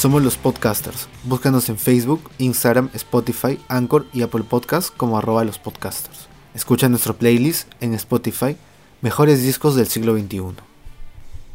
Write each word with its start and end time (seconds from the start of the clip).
Somos 0.00 0.22
los 0.22 0.38
podcasters. 0.38 1.08
Búscanos 1.24 1.68
en 1.68 1.76
Facebook, 1.76 2.30
Instagram, 2.38 2.88
Spotify, 2.94 3.58
Anchor 3.68 4.06
y 4.14 4.22
Apple 4.22 4.44
Podcasts 4.48 4.90
como 4.90 5.18
arroba 5.18 5.44
los 5.44 5.58
podcasters. 5.58 6.26
Escucha 6.54 6.88
nuestro 6.88 7.16
playlist 7.16 7.68
en 7.82 7.92
Spotify, 7.92 8.56
Mejores 9.02 9.42
Discos 9.42 9.76
del 9.76 9.88
Siglo 9.88 10.18
XXI. 10.18 10.40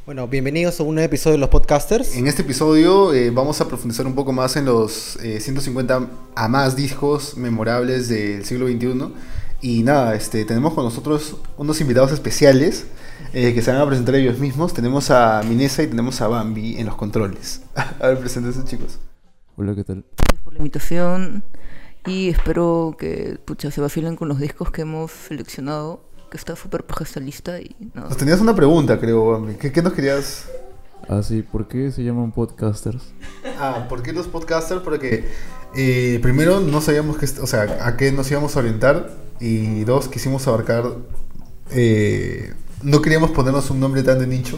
Bueno, 0.05 0.27
bienvenidos 0.27 0.79
a 0.79 0.83
un 0.83 0.93
nuevo 0.93 1.07
episodio 1.07 1.31
de 1.31 1.39
los 1.39 1.49
podcasters. 1.49 2.15
En 2.15 2.27
este 2.27 2.43
episodio 2.43 3.11
eh, 3.15 3.31
vamos 3.31 3.59
a 3.61 3.67
profundizar 3.67 4.05
un 4.05 4.13
poco 4.13 4.31
más 4.31 4.55
en 4.55 4.65
los 4.65 5.15
eh, 5.23 5.39
150 5.39 6.07
a 6.35 6.47
más 6.47 6.75
discos 6.75 7.35
memorables 7.37 8.07
del 8.09 8.45
siglo 8.45 8.67
XXI. 8.67 9.11
Y 9.61 9.81
nada, 9.81 10.13
este, 10.13 10.45
tenemos 10.45 10.75
con 10.75 10.83
nosotros 10.83 11.37
unos 11.57 11.81
invitados 11.81 12.11
especiales 12.11 12.85
eh, 13.33 13.53
que 13.53 13.61
se 13.61 13.71
van 13.71 13.81
a 13.81 13.85
presentar 13.85 14.15
ellos 14.15 14.39
mismos. 14.39 14.73
Tenemos 14.73 15.11
a 15.11 15.41
Minesa 15.47 15.83
y 15.83 15.87
tenemos 15.87 16.21
a 16.21 16.27
Bambi 16.27 16.77
en 16.77 16.85
los 16.85 16.95
controles. 16.95 17.61
a 17.75 18.07
ver, 18.07 18.19
preséntense 18.19 18.63
chicos. 18.63 18.99
Hola, 19.57 19.75
¿qué 19.75 19.83
tal? 19.83 20.03
Gracias 20.17 20.41
por 20.41 20.53
la 20.53 20.59
invitación 20.59 21.43
y 22.05 22.29
espero 22.29 22.95
que 22.99 23.39
pucha, 23.43 23.71
se 23.71 23.81
vacilen 23.81 24.15
con 24.15 24.27
los 24.27 24.39
discos 24.39 24.71
que 24.71 24.81
hemos 24.81 25.11
seleccionado, 25.11 26.01
que 26.29 26.37
está 26.37 26.55
súper 26.55 26.85
paja 26.85 27.03
esta 27.03 27.19
lista 27.19 27.59
y 27.59 27.75
nada. 27.93 28.09
Nos 28.09 28.17
tenías 28.17 28.41
una 28.41 28.55
pregunta, 28.55 28.99
creo, 28.99 29.31
Bambi. 29.31 29.55
¿Qué, 29.55 29.71
qué 29.71 29.81
nos 29.81 29.93
querías...? 29.93 30.47
Ah, 31.07 31.21
sí, 31.21 31.43
¿por 31.43 31.67
qué 31.67 31.91
se 31.91 32.03
llaman 32.03 32.31
podcasters? 32.31 33.13
Ah, 33.59 33.85
¿por 33.87 34.01
qué 34.01 34.11
los 34.11 34.27
podcasters? 34.27 34.81
Porque 34.81 35.25
eh, 35.75 36.19
primero 36.21 36.61
no 36.61 36.81
sabíamos 36.81 37.17
que, 37.17 37.25
o 37.41 37.47
sea, 37.47 37.85
a 37.85 37.95
qué 37.95 38.11
nos 38.11 38.29
íbamos 38.31 38.55
a 38.55 38.59
orientar 38.59 39.11
y 39.39 39.83
dos, 39.83 40.07
quisimos 40.07 40.47
abarcar, 40.47 40.85
eh, 41.71 42.53
no 42.85 43.01
queríamos 43.01 43.31
ponernos 43.31 43.69
un 43.71 43.79
nombre 43.79 44.03
tan 44.03 44.19
de 44.19 44.27
nicho, 44.27 44.57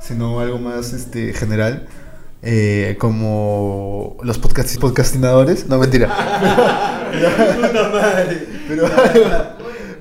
sino 0.00 0.40
algo 0.40 0.58
más 0.58 0.92
este, 0.92 1.32
general, 1.32 1.86
eh, 2.42 2.96
como 2.98 4.16
los 4.22 4.38
podcast, 4.38 4.74
podcastinadores, 4.78 5.66
no 5.68 5.78
mentira. 5.78 6.08
pero, 8.68 8.88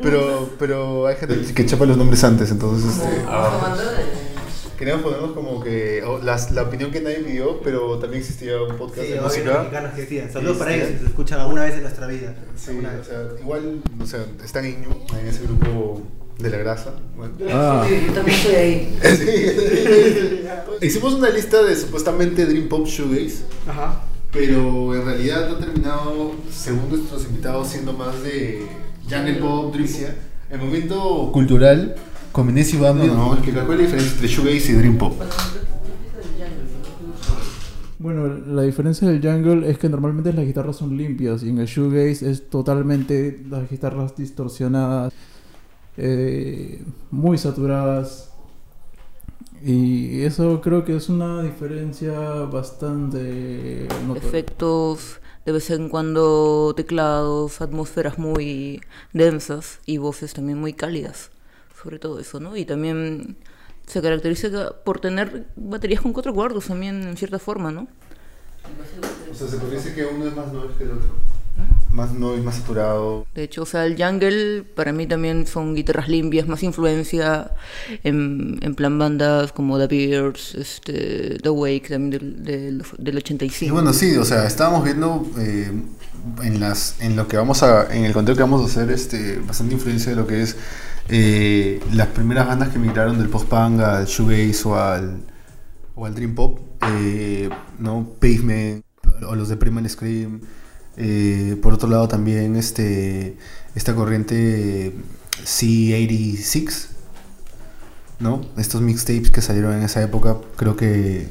pero, 0.02 0.50
pero 0.58 1.08
hay 1.08 1.16
gente 1.16 1.54
que 1.54 1.66
chapa 1.66 1.86
los 1.86 1.98
nombres 1.98 2.24
antes, 2.24 2.52
entonces... 2.52 2.98
Este, 2.98 3.26
Queríamos 4.78 5.04
ponernos 5.04 5.34
como 5.34 5.62
que 5.64 6.02
o 6.04 6.18
las- 6.18 6.50
la 6.54 6.64
opinión 6.64 6.90
que 6.90 7.02
nadie 7.02 7.18
pidió, 7.20 7.62
pero 7.62 8.00
también 8.00 8.22
existía 8.24 8.60
un 8.64 8.78
podcast 8.78 9.06
Sí, 9.06 9.14
de 9.14 9.22
música. 9.22 9.70
Saludos 10.34 10.54
Sí, 10.56 10.60
para 10.60 10.72
sí. 10.72 10.78
ellos 10.78 10.90
si 10.94 10.98
se 10.98 11.06
escuchan 11.06 11.40
alguna 11.40 11.64
vez 11.66 11.76
en 11.76 11.82
nuestra 11.84 12.08
vida. 12.08 12.34
Sí, 12.56 12.72
o 12.72 12.82
vez. 12.82 13.06
sea, 13.06 13.28
igual, 13.40 13.84
o 14.02 14.06
sea, 14.08 14.26
están 14.44 14.66
en, 14.66 14.84
en 15.20 15.28
ese 15.28 15.44
grupo 15.44 16.02
de 16.42 16.50
la 16.50 16.58
grasa. 16.58 16.94
Bueno. 17.16 17.34
Ah, 17.52 17.86
Yo 17.90 18.14
también 18.14 18.38
estoy 18.38 18.56
ahí. 18.56 18.98
Sí. 20.80 20.86
Hicimos 20.86 21.14
una 21.14 21.30
lista 21.30 21.62
de 21.64 21.76
supuestamente 21.76 22.46
Dream 22.46 22.68
Pop 22.68 22.88
Shoegaze, 22.88 23.44
Ajá. 23.68 24.04
pero 24.32 24.96
en 24.96 25.06
realidad 25.06 25.52
ha 25.52 25.60
terminado, 25.60 26.34
según 26.52 26.90
nuestros 26.90 27.26
invitados, 27.26 27.68
siendo 27.68 27.94
más 27.94 28.22
de 28.24 28.66
Jungle 29.10 29.36
Pop, 29.36 29.74
Dream 29.74 29.88
Pop. 29.88 30.10
El 30.50 30.60
momento 30.60 31.30
cultural, 31.32 31.96
con 32.32 32.50
Inés 32.50 32.74
y 32.74 32.78
Bambi 32.78 33.08
nos 33.08 33.18
vamos 33.18 33.34
a 33.34 33.36
explicar 33.38 33.66
cuál 33.66 33.80
es 33.82 33.92
la 33.92 33.98
diferencia 33.98 34.14
entre 34.16 34.28
Shoegaze 34.28 34.72
y 34.72 34.76
Dream 34.76 34.98
Pop. 34.98 35.14
bueno, 38.00 38.28
la 38.48 38.64
diferencia 38.64 39.08
del 39.08 39.22
jungle 39.22 39.70
es 39.70 39.78
que 39.78 39.88
normalmente 39.88 40.34
las 40.34 40.46
guitarras 40.46 40.76
son 40.78 40.98
limpias 40.98 41.44
y 41.44 41.50
en 41.50 41.60
el 41.60 41.68
shoegaze 41.68 42.30
es 42.32 42.50
totalmente 42.50 43.40
las 43.50 43.70
guitarras 43.70 44.16
distorsionadas, 44.16 45.14
eh, 46.04 46.84
muy 47.12 47.38
saturadas. 47.38 48.32
Y 49.64 50.24
eso 50.24 50.60
creo 50.60 50.84
que 50.84 50.96
es 50.96 51.10
una 51.10 51.44
diferencia 51.44 52.12
bastante 52.46 53.88
notoria. 54.08 54.28
Efectos, 54.28 55.20
de 55.46 55.52
vez 55.52 55.70
en 55.70 55.90
cuando 55.90 56.74
teclados, 56.76 57.62
atmósferas 57.62 58.18
muy 58.18 58.82
densas 59.14 59.80
y 59.86 59.98
voces 59.98 60.34
también 60.34 60.58
muy 60.58 60.74
cálidas. 60.74 61.30
Sobre 61.80 62.00
todo 62.00 62.20
eso, 62.20 62.40
¿no? 62.40 62.58
Y 62.58 62.66
también 62.66 63.38
se 63.86 64.02
caracteriza 64.02 64.82
por 64.84 65.00
tener 65.00 65.46
baterías 65.56 66.02
con 66.02 66.14
cuatro 66.14 66.34
cuartos 66.34 66.66
también, 66.66 67.04
en 67.04 67.16
cierta 67.16 67.38
forma, 67.38 67.72
¿no? 67.72 67.88
O 69.32 69.36
sea, 69.36 69.48
se 69.48 69.58
podría 69.58 69.78
decir 69.78 69.94
que 69.94 70.06
uno 70.06 70.26
es 70.26 70.36
más 70.36 70.52
noise 70.52 70.74
que 70.80 70.86
el 70.86 70.92
otro. 70.92 71.10
Más 71.92 72.14
noise, 72.14 72.42
más 72.44 72.56
saturado. 72.56 73.26
De 73.36 73.44
hecho, 73.44 73.64
o 73.64 73.66
sea, 73.66 73.86
el 73.86 74.02
jungle 74.02 74.64
para 74.64 74.94
mí 74.94 75.08
también 75.08 75.46
son 75.46 75.76
guitarras 75.76 76.08
limpias, 76.08 76.48
más 76.48 76.64
influencia 76.64 77.52
en, 78.04 78.60
en 78.62 78.76
plan 78.76 78.98
bandas 78.98 79.52
como 79.52 79.78
The 79.78 79.88
Bears, 79.88 80.56
este, 80.56 81.38
The 81.42 81.50
Wake 81.50 81.90
también 81.90 82.12
del, 82.12 82.44
del, 82.44 82.84
del 82.98 83.18
85. 83.18 83.70
Y 83.70 83.72
bueno, 83.72 83.94
sí, 83.94 84.16
o 84.16 84.24
sea, 84.24 84.46
estábamos 84.46 84.84
viendo 84.84 85.30
eh, 85.38 85.72
en 86.44 86.60
las 86.60 87.02
en 87.02 87.16
lo 87.16 87.28
que 87.28 87.38
vamos 87.38 87.64
a 87.64 87.94
en 87.94 88.06
el 88.06 88.14
contenido 88.14 88.38
que 88.38 88.50
vamos 88.50 88.62
a 88.62 88.66
hacer 88.66 88.92
este 88.92 89.40
bastante 89.40 89.74
influencia 89.74 90.12
de 90.12 90.16
lo 90.16 90.28
que 90.28 90.44
es 90.44 90.56
eh, 91.10 91.82
las 91.94 92.08
primeras 92.08 92.48
bandas 92.48 92.70
que 92.70 92.80
migraron 92.80 93.18
del 93.18 93.28
post-punk 93.28 93.82
al 93.82 94.06
shoegaze 94.06 94.68
o 94.68 94.76
al 94.76 95.20
o 95.96 96.06
al 96.06 96.16
dream 96.16 96.36
pop, 96.36 96.60
eh, 96.88 97.50
no 97.80 98.08
Pavement 98.20 98.84
o 99.28 99.36
los 99.36 99.50
de 99.50 99.58
Primal 99.58 99.88
Scream. 99.90 100.42
Eh, 100.98 101.58
por 101.62 101.74
otro 101.74 101.90
lado 101.90 102.08
también 102.08 102.56
este 102.56 103.38
esta 103.76 103.96
corriente 103.96 104.94
C86 105.46 106.88
¿no? 108.20 108.42
Estos 108.58 108.82
mixtapes 108.82 109.32
que 109.32 109.42
salieron 109.42 109.74
en 109.74 109.84
esa 109.84 110.02
época, 110.02 110.38
creo 110.56 110.76
que 110.76 111.28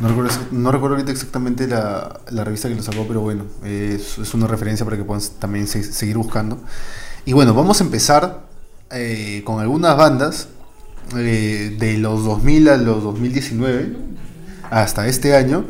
no 0.00 0.08
recuerdo, 0.08 0.30
no 0.52 0.70
recuerdo 0.70 0.96
ahorita 0.96 1.10
exactamente 1.10 1.66
la, 1.66 2.20
la 2.30 2.44
revista 2.44 2.68
que 2.68 2.74
lo 2.74 2.82
sacó, 2.82 3.06
pero 3.08 3.20
bueno, 3.20 3.44
es, 3.64 4.18
una 4.34 4.46
referencia 4.46 4.84
para 4.84 4.96
que 4.96 5.04
puedan 5.04 5.22
también 5.38 5.66
se- 5.66 5.82
seguir 5.82 6.18
buscando. 6.18 6.60
Y 7.24 7.32
bueno, 7.32 7.54
vamos 7.54 7.80
a 7.80 7.84
empezar 7.84 8.46
eh, 8.90 9.42
con 9.44 9.60
algunas 9.60 9.96
bandas 9.96 10.48
eh, 11.16 11.74
de 11.78 11.96
los 11.98 12.24
2000 12.24 12.68
a 12.68 12.76
los 12.76 13.02
2019, 13.02 13.96
hasta 14.70 15.08
este 15.08 15.34
año, 15.34 15.64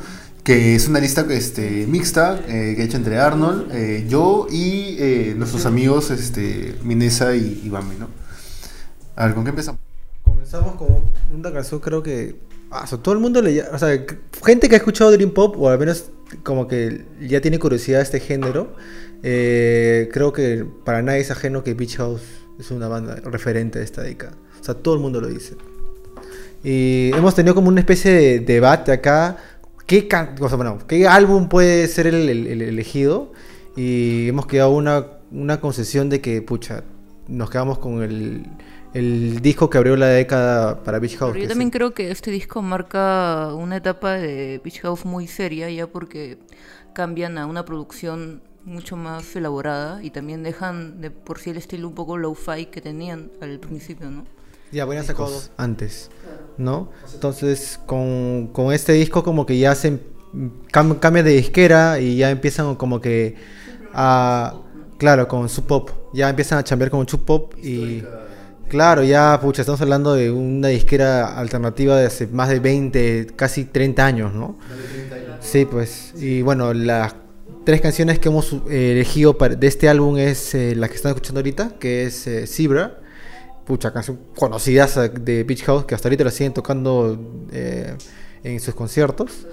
que 0.48 0.74
es 0.74 0.88
una 0.88 0.98
lista 0.98 1.26
este, 1.28 1.86
mixta 1.86 2.40
eh, 2.48 2.72
que 2.74 2.80
he 2.80 2.84
hecho 2.86 2.96
entre 2.96 3.18
Arnold, 3.18 3.70
eh, 3.70 4.06
yo 4.08 4.46
y 4.50 4.96
eh, 4.98 5.34
nuestros 5.36 5.66
amigos 5.66 6.10
este, 6.10 6.74
Minesa 6.82 7.36
y, 7.36 7.60
y 7.66 7.68
¿no? 7.68 8.08
A 9.14 9.26
ver, 9.26 9.34
¿con 9.34 9.44
qué 9.44 9.50
empezamos? 9.50 9.78
Comenzamos 10.22 10.76
con 10.76 11.02
una 11.34 11.52
canción, 11.52 11.80
creo 11.80 12.02
que. 12.02 12.36
ah, 12.70 12.86
todo 13.02 13.12
el 13.12 13.20
mundo 13.20 13.42
le. 13.42 13.60
O 13.60 13.78
sea, 13.78 13.90
gente 14.42 14.70
que 14.70 14.74
ha 14.74 14.78
escuchado 14.78 15.10
Dream 15.10 15.32
Pop, 15.32 15.54
o 15.58 15.68
al 15.68 15.78
menos 15.78 16.06
como 16.42 16.66
que 16.66 17.04
ya 17.20 17.42
tiene 17.42 17.58
curiosidad 17.58 17.98
de 17.98 18.04
este 18.04 18.20
género, 18.20 18.74
eh, 19.22 20.08
creo 20.14 20.32
que 20.32 20.64
para 20.82 21.02
nadie 21.02 21.20
es 21.20 21.30
ajeno 21.30 21.62
que 21.62 21.74
Beach 21.74 21.98
House 21.98 22.22
es 22.58 22.70
una 22.70 22.88
banda 22.88 23.16
referente 23.16 23.80
de 23.80 23.84
esta 23.84 24.00
década. 24.00 24.32
O 24.58 24.64
sea, 24.64 24.72
todo 24.72 24.94
el 24.94 25.00
mundo 25.00 25.20
lo 25.20 25.28
dice. 25.28 25.56
Y 26.64 27.10
hemos 27.14 27.34
tenido 27.34 27.54
como 27.54 27.68
una 27.68 27.80
especie 27.80 28.12
de 28.12 28.40
debate 28.40 28.92
acá. 28.92 29.36
¿Qué, 29.88 30.06
can- 30.08 30.36
o 30.40 30.48
sea, 30.48 30.56
bueno, 30.56 30.78
¿qué 30.86 31.08
álbum 31.08 31.48
puede 31.48 31.88
ser 31.88 32.06
el, 32.06 32.28
el- 32.28 32.46
el 32.46 32.62
elegido? 32.62 33.32
Y 33.76 34.28
hemos 34.28 34.46
quedado 34.46 34.70
una, 34.72 35.06
una 35.32 35.60
concesión 35.60 36.10
de 36.10 36.20
que, 36.20 36.42
pucha, 36.42 36.84
nos 37.28 37.50
quedamos 37.50 37.78
con 37.78 38.02
el, 38.02 38.44
el 38.94 39.40
disco 39.40 39.70
que 39.70 39.78
abrió 39.78 39.96
la 39.96 40.08
década 40.08 40.82
para 40.84 40.98
Beach 40.98 41.16
House. 41.18 41.32
Pero 41.32 41.42
yo 41.44 41.48
también 41.48 41.70
creo 41.70 41.94
que 41.94 42.10
este 42.10 42.30
disco 42.30 42.62
marca 42.62 43.54
una 43.54 43.76
etapa 43.78 44.12
de 44.14 44.60
Beach 44.64 44.80
House 44.82 45.04
muy 45.06 45.26
seria, 45.26 45.70
ya 45.70 45.86
porque 45.86 46.38
cambian 46.94 47.38
a 47.38 47.46
una 47.46 47.64
producción 47.64 48.42
mucho 48.64 48.96
más 48.96 49.36
elaborada 49.36 50.02
y 50.02 50.10
también 50.10 50.42
dejan 50.42 51.00
de 51.00 51.10
por 51.10 51.38
sí 51.38 51.50
el 51.50 51.56
estilo 51.56 51.88
un 51.88 51.94
poco 51.94 52.18
low-fi 52.18 52.66
que 52.66 52.82
tenían 52.82 53.30
al 53.40 53.58
principio, 53.60 54.10
¿no? 54.10 54.26
Ya, 54.72 54.82
habían 54.82 55.04
sacado 55.04 55.30
dos 55.30 55.50
antes, 55.56 56.10
¿no? 56.58 56.90
Entonces, 57.14 57.78
con, 57.86 58.48
con 58.52 58.72
este 58.72 58.92
disco 58.92 59.22
como 59.22 59.46
que 59.46 59.58
ya 59.58 59.74
se 59.74 59.98
cam- 60.72 60.98
cambia 61.00 61.22
de 61.22 61.32
disquera 61.32 62.00
y 62.00 62.16
ya 62.16 62.30
empiezan 62.30 62.74
como 62.76 63.00
que 63.00 63.36
a... 63.92 64.54
Claro, 64.98 65.28
con 65.28 65.48
su 65.48 65.64
pop. 65.64 65.90
Ya 66.12 66.28
empiezan 66.28 66.58
a 66.58 66.64
chambear 66.64 66.90
con 66.90 67.08
su 67.08 67.24
pop 67.24 67.54
y... 67.62 68.02
Claro, 68.68 69.02
ya, 69.02 69.38
pucha, 69.40 69.62
estamos 69.62 69.80
hablando 69.80 70.12
de 70.14 70.30
una 70.30 70.68
disquera 70.68 71.38
alternativa 71.38 71.96
de 71.96 72.06
hace 72.06 72.26
más 72.26 72.50
de 72.50 72.60
20, 72.60 73.28
casi 73.34 73.64
30 73.64 74.04
años, 74.04 74.34
¿no? 74.34 74.58
Sí, 75.40 75.64
pues. 75.64 76.12
Y 76.18 76.42
bueno, 76.42 76.74
las 76.74 77.14
tres 77.64 77.80
canciones 77.80 78.18
que 78.18 78.28
hemos 78.28 78.52
eh, 78.68 78.92
elegido 78.92 79.32
de 79.58 79.66
este 79.66 79.88
álbum 79.88 80.18
es 80.18 80.54
eh, 80.54 80.74
la 80.76 80.88
que 80.88 80.96
están 80.96 81.10
escuchando 81.12 81.38
ahorita, 81.40 81.76
que 81.78 82.04
es 82.04 82.26
eh, 82.26 82.46
Zebra. 82.46 82.98
Pucha, 83.68 83.92
canción 83.92 84.18
conocida 84.34 84.86
de 84.86 85.44
Beach 85.44 85.62
House, 85.64 85.84
que 85.84 85.94
hasta 85.94 86.08
ahorita 86.08 86.24
la 86.24 86.30
siguen 86.30 86.54
tocando 86.54 87.46
eh, 87.52 87.94
en 88.42 88.58
sus 88.60 88.74
conciertos. 88.74 89.46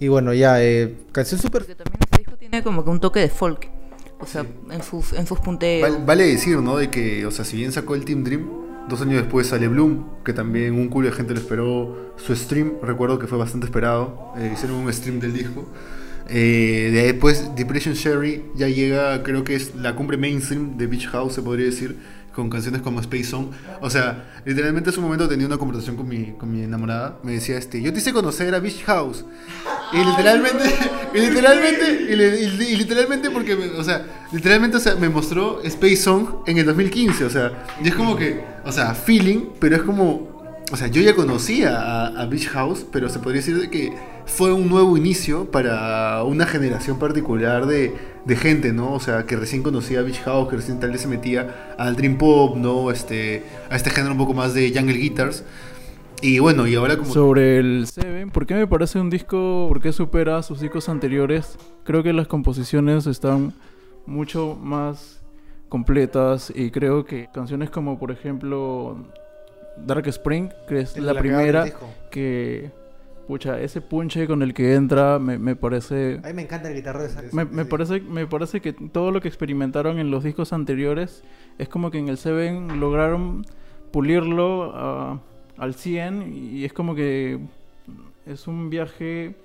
Y 0.00 0.08
bueno, 0.08 0.34
ya, 0.34 0.60
eh, 0.60 0.96
canción 1.12 1.40
súper... 1.40 1.62
Porque 1.62 1.76
también 1.76 2.00
este 2.02 2.18
disco 2.18 2.36
tiene 2.36 2.62
como 2.64 2.82
que 2.84 2.90
un 2.90 2.98
toque 2.98 3.20
de 3.20 3.28
folk. 3.28 3.68
O 4.18 4.26
sea, 4.26 4.44
en 4.70 4.82
sus, 4.82 5.12
en 5.12 5.26
sus 5.26 5.38
punteos. 5.38 5.88
Val- 5.88 6.04
vale 6.04 6.26
decir, 6.26 6.58
¿no? 6.58 6.76
De 6.76 6.90
que, 6.90 7.24
o 7.24 7.30
sea, 7.30 7.44
si 7.44 7.56
bien 7.56 7.70
sacó 7.70 7.94
el 7.94 8.04
Team 8.04 8.24
Dream, 8.24 8.50
Dos 8.88 9.02
años 9.02 9.22
después 9.22 9.46
sale 9.46 9.68
Bloom, 9.68 10.24
que 10.24 10.32
también 10.32 10.74
un 10.74 10.88
culo 10.88 11.08
de 11.10 11.14
gente 11.14 11.32
lo 11.32 11.38
esperó. 11.38 12.12
Su 12.16 12.34
stream, 12.34 12.72
recuerdo 12.82 13.20
que 13.20 13.28
fue 13.28 13.38
bastante 13.38 13.66
esperado. 13.66 14.32
Eh, 14.36 14.50
hicieron 14.52 14.78
un 14.78 14.92
stream 14.92 15.20
del 15.20 15.32
disco. 15.32 15.64
Eh, 16.28 16.90
de 16.92 17.00
ahí 17.00 17.06
después 17.06 17.54
Depression 17.54 17.94
Sherry 17.94 18.44
ya 18.56 18.68
llega, 18.68 19.22
creo 19.22 19.44
que 19.44 19.54
es 19.54 19.76
la 19.76 19.94
cumbre 19.94 20.16
mainstream 20.16 20.76
de 20.76 20.88
Beach 20.88 21.06
House, 21.08 21.34
se 21.34 21.42
podría 21.42 21.66
decir, 21.66 21.98
con 22.34 22.48
canciones 22.50 22.80
como 22.82 23.00
Space 23.00 23.24
Song. 23.24 23.46
O 23.80 23.90
sea, 23.90 24.40
literalmente 24.44 24.90
en 24.90 24.94
su 24.94 25.00
momento 25.02 25.28
tenía 25.28 25.46
una 25.46 25.58
conversación 25.58 25.96
con 25.96 26.08
mi, 26.08 26.32
con 26.32 26.50
mi 26.52 26.62
enamorada. 26.62 27.18
Me 27.22 27.32
decía, 27.32 27.56
este, 27.58 27.82
yo 27.82 27.92
te 27.92 27.98
hice 27.98 28.12
conocer 28.12 28.54
a 28.54 28.60
Beach 28.60 28.82
House. 28.84 29.24
Y 29.92 29.98
literalmente, 30.04 30.64
y 31.14 31.18
literalmente, 31.20 31.92
y, 32.12 32.16
li- 32.16 32.24
y 32.24 32.50
li- 32.56 32.68
y 32.68 32.76
literalmente 32.76 33.30
porque, 33.30 33.56
me- 33.56 33.66
o 33.70 33.82
sea, 33.84 34.26
literalmente, 34.32 34.76
o 34.76 34.80
sea, 34.80 34.94
me 34.94 35.08
mostró 35.08 35.60
Space 35.64 35.96
Song 35.96 36.28
en 36.46 36.58
el 36.58 36.66
2015, 36.66 37.24
o 37.24 37.30
sea, 37.30 37.66
y 37.82 37.88
es 37.88 37.94
como 37.94 38.16
que, 38.16 38.44
o 38.64 38.70
sea, 38.72 38.94
feeling, 38.94 39.46
pero 39.58 39.76
es 39.76 39.82
como, 39.82 40.54
o 40.70 40.76
sea, 40.76 40.86
yo 40.86 41.02
ya 41.02 41.14
conocía 41.16 41.80
a, 41.80 42.06
a 42.22 42.26
Beach 42.26 42.48
House, 42.50 42.86
pero 42.92 43.08
se 43.08 43.18
podría 43.18 43.40
decir 43.40 43.58
de 43.60 43.68
que 43.68 43.92
fue 44.30 44.52
un 44.52 44.68
nuevo 44.68 44.96
inicio 44.96 45.50
para 45.50 46.22
una 46.24 46.46
generación 46.46 46.98
particular 46.98 47.66
de, 47.66 47.94
de 48.24 48.36
gente, 48.36 48.72
¿no? 48.72 48.92
O 48.92 49.00
sea, 49.00 49.26
que 49.26 49.36
recién 49.36 49.62
conocía 49.62 50.00
a 50.00 50.02
Beach 50.02 50.20
House, 50.22 50.48
que 50.48 50.56
recién 50.56 50.78
tal 50.78 50.92
vez 50.92 51.00
se 51.00 51.08
metía 51.08 51.74
al 51.76 51.96
Dream 51.96 52.16
Pop, 52.16 52.56
¿no? 52.56 52.90
Este, 52.90 53.42
a 53.68 53.76
este 53.76 53.90
género 53.90 54.12
un 54.12 54.18
poco 54.18 54.32
más 54.32 54.54
de 54.54 54.72
Jungle 54.74 54.96
Guitars. 54.96 55.44
Y 56.22 56.38
bueno, 56.38 56.66
y 56.66 56.74
ahora 56.74 56.96
como... 56.96 57.12
Sobre 57.12 57.58
el 57.58 57.86
Seven, 57.86 58.30
¿por 58.30 58.46
qué 58.46 58.54
me 58.54 58.66
parece 58.66 59.00
un 59.00 59.10
disco, 59.10 59.66
por 59.68 59.80
qué 59.80 59.92
supera 59.92 60.38
a 60.38 60.42
sus 60.42 60.60
discos 60.60 60.88
anteriores? 60.88 61.56
Creo 61.84 62.02
que 62.02 62.12
las 62.12 62.28
composiciones 62.28 63.06
están 63.06 63.52
mucho 64.06 64.56
más 64.60 65.20
completas 65.68 66.52
y 66.54 66.70
creo 66.70 67.04
que 67.04 67.28
canciones 67.32 67.70
como 67.70 67.98
por 67.98 68.10
ejemplo 68.10 68.96
Dark 69.78 70.06
Spring, 70.08 70.50
que 70.68 70.80
es 70.80 70.96
la 70.98 71.14
primera, 71.14 71.66
que 72.10 72.70
pucha, 73.30 73.60
ese 73.60 73.80
punche 73.80 74.26
con 74.26 74.42
el 74.42 74.52
que 74.54 74.74
entra 74.74 75.20
me, 75.20 75.38
me 75.38 75.54
parece 75.54 76.20
A 76.24 76.26
mí 76.26 76.34
me 76.34 76.42
encanta 76.42 76.68
el 76.68 76.74
guitarro 76.74 77.00
de 77.00 77.06
esa. 77.06 77.22
me, 77.30 77.44
me 77.44 77.64
parece 77.64 78.00
me 78.00 78.26
parece 78.26 78.60
que 78.60 78.72
todo 78.72 79.12
lo 79.12 79.20
que 79.20 79.28
experimentaron 79.28 80.00
en 80.00 80.10
los 80.10 80.24
discos 80.24 80.52
anteriores 80.52 81.22
es 81.56 81.68
como 81.68 81.92
que 81.92 81.98
en 81.98 82.08
el 82.08 82.16
Seven 82.16 82.80
lograron 82.80 83.46
pulirlo 83.92 84.72
ah, 84.74 85.20
al 85.58 85.74
100 85.74 86.32
y 86.34 86.64
es 86.64 86.72
como 86.72 86.96
que 86.96 87.38
es 88.26 88.48
un 88.48 88.68
viaje 88.68 89.36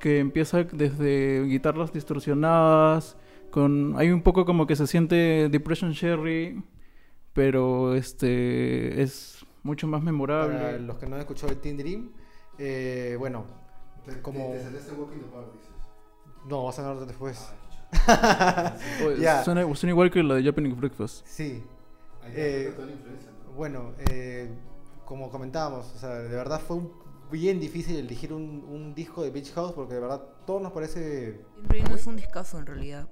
que 0.00 0.18
empieza 0.18 0.64
desde 0.64 1.44
guitarras 1.44 1.92
distorsionadas 1.92 3.16
con 3.52 3.94
hay 3.98 4.10
un 4.10 4.22
poco 4.22 4.44
como 4.44 4.66
que 4.66 4.74
se 4.74 4.88
siente 4.88 5.48
Depression 5.48 5.92
Sherry 5.92 6.60
pero 7.34 7.94
este 7.94 9.00
es 9.00 9.46
mucho 9.62 9.86
más 9.86 10.02
memorable 10.02 10.58
Para 10.58 10.78
los 10.78 10.98
que 10.98 11.06
no 11.06 11.14
han 11.14 11.20
escuchado 11.20 11.52
el 11.52 11.58
Teen 11.58 11.76
Dream, 11.76 12.10
eh, 12.64 13.16
bueno, 13.18 13.44
como... 14.22 14.54
No, 16.48 16.64
vas 16.64 16.78
a 16.78 16.88
hablar 16.88 17.06
después. 17.06 17.48
Oye, 19.06 19.16
Ya. 19.20 19.44
suena, 19.44 19.62
suena 19.74 19.90
igual 19.92 20.10
que 20.10 20.22
la 20.22 20.34
de 20.34 20.44
Japanese 20.44 20.74
Breakfast 20.76 21.26
Sí. 21.26 21.62
Eh, 22.26 22.72
bueno, 23.56 23.92
eh, 24.10 24.48
como 25.04 25.30
comentábamos, 25.30 25.92
o 25.94 25.98
sea, 25.98 26.10
de 26.14 26.28
verdad 26.36 26.60
fue 26.60 26.76
un- 26.76 26.92
bien 27.30 27.58
difícil 27.60 27.96
elegir 27.96 28.32
un, 28.32 28.64
un 28.68 28.94
disco 28.94 29.22
de 29.22 29.30
Beach 29.30 29.52
House 29.54 29.72
porque 29.72 29.94
de 29.94 30.00
verdad 30.00 30.22
todo 30.46 30.60
nos 30.60 30.72
parece... 30.72 31.40
Brain 31.64 31.86
es 31.88 32.06
un 32.06 32.16
discazo 32.16 32.58
en 32.58 32.66
realidad. 32.66 33.08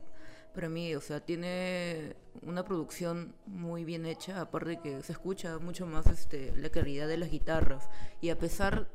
Para 0.54 0.68
mí, 0.68 0.94
o 0.94 1.00
sea, 1.00 1.20
tiene 1.24 2.16
una 2.42 2.64
producción 2.64 3.34
muy 3.46 3.84
bien 3.84 4.04
hecha, 4.06 4.40
aparte 4.40 4.78
que 4.80 5.02
se 5.02 5.12
escucha 5.12 5.58
mucho 5.58 5.86
más 5.86 6.06
este, 6.06 6.52
la 6.56 6.68
calidad 6.70 7.06
de 7.08 7.16
las 7.18 7.30
guitarras. 7.30 7.88
Y 8.20 8.30
a 8.30 8.38
pesar 8.38 8.88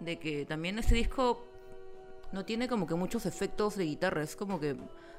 de 0.00 0.18
que 0.18 0.44
también 0.46 0.78
este 0.78 0.94
disco 0.94 1.44
no 2.32 2.44
tiene 2.44 2.68
como 2.68 2.86
que 2.86 2.94
muchos 2.94 3.26
efectos 3.26 3.76
de 3.76 3.84
guitarra, 3.84 4.22
es 4.22 4.36
como 4.36 4.58
que 4.58 4.76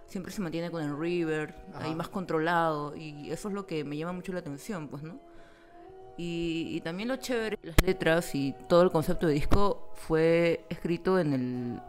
siempre 0.08 0.32
se 0.32 0.42
mantiene 0.42 0.72
con 0.72 0.84
el 0.84 0.94
ahí 1.02 1.54
Ajá. 1.74 1.96
más 1.96 2.10
controlado, 2.10 2.96
y 2.96 3.32
eso 3.32 3.48
es 3.48 3.54
lo 3.54 3.66
que 3.66 3.84
me 3.84 3.98
llama 3.98 4.14
mucho 4.14 4.34
la 4.34 4.40
atención, 4.40 4.88
pues, 4.88 5.04
¿no? 5.04 5.20
Y, 6.18 6.68
y 6.72 6.82
también 6.82 7.10
lo 7.10 7.16
chévere, 7.16 7.58
las 7.64 7.76
letras 7.84 8.36
y 8.36 8.54
todo 8.68 8.84
el 8.84 8.92
concepto 8.92 9.26
de 9.26 9.34
disco 9.34 9.90
fue 9.96 10.66
escrito 10.70 11.18
en 11.20 11.34
el, 11.34 11.82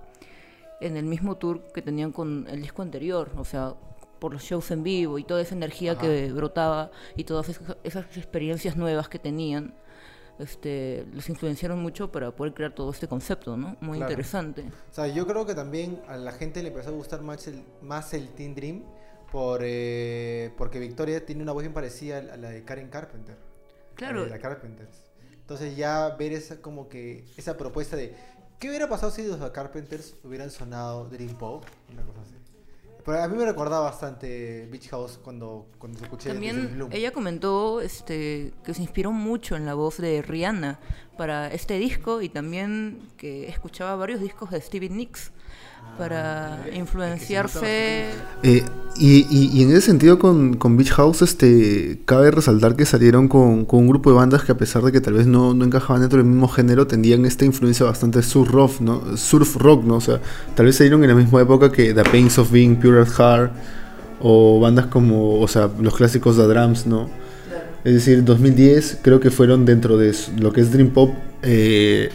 en 0.81 0.97
el 0.97 1.05
mismo 1.05 1.37
tour 1.37 1.63
que 1.75 1.83
tenían 1.83 2.13
con 2.13 2.47
el 2.49 2.63
disco 2.63 2.83
anterior, 2.83 3.31
o 3.37 3.45
sea, 3.45 3.75
por 4.19 4.33
los 4.33 4.43
shows 4.43 4.71
en 4.71 4.83
vivo 4.83 5.19
y 5.19 5.25
toda 5.25 5.43
esa 5.43 5.55
energía 5.55 5.93
Ajá. 5.93 6.01
que 6.01 6.33
brotaba 6.33 6.91
y 7.17 7.25
todas 7.25 7.51
esas, 7.51 7.77
esas 7.83 8.17
experiencias 8.17 8.77
nuevas 8.77 9.09
que 9.09 9.19
tenían, 9.19 9.75
este, 10.39 11.07
los 11.13 11.29
influenciaron 11.29 11.81
mucho 11.81 12.11
para 12.11 12.31
poder 12.35 12.55
crear 12.55 12.75
todo 12.75 12.91
este 12.91 13.07
concepto, 13.09 13.57
¿no? 13.57 13.77
Muy 13.81 13.99
Claro. 13.99 14.13
interesante. 14.13 14.65
O 14.91 14.95
sea, 14.95 15.07
yo 15.07 15.27
creo 15.27 15.47
que 15.47 15.55
también 15.55 16.03
a 16.09 16.17
la 16.17 16.33
gente 16.33 16.63
le 16.63 16.69
empezó 16.69 16.91
a 16.91 16.93
gustar 16.93 17.23
más 17.23 17.47
el, 17.47 17.63
más 17.83 18.13
el 18.15 18.29
Teen 18.31 18.55
Dream 18.55 18.85
por, 19.31 19.61
eh, 19.63 20.53
porque 20.57 20.79
Victoria 20.79 21.25
tiene 21.25 21.43
una 21.43 21.53
voz 21.53 21.63
bien 21.63 21.73
parecida 21.73 22.19
a 22.19 22.37
la 22.37 22.51
de 22.51 22.65
Karen 22.65 22.89
Carpenter. 22.89 23.37
Claro, 23.95 24.25
de 24.25 24.31
la 24.31 24.39
Carpenters. 24.39 25.03
Entonces 25.33 25.77
ya 25.77 26.09
ver 26.17 26.33
esa 26.33 26.61
como 26.61 26.89
que 26.89 27.25
esa 27.37 27.57
propuesta 27.57 27.97
de 27.97 28.15
¿qué 28.59 28.69
hubiera 28.69 28.89
pasado 28.89 29.13
si 29.13 29.23
los 29.27 29.51
Carpenters 29.51 30.15
hubieran 30.25 30.51
sonado 30.51 31.05
Dream 31.09 31.37
Pop? 31.37 31.65
Una 31.93 32.03
cosa 32.03 32.23
así. 32.23 32.35
Pero 33.05 33.23
a 33.23 33.29
mí 33.29 33.37
me 33.37 33.45
recordaba 33.45 33.85
bastante 33.85 34.67
Beach 34.71 34.89
House 34.89 35.19
cuando, 35.23 35.67
cuando 35.79 35.99
se 35.99 36.05
escuché 36.05 36.31
También 36.31 36.73
Bloom. 36.75 36.91
ella 36.93 37.13
comentó 37.13 37.81
este, 37.83 38.55
que 38.65 38.73
se 38.73 38.83
inspiró 38.83 39.13
mucho 39.13 39.57
en 39.57 39.67
la 39.67 39.75
voz 39.75 39.99
de 39.99 40.23
Rihanna 40.23 40.81
para 41.19 41.49
este 41.49 41.79
disco 41.79 42.23
y 42.23 42.31
también 42.31 43.01
que 43.19 43.49
escuchaba 43.49 43.95
varios 43.97 44.21
discos 44.21 44.51
de 44.51 44.61
Stevie 44.61 44.89
Nicks 44.89 45.33
para 45.99 46.59
influenciarse. 46.75 48.07
Eh, 48.43 48.63
y, 48.97 49.27
y- 49.31 49.51
y 49.53 49.63
en 49.63 49.71
ese 49.71 49.81
sentido 49.83 50.19
con, 50.19 50.55
con 50.55 50.77
Beach 50.77 50.91
House, 50.93 51.23
este, 51.23 52.01
cabe 52.05 52.31
resaltar 52.31 52.75
que 52.77 52.85
salieron 52.85 53.29
con, 53.29 53.65
con 53.65 53.81
un 53.81 53.89
grupo 53.89 54.11
de 54.11 54.17
bandas 54.17 54.43
que 54.45 54.53
a 54.53 54.57
pesar 54.57 54.83
de 54.83 54.93
que 54.93 55.01
tal 55.01 55.15
vez 55.15 55.27
no, 55.27 55.55
no 55.55 55.65
encajaban 55.65 56.01
dentro 56.01 56.19
del 56.19 56.27
mismo 56.27 56.49
género, 56.49 56.87
tenían 56.87 57.25
esta 57.25 57.45
influencia 57.45 57.87
bastante 57.87 58.23
surf 58.23 58.51
rock, 58.51 58.81
¿no? 58.81 59.17
Surf 59.17 59.57
rock, 59.57 59.85
¿no? 59.85 59.97
O 59.97 60.01
sea, 60.01 60.21
tal 60.55 60.67
vez 60.67 60.77
salieron 60.77 61.03
en 61.05 61.11
la 61.11 61.17
misma 61.17 61.41
época 61.43 61.71
que 61.73 61.93
The 61.95 62.03
Pains 62.05 62.39
of 62.39 62.51
Being 62.51 62.77
Pure 62.77 63.03
at 63.03 63.09
Heart 63.09 63.53
o 64.21 64.61
bandas 64.61 64.87
como, 64.87 65.41
o 65.41 65.49
sea, 65.49 65.69
los 65.81 65.95
clásicos 65.97 66.37
The 66.37 66.43
Drums, 66.45 66.87
¿no? 66.87 67.09
Es 67.85 67.93
decir, 67.95 68.25
2010 68.25 68.99
creo 69.03 69.21
que 69.21 69.31
fueron 69.31 69.65
dentro 69.67 69.99
de 69.99 70.15
lo 70.39 70.53
que 70.53 70.61
es 70.63 70.73
Dream 70.73 70.91
Pop, 70.91 71.11
eh, 71.43 72.09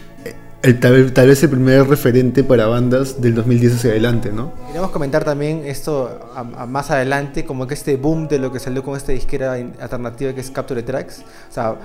el, 0.61 0.79
tal, 0.79 1.13
tal 1.13 1.27
vez 1.27 1.41
el 1.43 1.49
primer 1.49 1.87
referente 1.87 2.43
para 2.43 2.67
bandas 2.67 3.21
del 3.21 3.33
2010 3.35 3.75
hacia 3.75 3.91
adelante, 3.91 4.31
¿no? 4.33 4.53
Queríamos 4.67 4.91
comentar 4.91 5.23
también 5.23 5.63
esto 5.65 6.19
a- 6.35 6.63
a 6.63 6.65
más 6.65 6.91
adelante, 6.91 7.45
como 7.45 7.65
que 7.65 7.73
este 7.75 7.95
boom 7.95 8.27
de 8.27 8.39
lo 8.39 8.51
que 8.51 8.59
salió 8.59 8.83
con 8.83 8.97
esta 8.97 9.11
disquera 9.13 9.53
alternativa 9.53 10.33
que 10.33 10.41
es 10.41 10.51
Capture 10.51 10.83
Tracks. 10.83 11.19
O 11.49 11.53
sea, 11.53 11.75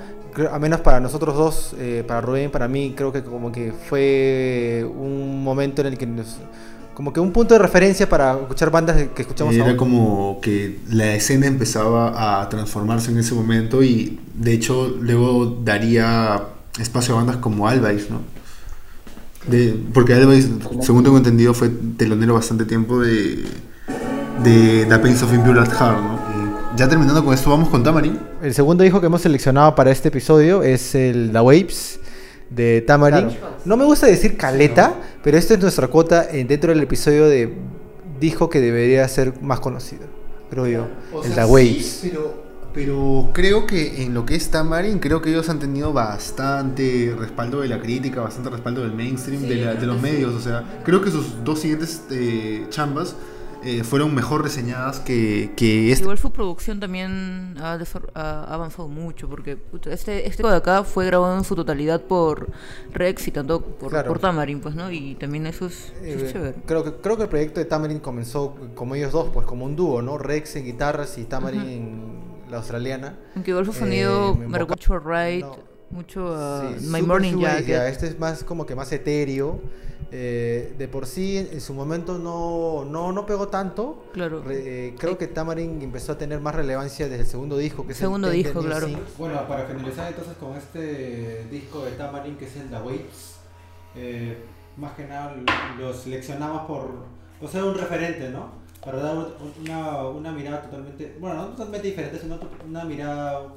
a 0.52 0.58
menos 0.58 0.80
para 0.80 0.98
nosotros 0.98 1.37
dos, 1.37 1.75
eh, 1.78 2.02
para 2.06 2.20
Rubén, 2.20 2.50
para 2.50 2.66
mí, 2.66 2.94
creo 2.96 3.12
que 3.12 3.22
como 3.22 3.52
que 3.52 3.72
fue 3.88 4.84
un 4.84 5.42
momento 5.44 5.80
en 5.82 5.88
el 5.88 5.98
que 5.98 6.06
nos... 6.06 6.38
Como 6.94 7.12
que 7.12 7.18
un 7.20 7.32
punto 7.32 7.54
de 7.54 7.58
referencia 7.58 8.08
para 8.08 8.34
escuchar 8.34 8.70
bandas 8.70 8.96
que 9.14 9.22
escuchamos 9.22 9.52
Era 9.54 9.64
ahora. 9.64 9.76
como 9.76 10.38
que 10.40 10.78
la 10.90 11.14
escena 11.14 11.46
empezaba 11.48 12.40
a 12.42 12.48
transformarse 12.48 13.10
en 13.10 13.18
ese 13.18 13.34
momento 13.34 13.82
y 13.82 14.20
de 14.34 14.52
hecho 14.52 14.88
luego 15.00 15.58
daría 15.64 16.42
espacio 16.80 17.14
a 17.14 17.16
bandas 17.18 17.37
como 17.38 17.66
Albice, 17.68 18.10
¿no? 18.10 18.20
De, 19.48 19.76
porque 19.92 20.14
Albice, 20.14 20.48
según 20.80 21.04
tengo 21.04 21.16
entendido, 21.18 21.52
fue 21.54 21.70
telonero 21.98 22.34
bastante 22.34 22.64
tiempo 22.64 23.00
de, 23.00 23.44
de 24.42 24.86
The 24.88 24.98
Pains 24.98 25.22
of 25.22 25.32
Impure 25.34 25.60
at 25.60 25.68
Heart, 25.70 25.98
¿no? 26.00 26.14
Y 26.74 26.78
ya 26.78 26.88
terminando 26.88 27.24
con 27.24 27.34
esto, 27.34 27.50
vamos 27.50 27.68
con 27.68 27.82
Tamarin. 27.82 28.18
El 28.42 28.54
segundo 28.54 28.82
disco 28.84 29.00
que 29.00 29.06
hemos 29.06 29.20
seleccionado 29.20 29.74
para 29.74 29.90
este 29.90 30.08
episodio 30.08 30.62
es 30.62 30.94
el 30.94 31.30
The 31.32 31.40
Waves 31.40 32.00
de 32.50 32.80
Tamarin. 32.86 33.28
No 33.64 33.76
me 33.76 33.84
gusta 33.84 34.06
decir 34.06 34.36
caleta, 34.36 34.94
pero 35.22 35.36
esta 35.38 35.54
es 35.54 35.60
nuestra 35.60 35.88
cuota 35.88 36.26
en- 36.30 36.46
dentro 36.48 36.70
del 36.72 36.82
episodio 36.82 37.26
de 37.28 37.54
disco 38.20 38.48
que 38.48 38.60
debería 38.60 39.06
ser 39.08 39.34
más 39.42 39.60
conocido, 39.60 40.02
creo 40.50 40.66
yo. 40.66 40.86
el 41.24 41.34
The 41.34 41.44
Waves. 41.44 41.98
pero, 42.02 42.43
pero 42.74 43.30
creo 43.32 43.66
que 43.66 44.02
en 44.02 44.12
lo 44.14 44.26
que 44.26 44.34
es 44.34 44.50
Tamarin, 44.50 44.98
creo 44.98 45.22
que 45.22 45.30
ellos 45.30 45.48
han 45.48 45.60
tenido 45.60 45.92
bastante 45.92 47.14
respaldo 47.18 47.60
de 47.60 47.68
la 47.68 47.80
crítica, 47.80 48.20
bastante 48.20 48.50
respaldo 48.50 48.82
del 48.82 48.92
mainstream, 48.92 49.42
Sí, 49.42 49.48
de, 49.48 49.56
la- 49.64 49.74
de 49.74 49.86
los 49.86 49.96
sí. 49.96 50.02
medios. 50.02 50.34
O 50.34 50.40
sea, 50.40 50.80
creo 50.84 51.00
que 51.00 51.10
sus 51.10 51.44
dos 51.44 51.60
siguientes 51.60 52.02
eh, 52.10 52.66
chambas 52.70 53.14
eh, 53.66 53.82
fueron 53.82 54.14
mejor 54.14 54.42
reseñadas 54.42 55.00
que, 55.00 55.52
que 55.56 55.90
este. 55.90 56.02
Igual 56.04 56.18
su 56.18 56.30
producción 56.32 56.80
también 56.80 57.54
ha, 57.58 57.78
ha 58.14 58.44
avanzado 58.52 58.88
mucho, 58.88 59.26
porque 59.28 59.56
este, 59.86 60.26
este 60.28 60.42
de 60.42 60.54
acá 60.54 60.84
fue 60.84 61.06
grabado 61.06 61.38
en 61.38 61.44
su 61.44 61.54
totalidad 61.54 62.02
por 62.02 62.50
Rex 62.92 63.26
y 63.28 63.30
tanto 63.30 63.62
por, 63.62 63.88
Claro. 63.88 64.08
por 64.08 64.18
Tamarin, 64.18 64.60
pues, 64.60 64.74
¿no? 64.74 64.90
Y 64.90 65.14
también 65.14 65.46
eso 65.46 65.64
es, 65.66 65.94
eso 66.02 66.24
es 66.26 66.30
Eh, 66.30 66.32
chévere. 66.34 66.54
creo, 66.66 66.84
que, 66.84 66.92
creo 66.94 67.16
que 67.16 67.22
el 67.22 67.28
proyecto 67.30 67.58
de 67.60 67.64
Tamarin 67.66 68.00
comenzó 68.00 68.54
como 68.74 68.96
ellos 68.96 69.12
dos, 69.12 69.28
pues 69.32 69.46
como 69.46 69.64
un 69.64 69.76
dúo, 69.76 70.02
¿no? 70.02 70.18
Rex 70.18 70.56
en 70.56 70.64
guitarras 70.66 71.16
y 71.16 71.24
Tamarin 71.24 71.60
Ujú. 71.62 71.70
en, 71.70 72.23
la 72.50 72.58
australiana. 72.58 73.16
Aunque 73.34 73.52
su 73.52 73.70
Eh, 73.70 73.74
sonido 73.74 74.34
me 74.34 74.58
recuerda 74.58 74.74
mucho 74.74 74.94
a 74.94 74.98
Ride, 75.00 75.40
No. 75.40 75.56
mucho 75.90 76.34
a 76.34 76.72
Sí, 76.78 76.86
My 76.86 77.02
Morning 77.02 77.38
Jacket. 77.38 77.66
ya, 77.66 77.88
Este 77.88 78.06
es 78.08 78.18
más 78.18 78.44
como 78.44 78.66
que 78.66 78.74
más 78.74 78.90
etéreo. 78.92 79.60
Eh, 80.16 80.74
de 80.78 80.86
por 80.86 81.06
sí, 81.06 81.38
en 81.38 81.60
su 81.60 81.74
momento 81.74 82.18
no, 82.18 82.84
no, 82.84 83.10
no 83.10 83.26
pegó 83.26 83.48
tanto. 83.48 84.04
Claro. 84.12 84.42
Re- 84.42 84.88
eh, 84.88 84.94
creo 84.96 85.18
que 85.18 85.26
Tamarin 85.26 85.82
empezó 85.82 86.12
a 86.12 86.18
tener 86.18 86.38
más 86.40 86.54
relevancia 86.54 87.08
desde 87.08 87.22
el 87.22 87.26
segundo 87.26 87.56
disco, 87.56 87.84
que 87.84 87.92
es 87.92 87.98
Segundo 87.98 88.28
el 88.28 88.34
disco, 88.34 88.60
claro. 88.60 88.86
Thing. 88.86 88.98
Bueno, 89.18 89.44
para 89.48 89.64
finalizar 89.66 90.06
entonces 90.08 90.36
con 90.36 90.54
este 90.56 91.46
disco 91.50 91.84
de 91.84 91.92
Tamarin, 91.92 92.36
que 92.36 92.44
es 92.44 92.54
el 92.56 92.68
The 92.68 92.76
Waves, 92.76 93.34
eh, 93.96 94.38
más 94.76 94.92
que 94.92 95.04
nada 95.06 95.34
lo 95.80 95.92
seleccionamos 95.92 96.66
por, 96.66 96.90
por 97.40 97.48
ser 97.50 97.64
un 97.64 97.74
referente, 97.74 98.28
¿no? 98.30 98.50
Para 98.84 98.98
dar 98.98 99.16
una, 99.62 100.02
una 100.08 100.32
mirada 100.32 100.62
totalmente, 100.62 101.16
bueno, 101.18 101.36
no 101.36 101.46
totalmente 101.48 101.88
diferente, 101.88 102.18
sino 102.18 102.38
una 102.66 102.84
mirada 102.84 103.40
un 103.40 103.52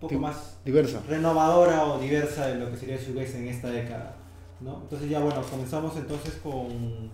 poco 0.00 0.14
más 0.18 0.56
Diversa. 0.64 1.02
renovadora 1.08 1.84
o 1.86 1.98
diversa 1.98 2.46
de 2.46 2.54
lo 2.56 2.70
que 2.70 2.76
sería 2.76 2.94
el 2.96 3.00
shoegaze 3.00 3.38
en 3.38 3.48
esta 3.48 3.70
década, 3.70 4.14
¿no? 4.60 4.80
Entonces 4.82 5.10
ya 5.10 5.18
bueno, 5.20 5.42
comenzamos 5.42 5.96
entonces 5.96 6.34
con 6.42 7.10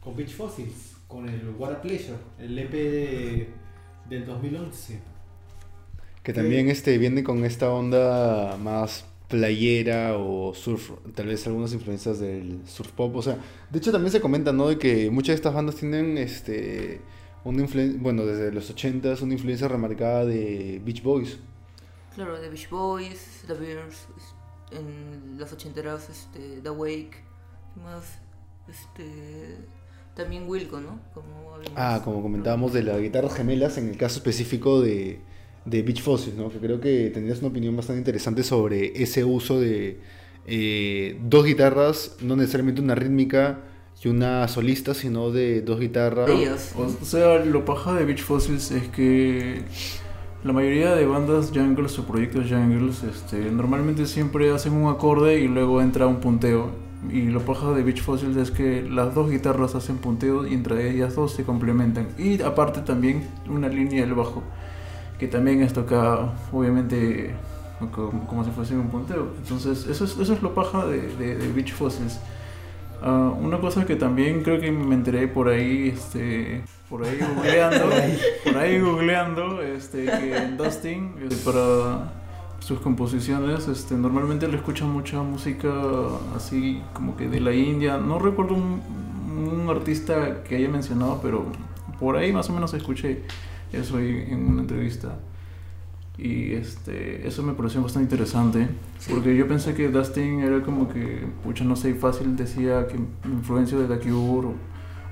con 0.00 0.14
Beach 0.16 0.34
Fossils, 0.34 0.96
con 1.06 1.28
el 1.28 1.40
a 1.62 1.80
Pleasure, 1.82 2.18
el 2.38 2.58
EP 2.58 2.70
de- 2.72 3.48
del 4.08 4.26
2011. 4.26 5.00
Que 6.22 6.32
también 6.34 6.68
este, 6.68 6.98
viene 6.98 7.24
con 7.24 7.44
esta 7.44 7.70
onda 7.70 8.56
más 8.58 9.04
playera 9.28 10.16
o 10.16 10.54
surf, 10.54 10.90
tal 11.14 11.26
vez 11.26 11.46
algunas 11.46 11.72
influencias 11.72 12.18
del 12.18 12.62
surf 12.66 12.90
pop. 12.92 13.14
O 13.16 13.22
sea, 13.22 13.38
de 13.70 13.78
hecho 13.78 13.92
también 13.92 14.10
se 14.10 14.20
comenta, 14.20 14.52
¿no? 14.52 14.68
De 14.68 14.78
que 14.78 15.10
muchas 15.10 15.28
de 15.28 15.34
estas 15.34 15.54
bandas 15.54 15.76
tienen 15.76 16.18
este 16.18 17.00
una 17.44 17.62
influencia, 17.62 17.98
bueno, 18.00 18.24
desde 18.26 18.52
los 18.52 18.74
80s, 18.74 19.22
una 19.22 19.34
influencia 19.34 19.68
remarcada 19.68 20.24
de 20.24 20.80
Beach 20.84 21.02
Boys. 21.02 21.38
Claro, 22.14 22.40
The 22.40 22.48
Beach 22.48 22.68
Boys, 22.68 23.44
The 23.46 23.54
Bears, 23.54 24.06
en 24.72 25.38
las 25.38 25.52
ochenteras, 25.52 26.08
este, 26.10 26.60
The 26.62 26.70
Wake, 26.70 27.10
¿qué 27.74 27.80
más? 27.80 28.18
Este, 28.68 29.56
también 30.14 30.48
Wilco, 30.48 30.80
¿no? 30.80 31.00
Como. 31.14 31.54
Ah, 31.76 32.00
como 32.04 32.22
comentábamos 32.22 32.72
de 32.72 32.82
las 32.82 33.00
guitarras 33.00 33.34
gemelas, 33.34 33.78
en 33.78 33.88
el 33.88 33.96
caso 33.96 34.18
específico 34.18 34.80
de, 34.80 35.20
de 35.68 35.82
Beach 35.82 36.02
Fossils, 36.02 36.36
¿no? 36.36 36.50
Que 36.50 36.58
creo 36.58 36.80
que 36.80 37.10
tendrías 37.10 37.38
una 37.40 37.48
opinión 37.48 37.76
bastante 37.76 37.98
interesante 37.98 38.42
sobre 38.42 39.02
ese 39.02 39.24
uso 39.24 39.60
de 39.60 39.98
eh, 40.46 41.18
dos 41.22 41.44
guitarras, 41.44 42.16
no 42.22 42.36
necesariamente 42.36 42.80
una 42.80 42.94
rítmica 42.94 43.60
y 44.02 44.08
una 44.08 44.46
solista, 44.48 44.94
sino 44.94 45.30
de 45.30 45.60
dos 45.60 45.80
guitarras. 45.80 46.30
O 46.76 47.04
sea, 47.04 47.44
lo 47.44 47.64
paja 47.64 47.94
de 47.94 48.04
Beach 48.04 48.22
Fossils 48.22 48.70
es 48.70 48.88
que 48.88 49.62
la 50.44 50.52
mayoría 50.52 50.94
de 50.94 51.04
bandas 51.04 51.50
jungles 51.52 51.98
o 51.98 52.06
proyectos 52.06 52.46
jungles 52.48 53.02
este, 53.02 53.50
normalmente 53.50 54.06
siempre 54.06 54.50
hacen 54.52 54.72
un 54.72 54.88
acorde 54.88 55.40
y 55.40 55.48
luego 55.48 55.82
entra 55.82 56.06
un 56.06 56.20
punteo. 56.20 56.70
Y 57.12 57.22
lo 57.22 57.40
paja 57.44 57.72
de 57.72 57.82
Beach 57.82 58.02
Fossils 58.02 58.36
es 58.36 58.50
que 58.50 58.82
las 58.82 59.14
dos 59.14 59.30
guitarras 59.30 59.74
hacen 59.74 59.98
punteo 59.98 60.46
y 60.46 60.54
entre 60.54 60.90
ellas 60.90 61.14
dos 61.14 61.32
se 61.32 61.44
complementan. 61.44 62.08
Y 62.18 62.40
aparte 62.42 62.80
también 62.80 63.28
una 63.48 63.68
línea 63.68 64.00
del 64.00 64.14
bajo, 64.14 64.42
que 65.18 65.28
también 65.28 65.62
es 65.62 65.72
tocada 65.72 66.32
obviamente 66.52 67.34
como, 67.78 68.26
como 68.26 68.44
si 68.44 68.50
fuese 68.50 68.74
un 68.74 68.88
punteo. 68.88 69.28
Entonces 69.38 69.86
eso 69.86 70.04
es, 70.04 70.18
eso 70.18 70.32
es 70.32 70.42
lo 70.42 70.54
paja 70.54 70.86
de, 70.86 71.08
de, 71.16 71.36
de 71.36 71.52
Beach 71.52 71.72
Fossils. 71.72 72.20
Ah, 73.00 73.32
una 73.38 73.60
cosa 73.60 73.86
que 73.86 73.94
también 73.94 74.42
creo 74.42 74.60
que 74.60 74.72
me 74.72 74.94
enteré 74.94 75.28
por 75.28 75.48
ahí, 75.48 75.90
este, 75.94 76.64
por 76.88 77.04
ahí 77.04 77.18
googleando, 77.18 77.90
por 78.44 78.56
ahí 78.56 78.80
googleando, 78.80 79.62
este, 79.62 80.06
que 80.06 80.48
Dustin, 80.56 81.14
este, 81.22 81.36
para 81.44 82.12
sus 82.58 82.80
composiciones, 82.80 83.68
este, 83.68 83.94
normalmente 83.94 84.48
le 84.48 84.56
escucha 84.56 84.84
mucha 84.84 85.22
música 85.22 85.72
así 86.34 86.82
como 86.92 87.16
que 87.16 87.28
de 87.28 87.40
la 87.40 87.52
India. 87.52 87.98
No 87.98 88.18
recuerdo 88.18 88.54
un, 88.54 88.82
un 89.28 89.70
artista 89.70 90.42
que 90.42 90.56
haya 90.56 90.68
mencionado, 90.68 91.20
pero 91.22 91.46
por 92.00 92.16
ahí 92.16 92.32
más 92.32 92.50
o 92.50 92.52
menos 92.52 92.74
escuché 92.74 93.22
eso 93.72 93.96
ahí 93.98 94.26
en 94.28 94.44
una 94.46 94.62
entrevista. 94.62 95.18
Y 96.16 96.54
este, 96.54 97.26
eso 97.28 97.42
me 97.44 97.52
pareció 97.52 97.80
bastante 97.82 98.12
interesante. 98.14 98.68
Sí. 98.98 99.12
Porque 99.12 99.36
yo 99.36 99.46
pensé 99.46 99.74
que 99.74 99.88
Dustin 99.88 100.40
era 100.40 100.62
como 100.62 100.88
que, 100.88 101.26
pucha, 101.44 101.62
no 101.64 101.76
sé, 101.76 101.94
fácil 101.94 102.34
decía 102.36 102.86
que 102.88 102.96
influencia 103.28 103.78
de 103.78 103.86
The 103.86 104.00
Cure 104.00 104.48
o, 104.48 104.54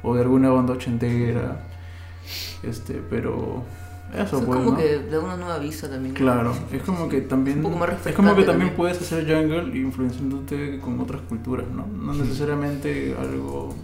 o 0.03 0.15
de 0.15 0.23
alguna 0.23 0.51
banda 0.51 0.73
ochentera. 0.73 1.65
Este, 2.63 3.01
pero 3.09 3.63
eso, 4.13 4.39
es 4.39 4.45
pues, 4.45 4.59
como 4.59 4.73
¿no? 4.73 4.77
que 4.77 4.99
da 5.11 5.21
una 5.21 5.37
nueva 5.37 5.59
vista 5.59 5.89
también. 5.89 6.15
¿no? 6.15 6.19
Claro, 6.19 6.55
Sí, 6.71 6.77
es 6.77 6.83
como 6.83 7.05
sí. 7.05 7.11
que 7.11 7.21
también 7.23 7.59
Un 7.59 7.63
poco 7.65 7.77
más 7.79 7.91
es 8.05 8.15
como 8.15 8.35
que 8.35 8.43
también 8.43 8.71
también. 8.71 8.75
puedes 8.77 9.01
hacer 9.01 9.25
jungle 9.27 9.79
influenciándote 9.79 10.81
con 10.81 10.99
otras 11.01 11.23
culturas, 11.23 11.67
¿no? 11.69 11.87
No 11.87 12.15
necesariamente 12.15 13.15
algo 13.17 13.75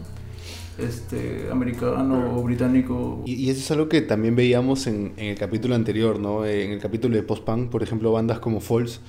este 0.79 1.49
americano 1.51 2.37
o 2.39 2.43
británico. 2.43 3.23
Y, 3.27 3.35
y 3.35 3.51
eso 3.51 3.61
es 3.61 3.71
algo 3.71 3.89
que 3.89 4.01
también 4.03 4.35
veíamos 4.37 4.87
en, 4.87 5.13
en 5.17 5.27
el 5.27 5.39
capítulo 5.39 5.75
anterior, 5.75 6.19
¿no? 6.19 6.45
Eh, 6.45 6.65
En 6.65 6.73
el 6.73 6.79
capítulo 6.81 7.17
de 7.17 7.23
post-punk, 7.23 7.71
por 7.71 7.83
ejemplo, 7.83 8.13
bandas 8.13 8.39
como 8.41 8.61
Falls, 8.61 9.01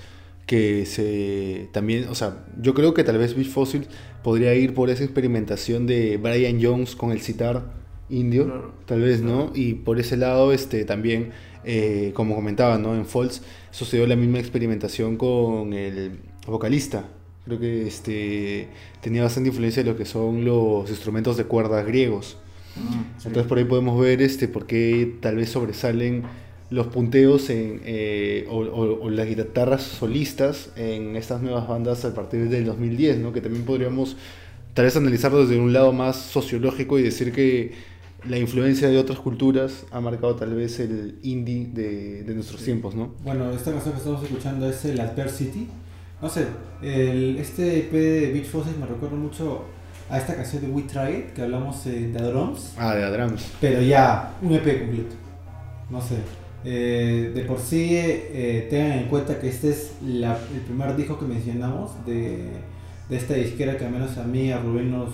que 0.45 0.85
se 0.85 1.69
también, 1.71 2.07
o 2.09 2.15
sea, 2.15 2.45
yo 2.61 2.73
creo 2.73 2.93
que 2.93 3.03
tal 3.05 3.17
vez 3.17 3.33
Beach 3.35 3.47
Fossil 3.49 3.87
podría 4.23 4.53
ir 4.55 4.73
por 4.73 4.89
esa 4.89 5.03
experimentación 5.03 5.87
de 5.87 6.17
Brian 6.17 6.59
Jones 6.61 6.95
con 6.95 7.11
el 7.11 7.21
sitar 7.21 7.63
indio, 8.09 8.45
Claro. 8.45 8.73
tal 8.85 9.01
vez, 9.01 9.21
¿no? 9.21 9.51
Y 9.55 9.73
por 9.75 9.99
ese 9.99 10.17
lado, 10.17 10.51
este, 10.51 10.83
también, 10.83 11.31
eh, 11.63 12.11
como 12.13 12.35
comentaba, 12.35 12.77
¿no? 12.77 12.93
En 12.93 13.05
Falls 13.05 13.41
sucedió 13.71 14.05
la 14.05 14.17
misma 14.17 14.39
experimentación 14.39 15.15
con 15.17 15.71
el 15.73 16.19
vocalista. 16.45 17.05
Creo 17.45 17.59
que 17.59 17.87
este, 17.87 18.67
tenía 19.01 19.23
bastante 19.23 19.49
influencia 19.49 19.83
de 19.83 19.89
lo 19.91 19.97
que 19.97 20.05
son 20.05 20.45
los 20.45 20.89
instrumentos 20.89 21.35
de 21.37 21.43
cuerdas 21.45 21.85
griegos. 21.85 22.37
Mm, 22.75 23.19
sí. 23.19 23.27
Entonces 23.27 23.47
por 23.47 23.57
ahí 23.57 23.65
podemos 23.65 23.99
ver 23.99 24.21
este 24.21 24.47
por 24.47 24.65
qué 24.65 25.17
tal 25.21 25.35
vez 25.35 25.49
sobresalen 25.49 26.23
los 26.69 26.87
punteos 26.87 27.49
en, 27.51 27.81
eh, 27.85 28.47
o, 28.49 28.59
o- 28.59 29.03
o 29.03 29.09
las 29.09 29.27
guitarras 29.27 29.83
solistas 29.83 30.71
en 30.75 31.15
estas 31.15 31.41
nuevas 31.41 31.67
bandas 31.67 32.03
a 32.05 32.13
partir 32.15 32.49
del 32.49 32.65
2010, 32.65 33.19
¿no? 33.19 33.31
que 33.33 33.41
también 33.41 33.63
podríamos 33.65 34.15
tal 34.73 34.85
vez 34.85 34.95
analizarlo 34.95 35.45
desde 35.45 35.59
un 35.61 35.71
lado 35.71 35.93
más 35.93 36.15
sociológico 36.15 36.97
y 36.97 37.03
decir 37.03 37.31
que 37.31 37.73
la 38.27 38.39
influencia 38.39 38.87
de 38.89 38.97
otras 38.97 39.19
culturas 39.19 39.85
ha 39.91 39.99
marcado 39.99 40.35
tal 40.35 40.55
vez 40.55 40.79
el 40.79 41.19
indie 41.21 41.67
de, 41.71 42.23
de 42.23 42.33
nuestros 42.33 42.63
tiempos. 42.63 42.95
¿no? 42.95 43.13
Bueno, 43.23 43.51
esta 43.51 43.71
canción 43.71 43.93
que 43.93 43.99
estamos 43.99 44.23
escuchando 44.23 44.67
es 44.67 44.83
el 44.85 44.99
Adversity. 44.99 45.67
No 46.23 46.29
sé, 46.29 46.47
el, 46.81 47.37
este 47.37 47.79
EP 47.79 47.91
de 47.91 48.31
Beach 48.31 48.47
Fossils 48.47 48.77
me 48.77 48.85
recuerda 48.85 49.15
mucho 49.17 49.65
a 50.09 50.17
esta 50.17 50.35
canción 50.35 50.61
de 50.61 50.69
We 50.69 50.83
Try 50.83 51.17
It, 51.17 51.33
que 51.33 51.41
hablamos 51.41 51.85
eh, 51.85 52.11
de 52.13 52.19
Drums, 52.21 52.73
Ah, 52.77 52.95
de 52.95 53.03
Adrams. 53.03 53.51
pero 53.59 53.81
ya 53.81 54.31
un 54.41 54.53
EP 54.53 54.79
completo. 54.79 55.15
No 55.89 55.99
sé, 56.01 56.15
eh, 56.63 57.31
de 57.35 57.41
por 57.43 57.59
sí 57.59 57.89
eh, 57.91 58.67
tengan 58.69 58.99
en 58.99 59.05
cuenta 59.09 59.37
que 59.37 59.49
este 59.49 59.69
es 59.71 59.91
la- 60.01 60.37
el 60.53 60.61
primer 60.61 60.95
disco 60.95 61.19
que 61.19 61.25
mencionamos 61.25 61.91
de, 62.05 62.51
de 63.09 63.15
esta 63.17 63.33
disquera 63.33 63.77
que 63.77 63.83
al 63.85 63.91
menos 63.91 64.17
a 64.17 64.23
mí, 64.23 64.49
a 64.49 64.59
Rubén 64.59 64.91
nos, 64.91 65.09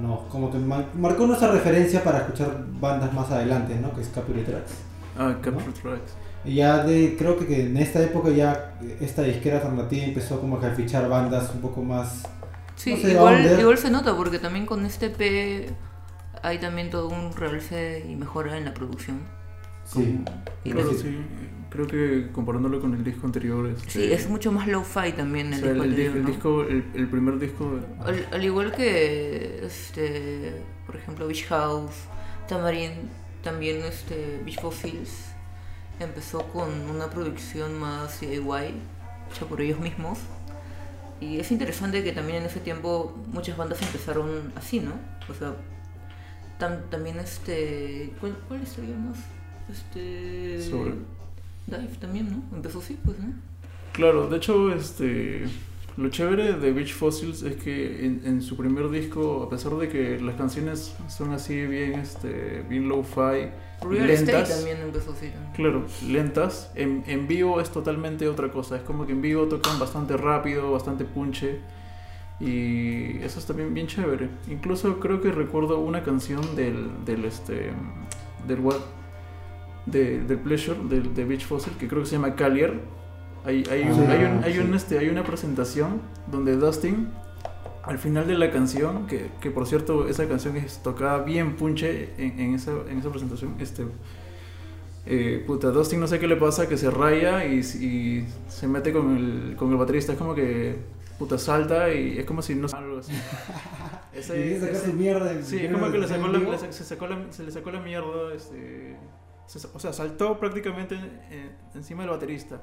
nos 0.00 0.20
como 0.30 0.52
que 0.52 0.58
mar- 0.58 0.86
marcó 0.94 1.26
nuestra 1.26 1.50
referencia 1.50 2.04
para 2.04 2.18
escuchar 2.18 2.64
bandas 2.80 3.12
más 3.12 3.28
adelante, 3.32 3.74
¿no? 3.82 3.92
Que 3.92 4.02
es 4.02 4.08
Capture 4.08 4.42
Tracks. 4.42 4.72
Ah, 5.18 5.36
Capture 5.42 5.72
Tracks. 5.72 6.12
Ya 6.44 6.84
de, 6.84 7.16
creo 7.18 7.38
que, 7.38 7.46
que 7.46 7.62
en 7.66 7.76
esta 7.76 8.02
época 8.02 8.30
ya 8.30 8.78
esta 9.00 9.22
disquera 9.22 9.56
alternativa 9.56 10.04
empezó 10.04 10.40
como 10.40 10.58
que 10.60 10.66
a 10.66 10.74
fichar 10.74 11.08
bandas 11.08 11.50
un 11.54 11.60
poco 11.60 11.82
más... 11.82 12.22
Sí, 12.76 12.92
No 12.92 12.96
sé, 12.98 13.10
igual, 13.12 13.60
igual 13.60 13.78
se 13.78 13.90
nota 13.90 14.16
porque 14.16 14.38
también 14.38 14.64
con 14.64 14.86
este 14.86 15.10
P 15.10 15.68
hay 16.42 16.58
también 16.58 16.90
todo 16.90 17.08
un 17.08 17.34
realce 17.34 18.04
y 18.08 18.14
mejora 18.14 18.56
en 18.56 18.64
la 18.66 18.72
producción. 18.74 19.18
Sí. 19.84 20.20
Y 20.64 20.70
Claro, 20.70 20.92
lo- 20.92 20.98
sí. 20.98 21.18
Creo 21.70 21.86
que 21.86 22.28
comparándolo 22.32 22.80
con 22.80 22.94
el 22.94 23.04
disco 23.04 23.26
anterior. 23.26 23.66
Este, 23.66 23.90
Sí, 23.90 24.12
es 24.12 24.30
mucho 24.30 24.50
más 24.52 24.66
low-fi 24.68 25.12
también 25.12 25.52
o 25.52 25.56
el 25.56 25.60
sea, 25.60 25.72
disco 25.72 25.82
el 25.84 25.90
anterior, 25.90 26.14
disco, 26.14 26.16
el 26.16 26.22
¿no? 26.22 26.28
disco- 26.30 26.62
el- 26.94 27.00
el 27.02 27.08
primer 27.10 27.38
disco. 27.38 27.78
Al, 28.00 28.26
al 28.32 28.44
igual 28.44 28.72
que, 28.72 29.60
este, 29.66 30.54
por 30.86 30.96
ejemplo, 30.96 31.26
Beach 31.26 31.44
House, 31.48 31.92
Tamarin, 32.48 32.92
también 33.42 33.82
este, 33.82 34.40
Beach 34.46 34.60
Fossils 34.60 35.27
empezó 36.00 36.42
con 36.52 36.68
una 36.90 37.10
producción 37.10 37.78
más 37.78 38.20
DIY, 38.20 38.74
hecha 39.30 39.46
por 39.48 39.60
ellos 39.60 39.80
mismos. 39.80 40.18
Y 41.20 41.40
es 41.40 41.50
interesante 41.50 42.04
que 42.04 42.12
también 42.12 42.38
en 42.38 42.44
ese 42.46 42.60
tiempo 42.60 43.16
muchas 43.32 43.56
bandas 43.56 43.82
empezaron 43.82 44.52
así, 44.54 44.80
¿no? 44.80 44.92
O 45.28 45.34
sea, 45.34 45.54
tam- 46.60 46.88
también 46.90 47.18
este... 47.18 48.12
¿Cuál, 48.20 48.36
cuál 48.46 48.66
sería 48.66 48.96
más? 48.96 49.18
Este... 49.68 50.62
Sobre. 50.62 50.94
Dive 51.66 51.96
también, 52.00 52.30
¿no? 52.30 52.56
Empezó 52.56 52.78
así, 52.78 52.98
pues, 53.04 53.18
¿no? 53.18 53.32
Claro, 53.92 54.28
de 54.28 54.36
hecho, 54.36 54.72
este. 54.72 55.44
Lo 55.96 56.08
chévere 56.08 56.52
de 56.52 56.72
Beach 56.72 56.94
Fossils 56.94 57.42
es 57.42 57.56
que 57.56 58.06
en, 58.06 58.22
en 58.24 58.40
su 58.40 58.56
primer 58.56 58.88
disco, 58.88 59.42
a 59.42 59.50
pesar 59.50 59.74
de 59.74 59.88
que 59.88 60.20
las 60.20 60.36
canciones 60.36 60.94
son 61.08 61.32
así 61.32 61.66
bien, 61.66 61.94
este, 61.98 62.62
bien 62.68 62.88
low-fi, 62.88 63.50
Real 63.82 64.10
Estate 64.10 64.32
lentas, 64.32 64.56
también 64.56 64.78
empezó 64.82 65.12
así. 65.12 65.28
también. 65.28 65.52
claro, 65.54 65.84
lentas, 66.06 66.70
en, 66.74 67.04
en 67.06 67.28
vivo 67.28 67.60
es 67.60 67.70
totalmente 67.70 68.26
otra 68.28 68.50
cosa. 68.50 68.76
Es 68.76 68.82
como 68.82 69.06
que 69.06 69.12
en 69.12 69.22
vivo 69.22 69.46
tocan 69.46 69.78
bastante 69.78 70.16
rápido, 70.16 70.72
bastante 70.72 71.04
punche. 71.04 71.60
Y 72.40 73.18
eso 73.22 73.38
es 73.40 73.46
también 73.46 73.74
bien 73.74 73.86
chévere. 73.88 74.28
Incluso 74.48 75.00
creo 75.00 75.20
que 75.20 75.32
recuerdo 75.32 75.80
una 75.80 76.02
canción 76.04 76.54
del, 76.54 77.04
del 77.04 77.24
este, 77.24 77.72
del 78.46 78.60
what, 78.60 78.76
de, 79.86 80.20
del 80.20 80.38
Pleasure, 80.38 80.78
del, 80.88 81.14
de 81.14 81.24
Beach 81.24 81.44
Fossil, 81.44 81.72
que 81.78 81.88
creo 81.88 82.02
que 82.02 82.06
se 82.08 82.16
llama 82.16 82.34
Callier. 82.36 82.80
Hay, 83.44 83.64
hay, 83.70 83.82
un- 83.82 84.06
Ah, 84.08 84.12
hay, 84.12 84.24
un- 84.24 84.44
hay, 84.44 84.58
un, 84.58 84.74
este, 84.74 84.98
hay 84.98 85.08
una 85.08 85.24
presentación 85.24 86.00
donde 86.30 86.56
Dustin, 86.56 87.08
al 87.88 87.98
final 87.98 88.26
de 88.28 88.34
la 88.38 88.50
canción, 88.50 89.06
que, 89.06 89.28
que 89.40 89.50
por 89.50 89.66
cierto 89.66 90.06
esa 90.08 90.28
canción 90.28 90.56
es 90.56 90.82
tocada 90.82 91.18
bien 91.24 91.56
punche 91.56 92.10
en, 92.18 92.38
en 92.38 92.54
esa, 92.54 92.72
en 92.88 92.98
esa 92.98 93.10
presentación, 93.10 93.54
este, 93.58 93.84
eh, 95.06 95.42
puta, 95.46 95.68
Dustin 95.70 96.00
no 96.00 96.06
sé 96.06 96.18
qué 96.18 96.26
le 96.26 96.36
pasa, 96.36 96.68
que 96.68 96.76
se 96.76 96.90
raya 96.90 97.44
y, 97.46 97.60
y 97.60 98.26
se 98.48 98.68
mete 98.68 98.92
con 98.92 99.16
el, 99.16 99.56
con 99.56 99.70
el 99.70 99.76
baterista, 99.78 100.12
es 100.12 100.18
como 100.18 100.34
que 100.34 100.76
puta 101.18 101.38
salta 101.38 101.92
y 101.92 102.18
es 102.18 102.26
como 102.26 102.42
si 102.42 102.54
no 102.54 102.68
algo 102.72 102.98
así. 102.98 103.12
Ese- 104.14 104.56
ese- 104.56 104.86
su 104.86 104.92
mierda. 104.92 105.32
Sí, 105.42 105.58
es 105.64 105.72
como 105.72 105.90
que 105.92 105.98
le 105.98 106.08
sacó 106.08 106.28
la, 106.28 106.38
le 106.38 106.58
se, 106.58 106.84
sacó 106.84 107.06
la- 107.06 107.26
se 107.30 107.42
le 107.44 107.52
sacó 107.52 107.70
la 107.70 107.80
mierda, 107.80 108.34
este, 108.34 108.96
se 109.46 109.66
o 109.72 109.78
sea, 109.78 109.92
saltó 109.92 110.38
prácticamente 110.38 110.94
en- 110.96 111.52
encima 111.74 112.02
del 112.02 112.10
baterista. 112.10 112.60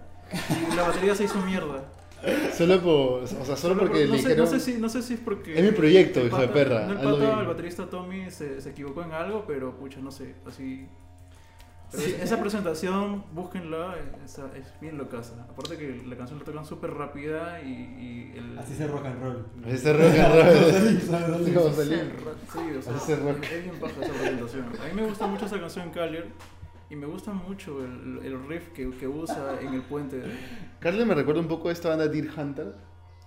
Y 0.72 0.76
la 0.76 0.84
batería 0.84 1.16
se 1.16 1.24
hizo 1.26 1.40
mierda. 1.42 1.84
Solo 2.58 2.82
por. 2.82 3.24
O 3.24 3.28
sea, 3.46 3.56
solo 3.56 3.78
porque 3.78 4.06
por- 4.06 4.16
no, 4.16 4.22
sé, 4.22 4.36
no, 4.36 4.46
sé 4.48 4.60
si, 4.60 4.78
no 4.78 4.90
sé 4.90 5.02
si 5.02 5.14
es 5.16 5.20
porque... 5.20 5.58
Es 5.58 5.64
mi 5.64 5.72
proyecto, 5.72 6.26
hijo 6.26 6.38
de 6.42 6.48
perra, 6.48 6.86
no, 6.88 6.94
El 6.94 7.20
pata, 7.20 7.40
el 7.42 7.48
baterista 7.48 7.90
Tommy 7.90 8.32
se, 8.32 8.62
se 8.62 8.70
equivocó 8.72 9.04
en 9.04 9.12
algo, 9.12 9.44
pero 9.48 9.76
pucha, 9.78 10.00
no 10.00 10.12
sé, 10.12 10.36
así... 10.48 10.88
Pero 11.92 12.04
Sí. 12.04 12.14
es- 12.18 12.24
esa 12.24 12.42
presentación, 12.42 13.24
búsquenla, 13.32 13.96
esa, 14.26 14.50
es 14.58 14.66
bien 14.82 14.98
locaza. 14.98 15.34
Aparte 15.50 15.78
que 15.78 16.02
la 16.08 16.18
canción 16.18 16.40
la 16.40 16.46
tocan 16.46 16.66
súper 16.66 16.92
rápida 16.92 17.62
y, 17.62 17.68
y 17.70 18.34
el... 18.38 18.58
Así 18.58 18.74
se 18.74 18.88
rock 18.88 19.06
and 19.06 19.22
roll. 19.24 19.46
Así 19.68 19.78
se 19.78 19.94
rock 19.94 20.02
and 20.18 21.54
roll. 21.54 21.70
Así. 21.70 21.90
Sí, 22.52 22.60
o 22.78 22.82
sea, 22.82 22.98
se 23.00 23.16
rock. 23.18 23.44
es 23.44 23.64
bien 23.64 23.76
paja 23.80 23.94
esa 24.02 24.14
presentación. 24.14 24.66
A 24.82 24.86
mí 24.88 25.02
me 25.02 25.06
gusta 25.08 25.28
mucho 25.28 25.46
esa 25.46 25.60
canción 25.60 25.92
Callier 25.92 26.28
y 26.90 26.96
me 26.96 27.06
gusta 27.08 27.32
mucho 27.34 27.84
el, 27.84 28.20
el 28.24 28.48
riff 28.48 28.70
que, 28.70 28.90
que 28.92 29.08
usa 29.08 29.58
en 29.62 29.74
el 29.74 29.82
puente. 29.84 30.22
Carly 30.80 31.06
me 31.06 31.16
recuerda 31.16 31.42
un 31.42 31.48
poco 31.48 31.70
a 31.70 31.72
esta 31.72 31.90
banda 31.90 32.08
Deer 32.08 32.30
Hunter. 32.38 32.76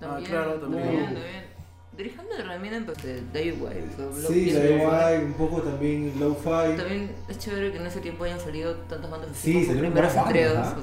Ah, 0.00 0.20
claro, 0.24 0.54
también. 0.54 0.82
También, 0.84 1.04
también. 1.06 1.58
Dirigiendo 1.96 2.30
también 2.36 2.74
empezó 2.74 3.04
de 3.08 3.22
David 3.32 3.54
White. 3.60 3.84
o 3.94 3.96
sea, 3.96 4.06
Block 4.06 4.32
Sí, 4.32 4.50
de 4.52 4.76
guay, 4.78 5.24
un 5.24 5.32
poco 5.32 5.60
también 5.62 6.12
low-fi. 6.20 6.76
También 6.76 7.10
es 7.28 7.38
chévere 7.38 7.72
que 7.72 7.78
en 7.78 7.86
ese 7.86 8.00
tiempo 8.00 8.22
hayan 8.22 8.38
salido 8.38 8.76
tantas 8.88 9.10
bandas 9.10 9.30
así 9.32 9.64
Sí, 9.64 9.72
buenas 9.72 10.14
bandas, 10.14 10.16
entregas. 10.26 10.68
¿ah? 10.68 10.76
o 10.78 10.82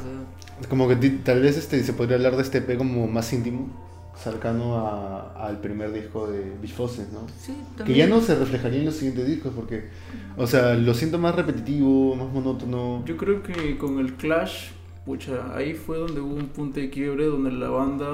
sea. 0.62 0.68
Como 0.68 0.90
que 0.90 0.96
tal 1.24 1.42
vez 1.42 1.56
este, 1.56 1.82
se 1.84 1.94
podría 1.94 2.18
hablar 2.18 2.36
de 2.36 2.42
este 2.42 2.58
EP 2.58 2.78
como 2.78 3.08
más 3.08 3.32
íntimo, 3.32 3.70
cercano 4.16 4.78
a- 4.78 5.46
al 5.48 5.60
primer 5.60 5.92
disco 5.92 6.28
de 6.28 6.56
Beach 6.62 6.78
¿no? 7.12 7.28
Sí, 7.38 7.54
Que 7.86 7.94
ya 7.94 8.08
no 8.08 8.22
se 8.22 8.36
reflejaría 8.36 8.80
en 8.80 8.86
los 8.86 8.96
siguientes 8.96 9.28
discos 9.28 9.52
porque, 9.56 9.90
o 10.38 10.48
sea, 10.48 10.74
lo 10.76 10.94
siento 10.94 11.18
más 11.20 11.36
repetitivo, 11.36 12.16
más 12.16 12.32
monótono. 12.32 13.04
Yo 13.06 13.18
creo 13.18 13.44
que 13.44 13.78
con 13.78 14.00
el 14.00 14.14
Clash, 14.16 14.70
pucha, 15.06 15.56
ahí 15.56 15.74
fue 15.74 15.98
donde 15.98 16.20
hubo 16.22 16.34
un 16.34 16.48
punto 16.48 16.80
de 16.80 16.90
quiebre, 16.90 17.26
donde 17.26 17.52
la 17.52 17.70
banda, 17.70 18.08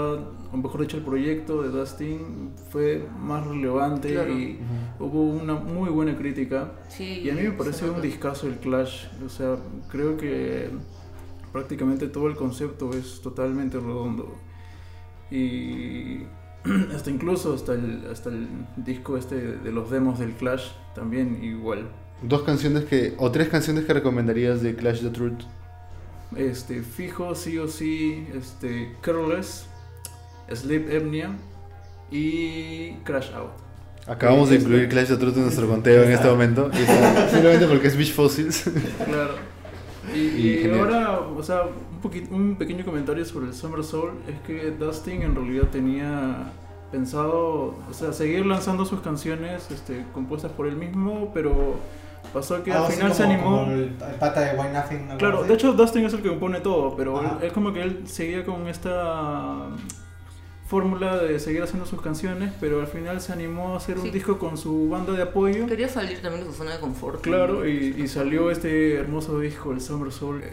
o 0.51 0.57
mejor 0.57 0.81
dicho, 0.81 0.97
el 0.97 1.03
proyecto 1.03 1.61
de 1.61 1.69
Dustin 1.69 2.49
fue 2.71 3.07
más 3.19 3.45
relevante 3.47 4.11
Claro. 4.13 4.37
y 4.37 4.57
hubo 4.99 5.21
una 5.23 5.53
muy 5.55 5.89
buena 5.89 6.17
crítica. 6.17 6.71
Sí, 6.89 7.21
Y 7.23 7.29
a 7.29 7.33
mí 7.35 7.43
me 7.43 7.51
parece 7.51 7.89
un 7.89 8.01
discazo 8.01 8.47
el 8.47 8.55
Clash. 8.57 9.05
O 9.25 9.29
sea, 9.29 9.55
creo 9.89 10.17
que 10.17 10.69
prácticamente 11.53 12.07
todo 12.07 12.27
el 12.27 12.35
concepto 12.35 12.91
es 12.93 13.21
totalmente 13.21 13.77
redondo. 13.77 14.35
Y 15.31 16.25
hasta 16.93 17.09
incluso 17.09 17.53
hasta 17.53 17.73
el, 17.73 18.07
hasta 18.11 18.29
el 18.29 18.47
disco 18.75 19.17
este 19.17 19.35
de 19.35 19.71
los 19.71 19.89
demos 19.89 20.19
del 20.19 20.33
Clash 20.33 20.71
también 20.93 21.43
igual. 21.43 21.89
Dos 22.21 22.43
canciones 22.43 22.85
que, 22.85 23.15
o 23.17 23.31
tres 23.31 23.47
canciones 23.49 23.85
que 23.85 23.93
recomendarías 23.93 24.61
de 24.61 24.75
Clash 24.75 25.01
the 25.01 25.09
Truth. 25.09 25.41
Este, 26.35 26.81
fijo, 26.81 27.33
sí 27.35 27.57
o 27.57 27.67
sí, 27.67 28.27
este, 28.35 28.95
Careless, 29.01 29.65
Sleep 30.53 30.87
Apnea 30.95 31.35
y 32.11 32.93
Crash 33.03 33.31
Out. 33.33 33.51
Acabamos 34.07 34.49
de 34.49 34.57
incluir 34.57 34.87
Clash 34.89 35.07
the 35.07 35.17
Truth 35.17 35.37
en 35.37 35.43
nuestro 35.43 35.67
conteo 35.67 36.03
en 36.03 36.11
este 36.11 36.27
momento. 36.27 36.69
Simplemente 37.31 37.67
porque 37.67 37.87
es 37.87 37.97
Beach 37.97 38.13
Fossils. 38.13 38.65
Claro. 39.05 39.50
Y, 40.13 40.17
Y 40.17 40.23
y 40.49 40.57
genial. 40.63 40.79
ahora, 40.79 41.19
o 41.37 41.43
sea, 41.43 41.63
un, 41.63 41.99
poquito, 42.01 42.33
un 42.35 42.55
pequeño 42.55 42.83
comentario 42.85 43.23
sobre 43.25 43.47
el 43.47 43.53
Summer 43.53 43.83
Soul 43.83 44.11
es 44.27 44.39
que 44.41 44.71
Dustin 44.71 45.21
en 45.21 45.35
realidad 45.35 45.67
tenía 45.71 46.51
pensado, 46.91 47.75
o 47.89 47.93
sea, 47.93 48.11
seguir 48.11 48.45
lanzando 48.45 48.83
sus 48.85 48.99
canciones 49.01 49.69
este, 49.71 50.03
compuestas 50.13 50.51
por 50.51 50.67
él 50.67 50.75
mismo, 50.75 51.31
pero 51.33 51.75
pasó 52.33 52.61
que 52.63 52.71
al 52.73 52.91
final 52.91 53.13
se 53.13 53.23
como- 53.23 53.33
animó. 53.33 53.59
como 53.61 53.71
el, 53.71 53.79
el 53.83 54.15
pata 54.19 54.41
de 54.41 54.59
Why 54.59 54.67
Nothing. 54.73 55.03
algo 55.05 55.17
Claro, 55.17 55.43
de 55.43 55.53
hecho 55.53 55.71
Dustin 55.73 56.05
es 56.05 56.13
el 56.13 56.21
que 56.21 56.29
compone 56.29 56.59
todo, 56.61 56.95
pero 56.95 57.21
él- 57.21 57.29
es 57.47 57.53
como 57.53 57.71
que 57.71 57.81
él 57.81 58.01
seguía 58.07 58.43
con 58.43 58.67
esta 58.67 59.67
fórmula 60.71 61.17
de 61.17 61.37
seguir 61.37 61.61
haciendo 61.61 61.85
sus 61.85 62.01
canciones, 62.01 62.53
pero 62.61 62.79
al 62.79 62.87
final 62.87 63.19
se 63.19 63.33
animó 63.33 63.73
a 63.73 63.77
hacer 63.77 63.99
un 63.99 64.09
disco 64.09 64.39
con 64.39 64.57
su 64.57 64.87
banda 64.87 65.11
de 65.11 65.21
apoyo. 65.21 65.67
Quería 65.67 65.89
salir 65.89 66.21
también 66.21 66.45
de 66.45 66.49
su 66.49 66.57
zona 66.57 66.71
de 66.71 66.79
confort. 66.79 67.19
Claro, 67.19 67.67
y, 67.67 67.93
y 67.97 68.07
salió 68.07 68.49
este 68.49 68.95
hermoso 68.95 69.37
disco, 69.41 69.73
el 69.73 69.81
Summer 69.81 70.13
Soul, 70.13 70.41
eh, 70.41 70.49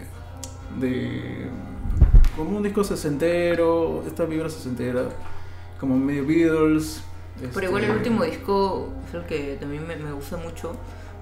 de 0.81 1.47
como 2.37 2.57
un 2.57 2.65
disco 2.65 2.83
sesentero, 2.83 4.03
esta 4.09 4.25
vibra 4.25 4.51
sesentera, 4.51 5.09
como 5.79 5.97
medio 5.97 6.27
Beatles. 6.27 7.01
Pero 7.55 7.69
igual 7.69 7.85
el 7.85 7.91
este, 7.91 7.99
último 7.99 8.25
disco 8.25 8.93
es 9.09 9.15
el 9.15 9.25
que 9.25 9.57
también 9.61 9.87
me, 9.87 9.95
me 9.95 10.11
gusta 10.11 10.37
mucho, 10.37 10.73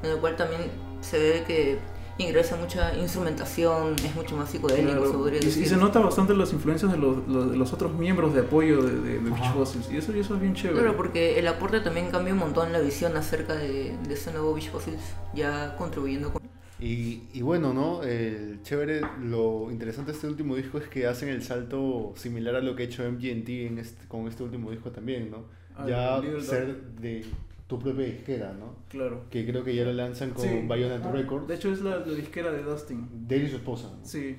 en 0.02 0.12
el 0.12 0.16
cual 0.20 0.36
también 0.36 0.70
se 1.02 1.18
ve 1.18 1.44
que 1.46 1.78
ingresa 2.18 2.56
mucha 2.56 2.94
instrumentación, 2.96 3.94
es 4.04 4.14
mucho 4.14 4.36
más 4.36 4.50
psicodélico, 4.50 4.90
claro, 4.92 5.10
se 5.10 5.16
podría 5.18 5.38
y, 5.40 5.42
y 5.42 5.46
decir. 5.46 5.68
se 5.68 5.76
nota 5.76 6.00
bastante 6.00 6.34
las 6.34 6.52
influencias 6.52 6.90
de 6.90 6.98
los, 6.98 7.26
los- 7.28 7.50
de 7.50 7.56
los 7.56 7.72
otros 7.72 7.92
miembros 7.94 8.32
de 8.34 8.40
apoyo 8.40 8.82
de, 8.82 9.00
de, 9.00 9.18
de 9.20 9.30
Beach. 9.30 9.52
Fossils, 9.52 9.90
y 9.92 9.96
eso, 9.98 10.16
y 10.16 10.20
eso 10.20 10.34
es 10.34 10.40
bien 10.40 10.54
chévere. 10.54 10.80
Claro, 10.80 10.96
porque 10.96 11.38
el 11.38 11.46
aporte 11.46 11.80
también 11.80 12.10
cambia 12.10 12.32
un 12.32 12.38
montón 12.40 12.72
la 12.72 12.80
visión 12.80 13.16
acerca 13.16 13.54
de, 13.54 13.96
de 14.06 14.14
ese 14.14 14.32
nuevo 14.32 14.54
Beach 14.54 14.70
Fossils, 14.70 15.00
ya 15.34 15.76
contribuyendo 15.76 16.32
con... 16.32 16.42
Y, 16.78 17.22
y 17.32 17.40
bueno, 17.42 17.72
¿no? 17.72 18.02
El 18.02 18.60
chévere, 18.62 19.00
lo 19.22 19.70
interesante 19.70 20.12
de 20.12 20.16
este 20.16 20.26
último 20.28 20.56
disco 20.56 20.76
es 20.78 20.88
que 20.88 21.06
hacen 21.06 21.30
el 21.30 21.42
salto 21.42 22.12
similar 22.16 22.54
a 22.56 22.60
lo 22.60 22.76
que 22.76 22.82
ha 22.82 22.86
hecho 22.86 23.02
MGMT 23.10 23.48
en 23.48 23.78
este, 23.78 24.06
con 24.08 24.28
este 24.28 24.42
último 24.42 24.70
disco 24.70 24.90
también, 24.90 25.30
¿no? 25.30 25.44
Ah, 25.74 25.86
ya 25.88 26.40
ser 26.42 26.76
de 27.00 27.24
tu 27.66 27.78
propia 27.78 28.06
disquera, 28.06 28.52
¿no? 28.52 28.76
Claro. 28.88 29.24
Que 29.30 29.44
creo 29.46 29.64
que 29.64 29.74
ya 29.74 29.84
lo 29.84 29.92
lanzan 29.92 30.30
con 30.30 30.44
Sí. 30.44 30.62
Bayonet 30.66 31.02
Ah, 31.04 31.10
Records. 31.12 31.48
De 31.48 31.54
hecho 31.56 31.72
es 31.72 31.80
la, 31.82 31.96
la 31.98 32.14
disquera 32.14 32.52
de 32.52 32.62
Dustin. 32.62 33.26
de 33.26 33.36
él 33.36 33.44
y 33.46 33.50
su 33.50 33.56
esposa. 33.56 33.90
¿no? 33.98 34.04
Sí. 34.06 34.36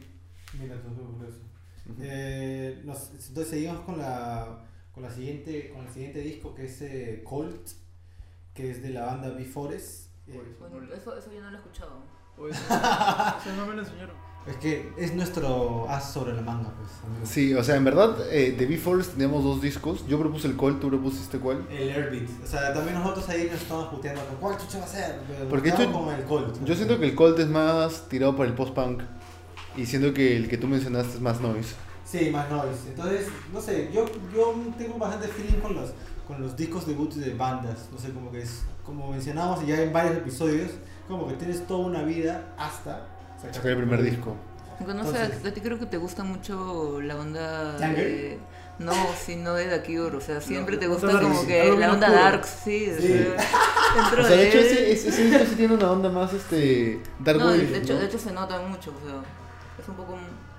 Mira, 0.60 0.76
eso 0.76 0.88
es 0.88 0.98
curioso. 0.98 1.40
Eh, 2.02 2.82
nos- 2.86 3.12
entonces 3.12 3.48
seguimos 3.48 3.80
con 3.82 3.98
la 3.98 4.64
con 4.94 5.04
la 5.04 5.10
siguiente 5.12 5.70
con 5.74 5.86
el 5.86 5.92
siguiente 5.92 6.20
disco 6.22 6.54
que 6.56 6.66
es 6.66 6.82
eh, 6.82 7.22
Colt, 7.24 7.70
que 8.54 8.72
es 8.72 8.82
de 8.82 8.90
la 8.90 9.06
banda 9.06 9.30
Befores. 9.30 10.10
Eh, 10.28 10.42
Bueno, 10.60 10.82
eso, 10.94 11.16
eso 11.18 11.32
yo 11.32 11.40
no 11.42 11.50
lo 11.52 11.56
he 11.58 11.60
escuchado. 11.60 12.02
O 12.38 12.48
eso, 12.48 12.60
eso 12.70 13.56
no 13.56 13.66
me 13.68 13.76
lo 13.76 13.82
enseñaron. 13.82 14.16
Es 14.48 14.56
que 14.58 14.94
es 14.98 15.14
nuestro 15.14 15.90
as 15.90 16.14
sobre 16.14 16.34
la 16.34 16.42
manga, 16.42 16.72
pues. 16.78 16.90
amigo. 17.06 17.26
Sí, 17.26 17.54
o 17.54 17.64
sea, 17.64 17.76
en 17.76 17.84
verdad, 17.84 18.16
eh, 18.32 18.56
de 18.58 18.66
B-Force 18.66 19.12
teníamos 19.12 19.44
dos 19.44 19.62
discos. 19.62 20.08
Yo 20.08 20.18
propuse 20.18 20.48
el 20.48 20.56
Colt, 20.56 20.80
tú 20.80 20.88
propusiste 20.88 21.38
cuál. 21.38 21.66
El 21.70 21.90
Airbeat. 21.90 22.30
O 22.44 22.48
sea, 22.48 22.74
también 22.74 22.96
nosotros 22.96 23.28
ahí 23.28 23.50
nos 23.52 23.62
estamos 23.62 23.90
puteando 23.90 24.24
con 24.26 24.38
cuál 24.38 24.58
chucha 24.58 24.80
va 24.80 24.86
a 24.86 24.88
ser. 24.88 25.20
Pero 25.28 25.50
Porque 25.50 25.72
quedamos 25.74 26.06
con 26.06 26.16
el 26.16 26.24
Colt. 26.24 26.64
Yo 26.64 26.76
siento 26.76 26.98
que 26.98 27.06
el 27.06 27.16
Colt 27.16 27.38
es 27.40 27.48
más 27.48 28.08
tirado 28.08 28.36
para 28.38 28.50
el 28.50 28.56
post-punk. 28.56 29.02
Y 29.76 29.86
siento 29.86 30.14
que 30.14 30.38
el 30.38 30.48
que 30.48 30.58
tú 30.58 30.68
mencionaste 30.68 31.16
es 31.16 31.22
más 31.22 31.42
noise. 31.42 31.76
Sí, 32.06 32.30
más 32.32 32.50
noise. 32.50 32.88
Entonces, 32.88 33.28
no 33.54 33.60
sé, 33.60 33.92
yo, 33.94 34.06
yo 34.34 34.56
tengo 34.78 34.98
bastante 34.98 35.28
feeling 35.28 35.60
con 35.60 35.76
los, 35.76 35.92
con 36.26 36.42
los 36.42 36.56
discos 36.56 36.88
debuts 36.88 37.18
de 37.18 37.34
bandas. 37.34 37.90
No 37.92 38.00
sé, 38.00 38.12
como 38.12 38.32
que 38.32 38.44
es, 38.44 38.64
como 38.86 39.12
mencionamos 39.12 39.66
ya 39.68 39.82
en 39.82 39.92
varios 39.92 40.16
episodios, 40.16 40.72
como 41.08 41.28
que 41.28 41.34
tienes 41.34 41.68
toda 41.68 41.86
una 41.86 42.04
vida 42.04 42.56
hasta 42.58 43.17
Sacar 43.42 43.72
el 43.72 43.78
primer 43.78 44.02
disco. 44.04 44.36
No 44.80 44.86
sé, 45.04 45.10
Entonces- 45.24 45.46
a 45.46 45.54
ti 45.54 45.62
creo 45.62 45.80
que 45.80 45.86
te 45.88 45.98
gusta 45.98 46.24
mucho 46.24 47.02
la 47.02 47.16
onda 47.16 47.74
de... 47.78 48.40
No, 48.80 48.94
sí, 49.20 49.36
no 49.36 49.56
de 49.56 49.66
The 49.66 49.82
Cure, 49.82 50.18
o 50.18 50.22
sea, 50.22 50.40
siempre 50.40 50.76
No, 50.76 50.80
te 50.82 50.86
no 50.88 50.94
gusta 50.94 51.08
dark, 51.08 51.22
como 51.24 51.42
sí, 51.42 51.48
que 51.48 51.76
la 51.78 51.92
onda 51.94 52.08
oscuro. 52.10 52.24
dark, 52.24 52.46
sí, 52.46 52.90
o 52.96 53.02
Sí. 53.02 53.08
sea, 53.08 53.18
dentro 53.96 54.24
O 54.24 54.28
sea, 54.28 54.36
de 54.38 54.48
hecho, 54.50 54.58
él- 54.60 54.66
ese, 54.68 54.92
ese, 54.92 55.10
ese 55.10 55.24
disco 55.24 55.46
sí 55.50 55.56
tiene 55.56 55.74
una 55.74 55.92
onda 55.92 56.10
más 56.10 56.32
este, 56.34 57.02
Dark 57.20 57.40
No, 57.40 57.46
Wave, 57.48 57.66
de 57.66 57.78
hecho, 57.80 57.94
¿no? 57.96 58.00
de 58.02 58.06
hecho 58.06 58.20
se 58.20 58.32
nota 58.34 58.60
mucho, 58.62 58.92
o 58.92 59.08
sea, 59.10 59.20
es 59.82 59.90
un 59.90 59.96
poco 59.96 60.16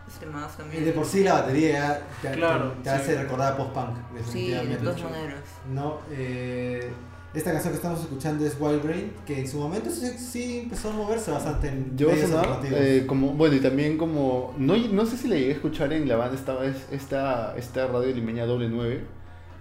este 0.09 0.27
más 0.27 0.53
Y 0.55 0.57
también. 0.57 0.85
de 0.85 0.93
por 0.93 1.07
sí 1.07 1.23
la 1.23 1.35
batería 1.35 2.03
ya 2.21 2.31
te, 2.33 2.37
Claro, 2.38 2.73
te 2.83 2.91
sí. 2.91 2.97
hace 2.97 3.23
recordar 3.23 3.53
a 3.53 3.57
post-punk, 3.57 3.97
Sí, 3.97 4.12
de 4.14 4.19
definitivamente. 4.19 4.85
todas 4.85 5.03
maneras. 5.05 5.41
No, 5.73 5.99
eh, 6.11 6.91
esta 7.38 7.53
canción 7.53 7.72
que 7.72 7.77
estamos 7.77 8.01
escuchando 8.01 8.44
es 8.44 8.57
Wild 8.61 8.83
Brain, 8.83 9.12
que 9.27 9.40
en 9.40 9.48
su 9.48 9.59
momento 9.59 9.90
sí, 9.90 10.07
sí 10.18 10.61
empezó 10.64 10.90
a 10.90 10.92
moverse 10.92 11.31
bastante 11.31 11.68
en 11.68 11.96
Yo 11.96 12.09
medios 12.09 12.29
sonar, 12.31 12.46
alternativos. 12.46 12.81
eh, 12.85 13.05
como, 13.07 13.29
bueno, 13.33 13.55
y 13.57 13.61
también 13.61 13.96
como, 13.96 14.55
no, 14.59 14.77
no 14.77 15.07
sé 15.07 15.16
si 15.16 15.29
la 15.29 15.37
llegué 15.37 15.51
a 15.51 15.55
escuchar 15.55 15.92
en 15.92 16.09
la 16.09 16.16
banda 16.16 16.37
esta 16.37 16.59
esta, 16.92 17.57
esta 17.57 17.87
radio 17.87 18.14
limeña 18.14 18.44
doble 18.46 18.68
9, 18.68 19.01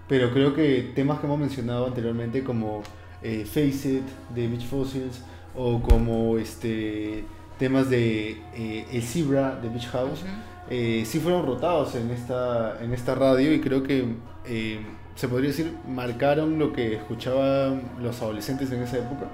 pero 0.07 0.31
creo 0.33 0.53
que 0.53 0.91
temas 0.95 1.19
que 1.19 1.25
hemos 1.25 1.39
mencionado 1.39 1.85
anteriormente 1.87 2.43
como 2.43 2.81
eh, 3.21 3.45
Face 3.45 3.89
It 3.89 4.05
de 4.35 4.47
Beach 4.47 4.65
Fossils 4.67 5.21
o 5.55 5.81
como 5.81 6.37
este 6.37 7.23
temas 7.59 7.89
de 7.89 8.37
eh, 8.55 8.85
El 8.91 9.01
Zebra 9.01 9.55
de 9.61 9.69
Beach 9.69 9.87
House, 9.87 10.23
eh, 10.69 11.03
sí 11.05 11.19
fueron 11.19 11.45
rotados 11.45 11.95
en 11.95 12.11
esta, 12.11 12.77
en 12.83 12.93
esta 12.93 13.15
radio 13.15 13.53
y 13.53 13.59
creo 13.61 13.81
que 13.83 14.05
eh, 14.45 14.79
se 15.17 15.27
podría 15.27 15.49
decir 15.49 15.75
marcaron 15.87 16.57
lo 16.59 16.71
que 16.71 16.95
escuchaban 16.95 17.81
los 17.99 18.21
adolescentes 18.21 18.71
en 18.71 18.83
esa 18.83 18.97
época. 18.99 19.25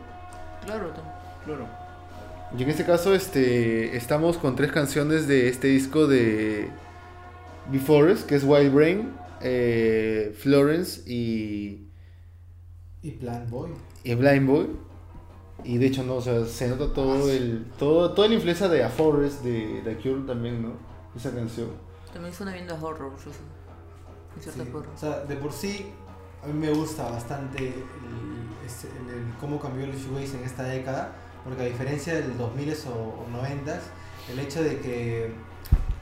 Claro, 0.66 0.92
Claro. 1.46 1.68
Y 2.58 2.64
en 2.64 2.70
este 2.70 2.86
caso 2.86 3.14
este, 3.14 3.98
estamos 3.98 4.38
con 4.38 4.56
tres 4.56 4.72
canciones 4.72 5.28
de 5.28 5.50
este 5.50 5.68
disco 5.68 6.08
de 6.08 6.70
Before 7.70 8.14
Us, 8.14 8.24
que 8.24 8.36
es 8.36 8.44
Wild 8.44 8.74
Brain, 8.74 9.12
eh, 9.42 10.34
Florence 10.40 11.02
y, 11.10 11.88
Y 13.02 13.12
Plant 13.12 13.50
Boy. 13.50 13.72
y 14.04 14.16
Blind 14.16 14.48
Boy. 14.48 14.68
Y 15.66 15.78
de 15.80 15.88
hecho 15.88 16.04
no, 16.04 16.16
o 16.16 16.22
sea, 16.22 16.46
se 16.46 16.68
nota 16.70 16.94
todo 16.94 17.30
el, 17.30 17.66
todo, 17.78 18.12
toda 18.14 18.28
la 18.30 18.36
influencia 18.36 18.70
de 18.70 18.84
A 18.84 18.90
Forest 18.90 19.44
de 19.44 19.82
The 19.84 19.96
Cure 19.98 20.26
también, 20.28 20.62
¿no? 20.62 20.74
Esa 21.16 21.32
canción. 21.34 21.68
También 22.14 22.34
suena 22.34 22.54
bien 22.54 22.68
de 22.68 22.74
horror, 22.74 23.14
eso 23.18 23.32
sí. 23.32 23.40
En 24.36 24.42
cierta 24.42 24.64
Sí. 24.64 24.70
forma. 24.72 24.94
O 24.94 24.98
sea, 24.98 25.20
de 25.22 25.36
por 25.36 25.52
sí, 25.52 25.92
a 26.44 26.48
mí 26.48 26.54
me 26.54 26.70
gusta 26.72 27.04
bastante 27.10 27.68
el, 27.68 27.74
este, 28.66 28.88
el- 28.88 29.18
el 29.20 29.34
cómo 29.40 29.60
cambió 29.60 29.86
el 29.86 29.96
shoegaze 29.96 30.38
en 30.38 30.44
esta 30.44 30.64
década, 30.64 31.12
porque 31.44 31.62
a 31.64 31.66
diferencia 31.66 32.14
del 32.16 32.38
2000 32.38 32.74
o, 32.88 33.24
o 33.26 33.28
90 33.32 33.80
el 34.32 34.40
hecho 34.40 34.64
de 34.64 34.80
que 34.80 35.34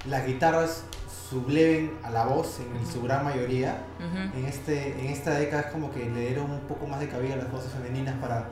las 0.07 0.25
guitarras 0.25 0.83
subleven 1.29 1.91
a 2.03 2.09
la 2.09 2.25
voz 2.25 2.59
en 2.59 2.85
su 2.91 3.01
gran 3.03 3.23
mayoría, 3.23 3.83
Ujú. 3.99 4.37
en, 4.39 4.45
este, 4.45 4.99
en 4.99 5.07
esta 5.07 5.31
década 5.31 5.63
es 5.63 5.67
como 5.71 5.91
que 5.91 6.05
le 6.09 6.27
dieron 6.27 6.51
un 6.51 6.59
poco 6.61 6.87
más 6.87 6.99
de 6.99 7.07
cabida 7.07 7.35
a 7.35 7.37
las 7.37 7.51
voces 7.51 7.71
femeninas 7.71 8.15
para 8.19 8.49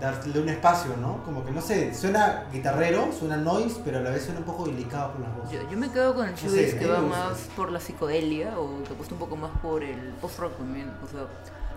darle 0.00 0.40
un 0.40 0.48
espacio, 0.48 0.96
¿no? 1.00 1.22
Como 1.24 1.44
que 1.44 1.50
no 1.50 1.60
sé, 1.60 1.94
suena 1.94 2.44
guitarrero, 2.52 3.10
suena 3.12 3.36
noise, 3.36 3.80
pero 3.84 3.98
a 3.98 4.00
la 4.00 4.10
vez 4.10 4.24
suena 4.24 4.40
un 4.40 4.46
poco 4.46 4.66
delicado 4.66 5.12
por 5.12 5.20
las 5.20 5.36
voces. 5.36 5.52
Yo, 5.52 5.70
yo 5.70 5.76
me 5.76 5.90
quedo 5.90 6.14
con 6.14 6.26
el 6.26 6.32
No 6.32 6.36
shoegaze 6.36 6.70
sé, 6.70 6.78
que 6.78 6.86
va 6.86 7.00
más 7.00 7.38
por 7.56 7.70
la 7.70 7.80
psicodelia 7.80 8.58
o 8.58 8.82
que 8.82 8.92
apuesta 8.92 9.14
un 9.14 9.20
poco 9.20 9.36
más 9.36 9.50
por 9.62 9.82
el 9.82 10.12
post-rock 10.20 10.56
también. 10.56 10.90
O 11.04 11.08
sea, 11.08 11.26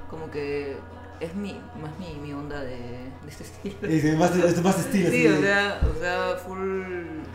como 0.09 0.31
que 0.31 0.77
es 1.19 1.35
mi, 1.35 1.59
más 1.81 1.91
mi, 1.99 2.19
mi 2.21 2.33
onda 2.33 2.59
de, 2.61 2.77
de 2.77 3.29
este 3.29 3.43
estilo. 3.43 3.75
Es 3.87 4.17
más, 4.17 4.35
es 4.35 4.63
más 4.63 4.79
estilo. 4.79 5.09
Sí, 5.09 5.27
o 5.27 5.41
sea, 5.41 5.81
o 5.83 5.99
sea, 5.99 6.35
full... 6.37 6.59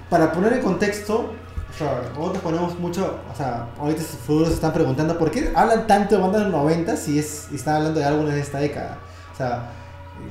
Para 0.09 0.33
poner 0.33 0.55
en 0.55 0.63
contexto, 0.63 1.33
o 1.71 1.77
sea, 1.77 2.03
nosotros 2.17 2.43
ponemos 2.43 2.79
mucho, 2.79 3.21
o 3.31 3.37
sea, 3.37 3.69
ahorita 3.79 4.01
sus 4.01 4.21
futuros 4.21 4.49
se 4.49 4.55
están 4.55 4.73
preguntando 4.73 5.19
por 5.19 5.31
qué 5.31 5.53
hablan 5.55 5.87
tanto 5.87 6.17
de 6.17 6.21
bandas 6.23 6.45
de 6.45 6.51
los 6.51 6.61
90 6.61 6.97
si 6.97 7.19
es, 7.19 7.49
están 7.53 7.77
hablando 7.77 8.01
de 8.01 8.07
álbumes 8.07 8.35
de 8.35 8.41
esta 8.41 8.59
década. 8.59 8.99
O 9.33 9.37
sea, 9.37 9.71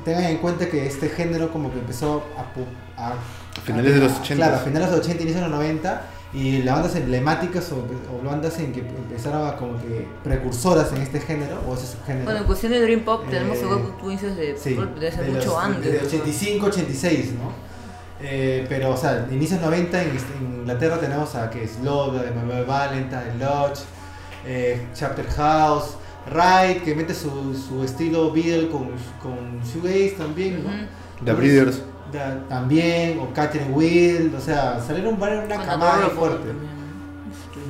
tengan 0.06 0.24
en 0.26 0.38
cuenta 0.38 0.68
que 0.70 0.86
este 0.86 1.10
género 1.10 1.52
como 1.52 1.72
que 1.72 1.80
empezó 1.80 2.24
a... 2.38 2.42
pu- 2.58 2.66
a 2.98 3.10
A 3.14 3.62
finales 3.66 3.94
de 3.96 4.00
los 4.02 4.12
80. 4.20 4.36
Claro, 4.36 4.56
a 4.56 4.60
finales 4.60 4.90
de 4.90 4.96
los 4.98 5.06
80, 5.06 5.24
inicios 5.24 5.44
de 5.44 5.50
los 5.50 5.58
90, 5.58 6.02
y 6.34 6.62
las 6.64 6.76
bandas 6.76 6.96
emblemáticas 6.96 7.72
o, 7.72 7.78
o 7.78 8.24
bandas 8.28 8.60
en 8.60 8.74
que 8.74 8.80
empezaron 8.82 9.48
a 9.48 9.56
como 9.56 9.80
que 9.82 10.06
precursoras 10.24 10.92
en 10.92 11.02
este 11.02 11.20
género, 11.20 11.62
o 11.68 11.74
ese 11.76 11.88
subgénero. 11.88 12.26
Bueno, 12.26 12.40
en 12.42 12.46
cuestión 12.46 12.72
de 12.74 12.82
Dream 12.82 13.02
Pop 13.02 13.24
Eh, 13.26 13.32
tenemos 13.32 13.58
a 13.64 13.66
Goku 13.66 13.92
Twins 14.02 14.22
desde, 14.22 14.58
Sí, 14.58 14.78
desde 15.00 15.24
de 15.24 15.32
mucho 15.32 15.46
los- 15.48 15.58
antes. 15.64 15.84
Desde 15.92 16.06
o 16.06 16.10
sea. 16.10 16.20
85, 16.20 16.66
86, 16.68 17.32
¿no? 17.34 17.68
Eh, 18.20 18.66
pero, 18.68 18.92
o 18.92 18.98
sea, 18.98 19.28
inicios 19.32 19.62
90 19.62 20.02
en, 20.02 20.10
en 20.10 20.60
Inglaterra 20.62 21.00
tenemos 21.00 21.36
a 21.36 21.50
que 21.50 21.64
es 21.64 21.80
Love, 21.84 22.22
de 22.24 22.64
Valentine, 22.64 23.36
Lodge, 23.40 23.82
eh, 24.46 24.88
Chapter 24.96 25.26
House, 25.28 25.98
Ride, 26.30 26.82
que 26.84 26.96
mete 26.96 27.14
su, 27.14 27.30
su 27.56 27.84
estilo 27.84 28.32
Beatle 28.32 28.70
con, 28.70 28.90
con 29.22 29.62
Shoegaze 29.64 30.16
también, 30.18 30.64
¿no? 30.64 30.70
The 31.26 31.34
Breeders. 31.34 31.82
Da- 32.12 32.44
también, 32.48 33.20
o 33.20 33.34
Catherine 33.34 33.72
Wild, 33.74 34.36
o 34.36 34.40
sea, 34.40 34.80
salieron 34.80 35.20
varias, 35.20 35.46
una 35.46 35.58
camada 35.64 36.10
fuerte, 36.10 36.50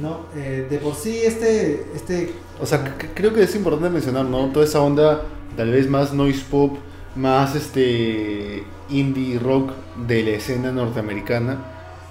¿no? 0.02 0.22
Eh, 0.36 0.68
de 0.70 0.78
por 0.78 0.94
sí, 0.96 1.22
este, 1.24 1.88
este 1.96 2.34
O 2.62 2.66
sea, 2.66 2.96
creo 3.16 3.34
que 3.34 3.44
es 3.44 3.56
importante 3.56 3.90
mencionar, 3.90 4.26
¿no? 4.26 4.48
Toda 4.48 4.66
esa 4.66 4.82
onda, 4.82 5.24
tal 5.56 5.72
vez 5.72 5.90
más 5.90 6.14
noise 6.14 6.44
pop, 6.50 6.78
más 7.16 7.56
este 7.56 8.64
indie 8.90 9.40
rock 9.40 9.72
de 10.08 10.24
la 10.24 10.30
escena 10.32 10.72
norteamericana, 10.72 11.58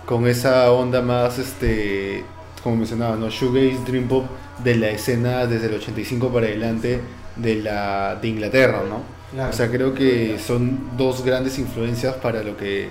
con 0.04 0.26
esa 0.26 0.70
onda 0.72 1.00
más, 1.02 1.38
este, 1.38 2.24
como 2.66 2.78
mencionaba, 2.78 3.14
¿no? 3.14 3.30
Shoegaze, 3.30 3.78
Dream 3.86 4.08
Pop 4.08 4.24
de 4.64 4.74
la 4.74 4.88
escena 4.90 5.46
desde 5.46 5.66
el 5.68 5.74
85 5.74 6.30
para 6.32 6.46
adelante 6.46 7.00
de 7.36 7.62
la 7.62 8.16
de 8.20 8.26
Inglaterra, 8.26 8.82
¿no? 8.88 9.02
Claro. 9.32 9.50
O 9.50 9.52
sea, 9.52 9.70
creo 9.70 9.94
que 9.94 10.36
son 10.44 10.96
dos 10.96 11.24
grandes 11.24 11.60
influencias 11.60 12.16
para 12.16 12.42
lo 12.42 12.56
que 12.56 12.88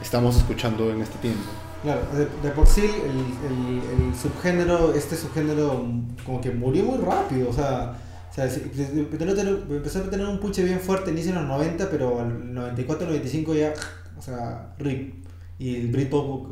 estamos 0.00 0.36
escuchando 0.38 0.90
en 0.90 1.02
este 1.02 1.18
tiempo. 1.18 1.42
Claro, 1.82 2.00
de, 2.14 2.26
de 2.48 2.54
por 2.54 2.66
sí 2.66 2.80
el, 2.82 3.18
el- 3.50 3.82
el 4.08 4.14
subgénero, 4.14 4.94
este 4.94 5.16
subgénero 5.16 5.84
como 6.24 6.40
que 6.40 6.50
murió 6.50 6.84
muy 6.84 6.98
rápido, 7.04 7.50
o 7.50 7.52
sea, 7.52 7.92
o 8.30 8.34
sea, 8.34 8.46
empezó 8.46 9.98
a 9.98 10.10
tener 10.10 10.26
un 10.26 10.40
puche 10.40 10.62
bien 10.64 10.80
fuerte 10.80 11.10
inicio 11.10 11.32
en 11.32 11.38
los 11.40 11.46
90, 11.46 11.90
pero 11.90 12.20
al 12.20 12.54
94, 12.54 13.06
95 13.06 13.54
ya, 13.54 13.74
o 14.18 14.22
sea, 14.22 14.72
RIP. 14.78 15.24
Y 15.60 15.76
el 15.76 15.88
Britpop 15.88 16.50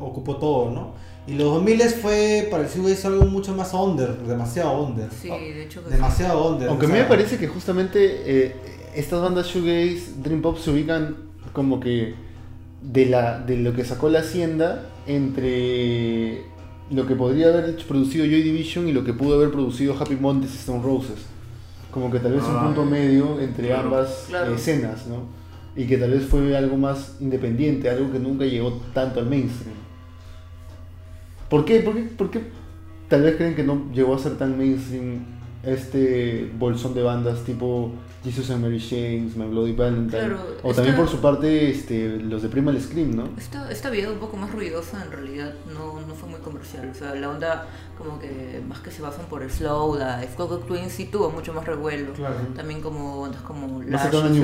ocupó 0.00 0.36
todo, 0.38 0.70
¿no? 0.70 0.94
Y 1.26 1.34
los 1.34 1.52
2000 1.54 1.80
fue 1.90 2.48
para 2.50 2.64
el 2.64 2.68
shoegaze 2.70 3.06
algo 3.06 3.26
mucho 3.26 3.54
más 3.54 3.72
under, 3.74 4.16
demasiado 4.22 4.82
under. 4.82 5.08
Sí, 5.12 5.28
de 5.28 5.62
hecho 5.64 5.80
que 5.84 5.90
sí. 5.90 5.94
Demasiado 5.96 6.48
under. 6.52 6.68
Aunque 6.68 6.86
o 6.86 6.88
a 6.88 6.92
mí 6.92 6.96
sea, 6.96 7.04
me 7.04 7.08
parece 7.08 7.36
que 7.38 7.46
justamente 7.46 8.22
eh, 8.24 8.56
estas 8.96 9.20
bandas 9.20 9.46
shoegaze, 9.46 10.14
Dream 10.22 10.42
Pop 10.42 10.58
se 10.58 10.70
ubican 10.70 11.14
como 11.52 11.78
que 11.78 12.14
de 12.80 13.06
la 13.06 13.38
de 13.38 13.58
lo 13.58 13.74
que 13.74 13.84
sacó 13.84 14.08
la 14.08 14.20
hacienda 14.20 14.86
entre 15.06 16.42
lo 16.90 17.06
que 17.06 17.14
podría 17.14 17.48
haber 17.48 17.76
producido 17.86 18.24
Joy 18.24 18.42
Division 18.42 18.88
y 18.88 18.92
lo 18.92 19.04
que 19.04 19.12
pudo 19.12 19.36
haber 19.36 19.50
producido 19.52 19.94
Happy 19.98 20.16
Mondays 20.16 20.54
y 20.54 20.56
Stone 20.56 20.82
Roses. 20.82 21.20
Como 21.90 22.10
que 22.10 22.18
tal 22.18 22.32
vez 22.32 22.42
un 22.44 22.56
Ah, 22.56 22.64
punto 22.64 22.84
medio 22.84 23.38
entre 23.40 23.68
claro, 23.68 23.84
ambas 23.84 24.24
claro. 24.28 24.54
escenas, 24.54 25.06
¿no? 25.06 25.41
Y 25.74 25.86
que 25.86 25.96
tal 25.96 26.10
vez 26.10 26.24
fue 26.26 26.56
algo 26.56 26.76
más 26.76 27.16
independiente, 27.20 27.88
algo 27.88 28.12
que 28.12 28.18
nunca 28.18 28.44
llegó 28.44 28.72
tanto 28.92 29.20
al 29.20 29.26
mainstream. 29.26 29.74
¿Por 31.48 31.64
qué? 31.64 31.80
¿Por 31.80 31.94
qué, 31.94 32.00
por 32.02 32.30
qué 32.30 32.40
tal 33.08 33.22
vez 33.22 33.36
creen 33.36 33.54
que 33.54 33.62
no 33.62 33.90
llegó 33.92 34.14
a 34.14 34.18
ser 34.18 34.36
tan 34.38 34.56
mainstream 34.56 35.24
este 35.62 36.50
bolsón 36.58 36.92
de 36.94 37.02
bandas 37.02 37.44
tipo 37.44 37.92
Jesus 38.24 38.50
and 38.50 38.62
Mary 38.62 38.78
Chains, 38.80 39.36
My 39.36 39.46
Bloody 39.46 39.72
Valentine? 39.72 40.18
Claro, 40.18 40.38
o 40.62 40.70
esta- 40.70 40.76
también 40.82 40.96
por 40.96 41.08
su 41.08 41.20
parte 41.20 41.70
este, 41.70 42.18
los 42.18 42.42
de 42.42 42.48
Primal 42.48 42.80
Scream, 42.80 43.14
¿no? 43.14 43.24
Esta, 43.38 43.70
esta 43.70 43.90
vida 43.90 44.10
un 44.10 44.18
poco 44.18 44.36
más 44.36 44.50
ruidosa 44.50 45.02
en 45.04 45.10
realidad 45.12 45.54
no, 45.72 46.00
no 46.06 46.14
fue 46.14 46.28
muy 46.28 46.40
comercial. 46.40 46.90
O 46.90 46.94
sea, 46.94 47.14
la 47.14 47.28
onda 47.30 47.66
como 47.98 48.18
que 48.18 48.60
más 48.68 48.80
que 48.80 48.90
se 48.90 49.02
basan 49.02 49.26
por 49.26 49.42
el 49.42 49.50
slow, 49.50 49.94
la 49.96 50.22
Coco 50.36 50.58
Twins 50.58 50.92
sí 50.92 51.06
tuvo 51.06 51.30
mucho 51.30 51.52
más 51.52 51.64
revuelo. 51.66 52.12
Claro. 52.14 52.34
También 52.56 52.80
como 52.80 53.22
ondas 53.22 53.42
como 53.42 53.78
Más 53.80 53.88
Lash, 53.88 54.02
cercano 54.02 54.24
a 54.24 54.26
o 54.26 54.30
New. 54.30 54.42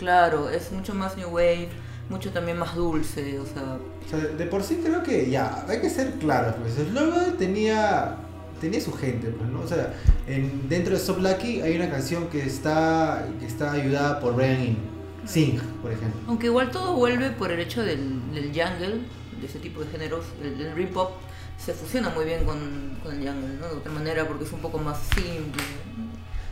Claro, 0.00 0.48
es 0.48 0.72
mucho 0.72 0.94
más 0.94 1.14
New 1.18 1.28
Wave, 1.28 1.68
mucho 2.08 2.30
también 2.30 2.58
más 2.58 2.74
dulce, 2.74 3.38
o 3.38 3.44
sea, 3.44 3.76
O 4.06 4.08
sea, 4.08 4.18
de 4.18 4.46
por 4.46 4.62
sí 4.62 4.80
creo 4.82 5.02
que 5.02 5.28
ya, 5.28 5.62
hay 5.68 5.82
que 5.82 5.90
ser 5.90 6.12
claros, 6.14 6.54
pues. 6.58 6.88
Logo 6.90 7.20
tenía, 7.38 8.16
tenía 8.62 8.80
su 8.80 8.94
gente, 8.94 9.28
pues, 9.28 9.50
¿no? 9.50 9.60
O 9.60 9.68
sea, 9.68 9.92
en, 10.26 10.70
dentro 10.70 10.94
de 10.94 10.98
Stop 10.98 11.18
Lucky 11.18 11.60
hay 11.60 11.76
una 11.76 11.90
canción 11.90 12.28
que 12.28 12.42
está, 12.42 13.28
que 13.38 13.44
está 13.44 13.72
ayudada 13.72 14.20
por 14.20 14.34
Brian 14.34 14.60
Eno. 14.60 14.78
Sing, 15.26 15.60
por 15.82 15.92
ejemplo. 15.92 16.18
aunque 16.26 16.46
igual 16.46 16.70
todo 16.70 16.94
vuelve 16.94 17.28
por 17.28 17.52
el 17.52 17.60
hecho 17.60 17.82
del, 17.82 18.32
del 18.32 18.46
jungle, 18.46 19.02
de 19.38 19.46
ese 19.46 19.58
tipo 19.58 19.84
de 19.84 19.90
géneros, 19.90 20.24
el, 20.42 20.58
el 20.58 20.74
dream 20.74 20.88
pop 20.88 21.10
se 21.58 21.74
fusiona 21.74 22.08
muy 22.08 22.24
bien 22.24 22.46
con, 22.46 22.98
con 23.02 23.12
el 23.12 23.28
jungle, 23.28 23.58
¿no? 23.60 23.68
De 23.68 23.74
otra 23.76 23.92
manera 23.92 24.26
porque 24.26 24.44
es 24.44 24.52
un 24.52 24.60
poco 24.60 24.78
más 24.78 24.98
simple, 25.14 25.62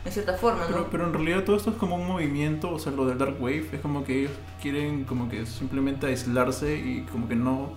en 0.09 0.13
cierta 0.13 0.33
forma, 0.33 0.61
¿no? 0.61 0.67
Pero, 0.67 0.87
pero 0.91 1.07
en 1.07 1.13
realidad 1.13 1.43
todo 1.43 1.55
esto 1.55 1.69
es 1.71 1.75
como 1.77 1.95
un 1.95 2.07
movimiento, 2.07 2.71
o 2.71 2.79
sea, 2.79 2.91
lo 2.91 3.05
del 3.05 3.17
Dark 3.17 3.35
Wave 3.39 3.65
es 3.73 3.79
como 3.81 4.03
que 4.03 4.19
ellos 4.21 4.31
quieren 4.61 5.03
como 5.05 5.29
que 5.29 5.45
simplemente 5.45 6.07
aislarse 6.07 6.75
y 6.77 7.05
como 7.11 7.27
que 7.27 7.35
no 7.35 7.71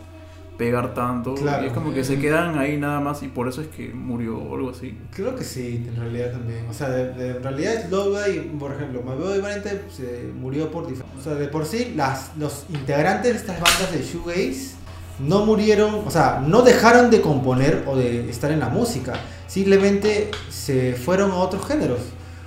pegar 0.59 0.93
tanto. 0.95 1.35
Claro. 1.35 1.65
Y 1.65 1.69
es 1.69 1.73
como 1.73 1.93
que 1.95 2.05
se 2.05 2.19
quedan 2.19 2.59
ahí 2.59 2.77
nada 2.77 3.01
más 3.01 3.23
y 3.23 3.29
por 3.29 3.49
eso 3.49 3.63
es 3.63 3.69
que 3.69 3.89
murió 3.95 4.37
o 4.39 4.55
algo 4.55 4.71
así. 4.71 4.97
Creo 5.15 5.35
que 5.35 5.45
sí, 5.45 5.85
en 5.89 5.97
realidad 5.97 6.33
también. 6.33 6.67
O 6.69 6.73
sea, 6.75 6.91
de, 6.91 7.13
de- 7.15 7.37
en 7.39 7.43
realidad 7.43 7.87
Slow 7.89 8.15
y 8.33 8.39
por 8.59 8.73
ejemplo, 8.73 9.01
Boy 9.03 9.41
Valente 9.41 9.83
se 9.91 10.31
murió 10.35 10.71
por. 10.71 10.85
O 10.85 11.23
sea, 11.23 11.35
de 11.35 11.49
por 11.49 11.65
sí, 11.67 11.95
las, 11.97 12.33
los 12.37 12.67
integrantes 12.69 13.33
de 13.33 13.39
estas 13.39 13.57
bandas 13.61 13.93
de 13.93 14.03
Shoegaze 14.03 14.77
no 15.21 15.45
murieron, 15.47 15.95
o 16.07 16.11
sea, 16.11 16.43
no 16.47 16.63
dejaron 16.63 17.11
de 17.11 17.21
componer 17.21 17.85
o 17.87 17.97
de 17.97 18.29
estar 18.31 18.51
en 18.51 18.61
la 18.61 18.69
música, 18.69 19.15
simplemente 19.47 20.31
se 20.51 20.95
fueron 20.95 21.31
a 21.33 21.37
otros 21.37 21.67
géneros. 21.67 22.01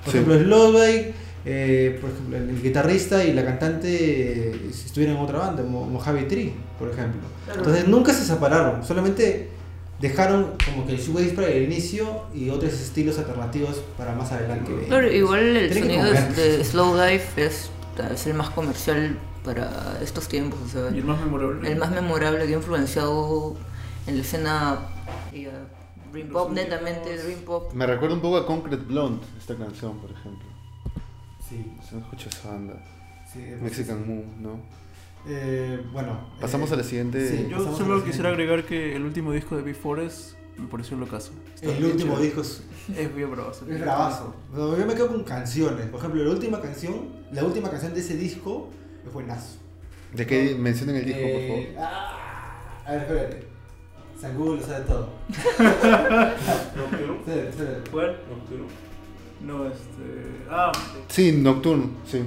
Por 0.06 0.12
Sí. 0.13 0.20
ejemplo, 0.20 0.39
Slowdive, 0.39 1.13
eh, 1.46 1.98
por 2.00 2.10
ejemplo, 2.12 2.38
el 2.38 2.62
guitarrista 2.62 3.24
y 3.26 3.34
la 3.34 3.44
cantante 3.44 4.50
eh, 4.52 4.70
estuvieron 4.70 5.18
en 5.18 5.22
otra 5.24 5.39
banda, 5.39 5.63
Mo- 5.63 5.86
Mojave 5.86 6.24
Tree, 6.24 6.54
por 6.80 6.89
ejemplo. 6.89 7.22
Entonces 7.54 7.88
nunca 7.88 8.13
se 8.13 8.24
separaron, 8.26 8.86
solamente 8.86 9.50
dejaron 10.00 10.52
como 10.65 10.86
que 10.86 10.94
el 10.94 11.00
shoegaze 11.00 11.32
para 11.34 11.48
el 11.48 11.63
inicio 11.63 12.24
y 12.34 12.50
otros 12.50 12.74
estilos 12.74 13.18
alternativos 13.18 13.82
para 13.98 14.13
más 14.13 14.32
adelante. 14.32 14.72
Claro, 14.88 15.12
igual 15.12 15.39
el 15.58 15.74
sonido 15.74 16.06
de, 16.06 16.63
Slowdive 16.63 17.22
es, 17.38 17.70
es 18.12 18.28
el 18.28 18.34
más 18.34 18.50
comercial 18.52 19.18
para 19.44 19.98
estos 20.02 20.28
tiempos, 20.28 20.60
o 20.65 20.68
sea, 20.70 20.89
Y 20.96 21.00
el 21.00 21.06
más 21.06 21.20
memorable. 21.22 21.72
el 21.72 21.78
más 21.78 21.91
memorable 21.91 22.46
que 22.48 22.54
ha 22.54 22.58
influenciado 22.58 23.56
en 24.08 24.15
la 24.18 24.22
escena 24.24 24.80
Dream 26.15 26.30
Pop, 26.30 26.51
netamente 26.51 27.17
Dream 27.17 27.41
Pop. 27.41 27.73
Me 27.73 27.86
recuerda 27.86 28.15
un 28.15 28.21
poco 28.21 28.38
a 28.38 28.45
Concrete 28.45 28.84
Blonde, 28.86 29.25
esta 29.38 29.56
canción, 29.56 29.97
por 29.99 30.12
ejemplo. 30.12 30.47
Sí, 31.47 31.73
Se 31.88 31.97
escucha 31.97 32.30
esa 32.30 32.51
banda. 32.51 32.82
sí, 33.32 33.39
Mexican 33.62 34.08
Moon, 34.08 34.41
¿no? 34.41 34.60
Eh, 35.28 35.82
bueno. 35.91 36.30
Pasamos 36.39 36.71
eh, 36.71 36.73
a 36.75 36.78
la 36.78 36.84
siguiente. 36.84 37.30
sí. 37.30 37.47
Yo 37.49 37.58
solo 37.75 37.97
quisiera 38.04 38.06
siguiente. 38.06 38.28
agregar 38.30 38.63
que 38.65 38.95
el 38.95 39.04
último 39.04 39.32
disco 39.34 39.58
de 39.58 39.63
B-Forest 39.63 40.36
me 40.58 40.67
pareció 40.67 40.95
locazo. 40.95 41.34
Está 41.54 41.75
El 41.75 41.84
último 41.84 42.17
disco 42.17 42.39
es, 42.41 42.63
Es 42.95 43.13
bien 43.13 43.30
bravazo. 43.32 43.65
es 43.69 43.82
bravazo. 43.82 44.34
No, 44.54 44.78
yo 44.78 44.86
me 44.86 44.93
quedo 44.93 45.08
con 45.10 45.23
canciones. 45.25 45.88
Por 45.88 45.99
ejemplo, 45.99 46.23
la 46.23 46.30
última 46.32 46.62
canción, 46.62 47.10
la 47.32 47.43
última 47.43 47.69
canción 47.69 47.93
de 47.93 47.99
ese 47.99 48.15
disco 48.15 48.69
es 49.06 49.12
buenazo. 49.12 49.58
¿De 50.13 50.25
qué 50.25 50.56
mencionen 50.58 50.95
el 50.95 51.06
disco, 51.06 51.19
por 51.21 51.30
Eh, 51.30 51.73
favor? 51.75 51.86
ah, 51.86 52.84
a 52.86 52.91
ver, 52.93 53.01
espérate. 53.01 53.47
San 54.19 54.38
Google 54.38 54.62
lo 54.62 54.67
sabe 54.67 54.86
todo. 54.86 55.10
Espérate, 55.30 57.49
espérate. 57.49 57.91
¿Cuál? 57.91 58.17
No, 59.41 59.65
este. 59.67 60.45
Ah, 60.49 60.71
Sí, 61.10 61.32
Nocturne, 61.34 61.89
sí, 62.06 62.21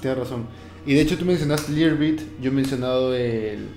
tienes 0.00 0.18
razón. 0.18 0.46
Y 0.86 0.94
de 0.94 1.00
hecho 1.00 1.18
tú 1.18 1.24
mencionaste 1.24 1.72
Learbeat, 1.72 2.20
yo 2.40 2.50
he 2.50 2.54
mencionado 2.54 3.14
el, 3.14 3.68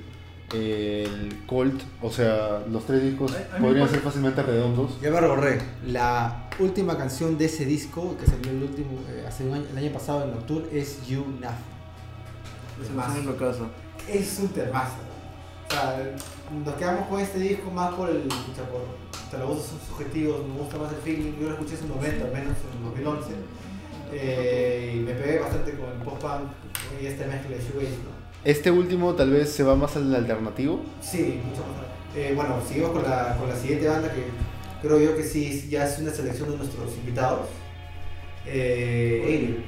el 0.54 1.36
Colt, 1.48 1.82
o 2.02 2.12
sea, 2.12 2.64
los 2.70 2.86
tres 2.86 3.02
discos 3.04 3.32
podrían 3.60 3.90
ser 3.90 4.00
fácilmente 4.02 4.44
redondos. 4.44 5.00
Ya 5.02 5.10
me 5.10 5.20
reborré. 5.20 5.60
La 5.86 6.48
última 6.60 6.98
canción 6.98 7.38
de 7.38 7.46
ese 7.46 7.66
disco, 7.66 8.16
que 8.20 8.26
salió 8.26 8.52
el 8.52 8.64
último, 8.64 9.00
eh, 9.10 9.26
hace 9.28 9.46
un 9.46 9.54
año, 9.54 9.66
el 9.72 9.78
año 9.78 9.92
pasado 9.92 10.24
en 10.26 10.32
Nocturne, 10.32 10.68
es 10.72 11.06
You 11.08 11.26
Nothing. 11.42 11.78
es. 14.10 14.10
Es 14.10 14.40
un 14.40 14.50
temazo. 14.50 14.96
O 15.68 15.74
sea, 15.74 16.16
nos 16.66 16.76
quedamos 16.76 17.08
con 17.08 17.20
este 17.20 17.40
disco 17.40 17.70
más 17.72 17.94
por 17.94 18.10
el. 18.10 18.22
pucha, 18.22 18.64
por, 18.72 18.82
o 18.82 19.30
sea, 19.30 19.40
los 19.40 19.50
gustos 19.50 19.68
son 19.68 19.80
subjetivos, 19.90 20.48
me 20.48 20.60
gusta 20.60 20.78
más 20.78 20.92
el 20.94 21.00
feeling. 21.00 21.34
Yo 21.40 21.50
lo 21.50 21.54
escuché 21.54 21.74
en 21.74 21.80
su 21.80 21.88
momento, 21.88 22.26
al 22.26 22.32
menos 22.32 22.56
en 22.76 22.84
2011. 22.84 23.28
Eh, 24.14 24.94
y 24.96 25.00
me 25.00 25.14
pegué 25.14 25.40
bastante 25.40 25.72
con 25.74 25.90
el 25.90 25.98
post-punk 25.98 26.44
y 27.02 27.06
esta 27.08 27.28
mezcla 27.28 27.58
de 27.58 27.62
shoegaze, 27.62 27.98
¿no? 28.04 28.18
Este 28.46 28.72
último 28.72 29.14
tal 29.16 29.32
vez 29.32 29.52
se 29.52 29.64
va 29.64 29.76
más 29.76 29.96
al 29.98 30.16
alternativo. 30.16 30.80
Sí, 31.02 31.42
mucho 31.44 31.62
más. 31.62 31.88
Eh, 32.16 32.32
bueno, 32.34 32.56
seguimos 32.66 32.92
con 32.92 33.04
la, 33.04 33.36
con 33.38 33.50
la 33.50 33.56
siguiente 33.56 33.88
banda 33.88 34.12
que 34.14 34.24
creo 34.82 35.00
yo 35.00 35.18
que 35.18 35.24
sí 35.24 35.68
ya 35.70 35.86
es 35.86 36.00
una 36.00 36.12
selección 36.12 36.52
de 36.52 36.58
nuestros 36.58 36.96
invitados. 36.96 37.48
Eh, 38.46 39.24
Alien, 39.26 39.66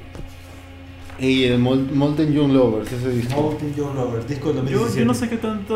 Y 1.18 1.44
el 1.44 1.58
Mol- 1.60 1.90
Molten 1.92 2.32
Young 2.32 2.52
Lovers, 2.52 2.90
ese 2.92 3.10
disco. 3.10 3.40
Mountain 3.40 3.74
John 3.76 3.94
Robert, 3.94 4.26
disco 4.26 4.52
del 4.52 4.66
Yo, 4.68 4.80
2017. 4.80 5.00
yo 5.00 5.04
no 5.06 5.14
sé 5.14 5.28
qué 5.28 5.36
tanta 5.36 5.74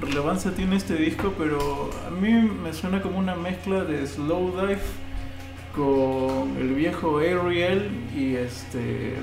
relevancia 0.00 0.52
tiene 0.52 0.76
este 0.76 0.94
disco, 0.94 1.34
pero 1.36 1.90
a 2.06 2.10
mí 2.10 2.30
me 2.32 2.72
suena 2.72 3.02
como 3.02 3.18
una 3.18 3.34
mezcla 3.34 3.84
de 3.84 4.06
Slowdive 4.06 4.78
con 5.74 6.56
el 6.58 6.74
viejo 6.74 7.18
Ariel 7.18 7.90
y 8.16 8.34
este. 8.36 9.14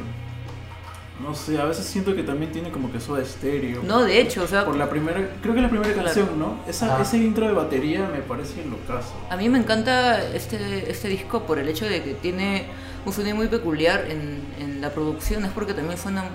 No 1.28 1.34
sé, 1.34 1.60
a 1.60 1.66
veces 1.66 1.84
siento 1.84 2.16
que 2.16 2.22
también 2.22 2.52
tiene 2.52 2.70
como 2.70 2.92
que 2.92 3.00
soda 3.00 3.24
estéreo. 3.24 3.82
No, 3.82 4.04
de 4.04 4.22
hecho, 4.22 4.44
o 4.44 4.48
sea, 4.48 4.64
Por 4.66 4.76
la 4.76 4.88
primera, 4.88 5.28
creo 5.42 5.56
que 5.56 5.62
la 5.62 5.70
primera 5.70 5.92
Claro. 5.92 6.06
canción, 6.06 6.38
¿no? 6.38 6.60
Esa, 6.68 6.94
Ajá. 6.94 7.02
ese 7.02 7.18
intro 7.18 7.48
de 7.48 7.54
batería 7.54 8.08
me 8.14 8.20
parece 8.20 8.64
locazo. 8.64 9.16
a 9.28 9.36
mí 9.36 9.50
me 9.50 9.58
encanta 9.58 10.22
este, 10.36 10.92
este 10.92 11.08
disco 11.10 11.42
por 11.48 11.58
el 11.58 11.68
hecho 11.70 11.86
de 11.86 12.04
que 12.04 12.14
tiene 12.14 12.68
un 13.08 13.14
sonido 13.14 13.36
muy 13.36 13.48
peculiar 13.48 14.06
en, 14.10 14.42
en 14.60 14.82
la 14.82 14.90
producción, 14.92 15.46
es 15.46 15.52
porque 15.52 15.74
también 15.74 15.98
suena 15.98 16.26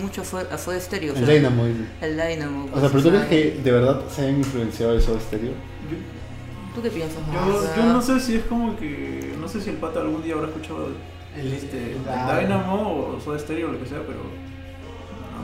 mucho 0.00 0.22
a 0.22 0.24
Soda- 0.58 0.80
Stereo. 0.80 1.12
o 1.12 1.16
El 1.16 1.26
sea, 1.26 1.34
Dynamo. 1.34 1.64
el- 1.66 1.86
El 2.00 2.16
Dynamo. 2.16 2.68
O 2.72 2.80
sea, 2.80 2.88
pero 2.88 3.02
tú 3.02 3.08
o 3.08 3.10
crees 3.12 3.26
que 3.26 3.60
de 3.62 3.72
verdad 3.72 4.00
se 4.08 4.22
hayan 4.22 4.38
influenciado 4.38 4.94
de 4.94 5.00
Soda 5.00 5.20
Stereo. 5.20 5.50
Yo, 5.52 6.74
¿Tú 6.74 6.80
qué 6.82 6.90
piensas? 6.90 7.18
yo? 7.32 7.56
O 7.56 7.60
sea, 7.62 7.76
yo 7.76 7.84
no 7.92 8.00
sé 8.00 8.18
si 8.20 8.36
es 8.36 8.44
como 8.44 8.76
que. 8.78 9.34
No 9.38 9.46
sé 9.48 9.60
si 9.60 9.70
el 9.70 9.76
pata 9.76 10.00
algún 10.00 10.22
día 10.22 10.34
habrá 10.34 10.46
escuchado 10.48 10.88
El, 11.36 11.52
este, 11.52 11.96
Dynamo 12.40 13.14
o 13.16 13.20
Soda 13.20 13.38
Stereo 13.38 13.68
o 13.68 13.72
lo 13.72 13.78
que 13.80 13.86
sea, 13.86 13.98
pero 14.06 14.20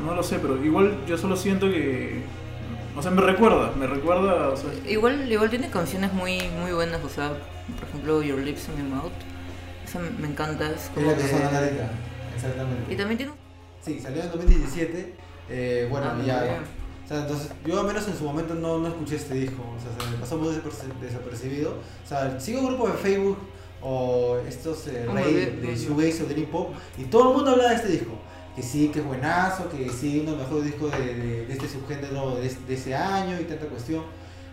no, 0.01 0.07
no 0.11 0.15
lo 0.15 0.23
sé, 0.23 0.39
pero 0.39 0.63
igual 0.65 0.97
yo 1.07 1.19
solo 1.19 1.37
siento 1.37 1.67
que, 1.69 2.23
o 2.97 3.03
sea, 3.03 3.11
me 3.11 3.21
recuerda, 3.21 3.73
me 3.79 3.87
recuerda, 3.87 4.49
o 4.51 4.57
sea, 4.57 4.71
Igual, 4.89 5.31
igual 5.31 5.51
tiene 5.51 5.69
canciones 5.71 6.13
muy, 6.13 6.41
muy 6.61 6.73
buenas, 6.73 7.03
o 7.05 7.09
sea, 7.09 7.33
por 7.79 7.89
ejemplo, 7.89 8.23
Your 8.23 8.39
Lips 8.39 8.69
in 8.69 8.85
My 8.85 8.91
Mouth. 8.91 9.13
Esa 9.89 9.99
me, 10.01 10.29
encanta, 10.29 10.71
es 10.71 10.85
Es 10.85 10.89
como 10.91 11.11
la 11.11 11.17
que 11.17 11.29
suena 11.29 11.47
ahorita, 11.59 11.91
Exactamente. 12.35 12.93
Y 12.93 12.97
también 12.97 13.17
tiene 13.17 13.33
un... 13.33 13.39
Sí, 13.85 14.01
salió 14.01 14.23
en 14.23 14.31
2017. 14.31 15.15
eh, 15.51 15.89
bueno, 15.91 16.07
Ah, 16.13 16.23
ya. 16.25 16.43
bien. 16.43 16.57
O 17.05 17.09
sea, 17.09 17.21
entonces, 17.23 17.51
yo 17.65 17.81
al 17.81 17.87
menos 17.87 18.07
en 18.07 18.17
su 18.19 18.25
momento 18.25 18.55
no, 18.55 18.79
no 18.79 18.89
escuché 18.89 19.17
este 19.17 19.35
disco. 19.35 19.63
O 19.63 19.81
sea, 19.81 19.91
se 20.05 20.11
me 20.13 20.19
pasó 20.19 20.37
muy 20.37 20.55
desapercibido. 21.01 21.71
O 22.05 22.09
sea, 22.09 22.39
sigo 22.39 22.67
grupos 22.67 22.93
de 22.93 22.99
Facebook 22.99 23.39
o 23.81 24.37
estos 24.47 24.87
eh, 24.89 25.07
Hombre, 25.09 25.25
rey 25.25 25.35
de 25.63 25.77
shoegaze 25.77 26.23
o 26.25 26.27
dream 26.27 26.47
pop 26.51 26.75
y 26.99 27.05
todo 27.05 27.31
el 27.31 27.37
mundo 27.37 27.53
habla 27.53 27.71
de 27.71 27.75
este 27.77 27.89
disco. 27.89 28.13
Que 28.55 28.63
sí, 28.63 28.89
que 28.89 28.99
es 28.99 29.05
buenazo, 29.07 29.71
que 29.71 29.89
sí, 29.89 30.19
uno 30.21 30.33
de 30.33 30.37
los 30.39 30.47
mejores 30.49 30.65
discos 30.67 30.91
de, 30.99 31.15
de- 31.15 31.47
de 31.47 31.53
este 31.53 31.69
subgénero 31.69 32.37
de, 32.37 32.49
de 32.67 32.75
ese 32.75 32.95
año 32.95 33.41
y 33.41 33.45
tanta 33.45 33.67
cuestión. 33.67 34.03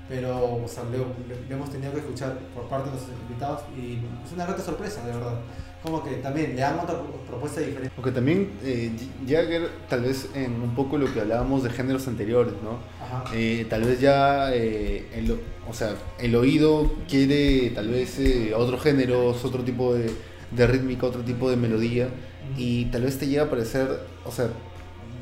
Pero, 0.08 0.38
o 0.64 0.68
sea, 0.68 0.84
lo, 0.84 0.98
lo- 1.00 1.06
lo 1.50 1.56
hemos 1.56 1.72
tenido 1.72 1.92
que 1.94 2.00
escuchar 2.00 2.38
por 2.54 2.66
parte 2.68 2.90
de 2.90 2.96
los 2.96 3.06
invitados 3.28 3.62
y 3.76 4.00
es 4.26 4.32
una 4.34 4.46
grata 4.46 4.62
sorpresa, 4.62 5.06
de 5.06 5.14
verdad. 5.14 5.40
Como 5.82 6.04
que 6.04 6.12
también 6.16 6.56
le 6.56 6.62
dan 6.62 6.80
otra 6.80 6.96
pro- 7.00 7.22
propuesta 7.28 7.62
diferente. 7.62 7.92
Aunque 7.96 8.12
también 8.12 8.52
eh, 8.64 8.92
Jagger, 9.28 9.70
tal 9.90 10.02
vez 10.02 10.30
en 10.36 10.62
un 10.62 10.74
poco 10.76 10.98
lo 10.98 11.12
que 11.12 11.22
hablábamos 11.22 11.64
de 11.64 11.70
géneros 11.72 12.08
anteriores, 12.08 12.54
¿no? 12.64 12.80
Ajá. 13.04 13.24
Eh, 13.36 13.66
tal 13.70 13.84
vez 13.84 14.00
ya 14.00 14.54
eh, 14.54 15.08
el, 15.16 15.32
o- 15.32 15.40
o 15.70 15.74
sea, 15.74 15.96
el 16.20 16.36
oído 16.36 16.92
quiere 17.08 17.72
tal 17.72 17.90
vez 17.90 18.20
eh, 18.20 18.54
otros 18.56 18.82
géneros, 18.82 19.44
otro 19.46 19.64
tipo 19.64 19.94
de, 19.96 20.12
de 20.52 20.68
rítmica, 20.68 21.08
otro 21.08 21.22
tipo 21.22 21.50
de 21.50 21.56
melodía 21.58 22.10
y 22.58 22.86
tal 22.86 23.02
vez 23.04 23.18
te 23.18 23.28
llega 23.28 23.44
a 23.44 23.50
parecer, 23.50 23.88
o 24.24 24.32
sea, 24.32 24.50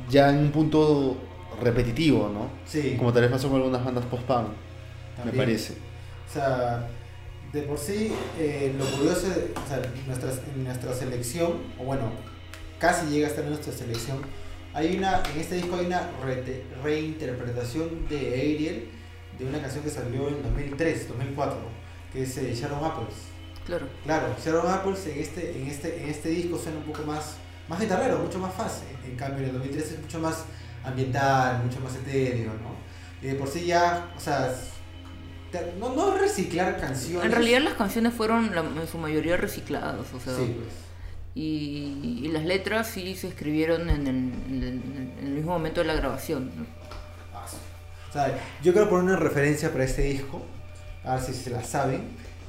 ya 0.09 0.29
en 0.29 0.37
un 0.39 0.51
punto 0.51 1.15
repetitivo, 1.61 2.29
¿no? 2.33 2.47
Sí. 2.65 2.95
Como 2.97 3.13
tal 3.13 3.23
vez 3.23 3.31
pasó 3.31 3.47
con 3.49 3.57
algunas 3.57 3.83
bandas 3.83 4.05
post-punk, 4.05 4.47
me 5.17 5.23
También. 5.23 5.45
parece. 5.45 5.73
O 6.29 6.33
sea, 6.33 6.87
de 7.51 7.61
por 7.63 7.77
sí, 7.77 8.11
eh, 8.39 8.73
lo 8.77 8.85
curioso, 8.85 9.27
de- 9.29 9.53
o 9.55 9.67
sea, 9.67 9.81
nuestra, 10.07 10.31
en 10.55 10.63
nuestra 10.63 10.93
selección, 10.93 11.53
o 11.79 11.83
bueno, 11.83 12.11
casi 12.79 13.07
llega 13.07 13.27
a 13.27 13.29
estar 13.29 13.43
en 13.45 13.51
nuestra 13.51 13.71
selección, 13.73 14.21
hay 14.73 14.97
una, 14.97 15.21
en 15.33 15.39
este 15.39 15.55
disco 15.55 15.75
hay 15.75 15.85
una 15.85 16.09
rete- 16.25 16.63
reinterpretación 16.83 18.07
de 18.09 18.17
Ariel 18.33 18.89
de 19.37 19.45
una 19.45 19.61
canción 19.61 19.83
que 19.83 19.89
salió 19.89 20.27
en 20.29 20.41
2003, 20.43 21.07
2004, 21.09 21.57
que 22.11 22.23
es 22.23 22.37
eh, 22.37 22.53
Shadow 22.55 22.83
Apples. 22.83 23.15
Claro. 23.65 23.87
Claro, 24.03 24.35
Shadow 24.43 24.67
Apples 24.67 25.05
en 25.07 25.19
este, 25.19 25.55
en 25.61 25.67
este, 25.67 26.03
en 26.03 26.09
este 26.09 26.29
disco 26.29 26.57
suena 26.57 26.79
un 26.79 26.85
poco 26.85 27.03
más, 27.03 27.35
más 27.67 27.79
guitarrero, 27.79 28.19
mucho 28.19 28.39
más 28.39 28.53
fácil. 28.53 28.87
En 29.05 29.15
cambio, 29.15 29.39
en 29.39 29.45
el 29.45 29.53
2003 29.53 29.91
es 29.93 29.99
mucho 30.01 30.19
más 30.19 30.43
ambiental, 30.83 31.63
mucho 31.63 31.79
más 31.79 31.95
etéreo, 31.95 32.51
¿no? 32.53 32.75
Y 33.21 33.27
de 33.31 33.35
por 33.35 33.47
sí 33.47 33.65
ya, 33.65 34.11
o 34.17 34.19
sea, 34.19 34.53
no, 35.79 35.93
no 35.95 36.17
reciclar 36.17 36.79
canciones. 36.79 37.25
En 37.25 37.31
realidad 37.31 37.61
las 37.61 37.73
canciones 37.73 38.13
fueron 38.13 38.53
la- 38.55 38.61
en 38.61 38.87
su 38.87 38.97
mayoría 38.97 39.37
recicladas, 39.37 40.11
o 40.13 40.19
sea, 40.19 40.35
Sí, 40.35 40.55
pues. 40.57 40.73
y, 41.35 42.21
y 42.23 42.27
las 42.29 42.43
letras 42.45 42.87
sí 42.87 43.15
se 43.15 43.27
escribieron 43.27 43.89
en 43.89 44.07
el, 44.07 45.13
en 45.19 45.35
mismo 45.35 45.51
momento 45.51 45.81
de 45.81 45.87
la 45.87 45.93
grabación. 45.95 46.51
¿no? 46.55 46.65
Ah, 47.33 47.45
sí. 47.49 47.57
O 48.09 48.13
sea, 48.13 48.37
yo 48.61 48.73
quiero 48.73 48.89
poner 48.89 49.05
una 49.05 49.15
referencia 49.17 49.71
para 49.71 49.83
este 49.85 50.03
disco, 50.03 50.45
a 51.03 51.15
ver 51.15 51.23
si 51.23 51.33
se 51.33 51.49
la 51.49 51.63
saben. 51.63 52.01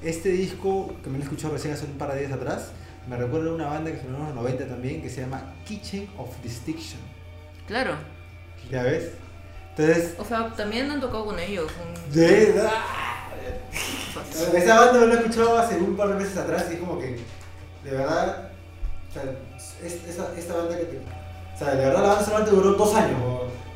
Este 0.02 0.28
disco, 0.30 0.94
que 1.02 1.08
me 1.08 1.16
lo 1.18 1.22
he 1.24 1.26
escuchado 1.26 1.54
recién 1.54 1.72
hace 1.72 1.86
un 1.86 1.92
par 1.98 2.12
de 2.12 2.20
días 2.20 2.32
atrás, 2.32 2.72
me 3.08 3.16
recuerda 3.16 3.50
a 3.50 3.54
una 3.54 3.66
banda 3.66 3.90
que 3.90 4.00
sonó 4.00 4.18
en 4.18 4.24
los 4.26 4.34
90 4.34 4.66
también, 4.66 5.00
que 5.02 5.08
se 5.10 5.22
llama 5.22 5.54
Kitchen 5.66 6.08
of 6.18 6.28
Distinction. 6.42 7.00
Claro. 7.66 7.96
¿Ya 8.70 8.82
ves? 8.82 9.10
Entonces, 9.76 10.14
O 10.18 10.24
sea, 10.24 10.52
también 10.56 10.90
han 10.90 11.00
tocado 11.00 11.24
con 11.26 11.38
ellos. 11.38 11.70
un- 11.82 12.12
de 12.14 12.52
verdad. 12.52 12.70
Esa 14.54 14.80
banda 14.80 15.00
me 15.00 15.06
la 15.06 15.14
he 15.14 15.16
escuchado 15.18 15.58
hace 15.58 15.76
un 15.76 15.96
par 15.96 16.08
de 16.08 16.14
meses 16.14 16.36
atrás 16.36 16.66
y 16.70 16.74
es 16.74 16.80
como 16.80 16.98
que, 16.98 17.16
de 17.84 17.90
verdad, 17.90 18.50
o 19.10 19.12
sea, 19.12 19.22
es- 19.84 20.00
esa- 20.08 20.32
esta 20.36 20.54
banda 20.56 20.78
que 20.78 20.84
te, 20.84 20.98
o 20.98 21.58
sea, 21.58 21.74
de 21.74 21.84
verdad 21.84 22.02
la 22.02 22.08
banda 22.10 22.24
solamente 22.24 22.50
duró 22.52 22.72
dos 22.74 22.94
años, 22.94 23.18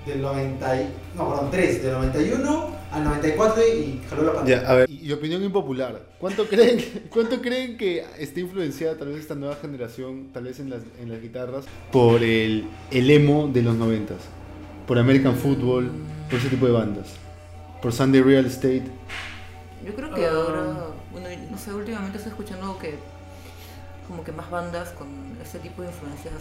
del 0.06 0.22
90, 0.22 0.80
y- 0.80 0.88
no, 1.16 1.28
perdón, 1.30 1.50
tres, 1.50 1.82
del 1.82 1.92
91 1.92 2.70
al 2.92 3.04
94 3.04 3.62
y 3.66 4.00
jaló 4.08 4.22
la 4.22 4.32
pantalla. 4.34 4.62
Ya, 4.62 4.68
a 4.70 4.74
ver, 4.74 4.90
y, 4.90 5.06
y 5.06 5.12
opinión 5.12 5.42
impopular. 5.44 6.00
¿Cuánto 6.18 6.46
creen, 6.48 7.08
¿Cuánto 7.11 7.40
creen 7.42 7.76
que 7.76 8.04
está 8.18 8.40
influenciada 8.40 8.96
tal 8.96 9.08
vez 9.08 9.18
esta 9.20 9.34
nueva 9.34 9.56
generación, 9.56 10.28
tal 10.32 10.44
vez 10.44 10.61
en 10.61 10.70
las, 10.70 10.82
en 11.00 11.11
las 11.11 11.20
guitarras, 11.20 11.64
por 11.92 12.22
el, 12.22 12.66
el 12.90 13.11
emo 13.11 13.48
de 13.52 13.62
los 13.62 13.74
noventas? 13.74 14.18
Por 14.88 14.98
American 14.98 15.37
Football, 15.37 15.90
por 16.31 16.38
ese 16.40 16.48
tipo 16.48 16.66
de 16.66 16.72
bandas. 16.72 17.14
Por 17.81 17.92
Sunday 17.92 18.22
Real 18.22 18.44
Estate. 18.46 18.85
Yo 19.87 19.94
creo 19.94 20.12
que 20.12 20.27
Ah. 20.27 20.31
ahora, 20.33 20.87
bueno, 21.12 21.29
no 21.51 21.59
sé, 21.59 21.72
últimamente 21.72 22.16
estoy 22.18 22.31
escuchando 22.33 22.77
que 22.79 22.96
como 24.09 24.24
que 24.24 24.33
más 24.33 24.51
bandas 24.51 24.88
con 24.90 25.07
ese 25.40 25.59
tipo 25.61 25.83
de 25.83 25.88
influencias. 25.88 26.33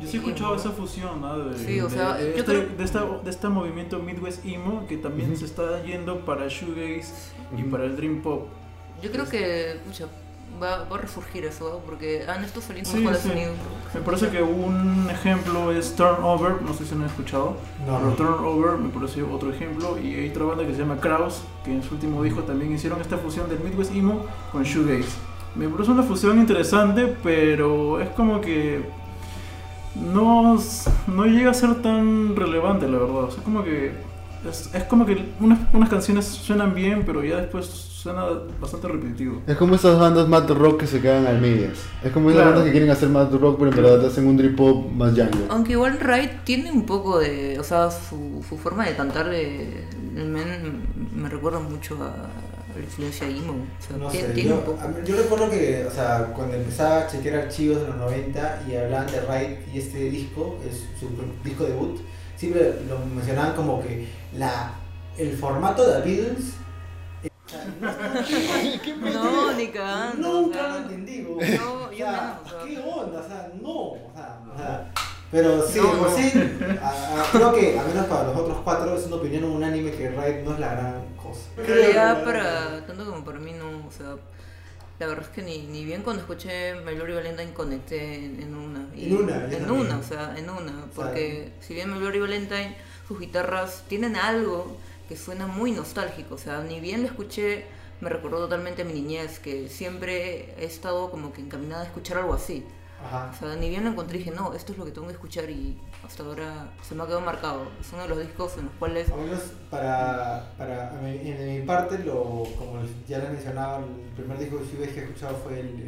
Yo 0.00 0.06
sí 0.06 0.18
he 0.18 0.20
emo, 0.20 0.28
escuchado 0.28 0.54
¿no? 0.54 0.60
esa 0.60 0.70
fusión, 0.70 1.20
¿no? 1.22 1.38
De, 1.38 1.58
Sí, 1.58 1.80
o 1.80 1.88
de- 1.88 1.94
sea, 1.96 2.14
de, 2.18 2.24
yo 2.32 2.38
este, 2.38 2.44
creo- 2.44 2.68
de, 2.76 2.84
esta, 2.84 3.04
de 3.24 3.30
este 3.30 3.48
movimiento 3.48 3.98
Midwest 3.98 4.44
Emo 4.44 4.86
que 4.86 4.98
también 4.98 5.30
Ujú. 5.30 5.38
se 5.40 5.46
está 5.46 5.82
yendo 5.82 6.24
para 6.26 6.46
Shoegaze 6.48 7.12
y 7.56 7.62
Ujú. 7.62 7.70
para 7.70 7.84
el 7.86 7.96
Dream 7.96 8.20
Pop. 8.20 8.48
Yo 9.02 9.10
creo 9.10 9.26
que, 9.26 9.80
pucha, 9.86 10.04
va, 10.62 10.84
va 10.84 10.96
a 10.96 11.00
resurgir 11.00 11.44
eso, 11.44 11.68
¿no? 11.70 11.78
porque 11.78 12.24
han 12.28 12.44
estado 12.44 12.62
saliendo 12.62 12.90
Sí, 12.90 12.98
mejores 12.98 13.20
sí. 13.20 13.28
sonidos. 13.28 13.54
Me 13.94 14.00
parece 14.00 14.28
que 14.30 14.42
un 14.42 15.08
ejemplo 15.10 15.72
es 15.72 15.94
Turnover, 15.96 16.62
no 16.62 16.74
sé 16.74 16.84
si 16.84 16.94
lo 16.94 17.02
han 17.02 17.06
escuchado. 17.06 17.56
No, 17.86 17.96
Pero 17.98 18.10
no. 18.10 18.12
Turnover 18.16 18.78
me 18.78 18.88
pareció 18.90 19.30
otro 19.32 19.50
ejemplo. 19.52 19.98
Y 19.98 20.14
hay 20.14 20.30
otra 20.30 20.44
banda 20.44 20.66
que 20.66 20.72
se 20.72 20.80
llama 20.80 20.98
Kraus, 21.00 21.42
que 21.64 21.72
en 21.72 21.82
su 21.82 21.94
último 21.94 22.22
disco 22.22 22.42
también 22.42 22.72
hicieron 22.72 23.00
esta 23.00 23.16
fusión 23.18 23.48
del 23.48 23.60
Midwest 23.60 23.94
Emo 23.94 24.26
con 24.52 24.62
Shoegaze. 24.64 25.16
Me 25.54 25.68
parece 25.68 25.90
una 25.90 26.02
fusión 26.02 26.38
interesante, 26.38 27.16
pero 27.22 28.00
es 28.00 28.10
como 28.10 28.40
que 28.40 28.84
no, 29.94 30.58
no 31.06 31.24
llega 31.26 31.50
a 31.50 31.54
ser 31.54 31.76
tan 31.82 32.36
relevante, 32.36 32.86
la 32.88 32.98
verdad. 32.98 33.24
O 33.24 33.30
sea, 33.30 33.42
como 33.42 33.64
que 33.64 33.92
es, 34.48 34.70
es 34.74 34.84
como 34.84 35.06
que 35.06 35.24
unas, 35.40 35.58
unas 35.72 35.88
canciones 35.88 36.26
suenan 36.26 36.74
bien, 36.74 37.04
pero 37.06 37.24
ya 37.24 37.38
después 37.38 37.95
suena 38.06 38.26
bastante 38.60 38.88
repetitivo. 38.88 39.42
Es 39.46 39.56
como 39.56 39.74
esas 39.74 39.98
bandas 39.98 40.28
mad 40.28 40.48
rock 40.50 40.80
que 40.80 40.86
se 40.86 41.00
quedan 41.00 41.26
al 41.26 41.40
medias. 41.40 41.78
Es 42.04 42.12
como 42.12 42.30
esas 42.30 42.38
Claro. 42.42 42.50
bandas 42.50 42.64
que 42.66 42.70
quieren 42.72 42.90
hacer 42.90 43.08
mad 43.08 43.32
rock, 43.32 43.58
pero 43.58 43.70
en 43.70 43.76
verdad 43.82 44.06
hacen 44.06 44.26
un 44.26 44.36
drip 44.36 44.56
pop 44.56 44.90
más 44.92 45.10
jungle. 45.10 45.46
Aunque 45.48 45.72
igual 45.72 45.98
Raid 46.00 46.30
tiene 46.44 46.70
un 46.70 46.86
poco 46.86 47.18
de, 47.18 47.58
o 47.58 47.64
sea, 47.64 47.90
su, 47.90 48.44
su 48.48 48.56
forma 48.56 48.86
de 48.86 48.94
cantar 48.96 49.26
men 50.14 50.82
me 51.14 51.28
recuerda 51.28 51.58
mucho 51.58 51.96
a, 52.02 52.06
a 52.08 52.78
la 52.78 52.82
influencia 52.84 53.26
emo. 53.28 53.54
O 53.78 53.82
sea, 53.86 53.96
No 53.96 54.08
tiene, 54.08 54.28
sé, 54.28 54.34
tiene 54.34 54.50
yo, 54.50 54.78
yo 55.04 55.16
recuerdo 55.16 55.50
que, 55.50 55.84
o 55.86 55.90
sea, 55.90 56.32
cuando 56.34 56.54
empezaba 56.56 56.98
a 57.00 57.06
chequear 57.08 57.40
archivos 57.40 57.80
de 57.80 57.88
los 57.88 57.96
90 57.96 58.62
y 58.68 58.76
hablaban 58.76 59.06
de 59.06 59.20
Ride 59.20 59.64
y 59.72 59.78
este 59.78 59.98
disco, 60.10 60.58
es 60.68 60.84
su 61.00 61.08
disco 61.44 61.64
debut, 61.64 61.98
siempre 62.36 62.74
lo 62.88 62.98
mencionaban 63.14 63.54
como 63.54 63.82
que 63.82 64.06
la, 64.38 64.72
el 65.18 65.32
formato 65.36 65.86
de 65.90 66.00
Beatles. 66.02 66.52
Sea, 67.48 67.64
no- 69.12 69.52
ni 69.52 69.68
cagando. 69.68 70.28
o 70.30 70.40
Nunca 70.42 70.58
sea, 70.58 70.68
lo 70.70 70.76
entendí. 70.78 71.18
No, 71.20 71.30
o 71.36 71.40
yo 71.92 71.96
sea, 71.96 72.40
menos. 72.44 72.64
¿qué 72.64 72.78
onda? 72.78 73.20
O 73.20 73.26
sea, 73.28 73.52
no, 73.62 73.70
o 73.70 74.12
sea, 74.14 74.40
o 74.54 74.58
sea, 74.58 74.92
pero 75.30 75.66
sí, 75.66 75.78
No, 75.80 75.90
por 75.92 76.10
no. 76.10 76.16
sí, 76.16 76.32
a- 76.82 77.22
a- 77.22 77.30
creo 77.32 77.52
que, 77.54 77.78
al 77.78 77.86
menos 77.88 78.06
para 78.06 78.24
los 78.24 78.36
otros 78.36 78.58
cuatro, 78.64 78.96
es 78.96 79.06
una 79.06 79.16
opinión 79.16 79.44
unánime 79.44 79.90
que 79.92 80.08
Ride 80.10 80.42
no 80.44 80.54
es 80.54 80.60
la 80.60 80.72
gran 80.72 81.04
cosa. 81.16 81.40
En 81.58 81.66
realidad, 81.66 82.24
para, 82.24 82.86
tanto 82.86 83.04
como 83.04 83.24
para 83.24 83.38
mí, 83.38 83.52
no, 83.52 83.86
o 83.86 83.90
sea, 83.90 84.14
la 84.98 85.06
verdad 85.08 85.24
es 85.24 85.30
que 85.30 85.42
ni, 85.42 85.66
ni 85.66 85.84
bien 85.84 86.02
cuando 86.02 86.22
escuché 86.22 86.74
My 86.76 86.94
Glory 86.94 87.14
Valentine 87.14 87.52
conecté 87.52 88.24
en, 88.24 88.40
en 88.42 88.54
una. 88.54 88.86
En 88.96 89.16
una, 89.16 89.34
En 89.44 89.50
también. 89.50 89.70
una, 89.70 89.98
o 89.98 90.02
sea, 90.02 90.34
en 90.38 90.48
una. 90.48 90.86
Porque 90.94 91.52
si 91.60 91.74
bien 91.74 91.92
My 91.92 91.98
Glory 91.98 92.20
Valentine, 92.20 92.76
sus 93.06 93.20
guitarras 93.20 93.82
tienen 93.88 94.16
algo 94.16 94.78
que 95.08 95.16
suena 95.16 95.46
muy 95.46 95.72
nostálgico, 95.72 96.34
o 96.34 96.38
sea, 96.38 96.60
ni 96.60 96.80
bien 96.80 97.02
lo 97.02 97.08
escuché, 97.08 97.64
me 98.00 98.08
recordó 98.08 98.38
totalmente 98.38 98.82
a 98.82 98.84
mi 98.84 98.92
niñez, 98.92 99.38
que 99.38 99.68
siempre 99.68 100.54
he 100.58 100.64
estado 100.64 101.10
como 101.10 101.32
que 101.32 101.40
encaminada 101.40 101.82
a 101.82 101.86
escuchar 101.86 102.18
algo 102.18 102.34
así. 102.34 102.64
Ajá. 103.04 103.30
O 103.34 103.38
sea, 103.38 103.56
ni 103.56 103.68
bien 103.68 103.84
lo 103.84 103.90
encontré 103.90 104.16
y 104.16 104.18
dije, 104.20 104.30
no, 104.30 104.54
esto 104.54 104.72
es 104.72 104.78
lo 104.78 104.84
que 104.84 104.90
tengo 104.90 105.06
que 105.06 105.12
escuchar 105.12 105.48
y 105.50 105.78
hasta 106.04 106.22
ahora 106.22 106.72
se 106.82 106.94
me 106.94 107.02
ha 107.02 107.06
quedado 107.06 107.20
marcado. 107.20 107.68
Es 107.80 107.92
uno 107.92 108.02
de 108.02 108.08
los 108.08 108.18
discos 108.20 108.56
en 108.56 108.66
los 108.66 108.74
cuales... 108.74 109.10
Al 109.10 109.20
menos 109.20 109.42
para, 109.70 110.52
para 110.56 110.90
en 111.04 111.60
mi 111.60 111.66
parte, 111.66 111.98
lo, 111.98 112.44
como 112.58 112.80
ya 113.06 113.18
les 113.18 113.30
mencionaba, 113.30 113.78
el 113.78 114.12
primer 114.16 114.38
disco 114.38 114.58
que 114.58 115.00
he 115.00 115.04
escuchado 115.04 115.36
fue 115.36 115.60
el, 115.60 115.84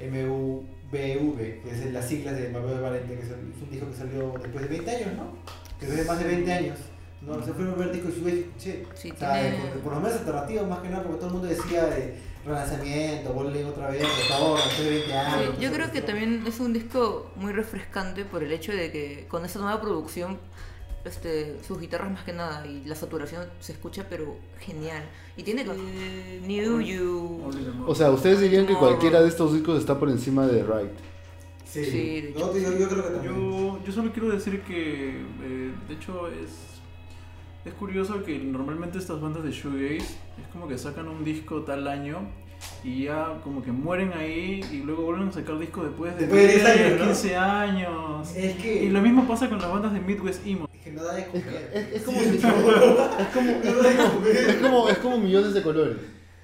el 0.00 0.10
MUBV, 0.10 1.62
que 1.62 1.70
es 1.70 1.92
las 1.92 2.08
siglas 2.08 2.36
de 2.36 2.48
Mabel 2.50 2.80
Valente, 2.80 3.14
que 3.16 3.22
es, 3.22 3.30
un 3.30 3.70
disco 3.70 3.88
que 3.88 3.96
salió 3.96 4.32
después 4.40 4.62
de 4.62 4.68
20 4.68 4.90
años, 4.90 5.16
¿no? 5.16 5.36
Que 5.78 5.86
es 5.86 5.96
de 5.96 6.04
más 6.04 6.18
de 6.18 6.24
20 6.24 6.52
años. 6.52 6.78
No, 7.26 7.38
ese 7.38 7.52
fue 7.52 7.64
el 7.64 7.70
primer 7.72 7.92
disco 7.92 8.08
de 8.08 8.14
Shoegaze 8.14 8.34
que 8.34 8.40
escuché. 8.48 8.86
Sí, 8.94 9.10
O 9.12 9.16
sea, 9.16 9.32
tiene- 9.42 9.56
por, 9.58 9.80
por 9.80 9.92
lo 9.94 10.00
menos 10.00 10.18
alternativo, 10.18 10.66
más 10.66 10.78
que 10.80 10.88
nada, 10.88 11.02
porque 11.04 11.18
todo 11.18 11.26
el 11.28 11.32
mundo 11.34 11.48
decía 11.48 11.84
de 11.86 12.18
relanzamiento, 12.44 13.32
vuelven 13.32 13.66
otra 13.66 13.90
vez, 13.90 14.02
restaura, 14.02 14.62
después 14.64 14.84
de 14.84 14.90
20 14.90 15.14
años. 15.14 15.54
Sí, 15.56 15.62
yo 15.64 15.72
creo 15.72 15.92
que 15.92 16.02
también 16.02 16.44
es 16.46 16.58
un 16.60 16.72
disco 16.72 17.30
muy 17.36 17.52
refrescante 17.52 18.24
por 18.24 18.42
el 18.42 18.50
hecho 18.52 18.72
de 18.72 18.90
que 18.90 19.26
con 19.28 19.44
esta 19.44 19.60
nueva 19.60 19.80
producción, 19.80 20.38
este, 21.04 21.58
sus 21.66 21.80
guitarras 21.80 22.10
más 22.12 22.24
que 22.24 22.32
nada 22.32 22.66
y 22.66 22.84
la 22.84 22.94
saturación 22.94 23.46
se 23.60 23.72
escucha 23.72 24.06
pero 24.08 24.36
genial. 24.60 25.02
Y 25.36 25.42
tiene 25.44 25.62
eh, 25.62 26.40
New 26.44 26.80
You. 26.80 27.50
O 27.86 27.94
sea, 27.94 28.10
ustedes 28.10 28.40
dirían 28.40 28.66
que 28.66 28.74
cualquiera 28.74 29.20
de 29.22 29.28
estos 29.28 29.52
discos 29.52 29.78
está 29.78 29.98
por 29.98 30.10
encima 30.10 30.46
de 30.46 30.62
Ride. 30.64 30.90
Sí, 31.64 31.84
Sí, 31.84 32.20
de 32.20 32.30
No, 32.32 32.54
yo, 32.54 32.78
yo 32.78 32.88
creo 32.88 33.20
que. 33.20 33.26
Yo, 33.26 33.80
yo 33.84 33.92
solo 33.92 34.12
quiero 34.12 34.28
decir 34.30 34.60
que, 34.62 35.08
eh, 35.42 35.72
de 35.88 35.94
hecho, 35.94 36.28
es, 36.28 36.50
es 37.64 37.74
curioso 37.74 38.22
que 38.24 38.38
normalmente 38.38 38.98
estas 38.98 39.20
bandas 39.20 39.44
de 39.44 39.50
shoegaze 39.52 39.96
es 39.98 40.48
como 40.52 40.66
que 40.68 40.76
sacan 40.78 41.08
un 41.08 41.24
disco 41.24 41.62
tal 41.62 41.86
año 41.86 42.20
y 42.84 43.04
ya 43.04 43.40
como 43.42 43.62
que 43.62 43.72
mueren 43.72 44.12
ahí 44.12 44.60
y 44.70 44.78
luego 44.82 45.02
vuelven 45.04 45.28
a 45.28 45.32
sacar 45.32 45.58
disco 45.58 45.82
después 45.84 46.14
de 46.16 46.26
Después 46.26 46.42
de 46.42 46.48
10 46.54 46.66
años, 46.66 46.98
¿no? 47.00 47.06
15 47.06 47.36
años. 47.36 48.36
Es 48.36 48.56
que. 48.56 48.84
Y 48.84 48.90
lo 48.90 49.00
mismo 49.00 49.26
pasa 49.26 49.48
con 49.48 49.58
las 49.58 49.70
bandas 49.70 49.92
de 49.92 50.00
Midwest 50.00 50.46
Emo. 50.46 50.68
Es 50.72 50.80
que 50.82 50.92
no 50.92 51.02
da 51.04 51.14
de 51.14 51.22
Es, 51.22 51.26
comer. 51.28 51.70
es- 51.74 51.92
es 51.94 52.02
como, 52.02 52.20
es, 53.18 53.28
como, 53.34 53.50
es, 53.50 54.54
como, 54.62 54.88
es 54.88 54.98
como 54.98 55.18
millones 55.18 55.54
de 55.54 55.62
colores. 55.62 55.96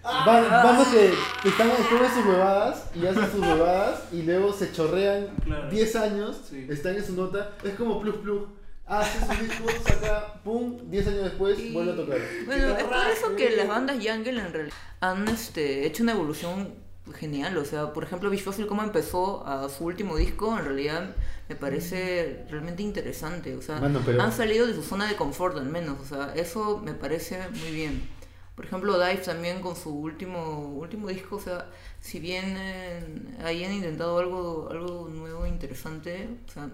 Van- 0.02 0.48
Bandas 0.50 0.88
que 0.88 1.10
que 1.42 1.48
están, 1.50 1.68
están 1.68 2.04
en 2.04 2.10
sus 2.14 2.26
huevadas 2.26 2.90
y 2.94 3.06
hacen 3.06 3.30
sus 3.30 3.40
huevadas 3.40 4.02
y 4.12 4.22
luego 4.22 4.52
se 4.52 4.72
chorrean 4.72 5.26
Claro. 5.44 5.68
10 5.70 5.96
años, 5.96 6.40
Sí. 6.48 6.66
están 6.68 6.96
en 6.96 7.04
su 7.04 7.14
nota. 7.14 7.50
Es 7.64 7.74
como 7.74 8.00
Plug 8.00 8.22
Plug. 8.22 8.46
Hace 8.88 9.20
su 9.26 9.42
disco, 9.42 9.64
saca, 9.84 10.34
pum, 10.42 10.78
10 10.90 11.06
años 11.08 11.24
después 11.24 11.58
Y- 11.58 11.72
vuelve 11.72 11.92
a 11.92 11.96
tocar. 11.96 12.18
Bueno, 12.46 12.76
es 12.76 12.84
por 12.84 12.96
eso 13.12 13.36
que 13.36 13.50
las 13.50 13.68
bandas 13.68 13.96
Jungle 13.96 14.40
en 14.40 14.52
realidad 14.52 14.74
han 15.00 15.28
este, 15.28 15.86
hecho 15.86 16.02
una 16.02 16.12
evolución 16.12 16.74
genial. 17.14 17.56
O 17.58 17.64
sea, 17.64 17.92
por 17.92 18.04
ejemplo, 18.04 18.30
Beach 18.30 18.42
Fossil, 18.42 18.66
cómo 18.66 18.82
empezó 18.82 19.46
a 19.46 19.68
su 19.68 19.84
último 19.84 20.16
disco, 20.16 20.56
en 20.58 20.64
realidad 20.64 21.14
me 21.48 21.54
parece 21.56 22.44
realmente 22.50 22.82
interesante. 22.82 23.56
O 23.56 23.62
sea, 23.62 23.80
pero- 24.04 24.22
han 24.22 24.32
salido 24.32 24.66
de 24.66 24.74
su 24.74 24.82
zona 24.82 25.06
de 25.06 25.16
confort 25.16 25.56
al 25.58 25.66
menos. 25.66 25.98
O 26.00 26.04
sea, 26.04 26.32
eso 26.34 26.80
me 26.84 26.94
parece 26.94 27.38
muy 27.60 27.72
bien. 27.72 28.08
Por 28.54 28.64
ejemplo, 28.64 28.98
Dive 28.98 29.18
también 29.22 29.60
con 29.60 29.76
su 29.76 29.90
último 29.90 30.70
último 30.76 31.06
disco, 31.08 31.36
o 31.36 31.40
sea, 31.40 31.66
si 32.00 32.18
bien 32.18 32.56
eh, 32.58 33.00
ahí 33.44 33.64
han 33.64 33.72
intentado 33.72 34.18
algo 34.18 34.68
algo 34.70 35.08
nuevo, 35.08 35.46
interesante, 35.46 36.28
o 36.48 36.50
sea, 36.50 36.68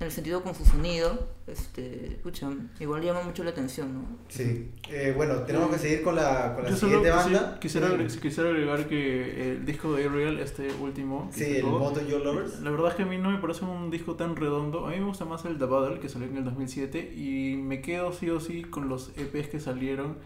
en 0.00 0.06
el 0.06 0.12
sentido 0.12 0.42
con 0.42 0.54
su 0.54 0.64
sonido, 0.64 1.28
este, 1.46 2.06
escucha, 2.14 2.48
igual 2.80 3.02
llama 3.02 3.22
mucho 3.22 3.44
la 3.44 3.50
atención, 3.50 3.92
¿no? 3.92 4.04
Sí. 4.28 4.70
Eh, 4.88 5.12
bueno, 5.14 5.40
tenemos 5.42 5.70
que 5.70 5.78
seguir 5.78 6.02
con 6.02 6.16
la, 6.16 6.54
con 6.54 6.64
la 6.64 6.70
Yo 6.70 6.76
siguiente 6.76 7.10
banda. 7.10 7.58
quisiera, 7.60 7.88
Sí. 7.88 7.92
agre- 7.94 8.20
quisiera 8.20 8.48
agregar 8.48 8.88
que 8.88 9.52
el 9.52 9.66
disco 9.66 9.92
de 9.92 10.06
Ariel, 10.08 10.38
este 10.40 10.72
último, 10.80 11.28
Sí, 11.34 11.56
el 11.56 11.64
Moto 11.66 12.00
Your 12.00 12.22
Lovers. 12.22 12.60
La 12.60 12.70
verdad 12.70 12.88
es 12.92 12.94
que 12.94 13.02
a 13.02 13.06
mí 13.06 13.18
no 13.18 13.30
me 13.30 13.38
parece 13.40 13.66
un 13.66 13.90
disco 13.90 14.14
tan 14.14 14.36
redondo. 14.36 14.86
A 14.86 14.90
mí 14.90 14.96
me 15.00 15.04
gusta 15.04 15.26
más 15.26 15.44
el 15.44 15.58
The 15.58 15.66
Battle 15.66 16.00
que 16.00 16.08
salió 16.08 16.28
en 16.28 16.36
el 16.38 16.44
2007 16.44 17.12
y 17.14 17.56
me 17.58 17.82
quedo 17.82 18.14
sí 18.14 18.30
o 18.30 18.40
sí 18.40 18.62
con 18.62 18.88
los 18.88 19.10
EPs 19.18 19.48
que 19.48 19.60
salieron 19.60 20.16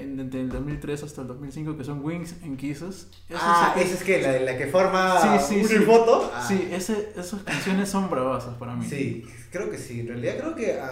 en, 0.00 0.18
entre 0.20 0.40
el 0.40 0.48
2003 0.48 1.02
hasta 1.02 1.22
el 1.22 1.28
2005 1.28 1.76
que 1.76 1.84
son 1.84 2.04
Wings 2.04 2.34
and 2.42 2.56
Kisses. 2.56 3.08
Esos 3.28 3.40
Ah, 3.42 3.74
esa 3.78 3.94
es 3.94 4.02
que 4.02 4.22
la, 4.22 4.38
la 4.40 4.56
que 4.58 4.66
forma 4.66 5.38
Sí, 5.38 5.54
sí, 5.54 5.60
una 5.60 5.68
sí. 5.68 5.84
foto. 5.84 6.30
Ah, 6.34 6.44
Sí, 6.46 6.68
ese, 6.72 7.10
esas 7.16 7.42
canciones 7.42 7.88
son 7.88 8.08
bravasas 8.10 8.54
para 8.56 8.74
mí. 8.74 8.86
Sí, 8.88 9.24
creo 9.50 9.70
que 9.70 9.78
sí. 9.78 10.00
En 10.00 10.08
realidad 10.08 10.38
creo 10.38 10.54
que 10.54 10.78
a, 10.78 10.88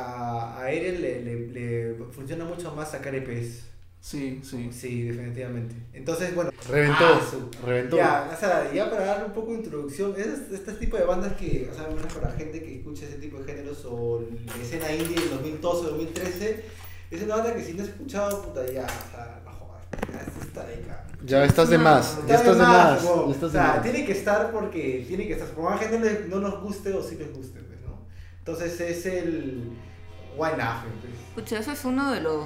a 0.56 0.64
Ariel 0.64 1.00
le, 1.02 1.22
le, 1.22 1.46
le 1.48 1.94
funciona 2.12 2.44
mucho 2.44 2.74
más 2.74 2.90
sacar 2.90 3.14
EPs. 3.14 3.64
Sí, 3.98 4.40
sí. 4.44 4.68
Sí, 4.72 5.02
definitivamente. 5.02 5.74
Entonces, 5.92 6.32
bueno. 6.32 6.50
Reventó, 6.70 7.04
ah, 7.04 7.20
su- 7.28 7.66
reventó. 7.66 7.96
Ya, 7.96 8.30
o 8.32 8.38
sea, 8.38 8.72
ya 8.72 8.88
para 8.88 9.04
darle 9.04 9.24
un 9.24 9.32
poco 9.32 9.50
de 9.50 9.58
introducción, 9.58 10.14
es 10.16 10.52
este 10.52 10.74
tipo 10.74 10.96
de 10.96 11.02
bandas 11.04 11.32
que, 11.32 11.68
o 11.72 11.74
sea, 11.74 11.88
menos 11.88 12.12
para 12.14 12.30
gente 12.30 12.62
que 12.62 12.76
escucha 12.76 13.04
ese 13.06 13.16
tipo 13.16 13.38
de 13.40 13.44
géneros 13.52 13.84
o 13.84 14.22
la 14.46 14.62
escena 14.62 14.92
indie 14.92 15.18
del 15.18 15.30
2012 15.30 15.86
o 15.86 15.90
2013, 15.90 16.64
es 17.10 17.22
una 17.22 17.36
banda 17.36 17.54
que 17.54 17.62
si 17.64 17.72
no 17.74 17.82
has 17.82 17.88
escuchado, 17.88 18.42
puta, 18.42 18.60
ya, 18.66 18.84
o 18.84 19.10
sea, 19.14 19.40
no 19.44 19.50
jodas, 19.52 19.82
ya 20.12 20.20
esto 20.20 20.40
está 20.42 20.64
de 20.66 20.74
acá. 20.74 21.02
Ya 21.24 21.44
estás 21.44 21.68
de 21.70 21.78
más, 21.78 22.18
ya 22.26 22.34
estás 22.36 22.56
de 22.58 22.62
más. 22.62 23.02
ya 23.02 23.10
O 23.10 23.30
estás 23.32 23.52
de 23.52 23.58
sea, 23.58 23.66
más. 23.68 23.82
tiene 23.82 24.04
que 24.04 24.12
estar 24.12 24.50
porque 24.52 25.04
tiene 25.08 25.26
que 25.26 25.32
estar. 25.34 25.48
Por 25.48 25.70
más 25.70 25.80
gente 25.80 25.98
no, 25.98 26.04
le- 26.04 26.28
no 26.28 26.40
nos 26.40 26.60
guste 26.62 26.92
o 26.92 27.02
sí 27.02 27.16
les 27.16 27.34
guste, 27.34 27.60
pues, 27.60 27.80
¿no? 27.80 27.98
Entonces 28.38 28.80
es 28.80 29.06
el. 29.06 29.70
Why 30.36 30.50
nothing? 30.50 30.92
pues. 31.00 31.44
Pucha, 31.44 31.58
ese 31.60 31.72
es 31.72 31.84
uno 31.84 32.12
de 32.12 32.20
los. 32.20 32.44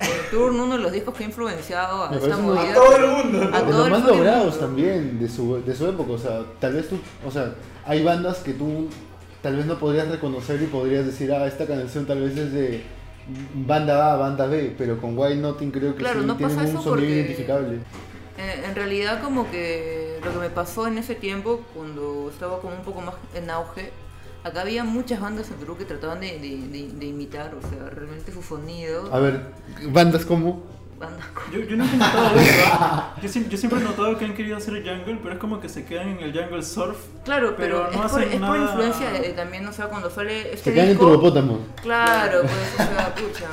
este, 0.00 0.06
Turn, 0.30 0.58
uno 0.58 0.76
de 0.76 0.82
los 0.82 0.92
discos 0.92 1.14
que 1.16 1.24
ha 1.24 1.26
influenciado 1.26 2.04
a 2.04 2.14
esta 2.14 2.36
movida. 2.36 2.70
A 2.70 2.74
todo 2.74 2.96
el 2.96 3.06
mundo. 3.10 3.50
A 3.52 3.60
todo 3.62 3.88
los 3.88 3.90
más 4.00 4.04
logrados 4.08 4.60
también 4.60 5.18
de 5.18 5.28
su, 5.28 5.60
de 5.62 5.74
su 5.74 5.88
época. 5.88 6.12
O 6.12 6.18
sea, 6.18 6.42
tal 6.60 6.74
vez 6.74 6.88
tú, 6.88 6.98
o 7.26 7.30
sea, 7.30 7.52
hay 7.84 8.02
bandas 8.04 8.38
que 8.38 8.52
tú 8.54 8.88
tal 9.42 9.56
vez 9.56 9.66
no 9.66 9.78
podrías 9.78 10.08
reconocer 10.08 10.62
y 10.62 10.66
podrías 10.66 11.04
decir, 11.04 11.32
ah, 11.32 11.46
esta 11.46 11.66
canción 11.66 12.06
tal 12.06 12.20
vez 12.22 12.36
es 12.38 12.52
de 12.52 12.82
banda 13.54 14.12
A, 14.12 14.16
banda 14.16 14.46
B, 14.46 14.74
pero 14.76 15.00
con 15.00 15.16
Why 15.18 15.36
Nothing 15.36 15.70
creo 15.70 15.92
que 15.94 15.98
Claro, 16.00 16.20
sí 16.20 16.26
no 16.26 16.36
tienen 16.36 16.58
un 16.58 16.82
sonido 16.82 17.08
identificable. 17.10 17.76
Eh, 18.36 18.64
en 18.68 18.74
realidad 18.74 19.22
como 19.22 19.50
que 19.50 20.18
lo 20.24 20.32
que 20.32 20.38
me 20.38 20.50
pasó 20.50 20.86
en 20.86 20.98
ese 20.98 21.14
tiempo, 21.14 21.62
cuando 21.74 22.28
estaba 22.30 22.60
como 22.60 22.74
un 22.74 22.82
poco 22.82 23.00
más 23.00 23.14
en 23.34 23.48
auge, 23.50 23.92
acá 24.42 24.62
había 24.62 24.84
muchas 24.84 25.20
bandas 25.20 25.48
en 25.50 25.54
Perú 25.56 25.76
que 25.78 25.84
trataban 25.84 26.20
de, 26.20 26.38
de- 26.38 26.68
de- 26.68 26.92
de 26.92 27.06
imitar, 27.06 27.54
o 27.54 27.60
sea, 27.62 27.90
realmente 27.90 28.32
su 28.32 28.42
sonido. 28.42 29.14
A 29.14 29.18
ver, 29.20 29.40
bandas 29.90 30.24
como 30.26 30.64
Bandas 30.98 31.26
Yo, 31.52 31.60
yo 31.60 31.76
nunca 31.76 31.92
he 31.94 31.96
notado 31.96 32.38
eso. 32.38 32.52
Yo, 33.22 33.28
siem- 33.28 33.48
yo 33.48 33.58
siempre 33.58 33.80
he 33.80 33.82
notado 33.82 34.16
que 34.18 34.24
han 34.24 34.34
querido 34.34 34.56
hacer 34.56 34.74
jungle, 34.74 35.18
pero 35.22 35.34
es 35.34 35.40
como 35.40 35.60
que 35.60 35.68
se 35.68 35.84
quedan 35.84 36.08
en 36.08 36.18
el 36.20 36.32
jungle 36.32 36.62
surf. 36.62 36.96
Claro, 37.24 37.54
pero, 37.56 37.86
Pero 37.90 38.00
no 38.00 38.06
es, 38.06 38.12
por, 38.12 38.22
es 38.22 38.40
por 38.40 38.56
influencia 38.56 39.10
de, 39.10 39.28
también, 39.30 39.66
o 39.66 39.72
sea, 39.72 39.86
cuando 39.86 40.10
sale 40.10 40.52
este 40.52 40.70
se 40.70 40.74
quedan 40.74 40.88
en. 40.90 40.98
Claro, 41.82 42.42
pues, 42.42 42.52
o 42.88 42.92
sea, 42.94 43.14
pucha. 43.14 43.46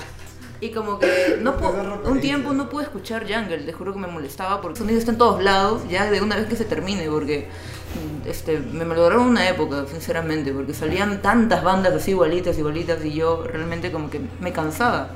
Y 0.60 0.70
como 0.70 1.00
que 1.00 1.40
no 1.42 1.56
un 2.06 2.20
tiempo 2.22 2.54
no 2.54 2.70
pude 2.70 2.84
escuchar 2.84 3.24
Jungle, 3.24 3.64
te 3.64 3.74
juro 3.74 3.94
que 3.94 4.00
me 4.00 4.08
molestaba 4.08 4.62
porque 4.62 4.74
el 4.78 4.78
sonido 4.78 5.00
está 5.00 5.12
en 5.12 5.18
todos 5.18 5.42
lados, 5.42 5.82
ya 5.90 6.10
de 6.12 6.22
una 6.22 6.36
vez 6.36 6.46
que 6.46 6.56
se 6.56 6.66
termine, 6.66 7.10
porque 7.10 7.48
mm, 7.96 8.28
este, 8.30 8.60
me 8.60 8.86
malograron 8.86 9.26
una 9.28 9.50
época, 9.50 9.86
sinceramente, 9.90 10.54
porque 10.54 10.76
salían 10.76 11.24
tantas 11.24 11.64
bandas 11.64 11.94
así 11.96 12.12
igualitas, 12.12 12.60
igualitas, 12.60 13.04
y 13.04 13.14
yo 13.14 13.44
realmente 13.44 13.92
como 13.92 14.12
que 14.12 14.22
me 14.40 14.54
cansaba. 14.54 15.10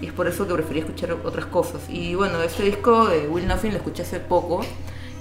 Y 0.00 0.06
es 0.06 0.12
por 0.12 0.26
eso 0.26 0.46
que 0.48 0.54
prefería 0.54 0.82
escuchar 0.82 1.12
otras 1.24 1.46
cosas. 1.46 1.80
Y 1.88 2.14
bueno, 2.14 2.42
este 2.42 2.62
disco 2.62 3.06
de 3.06 3.28
Will 3.28 3.46
Nothing 3.46 3.72
lo 3.72 3.76
escuché 3.78 4.02
hace 4.02 4.18
poco 4.18 4.60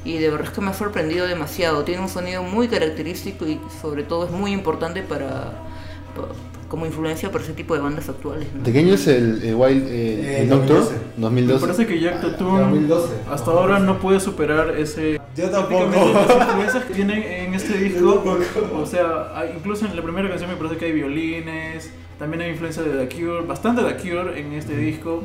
y 0.06 0.18
de 0.18 0.30
verdad 0.30 0.48
es 0.48 0.54
que 0.54 0.62
me 0.62 0.70
ha 0.70 0.74
sorprendido 0.74 1.28
demasiado. 1.28 1.84
Tiene 1.84 2.02
un 2.02 2.08
sonido 2.10 2.44
muy 2.44 2.68
característico 2.70 3.46
y 3.46 3.60
sobre 3.82 4.04
todo 4.04 4.26
es 4.26 4.32
muy 4.32 4.52
importante 4.54 5.02
para, 5.02 5.52
pa- 6.16 6.30
como 6.70 6.86
influencia 6.86 7.30
para 7.30 7.44
ese 7.44 7.52
tipo 7.54 7.74
de 7.74 7.82
bandas 7.82 8.08
actuales. 8.08 8.48
¿no? 8.56 8.64
¿De 8.64 8.72
qué 8.72 8.80
año 8.80 8.94
es 8.94 9.06
el, 9.08 9.44
el 9.44 9.56
Wild 9.56 9.88
Eh, 9.90 10.44
el 10.44 10.50
Nocturne? 10.50 10.86
2012. 10.86 10.96
2012. 11.18 11.54
Me 11.68 11.74
parece 11.74 11.88
que 11.94 12.00
Jack 12.00 12.22
Tatum 12.22 12.58
2012. 12.60 13.14
hasta 13.30 13.52
ahora 13.52 13.80
no 13.80 14.00
puede 14.00 14.22
superar 14.22 14.78
ese. 14.78 15.20
Yo 15.36 15.50
tampoco. 15.50 15.90
las 15.94 16.48
influencias 16.48 16.86
que 16.86 16.94
tiene 16.94 17.44
en 17.44 17.54
este 17.54 17.78
disco. 17.78 18.24
O 18.76 18.86
sea, 18.86 19.46
incluso 19.54 19.86
en 19.86 19.94
la 19.96 20.02
primera 20.02 20.30
canción 20.30 20.50
me 20.50 20.56
parece 20.56 20.78
que 20.78 20.86
hay 20.86 20.92
violines. 20.94 21.92
También 22.20 22.42
hay 22.42 22.50
influencia 22.52 22.84
de 22.84 23.06
The 23.08 23.16
Cure, 23.16 23.46
bastante 23.46 23.82
The 23.82 23.96
Cure 23.96 24.40
en 24.40 24.54
este 24.54 24.76
disco. 24.76 25.24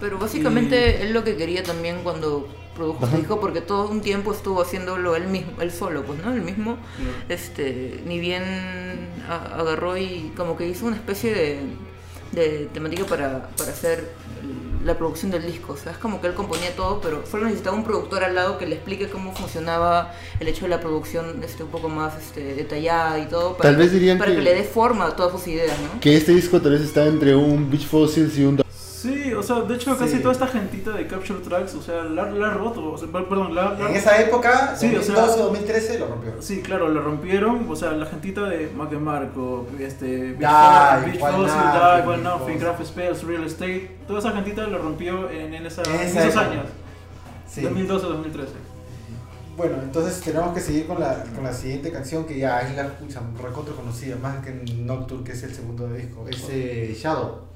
Pero 0.00 0.18
básicamente 0.18 1.02
él 1.02 1.12
lo 1.12 1.22
que 1.22 1.36
quería 1.36 1.62
también 1.62 1.98
cuando 2.02 2.48
produjo 2.74 3.04
este 3.04 3.18
disco, 3.18 3.38
porque 3.40 3.60
todo 3.60 3.88
un 3.90 4.00
tiempo 4.00 4.32
estuvo 4.32 4.62
haciéndolo 4.62 5.14
él 5.14 5.26
mismo, 5.28 5.52
él 5.60 5.70
solo, 5.70 6.02
pues, 6.02 6.24
¿no? 6.24 6.32
Él 6.32 6.40
mismo, 6.40 6.78
este, 7.28 8.00
ni 8.06 8.18
bien 8.18 8.42
a- 9.28 9.60
agarró 9.60 9.96
y 9.98 10.32
como 10.36 10.56
que 10.56 10.66
hizo 10.66 10.86
una 10.86 10.96
especie 10.96 11.34
de, 11.34 11.58
de 12.32 12.66
temática 12.72 13.04
para, 13.04 13.48
para 13.58 13.70
hacer 13.70 14.08
la 14.84 14.96
producción 14.96 15.30
del 15.30 15.44
disco. 15.46 15.72
O 15.74 15.76
sea, 15.76 15.92
es 15.92 15.98
como 15.98 16.20
que 16.20 16.26
él 16.28 16.34
componía 16.34 16.74
todo, 16.74 17.00
pero 17.00 17.24
solo 17.30 17.44
necesitaba 17.44 17.76
un 17.76 17.84
productor 17.84 18.24
al 18.24 18.34
lado 18.34 18.58
que 18.58 18.66
le 18.66 18.76
explique 18.76 19.08
cómo 19.08 19.34
funcionaba 19.34 20.14
el 20.40 20.48
hecho 20.48 20.62
de 20.62 20.68
la 20.68 20.80
producción 20.80 21.42
este, 21.44 21.62
un 21.64 21.70
poco 21.70 21.88
más 21.88 22.16
este, 22.18 22.54
detallada 22.54 23.18
y 23.18 23.26
todo, 23.26 23.56
para, 23.56 23.70
Tal 23.70 23.76
vez 23.76 23.92
dirían 23.92 24.18
para 24.18 24.30
que... 24.30 24.36
que- 24.38 24.42
le 24.42 24.54
dé 24.54 24.62
forma 24.64 25.06
a 25.06 25.16
todas 25.16 25.32
sus 25.32 25.46
ideas, 25.48 25.76
¿no? 25.80 26.00
Que 26.00 26.16
este 26.16 26.32
disco 26.32 26.60
tal 26.60 26.72
vez 26.72 26.80
está 26.82 27.06
entre 27.06 27.34
un 27.34 27.70
Beach 27.70 27.86
Fossils 27.86 28.36
y 28.38 28.44
un... 28.44 28.60
Sí, 29.00 29.32
o 29.32 29.42
sea, 29.42 29.60
de 29.62 29.74
hecho 29.76 29.96
casi 29.96 30.16
Sí. 30.16 30.18
toda 30.20 30.32
esta 30.32 30.46
gentita 30.46 30.90
de 30.90 31.06
Capture 31.06 31.40
Tracks, 31.40 31.74
o 31.74 31.80
sea, 31.82 32.02
la, 32.04 32.30
la 32.30 32.48
ha 32.48 32.54
roto, 32.54 32.92
o 32.92 32.98
sea, 32.98 33.08
per- 33.08 33.28
perdón, 33.28 33.54
la, 33.54 33.72
la- 33.72 33.88
En 33.88 33.96
esa 33.96 34.20
época, 34.20 34.74
Sí, 34.76 34.86
o 34.88 34.98
2012 34.98 35.32
sea- 35.34 35.42
2013, 35.44 35.98
lo 35.98 36.06
rompió. 36.08 36.32
Sí, 36.40 36.60
claro, 36.60 36.88
la 36.88 37.00
rompieron, 37.00 37.66
o 37.70 37.76
sea, 37.76 37.92
la 37.92 38.04
gentita 38.06 38.42
de 38.44 38.70
Mac 38.76 38.90
DeMarco, 38.90 39.66
este, 39.78 40.32
Beach 40.32 41.18
Fossil, 41.18 41.22
Wild 41.22 42.06
Beach 42.06 42.20
Nothing. 42.22 42.58
Craft 42.58 42.84
Spells, 42.84 43.22
Real 43.24 43.44
Estate, 43.44 43.90
toda 44.06 44.18
esa 44.18 44.32
gentita 44.32 44.66
la 44.66 44.76
rompió 44.78 45.30
en, 45.30 45.54
en, 45.54 45.64
esa, 45.66 45.82
En 45.82 45.94
esos 46.00 46.16
época. 46.24 46.40
años, 46.40 46.66
Sí. 47.48 47.62
2012-2013. 47.62 48.48
Bueno, 49.56 49.76
entonces 49.82 50.20
tenemos 50.20 50.54
que 50.54 50.60
seguir 50.60 50.86
con 50.86 51.00
la, 51.00 51.22
con 51.34 51.44
la 51.44 51.52
siguiente 51.52 51.90
canción 51.90 52.24
que 52.24 52.38
ya 52.38 52.60
es 52.62 52.74
la 52.76 52.88
pucha, 52.88 53.20
recontra 53.42 53.74
conocida, 53.74 54.16
más 54.16 54.44
que 54.44 54.52
Nocturne, 54.76 55.24
que 55.24 55.32
es 55.32 55.42
el 55.42 55.54
segundo 55.54 55.88
disco. 55.88 56.26
Es 56.28 56.46
eh, 56.50 56.96
Shadow. 56.98 57.49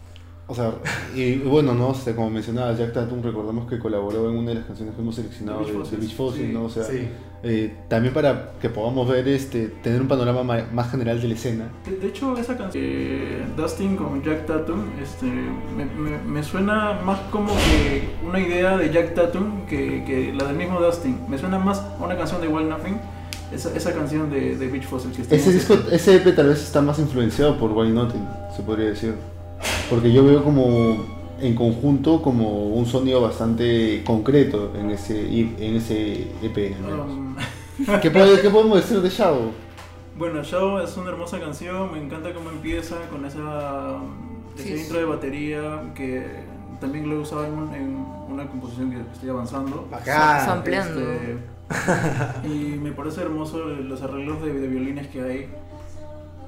O 0.47 0.55
sea, 0.55 0.73
y 1.15 1.37
bueno, 1.39 1.73
no, 1.75 1.89
o 1.89 1.95
sea, 1.95 2.15
como 2.15 2.29
mencionaba 2.29 2.75
Jack 2.77 2.93
Tatum, 2.93 3.23
recordamos 3.23 3.67
que 3.69 3.79
colaboró 3.79 4.29
en 4.29 4.37
una 4.37 4.51
de 4.51 4.57
las 4.57 4.65
canciones 4.67 4.95
que 4.95 5.01
hemos 5.01 5.15
seleccionado 5.15 5.61
Beach 5.61 5.89
de, 5.91 5.97
Beach 5.97 6.15
Fossils, 6.15 6.47
sí. 6.49 6.53
¿no? 6.53 6.65
O 6.65 6.69
sea, 6.69 6.85
Sí. 6.85 7.09
eh, 7.43 7.75
también 7.89 8.13
para 8.13 8.53
que 8.61 8.69
podamos 8.69 9.09
ver, 9.09 9.27
este, 9.27 9.69
tener 9.83 10.03
un 10.03 10.09
panorama 10.09 10.43
ma- 10.45 10.67
más 10.71 10.91
general 10.91 11.19
de 11.23 11.29
la 11.29 11.35
escena. 11.35 11.65
De, 11.89 11.97
de 11.97 12.09
hecho, 12.09 12.37
esa 12.37 12.59
canción, 12.59 12.85
eh, 12.87 13.47
Dustin 13.57 13.97
con 13.97 14.23
Jack 14.23 14.45
Tatum, 14.45 14.81
este, 15.03 15.25
me, 15.25 15.87
me- 15.87 16.19
me 16.19 16.43
suena 16.43 17.01
más 17.03 17.21
como 17.31 17.55
que 17.55 18.11
una 18.29 18.39
idea 18.39 18.77
de 18.77 18.93
Jack 18.93 19.15
Tatum 19.15 19.65
que, 19.65 20.05
que 20.05 20.35
la 20.37 20.45
del 20.49 20.57
mismo 20.57 20.79
Dustin. 20.79 21.21
Me 21.27 21.39
suena 21.39 21.59
más 21.59 21.79
a 21.79 21.97
una 22.05 22.19
canción 22.19 22.43
de 22.43 22.49
Wild 22.49 22.69
Nothing, 22.69 22.99
esa, 23.51 23.75
esa 23.75 23.95
canción 23.95 24.31
de, 24.31 24.57
de 24.59 24.69
Beach 24.69 24.85
Fossil 24.85 25.11
que 25.13 25.23
estamos 25.23 25.43
Ese 25.47 25.53
disco, 25.55 25.75
ese 25.91 26.17
EP 26.17 26.35
tal 26.37 26.49
vez 26.49 26.63
está 26.63 26.83
más 26.83 26.99
influenciado 26.99 27.57
por 27.59 27.73
Why 27.73 27.89
Nothing, 27.93 28.27
se 28.55 28.63
podría 28.63 28.89
decir. 28.91 29.15
Porque 29.91 30.13
yo 30.13 30.25
veo 30.25 30.43
como 30.43 31.05
en 31.41 31.55
conjunto 31.55 32.23
como 32.23 32.69
un 32.69 32.87
sonido 32.87 33.21
bastante 33.21 34.03
concreto 34.07 34.73
en 34.79 34.91
ese, 34.91 35.21
en 35.41 35.77
ese 35.77 36.29
EP. 36.43 36.75
al 36.77 36.83
menos. 36.83 37.07
Um, 37.11 37.37
¿Qué, 38.01 38.11
puede- 38.11 38.41
qué 38.41 38.51
podemos 38.51 38.77
decir 38.77 39.01
de 39.01 39.09
Shadow? 39.11 39.51
Bueno, 40.17 40.43
Shadow 40.43 40.79
es 40.79 40.97
una 40.97 41.11
hermosa 41.11 41.41
canción, 41.41 41.93
me 41.93 41.99
encanta 42.03 42.33
cómo 42.33 42.51
empieza 42.51 42.97
con 43.11 43.25
esa 43.25 43.97
ese 44.57 44.77
Sí, 44.77 44.83
intro 44.85 44.99
de 45.01 45.05
batería 45.07 45.93
que 45.97 46.25
también 46.81 47.09
lo 47.11 47.17
he 47.17 47.19
usado 47.19 47.45
en, 47.45 47.53
un- 47.53 47.75
en 47.75 47.97
una 48.33 48.47
composición 48.47 48.91
que 48.93 48.99
estoy 49.13 49.29
avanzando. 49.31 49.89
Bacán. 49.91 50.45
Sampleando. 50.47 51.01
Este, 51.01 51.39
y 52.49 52.79
me 52.79 52.93
parece 52.93 53.23
hermoso 53.23 53.59
los 53.67 54.03
arreglos 54.03 54.41
de, 54.43 54.53
de 54.53 54.69
violines 54.69 55.09
que 55.09 55.21
hay. 55.23 55.49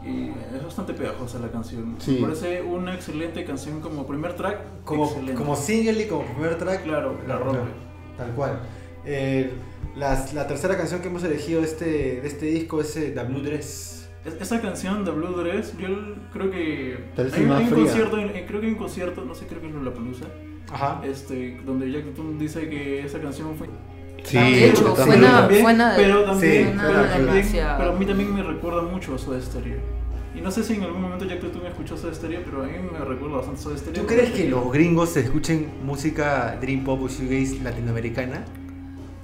Y 0.06 0.32
es 0.56 0.62
bastante 0.64 0.92
pegajosa 0.94 1.38
la 1.38 1.48
canción. 1.50 1.96
Sí. 1.98 2.12
Me 2.20 2.22
parece 2.28 2.62
una 2.62 2.94
excelente 2.94 3.44
canción 3.44 3.80
como 3.80 4.06
primer 4.06 4.34
track. 4.34 4.82
Como, 4.84 5.04
excelente. 5.06 5.34
como 5.34 5.56
single 5.56 6.02
y 6.02 6.06
como 6.06 6.24
primer 6.32 6.56
track. 6.58 6.84
Claro, 6.84 7.18
la 7.26 7.38
rompe. 7.38 7.60
Tal 8.16 8.30
cual. 8.32 8.60
Eh, 9.04 9.50
las- 9.96 10.32
la 10.34 10.46
tercera 10.46 10.76
canción 10.76 11.00
que 11.00 11.08
hemos 11.08 11.22
elegido 11.24 11.60
de 11.60 11.66
este, 11.66 11.84
de 12.20 12.26
este 12.26 12.46
disco 12.46 12.80
es 12.80 12.96
eh, 12.96 13.10
The 13.14 13.24
Blue 13.24 13.40
Dress. 13.40 14.08
Es- 14.24 14.34
Esa 14.40 14.60
canción 14.60 15.04
de 15.04 15.10
Blue 15.12 15.28
Dress, 15.36 15.76
yo 15.78 15.88
creo 16.32 16.50
que 16.50 16.98
Tal 17.14 17.32
hay, 17.32 17.44
hay 17.44 17.64
un 17.64 17.70
concierto, 17.70 18.18
en- 18.18 18.46
creo 18.46 18.60
que 18.60 18.66
hay 18.66 18.72
un 18.72 18.78
concierto, 18.78 19.24
no 19.24 19.34
sé, 19.34 19.46
creo 19.46 19.60
que 19.60 19.68
es 19.68 19.74
Lollapalooza, 19.74 20.26
Ajá. 20.72 21.00
este, 21.04 21.60
donde 21.64 21.90
Jack 21.92 22.06
Tatum 22.06 22.36
dice 22.38 22.68
que 22.68 23.04
esa 23.04 23.20
canción 23.20 23.54
fue 23.56 23.68
Sí, 24.24 24.36
fue 24.38 24.72
pero 24.74 24.92
también, 24.94 25.62
fue 25.62 25.74
nada- 25.74 25.96
pero 25.96 26.24
también, 26.24 26.68
Sí, 26.68 26.74
nada 26.74 27.08
también- 27.10 27.46
pero 27.78 27.90
a 27.90 27.92
mí 27.94 28.06
también 28.06 28.34
me 28.34 28.42
recuerda 28.42 28.82
mucho 28.82 29.14
a 29.14 29.18
Soda 29.18 29.40
Stereo. 29.40 29.78
Y 30.34 30.40
no 30.40 30.50
sé 30.50 30.62
si 30.64 30.74
en 30.74 30.82
algún 30.82 31.00
momento 31.00 31.24
Jack 31.24 31.40
Tatum 31.40 31.64
escuchó 31.66 31.96
Soda 31.96 32.12
Stereo, 32.12 32.42
pero 32.44 32.62
a 32.62 32.66
mí 32.66 32.72
me 32.92 32.98
recuerda 33.04 33.36
bastante 33.36 33.60
Soda 33.62 33.78
Stereo. 33.78 34.02
¿Tú 34.02 34.06
crees 34.08 34.30
que 34.32 34.48
los 34.48 34.70
gringos 34.72 35.16
escuchen 35.16 35.70
música 35.84 36.58
Dream 36.60 36.84
Pop 36.84 37.02
o 37.02 37.08
Shoegaze 37.08 37.60
latinoamericana? 37.62 38.44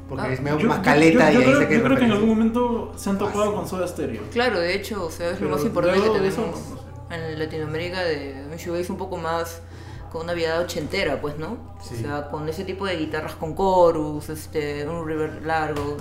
Porque 0.08 0.26
Ah, 0.26 0.32
es 0.32 0.40
medio 0.40 0.58
Yo- 0.58 0.68
más 0.68 0.78
caleta 0.80 1.30
yo, 1.32 1.40
yo 1.40 1.40
y 1.40 1.42
ahí 1.44 1.48
creo, 1.50 1.60
se 1.60 1.68
queda 1.68 1.78
yo 1.78 1.84
creo 1.84 1.98
que 1.98 2.04
en 2.04 2.12
algún 2.12 2.28
momento 2.28 2.92
se 2.96 3.10
han 3.10 3.18
topado 3.18 3.50
Ah, 3.50 3.54
con 3.54 3.68
Soda 3.68 3.86
Stereo. 3.88 4.22
Claro, 4.32 4.60
de 4.60 4.74
hecho, 4.74 5.04
o 5.06 5.10
sea, 5.10 5.30
es 5.30 5.40
lo 5.40 5.48
más 5.48 5.64
importante 5.64 6.00
que 6.00 6.10
tenemos 6.10 6.36
no, 6.38 6.76
no 7.10 7.14
en 7.16 7.38
Latinoamérica 7.38 8.02
de 8.04 8.44
un 8.50 8.56
shoegaze 8.56 8.92
un 8.92 8.98
poco 8.98 9.16
más 9.16 9.60
con 10.12 10.24
una 10.24 10.34
vida 10.34 10.60
ochentera, 10.60 11.20
pues, 11.22 11.38
¿no? 11.38 11.56
Sí. 11.82 11.94
O 11.94 11.98
sea, 12.02 12.28
con 12.28 12.46
ese 12.48 12.64
tipo 12.64 12.84
de 12.84 12.96
guitarras 12.98 13.34
con 13.36 13.56
chorus, 13.56 14.28
este, 14.28 14.86
un 14.86 15.06
river 15.08 15.40
largo, 15.46 15.96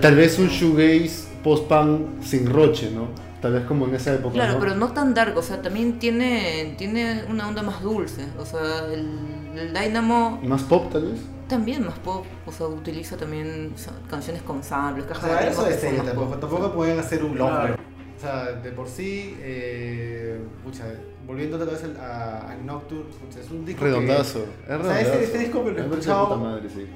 Tal 0.00 0.14
vez 0.14 0.38
un 0.38 0.46
shoegaze 0.48 1.26
post-punk 1.42 2.22
sin 2.22 2.48
roche, 2.48 2.90
¿no? 2.92 3.08
Tal 3.42 3.52
vez 3.54 3.64
como 3.66 3.86
en 3.86 3.94
esa 3.96 4.14
época. 4.14 4.34
Claro, 4.34 4.54
¿no? 4.54 4.60
pero 4.60 4.74
no 4.76 4.92
tan 4.92 5.12
dark, 5.14 5.36
o 5.36 5.42
sea, 5.42 5.60
también 5.60 5.98
tiene, 5.98 6.74
tiene 6.78 7.24
una 7.28 7.48
onda 7.48 7.62
más 7.62 7.82
dulce. 7.82 8.26
O 8.38 8.44
sea, 8.46 8.84
el, 8.92 9.08
el 9.56 9.72
Dynamo 9.74 10.40
Más 10.42 10.62
pop, 10.62 10.90
tal 10.92 11.06
vez. 11.12 11.20
también 11.48 11.84
más 11.84 11.98
pop, 11.98 12.24
o 12.46 12.52
sea, 12.52 12.66
utiliza 12.66 13.16
también 13.16 13.72
sa- 13.76 13.92
canciones 14.08 14.42
con 14.42 14.62
samples, 14.62 15.04
O 15.04 15.08
cajas 15.08 15.30
sea, 15.30 15.40
de 15.40 15.48
eso 15.50 15.62
son 15.62 15.72
serio, 15.72 16.02
tampoco, 16.04 16.30
pop. 16.30 16.40
tampoco 16.40 16.72
pueden 16.74 16.98
hacer 16.98 17.24
un 17.24 17.36
long 17.38 17.48
Claro. 17.50 17.74
O 18.16 18.20
sea, 18.20 18.44
de 18.52 18.70
por 18.72 18.88
sí, 18.88 19.36
eh, 19.40 20.40
pucha, 20.64 20.84
volviendo 21.28 21.56
otra 21.56 21.70
vez 21.70 21.84
a, 22.00 22.50
a 22.50 22.56
Nocturne, 22.64 23.04
es 23.40 23.50
un 23.50 23.64
disco 23.64 23.80
que- 23.84 23.86
Redondazo. 23.90 24.38
Es 24.40 24.44
O 24.44 24.66
sea, 24.66 24.78
redondazo. 24.78 25.12
este, 25.20 25.38
disco 25.38 25.62
me 25.62 25.70
lo 25.72 25.78
he 25.78 25.82
escuchado 25.82 26.24
puta 26.28 26.36
madre, 26.40 26.68
sí. 26.74 26.86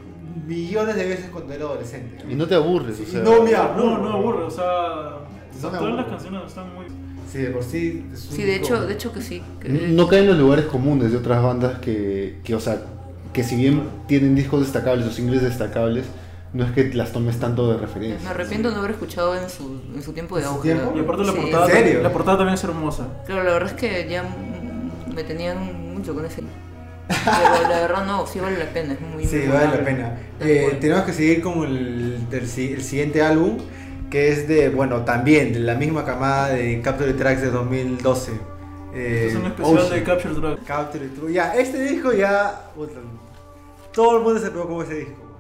millones 0.46 0.96
de 0.96 1.04
veces 1.06 1.26
cuando 1.30 1.52
era 1.52 1.64
adolescente. 1.66 2.24
Y 2.28 2.34
no 2.34 2.46
te 2.46 2.54
aburres, 2.54 2.96
Sí, 2.96 3.04
o 3.06 3.10
sea. 3.10 3.20
no 3.22 3.42
me 3.42 3.54
aburro. 3.54 3.98
No, 3.98 3.98
no 3.98 4.12
aburre, 4.14 4.42
o 4.44 4.50
sea, 4.50 4.64
No 4.64 5.60
todas 5.60 5.74
aburro. 5.74 5.96
las 5.96 6.06
canciones 6.06 6.42
están 6.46 6.74
muy... 6.74 6.86
Sí, 7.30 7.38
de 7.38 7.50
por 7.50 7.62
sí. 7.62 8.06
es 8.12 8.30
un 8.30 8.36
Sí, 8.36 8.42
de 8.42 8.58
disco- 8.58 8.64
hecho, 8.74 8.86
de 8.86 8.92
hecho 8.94 9.12
que 9.12 9.22
sí. 9.22 9.42
que- 9.60 9.68
No 9.68 10.08
caen 10.08 10.24
en 10.24 10.30
los 10.30 10.38
lugares 10.38 10.64
comunes 10.66 11.12
de 11.12 11.18
otras 11.18 11.42
bandas 11.42 11.78
que, 11.78 12.40
que, 12.44 12.54
o 12.54 12.60
sea, 12.60 12.82
que 13.32 13.42
si 13.44 13.56
bien 13.56 13.82
tienen 14.06 14.34
discos 14.34 14.60
destacables 14.60 15.06
o 15.06 15.10
singles 15.10 15.42
destacables, 15.42 16.04
no 16.54 16.64
es 16.64 16.72
que 16.72 16.92
las 16.94 17.12
tomes 17.12 17.38
tanto 17.40 17.68
de 17.68 17.74
Me 17.76 17.80
referencia. 17.80 18.30
arrepiento 18.30 18.68
de 18.68 18.74
no 18.74 18.80
haber 18.80 18.92
escuchado 18.92 19.34
en 19.36 19.48
su, 19.48 19.80
en 19.94 20.02
su 20.02 20.12
tiempo 20.12 20.36
de 20.36 20.42
¿En 20.42 20.48
su 20.48 20.54
auge. 20.54 20.68
Y 20.96 21.00
aparte 21.00 21.24
la 21.24 21.32
Sí. 21.32 21.38
portada, 21.40 21.66
¿En 21.66 21.72
serio? 21.72 22.02
la 22.02 22.12
portada 22.12 22.36
también 22.38 22.54
es 22.54 22.64
hermosa. 22.64 23.06
Claro, 23.26 23.44
la 23.44 23.52
verdad 23.52 23.70
es 23.70 23.74
que 23.80 24.08
ya 24.08 24.24
me 25.14 25.24
tenían 25.24 25.94
mucho 25.94 26.14
con 26.14 26.24
ese. 26.26 26.42
Pero 27.08 27.68
la 27.68 27.80
verdad 27.80 28.06
no, 28.06 28.26
sí 28.26 28.38
vale 28.40 28.58
la 28.58 28.66
pena, 28.66 28.94
es 28.94 29.00
muy 29.00 29.24
Sí, 29.24 29.36
muy 29.36 29.48
vale 29.48 29.76
la 29.78 29.84
pena. 29.84 30.18
Eh, 30.40 30.78
tenemos 30.80 31.02
que 31.04 31.12
seguir 31.12 31.42
con 31.42 31.62
el, 31.64 32.18
el 32.30 32.46
siguiente 32.82 33.22
álbum, 33.22 33.58
que 34.10 34.28
es 34.30 34.46
de, 34.48 34.68
bueno, 34.70 35.04
también 35.04 35.52
de 35.52 35.60
la 35.60 35.74
misma 35.74 36.04
camada 36.04 36.48
de 36.50 36.80
Capture 36.80 37.12
Tracks 37.14 37.42
de 37.42 37.50
2012. 37.50 38.32
Eh, 38.94 39.26
es 39.30 39.36
un 39.36 39.46
especial 39.46 39.78
Ocean. 39.78 39.90
de 39.90 40.02
Capture 40.04 40.34
Track. 40.34 40.64
Capture 40.64 41.08
Tracks. 41.08 41.32
Ya, 41.32 41.54
este 41.54 41.82
disco 41.82 42.12
ya. 42.12 42.66
todo 43.92 44.18
el 44.18 44.22
mundo 44.22 44.40
se 44.40 44.50
pegó 44.50 44.68
con 44.68 44.84
ese 44.84 44.94
disco. 44.96 45.31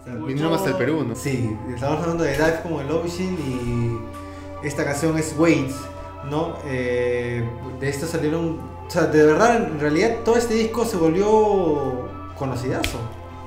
O 0.00 0.04
sea, 0.04 0.14
Vinieron 0.14 0.54
hasta 0.54 0.70
el 0.70 0.76
Perú, 0.76 1.04
¿no? 1.06 1.14
Sí, 1.14 1.56
estamos 1.74 2.00
hablando 2.00 2.24
de 2.24 2.32
Dive 2.32 2.60
como 2.62 2.80
el 2.80 2.90
Ocean 2.90 3.34
y 3.34 3.98
esta 4.66 4.84
canción 4.84 5.16
es 5.18 5.34
Waits, 5.38 5.76
¿no? 6.30 6.56
Eh, 6.66 7.48
de 7.78 7.88
esto 7.88 8.06
salieron, 8.06 8.60
o 8.86 8.90
sea, 8.90 9.06
de 9.06 9.26
verdad, 9.26 9.56
en 9.56 9.80
realidad 9.80 10.16
todo 10.24 10.36
este 10.36 10.54
disco 10.54 10.84
se 10.84 10.96
volvió 10.96 12.08
conocidazo. 12.36 12.98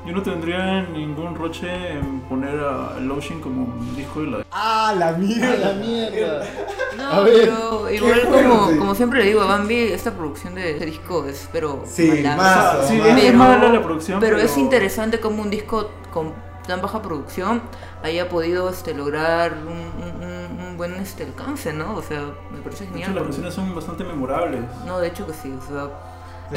Yo 0.06 0.12
no 0.12 0.22
tendría 0.22 0.84
ningún 0.84 1.34
roche 1.34 1.94
en 1.94 2.20
poner 2.22 2.60
a 2.60 3.00
Lotion 3.00 3.40
como 3.40 3.64
un 3.64 3.96
disco 3.96 4.22
de 4.22 4.28
la... 4.28 4.46
¡Ah, 4.52 4.94
la 4.98 5.14
mierda! 5.14 5.54
¡A 5.54 5.58
la 5.58 5.74
mierda! 5.74 6.46
No, 7.04 7.12
A 7.12 7.20
ver, 7.22 7.34
pero 7.44 7.90
igual 7.92 8.22
como, 8.30 8.78
como 8.78 8.96
siempre 8.96 9.20
le 9.20 9.26
digo 9.28 9.42
a 9.42 9.46
Bambi, 9.46 9.76
esta 9.92 10.12
producción 10.12 10.56
de 10.56 10.72
este 10.72 10.86
disco 10.86 11.26
es 11.26 11.50
pero 11.52 11.84
Sí, 11.86 12.08
mala. 12.08 12.36
más, 12.38 12.76
O 12.76 12.78
sea, 12.80 12.88
sí, 12.90 12.98
más. 12.98 13.08
es 13.10 13.16
Pero- 13.26 13.38
mala 13.38 13.70
la 13.70 13.82
producción, 13.84 14.20
pero, 14.20 14.38
es 14.38 14.58
interesante 14.58 15.20
como 15.20 15.42
un 15.42 15.50
disco 15.50 15.90
con 16.12 16.34
tan 16.68 16.82
baja 16.82 17.02
producción 17.02 17.62
haya 18.04 18.30
podido 18.30 18.70
este 18.70 18.94
lograr 18.94 19.54
un, 19.66 19.74
un- 20.02 20.24
un- 20.24 20.66
un 20.66 20.78
buen 20.78 20.94
este 20.96 21.24
alcance, 21.24 21.74
¿no? 21.74 21.96
O 21.96 22.02
sea, 22.02 22.22
me 22.52 22.60
parece 22.64 22.86
De 22.86 22.92
genial. 22.92 23.10
hecho, 23.12 23.14
las 23.20 23.24
canciones 23.24 23.54
son 23.54 23.76
bastante 23.76 24.04
memorables. 24.06 24.62
No, 24.86 25.00
de 25.00 25.08
hecho 25.10 25.28
que 25.28 25.34
sí, 25.34 25.54
o 25.58 25.68
sea, 25.68 25.90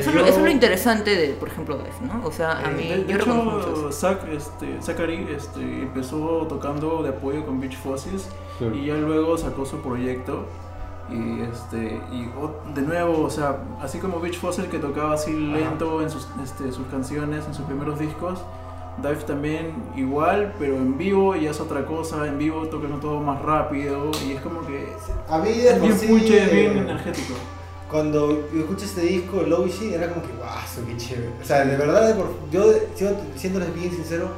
eso, 0.01 0.11
es 0.11 0.15
lo- 0.17 0.21
yo- 0.23 0.27
eso 0.27 0.39
es 0.39 0.45
lo 0.45 0.51
interesante 0.51 1.15
de, 1.17 1.29
por 1.35 1.49
ejemplo, 1.49 1.77
Def, 1.79 2.01
¿no? 2.01 2.27
O 2.27 2.33
sea, 2.33 2.59
a 2.59 2.71
Eh, 2.71 2.75
mí 2.75 2.89
de, 2.89 3.05
de 3.05 3.13
yo 3.25 3.27
mucho 3.35 3.61
hecho, 3.61 3.73
eso. 3.89 3.93
Zac, 3.93 4.29
este, 4.29 4.81
Zachary 4.83 5.27
este, 5.37 5.61
empezó 5.61 6.47
tocando 6.49 7.03
de 7.03 7.11
apoyo 7.11 7.45
con 7.47 7.61
Beach 7.61 7.77
Fossils 7.77 8.29
Claro. 8.59 8.75
y 8.75 8.87
ya 8.87 8.95
luego 8.95 9.37
sacó 9.39 9.65
su 9.67 9.79
proyecto. 9.81 10.45
Y, 11.09 11.41
este, 11.43 12.01
y 12.11 12.29
de 12.75 12.83
nuevo, 12.83 13.23
o 13.23 13.31
sea, 13.31 13.59
así 13.81 13.99
como 14.01 14.19
Beach 14.19 14.39
Fossil 14.39 14.67
que 14.67 14.79
tocaba 14.81 15.15
así 15.15 15.33
lento 15.33 16.03
en 16.03 16.11
sus, 16.11 16.27
este, 16.43 16.73
sus 16.73 16.85
canciones, 16.89 17.47
en 17.47 17.55
sus 17.55 17.65
primeros 17.67 17.99
discos, 17.99 18.41
Dive 19.03 19.17
también 19.27 19.75
igual, 19.95 20.55
pero 20.59 20.75
en 20.77 20.97
vivo 20.97 21.37
ya 21.37 21.51
es 21.51 21.61
otra 21.61 21.85
cosa, 21.85 22.27
en 22.27 22.39
vivo 22.39 22.67
tocan 22.69 22.99
todo 22.99 23.21
más 23.21 23.43
rápido 23.43 24.11
y 24.27 24.33
es 24.33 24.41
como 24.41 24.63
que 24.67 24.91
A 25.29 25.37
mí 25.39 25.51
es 25.51 25.81
bien 25.83 25.99
sí, 25.99 26.07
puche, 26.09 26.43
eh, 26.45 26.49
bien 26.71 26.79
energético. 26.79 27.35
Cuando 27.91 28.47
escuché 28.55 28.85
este 28.87 29.03
disco, 29.03 29.43
Low 29.43 29.67
Sheen, 29.69 29.95
era 29.95 30.09
como 30.09 30.23
que, 30.27 30.33
guau, 30.33 30.87
qué 30.87 30.97
chévere. 30.97 31.29
O 31.41 31.45
sea, 31.45 31.65
de 31.65 31.77
verdad, 31.77 32.15
de 32.15 32.23
yo, 32.51 32.73
siendo- 32.95 33.21
siéndoles 33.37 33.75
bien 33.75 33.91
sincero, 33.93 34.29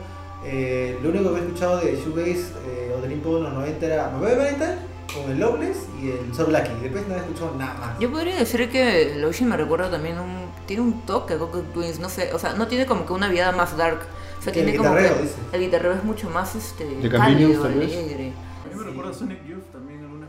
eh, 0.45 0.99
lo 1.03 1.09
único 1.09 1.25
que 1.25 1.31
había 1.31 1.43
escuchado 1.49 1.79
de 1.81 1.97
Shoegaze 1.97 2.53
eh, 2.67 2.95
o 2.97 3.01
Dream 3.01 3.21
Pop 3.21 3.39
en 3.39 3.43
los 3.45 3.53
90 3.55 3.87
era 3.87 4.11
Mabel 4.11 4.37
Valentine 4.39 4.77
con 5.15 5.31
el 5.33 5.41
Loveless 5.41 5.79
y 6.03 6.11
el 6.11 6.35
Soul 6.35 6.53
Lucky. 6.53 6.71
Después 6.83 7.09
no 7.09 7.15
había 7.15 7.25
escuchado 7.27 7.55
nada 7.59 7.75
más. 7.81 7.99
Yo 7.99 8.11
podría 8.11 8.37
decir 8.37 8.69
que 8.71 9.15
Lotion 9.17 9.49
me 9.49 9.57
recuerda 9.57 9.91
también 9.91 10.19
un. 10.19 10.47
Tiene 10.67 10.83
un 10.83 11.01
toque 11.07 11.35
a 11.35 11.39
Coco 11.39 11.61
Twins, 11.73 11.99
no 11.99 12.11
sé. 12.11 12.35
O 12.35 12.39
sea, 12.39 12.53
no 12.53 12.67
tiene 12.67 12.85
como 12.85 13.07
que 13.07 13.15
una 13.15 13.29
vida 13.29 13.51
más 13.53 13.75
dark. 13.79 14.01
O 14.39 14.43
sea, 14.43 14.53
Que 14.53 14.61
el 14.61 14.67
tiene 14.67 14.79
como 14.79 14.95
que. 14.95 15.01
guitarreo, 15.03 15.23
dices. 15.23 15.37
El 15.53 15.61
guitarreo 15.63 15.93
es 15.95 16.05
mucho 16.05 16.29
más 16.29 16.55
este. 16.55 16.85
¿De 16.85 17.09
cálido, 17.09 17.65
alegre. 17.65 18.33
A 18.65 18.69
mí 18.69 18.75
me 18.79 18.85
recuerda 18.85 19.11
a 19.11 19.15
Sonic 19.15 19.43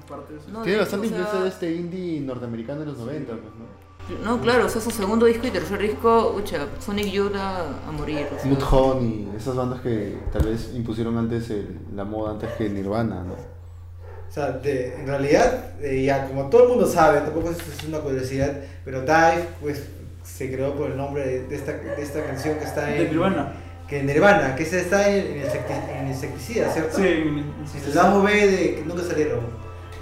partes. 0.10 0.47
No, 0.51 0.62
Tiene 0.64 0.80
bastante 0.80 1.07
hecho, 1.07 1.16
o 1.16 1.18
sea, 1.20 1.26
influencia 1.26 1.43
de 1.43 1.49
este 1.49 1.76
indie 1.82 2.20
norteamericano 2.22 2.80
de 2.82 2.86
los 2.88 2.97
90, 2.97 3.32
pues, 3.34 3.43
¿no? 3.55 3.80
No, 4.26 4.41
claro, 4.41 4.66
o 4.66 4.70
sea, 4.70 4.82
su 4.82 4.89
segundo 4.89 5.28
disco 5.28 5.45
y 5.45 5.51
tercer 5.51 5.78
disco, 5.80 6.34
ucha, 6.36 6.66
Sonic 6.80 7.12
Youth 7.12 7.36
a, 7.36 7.60
a 7.88 7.91
morir. 7.91 8.26
o 8.36 8.39
sea. 8.41 8.51
Mudhoney, 8.51 9.30
esas 9.38 9.55
bandas 9.55 9.82
que 9.82 10.18
tal 10.34 10.47
vez 10.47 10.72
impusieron 10.74 11.16
antes 11.18 11.49
el- 11.51 11.78
la 11.95 12.05
moda 12.05 12.32
antes 12.32 12.49
que 12.53 12.70
Nirvana, 12.70 13.24
¿no? 13.24 13.34
O 13.34 14.32
sea, 14.32 14.51
de- 14.51 14.95
en 14.95 15.05
realidad, 15.07 15.74
eh, 15.82 16.03
ya 16.05 16.28
como 16.28 16.49
todo 16.49 16.64
el 16.64 16.70
mundo 16.70 16.88
sabe, 16.88 17.20
tampoco 17.22 17.51
es, 17.51 17.57
es 17.60 17.84
una 17.88 17.99
curiosidad, 17.99 18.57
pero 18.84 19.01
Dive 19.01 19.47
pues 19.62 19.86
se 20.24 20.51
creó 20.51 20.74
por 20.76 20.89
el 20.91 20.97
nombre 20.97 21.26
de, 21.28 21.47
de 21.47 21.55
esta, 21.55 21.74
de 21.74 22.01
esta 22.01 22.24
canción 22.24 22.57
que 22.57 22.64
está 22.66 22.91
en... 22.95 23.03
De 23.03 23.10
Nirvana. 23.10 23.53
Que 23.88 24.03
Nirvana, 24.03 24.55
que 24.55 24.64
esa 24.64 24.78
está 24.78 25.07
en, 25.10 25.26
en, 25.38 25.43
insecti- 25.47 25.89
en 26.01 26.07
insecticida, 26.07 26.72
¿cierto? 26.72 26.97
Sí, 26.97 27.07
en- 27.07 27.53
Si 27.72 27.80
se 27.80 27.91
damos 27.91 28.24
B 28.24 28.32
de 28.47 28.76
que 28.76 28.84
nunca 28.86 29.03
salieron. 29.03 29.39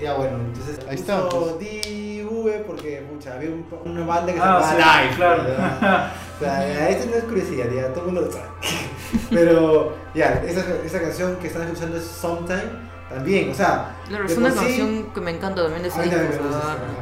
Ya 0.02 0.14
bueno, 0.14 0.38
entonces 0.38 0.80
Ahí 0.88 0.96
está, 0.96 1.24
puso 1.30 1.58
pues. 1.58 1.70
DV 1.82 2.64
porque 2.68 3.04
pucha, 3.12 3.34
había 3.36 3.50
un- 3.50 3.66
una 3.86 4.06
banda 4.06 4.32
que 4.34 4.38
se 4.40 4.44
Ah, 4.46 4.60
llamaba 4.60 4.70
sí, 4.72 4.76
Live. 5.08 5.16
claro. 5.16 5.44
¿verdad? 5.44 6.12
O 6.38 6.40
sea, 6.40 6.68
ya, 6.72 6.90
esto 6.90 7.10
no 7.10 7.16
es 7.18 7.24
curiosidad, 7.24 7.66
ya 7.74 7.88
todo 7.94 8.02
el 8.02 8.06
mundo 8.12 8.22
lo 8.22 8.32
sabe. 8.32 8.46
Pero 9.32 9.96
ya, 10.14 10.44
esa, 10.46 10.62
esa 10.86 11.02
canción 11.02 11.36
que 11.38 11.48
están 11.48 11.64
escuchando 11.64 11.98
es 11.98 12.04
Sometime 12.04 12.64
también, 13.10 13.50
o 13.50 13.56
sea. 13.56 13.96
Claro, 14.08 14.26
es 14.26 14.38
una 14.38 14.52
sí- 14.52 14.58
canción 14.58 15.04
que 15.16 15.22
me 15.22 15.32
encanta 15.32 15.64
también 15.64 15.82
de 15.82 15.90
ese 15.90 16.00
disco. 16.04 16.16
también 16.16 16.40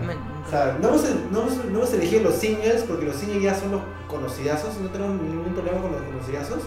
me 0.07 0.13
o 0.13 0.47
O 0.47 0.49
sea, 0.49 0.77
no 0.81 0.87
hemos, 0.87 1.03
no, 1.31 1.41
hemos, 1.41 1.65
no 1.65 1.79
hemos 1.79 1.93
elegido 1.93 2.23
los 2.23 2.35
singles 2.35 2.83
porque 2.83 3.05
los 3.07 3.15
singles 3.17 3.43
ya 3.43 3.55
son 3.55 3.71
los 3.71 3.81
conocidazos, 4.07 4.77
no 4.77 4.89
tenemos 4.89 5.21
ningún 5.21 5.53
problema 5.53 5.81
con 5.81 5.91
los 5.91 6.01
conocidazos. 6.03 6.59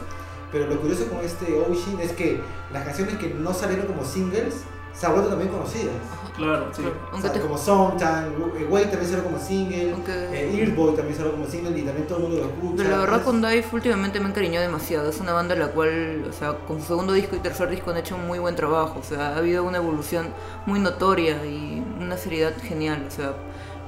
Pero 0.53 0.67
lo 0.67 0.79
curioso 0.81 1.07
con 1.09 1.21
este 1.25 1.45
Ocean 1.59 2.01
es 2.03 2.13
que 2.13 2.41
las 2.73 2.85
canciones 2.85 3.17
que 3.17 3.29
no 3.31 3.55
salieron 3.55 3.87
como 3.87 4.05
singles 4.05 4.57
se 4.99 5.07
han 5.07 5.13
vuelto 5.13 5.31
también 5.31 5.51
conocidas. 5.51 5.95
Claro, 6.37 6.69
sí. 6.73 6.83
claro, 6.83 6.97
O 6.97 7.09
aunque 7.13 7.23
sea, 7.29 7.33
te- 7.33 7.41
como 7.41 7.59
Sometime, 7.59 8.29
eh, 8.61 8.67
Wait 8.71 8.91
también 8.91 9.11
salió 9.11 9.25
como 9.25 9.39
single, 9.41 9.91
Aunque- 9.93 10.13
eh, 10.33 10.61
Earthboy 10.63 10.95
también 10.95 11.17
salió 11.17 11.33
como 11.33 11.47
single 11.47 11.77
y 11.79 11.83
también 11.83 12.07
todo 12.07 12.19
el 12.19 12.25
mundo 12.25 12.39
lo 12.41 12.47
escucha. 12.47 12.75
Pero 12.77 12.91
la 12.91 12.99
verdad 12.99 13.23
con 13.25 13.41
Dive 13.43 13.65
últimamente 13.73 14.21
me 14.21 14.29
encariñó 14.29 14.61
demasiado. 14.61 15.11
Es 15.11 15.19
una 15.21 15.33
banda 15.33 15.55
la 15.57 15.69
cual, 15.69 16.25
o 16.29 16.33
sea, 16.33 16.55
con 16.67 16.81
su 16.81 16.87
segundo 16.87 17.13
disco 17.13 17.35
y 17.35 17.41
tercer 17.41 17.69
disco 17.71 17.91
han 17.91 17.97
hecho 17.97 18.15
un 18.15 18.27
muy 18.27 18.39
buen 18.39 18.55
trabajo. 18.55 19.01
O 19.01 19.03
sea, 19.05 19.29
ha 19.35 19.37
habido 19.39 19.65
una 19.65 19.79
evolución 19.79 20.29
muy 20.67 20.79
notoria 20.79 21.45
y 21.45 21.83
una 22.01 22.17
seriedad 22.17 22.53
genial. 22.63 23.05
O 23.09 23.11
sea, 23.11 23.35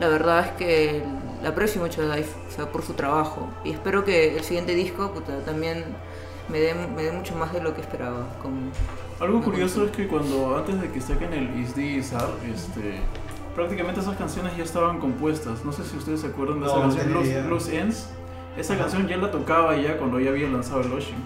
la 0.01 0.09
verdad 0.09 0.47
es 0.47 0.53
que 0.53 1.05
la 1.43 1.51
aprecio 1.51 1.81
mucho 1.81 2.03
a 2.03 2.17
Dive, 2.17 2.27
o 2.49 2.53
sea, 2.53 2.71
por 2.73 2.83
su 2.83 2.95
trabajo. 2.95 3.49
Y 3.65 3.71
espero 3.71 4.05
que 4.05 4.37
el 4.37 4.43
siguiente 4.43 4.75
disco 4.75 5.13
también 5.47 5.85
me 6.51 6.59
dé, 6.61 6.75
me 6.75 7.03
dé 7.05 7.13
mucho 7.13 7.35
más 7.37 7.53
de 7.53 7.61
lo 7.63 7.75
que 7.75 7.81
esperaba. 7.81 8.27
Como, 8.43 8.71
Algo 9.21 9.41
curioso 9.43 9.85
es 9.85 9.91
que 9.93 10.07
cuando 10.09 10.57
antes 10.57 10.81
de 10.81 10.91
que 10.91 11.01
saquen 11.01 11.33
el 11.33 11.59
Isdi 11.61 11.97
Izar, 11.99 12.29
este, 12.53 13.01
prácticamente 13.55 14.01
esas 14.01 14.17
canciones 14.17 14.57
ya 14.57 14.65
estaban 14.65 14.99
compuestas. 14.99 15.65
No 15.65 15.73
sé 15.73 15.85
si 15.85 15.97
ustedes 15.97 16.21
se 16.21 16.29
acuerdan 16.29 16.61
de 16.61 16.67
esa 16.67 16.77
No, 16.77 16.87
no 16.87 16.95
canción, 16.97 17.25
idea. 17.25 17.43
Loose 17.47 17.79
Ends. 17.79 18.09
Esa 18.57 18.77
canción 18.77 19.07
ya 19.07 19.17
la 19.17 19.31
tocaba 19.31 19.77
ya 19.77 19.97
cuando 19.97 20.19
ya 20.21 20.31
había 20.31 20.49
lanzado 20.49 20.81
el 20.81 20.93
Ocean. 20.93 21.21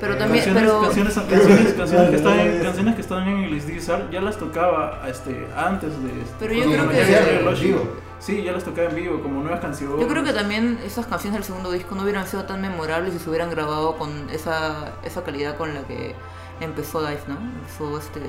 pero 0.00 0.14
Eh, 0.14 0.16
también, 0.16 0.44
Canciones, 0.44 0.70
pero, 0.70 0.82
canciones, 0.82 1.14
canciones, 1.14 1.72
canciones, 1.74 2.10
que 2.10 2.16
están 2.22 2.38
en, 2.40 2.62
canciones 2.62 2.94
que 2.94 3.00
están 3.00 3.28
en 3.28 3.38
el 3.44 3.54
Isdi 3.54 3.72
Izar 3.74 4.10
ya 4.10 4.20
las 4.20 4.36
tocaba 4.38 5.02
este, 5.08 5.46
antes 5.56 5.90
de 6.02 6.10
Pero 6.38 6.52
yo 6.54 6.62
creo 6.70 6.88
que- 6.88 7.48
el 7.48 7.54
vivo. 7.56 8.07
Sí, 8.20 8.42
ya 8.42 8.52
las 8.52 8.64
tocaba 8.64 8.88
en 8.88 8.96
vivo, 8.96 9.22
como 9.22 9.42
nuevas 9.42 9.60
canciones. 9.60 10.00
Yo 10.00 10.08
creo 10.08 10.24
que 10.24 10.32
también 10.32 10.78
esas 10.84 11.06
canciones 11.06 11.38
del 11.38 11.44
segundo 11.44 11.70
disco 11.70 11.94
no 11.94 12.02
hubieran 12.02 12.26
sido 12.26 12.44
tan 12.44 12.60
memorables 12.60 13.12
si 13.12 13.18
se 13.20 13.28
hubieran 13.30 13.50
grabado 13.50 13.96
con 13.96 14.28
esa, 14.30 14.94
esa 15.04 15.22
calidad 15.22 15.56
con 15.56 15.72
la 15.74 15.82
que 15.82 16.14
empezó 16.60 17.00
Dive, 17.00 17.20
¿no? 17.28 17.36
Empezó 17.36 17.98
este 17.98 18.20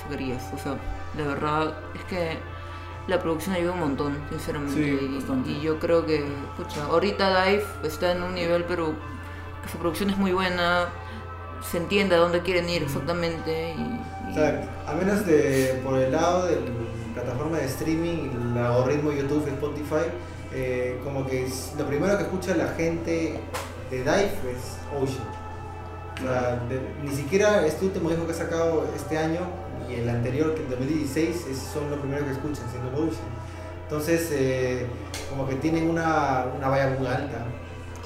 Zacarías. 0.00 0.42
O 0.54 0.58
sea, 0.58 0.76
de 1.16 1.22
verdad 1.24 1.74
es 1.94 2.04
que 2.04 2.38
la 3.08 3.18
producción 3.18 3.56
ayuda 3.56 3.72
un 3.72 3.80
montón, 3.80 4.16
sinceramente. 4.30 4.74
Sí, 4.74 5.18
y, 5.46 5.60
yo 5.60 5.78
creo 5.78 6.06
que, 6.06 6.24
pucha, 6.56 6.84
ahorita 6.84 7.44
Dive 7.44 7.64
está 7.82 8.12
en 8.12 8.22
un 8.22 8.34
nivel, 8.34 8.64
pero 8.64 8.94
que 9.62 9.68
su 9.70 9.78
producción 9.78 10.10
es 10.10 10.16
muy 10.16 10.32
buena, 10.32 10.88
se 11.60 11.78
entiende 11.78 12.14
a 12.14 12.18
dónde 12.18 12.40
quieren 12.42 12.68
ir 12.68 12.84
exactamente. 12.84 13.74
Y, 13.76 13.80
y- 13.80 14.30
O 14.30 14.34
sea, 14.34 14.62
a 14.86 14.92
menos 14.94 15.26
de 15.26 15.80
por 15.84 15.98
el 15.98 16.12
lado 16.12 16.46
de 16.46 16.56
la 16.56 16.70
plataforma 17.14 17.58
de 17.58 17.66
streaming, 17.66 18.30
el 18.52 18.58
algoritmo 18.58 19.12
YouTube, 19.12 19.46
Spotify, 19.48 20.06
eh, 20.52 21.00
como 21.04 21.26
que 21.26 21.48
lo 21.78 21.86
primero 21.86 22.16
que 22.16 22.24
escucha 22.24 22.54
la 22.56 22.68
gente 22.68 23.40
de 23.90 23.98
Dive 23.98 24.24
es 24.26 24.76
Ocean. 25.00 25.26
O 26.16 26.28
sea, 26.28 26.60
ni 27.02 27.10
siquiera 27.10 27.66
este 27.66 27.84
último 27.86 28.08
disco 28.10 28.26
que 28.26 28.32
ha 28.32 28.36
sacado 28.36 28.86
este 28.94 29.18
año 29.18 29.40
y 29.88 29.94
el 29.94 30.08
anterior, 30.08 30.54
que 30.54 30.62
en 30.62 30.70
2016, 30.70 31.46
es- 31.50 31.58
son 31.58 31.90
lo 31.90 31.96
primero 32.00 32.24
que 32.24 32.32
escuchan, 32.32 32.64
siendo 32.70 32.90
Ocean. 32.92 33.28
Entonces, 33.84 34.28
eh, 34.32 34.86
como 35.30 35.46
que 35.48 35.56
tienen 35.56 35.90
una, 35.90 36.46
una 36.56 36.68
valla 36.68 36.96
muy 36.98 37.06
alta. 37.06 37.44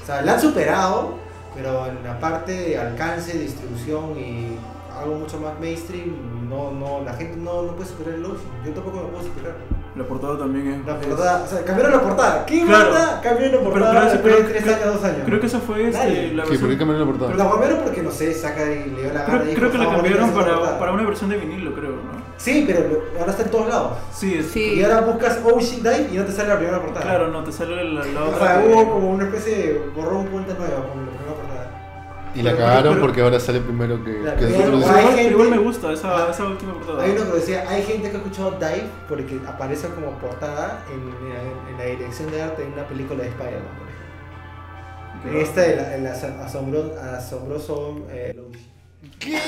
O 0.02 0.06
sea, 0.06 0.22
la 0.22 0.34
han 0.34 0.40
superado, 0.40 1.18
pero 1.54 1.86
en 1.86 2.02
la 2.02 2.18
parte 2.18 2.52
de 2.52 2.78
alcance, 2.78 3.38
distribución 3.38 4.18
y 4.18 4.56
algo 5.00 5.14
mucho 5.16 5.38
más 5.40 5.58
mainstream, 5.60 6.48
no, 6.48 6.70
no, 6.72 7.02
la 7.04 7.12
gente 7.14 7.36
no, 7.36 7.62
no 7.62 7.72
puede 7.76 7.88
superar 7.88 8.14
el 8.14 8.24
Ocean. 8.24 8.38
Yo 8.64 8.72
tampoco 8.72 8.96
lo 9.02 9.08
puedo 9.08 9.24
superar. 9.24 9.54
La 9.96 10.04
portada 10.04 10.38
también 10.38 10.68
es. 10.68 10.86
La 10.86 11.00
es- 11.00 11.06
portada, 11.06 11.42
o 11.42 11.46
sea, 11.46 11.64
cambiaron 11.64 11.92
la 11.92 12.00
portada. 12.02 12.44
¿Quién 12.46 12.66
Claro. 12.66 12.92
manda 12.92 13.20
cambió 13.20 13.46
la 13.46 13.50
Pero- 13.58 13.64
portada 13.70 13.92
pero- 14.00 14.12
después 14.12 14.32
de 14.34 14.38
pero- 14.40 14.48
3 14.50 14.62
creo- 14.62 14.76
años, 14.76 14.94
2 14.94 15.04
años? 15.04 15.22
Creo 15.24 15.40
que 15.40 15.46
esa 15.46 15.58
fue 15.60 15.88
este, 15.88 15.98
la 15.98 16.08
Sí, 16.08 16.36
versión. 16.36 16.60
¿por 16.60 16.68
qué 16.70 16.78
cambiaron 16.78 17.00
la 17.00 17.06
Pero 17.12 17.18
portada? 17.18 17.44
la 17.44 17.50
cambiaron 17.50 17.78
porque 17.84 18.02
no 18.02 18.10
sé, 18.12 18.32
saca 18.34 18.62
y 18.64 18.90
le 18.90 19.02
dio 19.02 19.12
la 19.12 19.22
gana. 19.24 19.40
Creo, 19.40 19.52
y 19.52 19.54
creo 19.56 19.72
que 19.72 19.78
la 19.78 19.84
"Vamos 19.86 19.98
a 20.00 20.02
cambiaron 20.02 20.30
para, 20.30 20.54
portada". 20.54 20.78
para 20.78 20.92
una 20.92 21.02
versión 21.04 21.30
de 21.30 21.36
vinilo, 21.38 21.74
creo, 21.74 21.90
¿no? 21.90 22.28
Sí, 22.36 22.64
pero 22.68 22.80
ahora 23.18 23.32
está 23.32 23.42
en 23.42 23.50
todos 23.50 23.68
lados. 23.68 23.98
Sí, 24.12 24.34
es, 24.38 24.46
Sí. 24.46 24.74
Y 24.74 24.84
ahora 24.84 25.00
buscas 25.00 25.40
Ocean 25.44 25.82
Dive 25.82 26.08
y 26.12 26.16
no 26.16 26.24
te 26.24 26.30
sale 26.32 26.48
la 26.50 26.56
primera 26.58 26.80
portada. 26.80 27.04
claro, 27.04 27.28
no, 27.28 27.42
te 27.42 27.50
sale 27.50 27.74
la, 27.82 28.04
la 28.04 28.22
O 28.24 28.28
otra. 28.28 28.38
sea, 28.46 28.62
que- 28.62 28.68
hubo 28.72 28.90
como 28.92 29.10
una 29.10 29.24
especie 29.24 29.56
de 29.56 29.90
borrón 29.96 30.26
cuenta 30.28 30.54
nueva 30.54 30.76
con 30.86 31.04
la. 31.06 31.27
Y 32.34 32.42
la 32.42 32.56
cagaron 32.56 32.94
pero- 32.94 33.06
porque 33.06 33.20
ahora 33.22 33.40
sale 33.40 33.60
primero 33.60 34.02
que, 34.04 34.18
Claro, 34.20 34.38
que 34.38 34.46
pero- 34.46 34.58
nosotros 34.58 34.84
Pero 34.84 34.94
Hay 34.96 35.00
igual, 35.02 35.16
gente- 35.16 35.32
igual 35.32 35.50
me 35.50 35.58
gusta 35.58 35.92
esa, 35.92 36.26
Ah. 36.26 36.30
esa 36.30 36.44
última 36.46 36.74
portada. 36.74 37.02
Hay 37.02 37.10
uno 37.12 37.24
que 37.32 37.38
decía, 37.38 37.64
hay 37.68 37.82
gente 37.82 38.10
que 38.10 38.16
ha 38.16 38.20
escuchado 38.20 38.50
Dive 38.52 38.84
porque 39.08 39.40
aparece 39.46 39.88
como 39.88 40.10
portada 40.18 40.84
en, 40.88 41.00
en- 41.00 41.72
en 41.72 41.78
la 41.78 41.84
dirección 41.84 42.30
de 42.30 42.42
arte 42.42 42.62
de 42.62 42.68
una 42.68 42.86
película 42.86 43.22
de 43.22 43.28
Spider-Man, 43.30 43.62
por 43.78 43.88
ejemplo. 43.88 43.98
En 45.30 45.36
esta, 45.44 45.66
el, 45.66 45.78
el 46.04 46.06
asom- 46.12 46.38
asombro- 46.44 46.96
asombroso... 46.96 48.06
Eh, 48.10 48.36
¿Qué? 49.18 49.38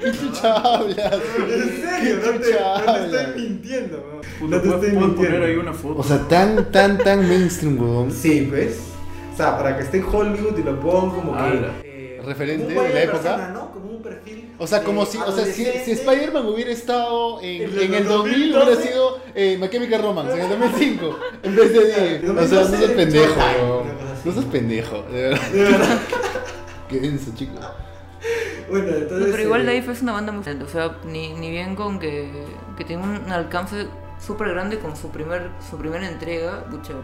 ¿Qué 0.00 0.12
chucha 0.18 0.54
hablas? 0.56 0.96
en 1.48 1.82
serio, 1.82 2.20
¿Qué 2.22 2.26
no 2.32 2.38
te, 2.40 2.52
no 2.86 2.94
te 2.94 3.16
estoy 3.16 3.42
mintiendo, 3.42 4.20
no 4.40 4.48
te 4.48 4.56
estoy 4.56 4.70
puedes 4.70 4.94
poner 4.94 5.08
mintiendo. 5.08 5.46
ahí 5.46 5.56
una 5.56 5.72
foto. 5.72 6.00
O 6.00 6.02
sea, 6.02 6.18
tan, 6.28 6.70
tan, 6.70 6.98
tan 6.98 7.28
mainstream, 7.28 7.78
weón. 7.80 8.10
Sí, 8.12 8.46
pues. 8.50 8.78
O 9.36 9.38
sea, 9.38 9.58
para 9.58 9.76
que 9.76 9.82
esté 9.82 9.98
en 9.98 10.06
Hollywood 10.10 10.56
y 10.58 10.62
lo 10.62 10.80
pongan 10.80 11.10
como 11.10 11.32
que... 11.34 11.38
Ala. 11.38 11.72
eh, 11.84 12.22
Referente 12.24 12.74
como 12.74 12.82
de 12.88 12.94
la 12.94 13.02
época. 13.02 13.18
persona, 13.22 13.48
¿no? 13.50 13.70
Como 13.70 13.90
un 13.90 14.02
perfil 14.02 14.50
O 14.58 14.66
sea, 14.66 14.82
como 14.82 15.04
si, 15.04 15.18
o 15.18 15.30
sea, 15.30 15.44
si, 15.44 15.64
si. 15.84 15.90
Spider-Man 15.90 16.46
hubiera 16.46 16.70
estado 16.72 17.40
en, 17.42 17.62
En 17.64 17.70
en 17.70 17.78
el 17.78 17.94
el 17.94 18.04
2000, 18.08 18.52
2012, 18.52 18.64
hubiera 18.64 18.82
sido 18.82 19.18
eh, 19.34 19.58
My 19.60 19.68
Chemical 19.68 20.02
Romance, 20.02 20.32
en 20.32 20.40
el 20.40 20.48
2005, 20.48 21.18
en 21.42 21.54
vez 21.54 21.72
de 21.74 21.84
10. 21.84 22.20
Claro, 22.22 22.40
O 22.42 22.46
sea, 22.46 22.58
no 22.62 22.66
seas 22.66 22.70
2012, 22.70 22.94
pendejo, 22.94 23.40
así. 23.40 24.22
No 24.24 24.32
seas 24.32 24.44
pendejo, 24.46 25.02
de 25.02 25.20
verdad. 25.22 25.48
De 25.52 25.62
verdad. 25.64 25.98
Qué 26.88 27.00
denso, 27.00 27.30
chicos. 27.36 27.60
Bueno, 28.70 28.86
No, 28.90 28.96
entonces... 28.96 29.28
pero 29.30 29.42
igual 29.42 29.68
eh, 29.68 29.72
Dive 29.80 29.92
es 29.92 30.02
una 30.02 30.12
banda 30.12 30.32
muy 30.32 30.42
o 30.42 30.68
sea, 30.68 30.96
ni, 31.04 31.34
ni 31.34 31.50
bien 31.50 31.76
con 31.76 31.98
que, 31.98 32.32
que 32.78 32.84
tiene 32.84 33.02
un 33.04 33.30
alcance 33.30 33.86
súper 34.18 34.48
grande 34.48 34.78
con 34.78 34.96
su 34.96 35.10
primer 35.10 35.50
su 35.68 35.76
primera 35.76 36.08
entrega, 36.08 36.64
pucha, 36.70 36.94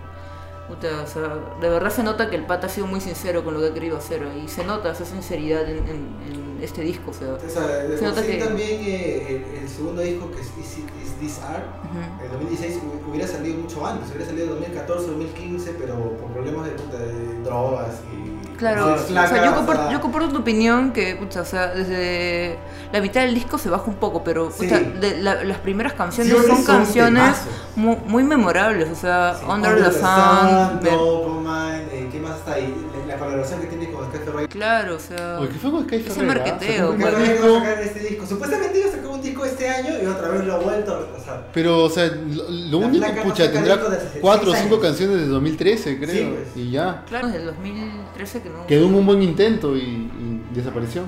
puta, 0.75 1.03
o 1.03 1.07
sea, 1.07 1.39
de 1.61 1.69
verdad 1.69 1.91
se 1.91 2.03
nota 2.03 2.31
que 2.31 2.37
el 2.37 2.47
pata 2.47 2.67
ha 2.67 2.71
sido 2.71 2.87
muy 2.87 3.01
sincero 3.01 3.45
con 3.45 3.55
lo 3.55 3.61
que 3.61 3.67
ha 3.69 3.75
querido 3.75 3.97
hacer 3.99 4.23
y 4.43 4.49
se 4.49 4.65
nota 4.65 4.93
esa 4.93 5.05
sinceridad 5.05 5.69
en, 5.69 5.79
en- 5.89 6.17
en 6.33 6.59
este 6.63 6.83
disco, 6.83 7.11
o 7.11 7.15
sea, 7.15 7.35
O 7.35 7.49
sea, 7.49 7.67
de 7.67 7.99
Se 7.99 8.05
nota 8.05 8.23
que- 8.25 8.37
también 8.37 8.81
eh, 8.85 9.45
el, 9.53 9.63
el 9.63 9.69
segundo 9.69 10.01
disco 10.03 10.31
que 10.31 10.41
es 10.41 10.47
Is, 10.59 10.79
Is 10.79 11.13
This 11.21 11.39
Art, 11.41 11.65
ujú. 11.85 12.25
el 12.25 12.31
2016 12.33 12.77
hu- 12.83 13.11
hubiera 13.11 13.27
salido 13.27 13.59
mucho 13.59 13.85
antes, 13.85 14.09
hubiera 14.11 14.27
salido 14.27 14.45
en 14.45 14.51
2014, 14.53 15.07
2015, 15.09 15.75
pero 15.79 15.95
por 16.17 16.31
problemas 16.33 16.67
de, 16.67 16.73
de 16.99 17.43
drogas 17.43 18.01
y... 18.13 18.42
Claro, 18.59 18.95
o 18.95 18.99
sea, 18.99 19.45
yo 19.45 19.55
comparto, 19.55 19.91
yo 19.91 20.01
comparto 20.01 20.29
tu 20.29 20.39
opinión 20.39 20.93
que, 20.93 21.17
pucha, 21.17 21.41
o 21.41 21.45
sea, 21.45 21.69
desde 21.69 22.59
la 22.93 23.01
mitad 23.01 23.23
del 23.23 23.35
disco 23.35 23.59
se 23.59 23.69
baja 23.71 23.85
un 23.87 23.97
poco, 23.97 24.23
pero 24.23 24.51
Sí. 24.51 24.65
pucha, 24.65 24.79
de 24.81 25.19
la- 25.21 25.43
las 25.45 25.59
primeras 25.59 25.95
canciones 25.95 26.33
Canciones 26.33 26.57
son 26.65 26.67
son 26.67 26.77
canciones 26.77 27.37
muy, 27.77 27.97
muy 28.07 28.25
memorables, 28.25 28.89
o 28.91 28.95
sea, 28.95 29.37
sí, 29.39 29.45
Under, 29.49 29.77
the 29.77 29.91
Sun, 29.93 30.81
me- 30.83 30.91
Dopamine, 30.91 31.85
eh, 31.93 32.09
¿qué 32.13 32.21
más 32.21 32.39
está 32.39 32.53
ahí? 32.55 32.75
La, 33.07 33.15
la 33.15 33.19
colaboración 33.19 33.61
que 33.61 33.67
tiene 33.67 33.91
con 33.91 34.05
Sky 34.09 34.19
Ferreira. 34.25 34.49
claro, 34.49 34.97
o 34.97 35.01
sea, 35.01 35.39
Oye, 35.41 35.49
¿qué 35.51 35.59
fue 35.59 35.71
con 35.71 35.85
Sky 35.85 35.97
Ese 35.97 36.11
Ferreira? 36.11 36.35
marqueteo, 36.35 36.95
pues. 36.97 36.99
disco, 36.99 37.47
iba 37.47 37.57
a 37.57 37.61
sacar 37.65 37.83
este 37.83 37.99
disco. 38.01 38.27
Supuestamente 38.27 38.79
iba 38.79 38.89
a 38.89 38.93
sacar 38.93 39.07
un 39.09 39.23
disco 39.23 39.45
este 39.45 39.69
año 39.69 39.91
y 40.03 40.07
otra 40.07 40.29
vez 40.29 40.45
lo 40.45 40.55
ha 40.55 40.59
vuelto 40.59 40.95
a 40.95 40.99
retrasar. 41.01 41.47
Pero, 41.53 41.85
o 41.85 41.91
sea, 41.91 42.07
lo, 42.07 42.49
lo 42.49 42.79
único, 42.79 43.07
no 43.09 43.23
pucha, 43.23 43.51
tendrá 43.51 43.79
4 44.21 44.51
o 44.51 44.53
seis 44.55 44.63
5 44.65 44.75
años. 44.77 44.87
canciones 44.87 45.17
de 45.19 45.27
2013, 45.27 45.99
creo. 45.99 46.11
Sí, 46.11 46.35
pues. 46.35 46.57
Y 46.57 46.71
ya. 46.71 47.03
claro, 47.09 47.27
desde 47.29 47.41
el 47.41 47.47
2013 47.47 48.41
que 48.43 48.49
no... 48.53 48.67
Quedó 48.67 48.87
en 48.87 48.95
un 48.95 49.07
buen 49.07 49.23
intento 49.23 49.77
y, 49.77 49.81
y 49.81 50.43
desapareció. 50.55 51.03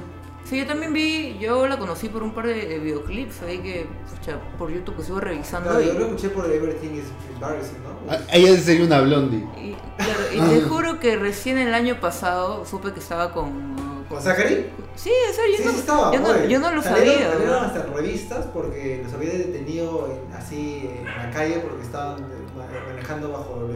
Sí, 0.44 0.58
yo 0.58 0.66
también 0.66 0.92
vi, 0.92 1.38
yo 1.40 1.66
la 1.66 1.78
conocí 1.78 2.10
por 2.10 2.22
un 2.22 2.34
par 2.34 2.46
de, 2.46 2.66
de 2.66 2.78
videoclips 2.78 3.40
ahí 3.42 3.58
que, 3.60 3.86
pucha, 4.10 4.38
por 4.58 4.70
YouTube 4.70 4.96
que 4.96 5.00
estuve 5.02 5.20
revisando 5.22 5.70
Claro, 5.70 5.82
y, 5.82 5.86
yo 5.86 5.94
lo 5.94 6.04
escuché 6.06 6.28
por 6.28 6.44
Everything 6.50 6.90
is 6.98 7.04
Embarrassing, 7.32 7.78
¿no? 7.82 8.12
Ah, 8.12 8.18
Ella 8.30 8.54
sería 8.58 8.84
una 8.84 9.00
blondie. 9.00 9.38
y, 9.56 9.74
claro, 9.96 10.20
y 10.34 10.40
te 10.40 10.60
juro 10.68 11.00
que 11.00 11.16
recién 11.16 11.56
el 11.56 11.72
año 11.72 11.98
pasado 11.98 12.66
supe 12.66 12.92
que 12.92 13.00
estaba 13.00 13.32
con... 13.32 14.04
¿Con 14.06 14.20
Zachary? 14.20 14.66
Sí, 14.96 15.10
Sí, 15.32 15.40
yo, 15.52 15.56
sí 15.56 15.64
no, 15.64 15.70
estaba, 15.70 16.12
yo, 16.14 16.20
no, 16.20 16.28
oye. 16.28 16.48
yo 16.50 16.58
no 16.60 16.70
lo 16.72 16.82
Salieron- 16.82 17.14
sabía. 17.14 17.30
Salieron 17.32 17.54
¿no? 17.54 17.60
hasta 17.66 17.84
en 17.86 17.94
revistas 17.94 18.46
porque 18.52 19.00
los 19.02 19.14
había 19.14 19.30
detenido 19.32 20.10
en- 20.28 20.34
así 20.36 20.90
en 20.94 21.04
la 21.06 21.30
calle 21.30 21.60
porque 21.60 21.82
estaban 21.82 22.20
eh, 22.20 22.24
ma- 22.54 22.66
manejando 22.92 23.32
bajo... 23.32 23.66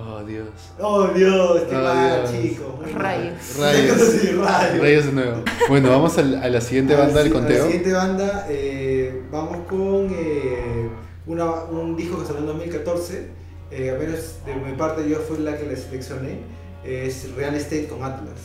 Oh, 0.00 0.22
Dios. 0.24 0.48
Oh, 0.80 1.08
Dios, 1.08 1.62
qué 1.68 1.76
Oh, 1.76 1.82
mal, 1.82 2.20
Dios. 2.30 2.42
chico. 2.42 2.78
Rayos. 2.94 3.56
Rayos. 3.58 3.98
sí, 4.00 4.28
rayos. 4.32 4.80
Rayos 4.80 5.06
de 5.06 5.12
nuevo. 5.12 5.42
Bueno, 5.68 5.90
vamos 5.90 6.16
al- 6.18 6.36
a 6.42 6.48
la 6.48 6.60
siguiente 6.60 6.94
A 6.94 6.98
la 6.98 7.04
banda 7.04 7.22
del 7.22 7.32
a 7.32 7.34
conteo. 7.34 7.58
La 7.58 7.64
siguiente 7.64 7.92
banda, 7.92 8.46
eh, 8.48 9.22
vamos 9.32 9.58
con 9.68 10.08
eh, 10.12 10.88
una, 11.26 11.46
un 11.64 11.96
disco 11.96 12.18
que 12.20 12.26
salió 12.26 12.40
en 12.40 12.46
2014. 12.46 13.28
Eh, 13.70 13.90
a 13.90 13.98
menos 13.98 14.36
de 14.46 14.54
mi 14.54 14.76
parte, 14.76 15.08
yo 15.08 15.18
fui 15.18 15.38
la 15.38 15.56
que 15.58 15.66
le 15.66 15.76
seleccioné. 15.76 16.38
Es 16.84 17.34
Real 17.34 17.54
Estate 17.54 17.86
con 17.88 18.02
Atlas. 18.02 18.38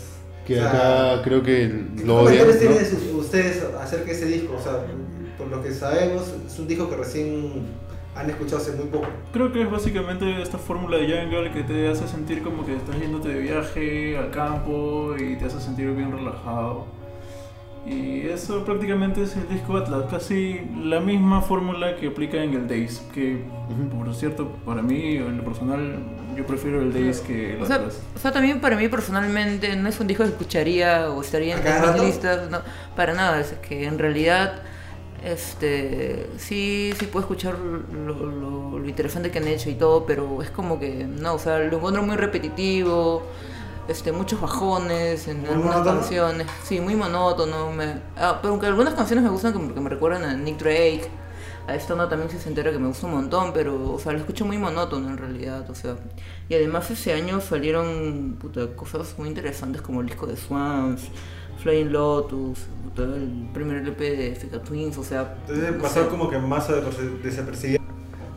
Que 0.46 0.56
O 0.56 0.58
sea, 0.64 1.14
acá 1.14 1.22
creo 1.24 1.42
que 1.44 1.72
¿Qué 1.98 2.04
lo 2.06 2.18
odian. 2.24 2.46
tienen 2.58 2.78
¿no? 2.82 2.86
sus- 2.90 3.26
ustedes 3.26 3.64
acerca 3.80 4.06
de 4.08 4.12
ese 4.12 4.26
disco? 4.26 4.56
O 4.60 4.62
sea, 4.62 4.84
por 5.38 5.48
lo 5.48 5.62
que 5.64 5.72
sabemos, 5.74 6.24
es 6.46 6.60
un 6.60 6.68
disco 6.68 6.90
que 6.90 6.96
recién 6.98 7.68
han 8.16 8.30
escuchado 8.30 8.58
hace 8.62 8.72
muy 8.74 8.86
poco. 8.86 9.08
Creo 9.32 9.52
que 9.52 9.62
es 9.62 9.72
básicamente 9.72 10.42
esta 10.42 10.58
fórmula 10.58 10.98
de 10.98 11.08
Jungle 11.08 11.52
que 11.52 11.64
te 11.64 11.88
hace 11.88 12.08
sentir 12.08 12.44
como 12.44 12.66
que 12.66 12.76
estás 12.76 13.00
yéndote 13.00 13.30
de 13.30 13.40
viaje 13.40 14.18
al 14.18 14.30
campo 14.32 15.16
y 15.18 15.36
te 15.36 15.46
hace 15.46 15.60
sentir 15.60 15.92
bien 15.92 16.12
relajado. 16.12 16.86
Y 17.86 18.22
eso 18.28 18.64
prácticamente 18.64 19.24
es 19.24 19.36
el 19.36 19.50
disco 19.50 19.76
Atlas, 19.76 20.06
casi 20.10 20.62
la 20.82 21.02
misma 21.02 21.42
fórmula 21.42 21.98
que 21.98 22.08
aplica 22.08 22.42
en 22.42 22.54
el 22.54 22.66
Days, 22.66 23.04
que 23.14 23.44
por 23.98 24.16
cierto, 24.16 24.48
para 24.66 24.82
mí, 24.82 25.18
en 25.18 25.38
lo 25.38 25.44
personal, 25.44 25.98
yo 26.38 26.46
prefiero 26.46 26.82
el 26.82 26.94
Days 26.94 27.20
que 27.20 27.56
el 27.56 27.62
O 27.62 27.66
sea, 27.66 27.78
Atlas. 27.78 28.02
o 28.16 28.20
sea, 28.20 28.32
también 28.32 28.62
para 28.62 28.78
mí 28.78 28.88
personalmente 28.88 29.76
no 29.76 29.90
es 29.90 30.00
un 30.00 30.08
disco 30.08 30.24
que 30.24 30.30
escucharía 30.30 31.10
o 31.10 31.22
estaría 31.22 31.58
¿A 31.58 31.60
en 31.60 31.94
mis 31.94 32.04
listas, 32.04 32.50
no, 32.50 32.60
para 32.96 33.16
nada, 33.16 33.42
es 33.42 33.54
que 33.68 33.86
en 33.86 34.00
realidad 34.00 34.62
este 35.24 36.30
sí 36.38 36.94
sí 37.00 37.06
puedo 37.08 37.22
escuchar 37.22 37.58
lo, 37.60 38.14
lo- 38.14 38.80
lo 38.80 38.90
interesante 38.90 39.32
que 39.32 39.40
han 39.40 39.48
hecho 39.48 39.70
y 39.70 39.76
todo, 39.76 40.06
pero 40.06 40.42
es 40.42 40.50
como 40.52 40.80
que 40.80 41.06
no, 41.06 41.36
o 41.36 41.40
sea, 41.40 41.60
lo 41.60 41.78
encuentro 41.78 42.04
muy 42.04 42.16
repetitivo, 42.18 43.24
este 43.88 44.12
muchos 44.12 44.42
bajones 44.42 45.28
en 45.28 45.46
¿Muy 45.46 45.50
algunas 45.50 45.82
monótono? 45.82 45.84
canciones, 45.84 46.48
sí, 46.64 46.80
muy 46.82 46.96
monótono, 46.96 47.72
me, 47.72 48.02
ah, 48.18 48.40
pero 48.42 48.52
aunque 48.54 48.68
algunas 48.68 48.94
canciones 48.96 49.24
me 49.24 49.30
gustan 49.32 49.54
como 49.54 49.74
que 49.74 49.80
me 49.82 49.90
recuerdan 49.90 50.24
a 50.24 50.34
Nick 50.36 50.58
Drake. 50.60 51.10
A 51.66 51.76
esta 51.76 51.96
no 51.96 52.10
también 52.10 52.30
se 52.30 52.46
entera 52.50 52.72
que 52.72 52.78
me 52.78 52.88
gusta 52.90 53.08
un 53.08 53.14
montón, 53.14 53.54
pero, 53.54 53.94
o 53.94 54.00
sea, 54.00 54.12
lo 54.12 54.18
escucho 54.20 54.46
muy 54.46 54.58
monótono 54.58 55.10
en 55.10 55.18
realidad, 55.18 55.70
o 55.70 55.76
sea. 55.76 55.96
Y 56.50 56.56
además 56.56 56.92
ese 56.92 57.14
año 57.14 57.40
salieron 57.40 58.36
puta, 58.40 58.68
cosas 58.76 59.16
muy 59.18 59.30
interesantes 59.30 59.82
como 59.82 60.02
el 60.02 60.08
disco 60.08 60.28
de 60.28 60.36
Swans, 60.36 61.04
Flying 61.62 61.92
Lotus, 61.92 62.60
el 62.98 63.50
primer 63.54 63.78
LP 63.78 64.16
de 64.16 64.36
Fika 64.36 64.62
Twins, 64.62 64.98
o 64.98 65.04
sea. 65.04 65.36
Entonces 65.48 65.76
no 65.76 65.82
pasó 65.82 66.04
sé. 66.04 66.10
como 66.10 66.30
que 66.30 66.38
más 66.40 66.70
desaperci- 66.70 67.22
desapercibido. 67.22 67.82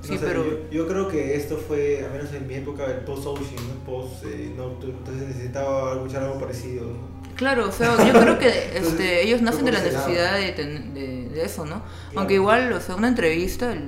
Sí, 0.03 0.13
No 0.13 0.19
sé, 0.21 0.27
pero- 0.27 0.45
yo, 0.45 0.71
yo 0.71 0.87
creo 0.87 1.09
que 1.09 1.35
esto 1.37 1.57
fue, 1.57 2.05
al 2.05 2.13
menos 2.13 2.33
en 2.33 2.47
mi 2.47 2.55
época, 2.55 2.85
el 2.87 2.99
post-Ocean, 3.01 3.57
¿no? 3.69 3.85
post 3.85 4.25
eh, 4.25 4.53
Nocturne, 4.57 4.95
entonces 4.99 5.29
necesitaba 5.29 5.95
escuchar 5.95 6.23
algo 6.23 6.39
parecido. 6.39 6.87
¿no? 6.87 7.17
Claro, 7.35 7.69
o 7.69 7.73
sea, 7.73 7.97
yo 8.07 8.19
creo 8.21 8.39
que 8.39 8.49
este, 8.79 9.23
ellos 9.25 9.43
nacen 9.43 9.65
de 9.65 9.73
la 9.73 9.83
necesidad 9.83 10.39
de, 10.39 10.53
ten- 10.53 10.95
de, 10.95 11.29
de 11.31 11.45
eso, 11.45 11.67
¿no? 11.67 11.83
Aunque 12.15 12.35
igual, 12.35 12.73
o 12.73 12.81
sea, 12.81 12.95
una 12.95 13.09
entrevista, 13.09 13.73
el, 13.73 13.81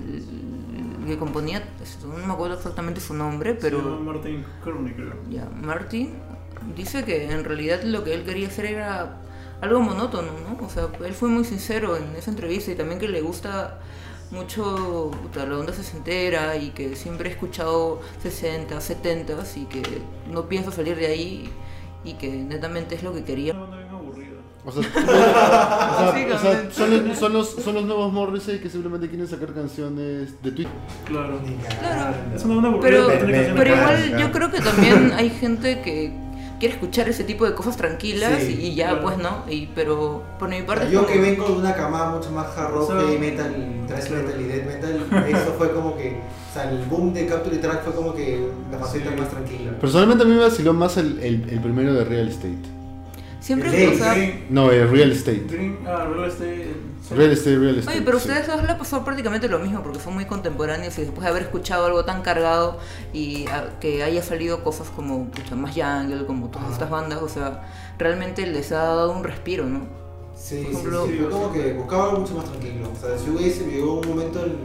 el 1.02 1.06
que 1.06 1.16
componía, 1.18 1.62
este, 1.82 2.06
no 2.06 2.26
me 2.26 2.32
acuerdo 2.32 2.56
exactamente 2.56 3.00
su 3.00 3.14
nombre, 3.14 3.56
Se 3.60 3.70
llama 3.70 3.84
pero 3.84 4.00
Martin 4.00 4.44
Kearney, 4.64 4.92
creo. 4.94 5.14
ya, 5.30 5.48
Martin 5.62 6.14
dice 6.76 7.04
que 7.04 7.30
en 7.30 7.44
realidad 7.44 7.82
lo 7.82 8.04
que 8.04 8.14
él 8.14 8.24
quería 8.24 8.48
hacer 8.48 8.66
era 8.66 9.16
algo 9.60 9.80
monótono, 9.80 10.32
¿no? 10.48 10.64
O 10.64 10.70
sea, 10.70 10.88
él 11.04 11.14
fue 11.14 11.28
muy 11.28 11.44
sincero 11.44 11.96
en 11.96 12.14
esa 12.16 12.30
entrevista 12.30 12.70
y 12.70 12.74
también 12.74 13.00
que 13.00 13.08
le 13.08 13.20
gusta 13.20 13.80
mucho 14.30 15.10
puta, 15.22 15.46
la 15.46 15.58
onda 15.58 15.72
sesentera 15.72 16.56
y 16.56 16.70
que 16.70 16.96
siempre 16.96 17.30
he 17.30 17.32
escuchado 17.32 18.00
60, 18.22 18.80
70 18.80 19.34
y 19.56 19.64
que 19.64 19.82
no 20.30 20.48
pienso 20.48 20.70
salir 20.70 20.96
de 20.96 21.06
ahí 21.06 21.50
y 22.04 22.14
que 22.14 22.28
netamente 22.28 22.94
es 22.94 23.02
lo 23.02 23.12
que 23.12 23.24
quería. 23.24 23.54
Una 23.54 23.62
banda 23.62 23.76
bien 23.78 23.88
aburrida. 23.90 24.28
O 24.68 24.72
sea, 24.72 24.82
o 24.82 24.92
sea, 24.92 26.34
o 26.34 26.38
sea, 26.38 26.70
son, 26.70 27.08
los, 27.08 27.18
son, 27.18 27.32
los, 27.32 27.48
son 27.48 27.74
los 27.74 27.84
nuevos 27.86 28.12
Morrissey 28.12 28.58
que 28.58 28.68
simplemente 28.68 29.08
quieren 29.08 29.26
sacar 29.26 29.54
canciones 29.54 30.42
de 30.42 30.52
tweet. 30.52 30.68
Claro. 31.06 31.40
Cagando. 31.80 32.36
Es 32.36 32.44
una 32.44 32.54
banda 32.56 32.68
aburrida, 32.68 33.06
Pero, 33.06 33.26
pero 33.26 33.54
pero 33.54 33.76
igual 33.76 34.18
yo 34.18 34.30
creo 34.30 34.50
que 34.50 34.60
también 34.60 35.12
hay 35.16 35.30
gente 35.30 35.80
que 35.80 36.12
quiere 36.58 36.74
escuchar 36.74 37.08
ese 37.08 37.24
tipo 37.24 37.44
de 37.44 37.54
cosas 37.54 37.76
tranquilas 37.76 38.42
Sí, 38.42 38.58
y, 38.60 38.66
y 38.68 38.74
ya, 38.74 38.88
claro. 38.90 39.02
pues, 39.02 39.18
¿no? 39.18 39.44
Y, 39.48 39.66
pero 39.74 40.22
por 40.38 40.48
mi 40.48 40.62
parte... 40.62 40.90
yo 40.90 41.00
como- 41.04 41.12
que 41.12 41.18
vengo 41.20 41.46
de 41.46 41.52
una 41.52 41.74
camada 41.74 42.10
mucho 42.10 42.30
más 42.32 42.46
hard 42.56 42.72
rock, 42.72 42.90
heavy 42.92 43.18
metal, 43.18 43.54
thrash 43.86 44.10
metal 44.10 44.40
y 44.40 44.44
death 44.44 44.66
metal, 44.66 45.26
eso 45.28 45.54
fue 45.56 45.72
como 45.72 45.96
que, 45.96 46.20
o 46.50 46.52
sea, 46.54 46.70
el 46.70 46.78
boom 46.86 47.12
de 47.14 47.26
Capture 47.26 47.56
Track 47.58 47.84
fue 47.84 47.94
como 47.94 48.14
que 48.14 48.48
la 48.70 48.78
faceta 48.78 49.10
Sí. 49.10 49.16
más 49.20 49.30
tranquila. 49.30 49.72
Personalmente 49.80 50.24
a 50.24 50.26
mí 50.26 50.34
me 50.34 50.40
vaciló 50.40 50.72
más 50.74 50.96
el, 50.96 51.18
el, 51.20 51.48
el 51.48 51.60
primero 51.60 51.94
de 51.94 52.04
Real 52.04 52.28
Estate. 52.28 52.58
Siempre, 53.48 53.70
Green, 53.70 53.94
o 53.94 53.96
sea... 53.96 54.12
Green, 54.14 54.44
No, 54.50 54.70
el 54.70 54.90
Real 54.90 55.10
Estate. 55.10 55.42
Green, 55.48 55.78
ah, 55.86 56.04
Real 56.04 56.28
Estate. 56.28 56.74
sí. 57.02 57.14
Real 57.14 57.30
Estate, 57.30 57.56
Real 57.58 57.78
Estate. 57.78 57.96
Oye, 57.96 58.04
pero 58.04 58.18
sí. 58.20 58.28
ustedes 58.28 58.46
dos 58.46 58.62
le 58.62 58.74
pasó 58.74 59.04
prácticamente 59.06 59.48
lo 59.48 59.58
mismo 59.58 59.82
porque 59.82 59.98
son 60.00 60.12
muy 60.12 60.26
contemporáneos 60.26 60.98
y 60.98 61.00
después 61.00 61.22
de 61.22 61.28
haber 61.28 61.42
escuchado 61.44 61.86
algo 61.86 62.04
tan 62.04 62.20
cargado 62.20 62.76
y 63.14 63.46
ah, 63.50 63.70
que 63.80 64.02
haya 64.02 64.22
salido 64.22 64.62
cosas 64.62 64.88
como 64.90 65.30
pucha, 65.30 65.54
más 65.56 65.74
Jungle, 65.74 66.26
como 66.26 66.48
todas 66.48 66.72
estas 66.72 66.90
bandas, 66.90 67.22
o 67.22 67.28
sea, 67.30 67.66
realmente 67.98 68.46
les 68.46 68.70
ha 68.72 68.82
dado 68.82 69.12
un 69.12 69.24
respiro, 69.24 69.64
¿no? 69.64 69.86
Sí, 70.36 70.56
Por 70.70 70.82
sí, 70.82 70.86
ejemplo- 70.86 71.06
sí, 71.06 71.16
fue 71.18 71.30
como 71.30 71.52
que 71.52 71.72
buscaba 71.72 72.04
algo 72.10 72.20
mucho 72.20 72.34
más 72.34 72.44
tranquilo. 72.44 72.90
O 72.94 73.00
sea, 73.00 73.14
el 73.14 73.18
shoegaze 73.18 73.64
me 73.64 73.72
llegó 73.72 74.00
un 74.00 74.08
momento, 74.08 74.44
en, 74.44 74.56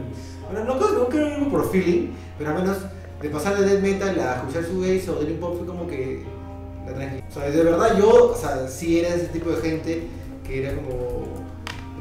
bueno, 0.52 0.64
no, 0.66 0.78
creo- 0.78 0.98
no 0.98 1.08
creo 1.08 1.48
por 1.50 1.70
feeling, 1.70 2.08
pero 2.36 2.50
al 2.50 2.56
menos 2.62 2.76
de 3.22 3.30
pasar 3.30 3.56
de 3.58 3.64
death 3.64 3.80
metal 3.82 4.20
a 4.20 4.34
escuchar 4.36 4.62
shoegaze 4.64 5.10
o 5.10 5.14
dream 5.14 5.40
pop 5.40 5.56
fue 5.56 5.66
como 5.66 5.86
que 5.86 6.22
la. 6.92 7.24
O 7.28 7.32
sea, 7.32 7.50
de 7.50 7.62
verdad 7.62 7.98
yo, 7.98 8.32
o 8.32 8.36
sea, 8.36 8.68
sí 8.68 9.00
era 9.00 9.08
ese 9.14 9.26
tipo 9.28 9.50
de 9.50 9.62
gente 9.62 10.06
que 10.46 10.62
era 10.64 10.74
como 10.74 11.24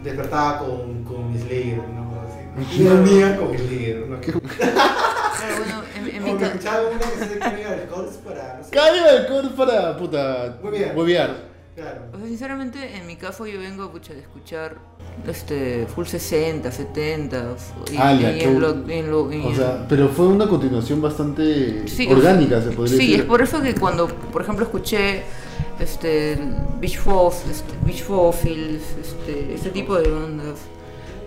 despertaba 0.03 0.59
con, 0.59 1.03
con 1.03 1.37
Slayer, 1.39 1.77
¿no? 1.77 2.13
Así. 2.59 2.81
Y 2.81 2.83
dormía 2.83 3.37
con 3.37 3.57
Slayer, 3.57 4.07
¿no? 4.07 4.19
Claro, 4.19 5.55
bueno, 5.57 5.83
en, 5.97 6.07
en 6.15 6.23
mi 6.23 6.29
Como 6.29 6.37
que 6.37 6.43
ca- 6.45 6.51
escuchaba 6.51 6.89
una 6.89 6.99
que 6.99 7.25
se 7.25 7.35
para, 8.23 8.57
no 8.57 8.63
sé, 8.63 8.69
Cambio 8.71 9.03
de 9.03 9.27
code 9.27 9.49
para 9.55 9.97
puta. 9.97 10.57
Huevear. 10.61 10.95
Huevear. 10.97 11.52
Claro. 11.75 12.01
O 12.13 12.17
sea, 12.17 12.27
sinceramente, 12.27 12.95
en 12.97 13.05
mi 13.07 13.15
caso 13.15 13.45
yo 13.47 13.59
vengo 13.59 13.89
pucha, 13.91 14.13
de 14.13 14.19
escuchar 14.21 14.75
este 15.27 15.85
full 15.93 16.05
60, 16.05 16.71
70 16.71 17.55
y, 17.91 17.97
Ala, 17.97 18.31
y 18.31 18.41
en 18.41 18.59
lo, 18.59 18.89
en 18.89 19.11
lo- 19.11 19.31
en 19.31 19.41
O 19.45 19.55
sea, 19.55 19.85
pero 19.87 20.09
fue 20.09 20.27
una 20.27 20.47
continuación 20.47 21.01
bastante 21.01 21.87
Sí, 21.87 22.07
orgánica, 22.11 22.61
se 22.61 22.71
podría 22.71 22.97
Sí, 22.97 23.05
decir. 23.07 23.19
es 23.21 23.25
por 23.25 23.41
eso 23.41 23.61
que 23.61 23.75
cuando, 23.75 24.07
por 24.07 24.41
ejemplo, 24.41 24.65
escuché 24.65 25.23
este 25.79 26.37
Beach 26.79 26.97
Foss, 26.99 27.43
este, 27.49 27.73
Beach 27.85 28.03
Fossils, 28.03 28.81
este, 29.01 29.53
ese 29.55 29.69
tipo 29.69 29.95
de 29.97 30.09
bandas. 30.09 30.59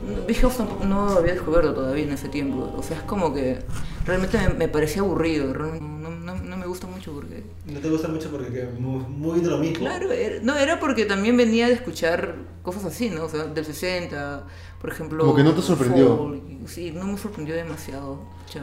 Tampoco- 0.07 0.85
no 0.85 1.09
había 1.09 1.33
descubierto 1.35 1.75
todavía 1.75 2.05
en 2.05 2.13
ese 2.13 2.29
tiempo. 2.29 2.73
O 2.77 2.83
sea, 2.83 2.97
es 2.99 3.03
como 3.05 3.33
que 3.35 3.59
realmente 4.05 4.39
me, 4.39 4.55
me 4.55 4.69
parecía 4.69 5.03
aburrido. 5.03 5.53
No, 5.53 6.11
no- 6.11 6.37
no 6.37 6.57
me 6.57 6.67
gusta 6.67 6.87
mucho 6.87 7.13
porque... 7.13 7.45
No 7.67 7.79
te 7.81 7.89
gusta 7.91 8.09
mucho 8.09 8.31
porque 8.31 8.53
que 8.53 8.65
muy, 8.81 9.01
muy 9.09 9.41
de 9.41 9.49
lo 9.51 9.59
mismo. 9.59 9.79
Claro, 9.79 10.11
era- 10.13 10.43
no, 10.43 10.57
era 10.57 10.79
porque 10.81 11.05
también 11.05 11.37
venía 11.37 11.67
de 11.69 11.75
escuchar 11.75 12.37
cosas 12.63 12.85
así, 12.85 13.11
¿no? 13.11 13.25
O 13.25 13.29
sea, 13.29 13.45
del 13.45 13.65
60, 13.65 14.45
por 14.81 14.91
ejemplo... 14.91 15.19
Como 15.25 15.35
que 15.37 15.45
no 15.45 15.53
te 15.53 15.63
sorprendió. 15.63 16.17
folk, 16.17 16.43
sí, 16.67 16.91
no 16.93 17.05
me 17.07 17.19
sorprendió 17.19 17.55
demasiado. 17.55 18.21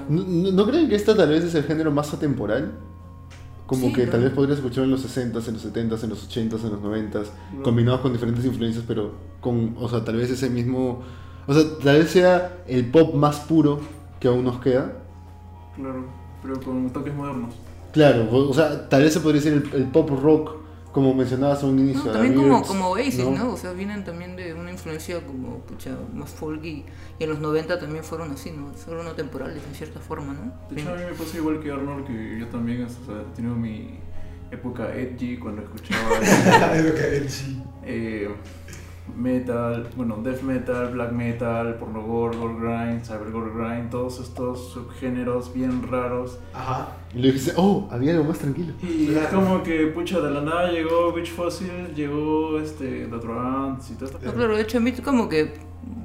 ¿No, 0.10 0.24
no, 0.52 0.66
creen 0.66 0.88
que 0.90 0.96
esta 0.96 1.16
tal 1.16 1.30
vez 1.30 1.44
es 1.44 1.56
el 1.56 1.64
género 1.64 1.92
más 1.92 2.14
atemporal? 2.14 2.72
Como 3.68 3.88
Sí, 3.88 3.94
que 3.94 4.06
¿no? 4.06 4.12
tal 4.12 4.24
vez 4.24 4.32
podrías 4.34 4.58
escucharlo 4.58 4.86
en 4.86 4.92
los 4.92 5.02
60s, 5.06 5.48
en 5.48 5.54
los 5.54 5.66
70s, 5.66 6.04
en 6.04 6.10
los 6.10 6.30
80s, 6.30 6.64
en 6.66 6.72
los 6.72 6.82
90s, 6.82 7.28
No. 7.56 7.64
combinados 7.64 8.02
con 8.02 8.12
diferentes 8.14 8.44
influencias, 8.46 8.84
pero 8.88 9.14
con, 9.40 9.76
o 9.80 9.88
sea, 9.90 10.04
tal 10.04 10.18
vez 10.18 10.30
ese 10.30 10.50
mismo, 10.50 11.02
o 11.48 11.54
sea, 11.54 11.64
tal 11.84 11.98
vez 12.00 12.12
sea 12.12 12.58
el 12.68 12.86
pop 12.90 13.14
más 13.16 13.40
puro 13.42 13.80
que 14.20 14.28
aún 14.28 14.44
nos 14.44 14.60
queda. 14.60 14.94
Claro, 15.76 16.06
pero 16.42 16.60
con 16.62 16.90
toques 16.92 17.14
modernos. 17.14 17.56
Claro, 17.92 18.28
o 18.32 18.54
sea, 18.54 18.90
tal 18.90 19.04
vez 19.04 19.14
se 19.14 19.20
podría 19.20 19.42
decir 19.42 19.70
el, 19.72 19.82
el 19.82 19.88
pop 19.88 20.10
rock, 20.22 20.56
como 20.92 21.14
mencionabas 21.14 21.64
a 21.64 21.68
un 21.68 21.80
inicio. 21.80 22.06
No, 22.06 22.12
también 22.12 22.36
como, 22.36 22.62
como 22.64 22.90
Oasis, 22.90 23.28
¿no? 23.28 23.54
O 23.54 23.58
sea, 23.58 23.72
vienen 23.74 24.04
también 24.04 24.36
de 24.36 24.54
una 24.54 24.72
influencia 24.72 25.20
como, 25.26 25.58
pucha, 25.60 25.92
más 26.14 26.30
folky. 26.32 26.86
Y 27.20 27.24
en 27.24 27.30
los 27.32 27.40
90 27.40 27.80
también 27.80 28.04
fueron 28.04 28.32
así, 28.32 28.52
¿no? 28.52 28.72
Fueron 28.74 29.08
atemporales 29.08 29.62
en 29.68 29.76
cierta 29.76 30.00
forma, 30.00 30.34
¿no? 30.34 30.54
De 30.74 30.82
hecho, 30.82 30.92
a 30.92 30.96
mí 30.96 31.02
me 31.04 31.14
pasa 31.14 31.38
igual 31.38 31.60
que 31.60 31.72
Arnold, 31.72 32.06
que 32.06 32.40
yo 32.40 32.48
también 32.48 32.84
o 32.84 32.90
sea, 32.90 33.22
he 33.22 33.36
tenido 33.36 33.56
mi 33.56 34.00
época 34.52 34.94
edgy 34.96 35.38
cuando 35.38 35.64
escuchaba 35.64 36.20
que 36.20 37.18
edgy. 37.18 37.64
eh, 37.86 38.30
metal, 39.18 39.88
bueno, 39.96 40.18
death 40.24 40.42
metal, 40.42 40.90
black 40.94 41.12
metal, 41.12 41.76
porno 41.76 42.02
gore, 42.02 42.38
gore 42.38 42.56
grind, 42.60 43.04
cyber 43.06 43.32
gore 43.32 43.52
grind, 43.54 43.90
todos 43.90 44.20
estos 44.20 44.72
subgéneros 44.72 45.54
bien 45.54 45.86
raros. 45.90 46.40
Ajá. 46.54 46.90
Y 47.14 47.20
le 47.20 47.28
dijiste, 47.32 47.54
oh, 47.58 47.88
había 47.92 48.14
algo 48.14 48.24
más 48.26 48.40
tranquilo. 48.40 48.74
Y 48.82 49.08
Claro. 49.08 49.28
es 49.28 49.34
como 49.34 49.64
que, 49.64 49.88
pucha, 49.88 50.20
de 50.20 50.32
la 50.32 50.42
nada 50.42 50.72
llegó 50.72 51.12
Beach 51.14 51.32
Fossil, 51.32 51.94
llegó 51.96 52.60
este, 52.60 53.06
The 53.08 53.18
Trance 53.20 53.94
y 53.94 53.96
todo 53.96 54.06
esto. 54.06 54.20
No, 54.24 54.34
claro, 54.34 54.56
de 54.56 54.62
hecho 54.64 54.78
a 54.78 54.82
mí 54.82 54.92
como 54.94 55.30
que 55.30 55.54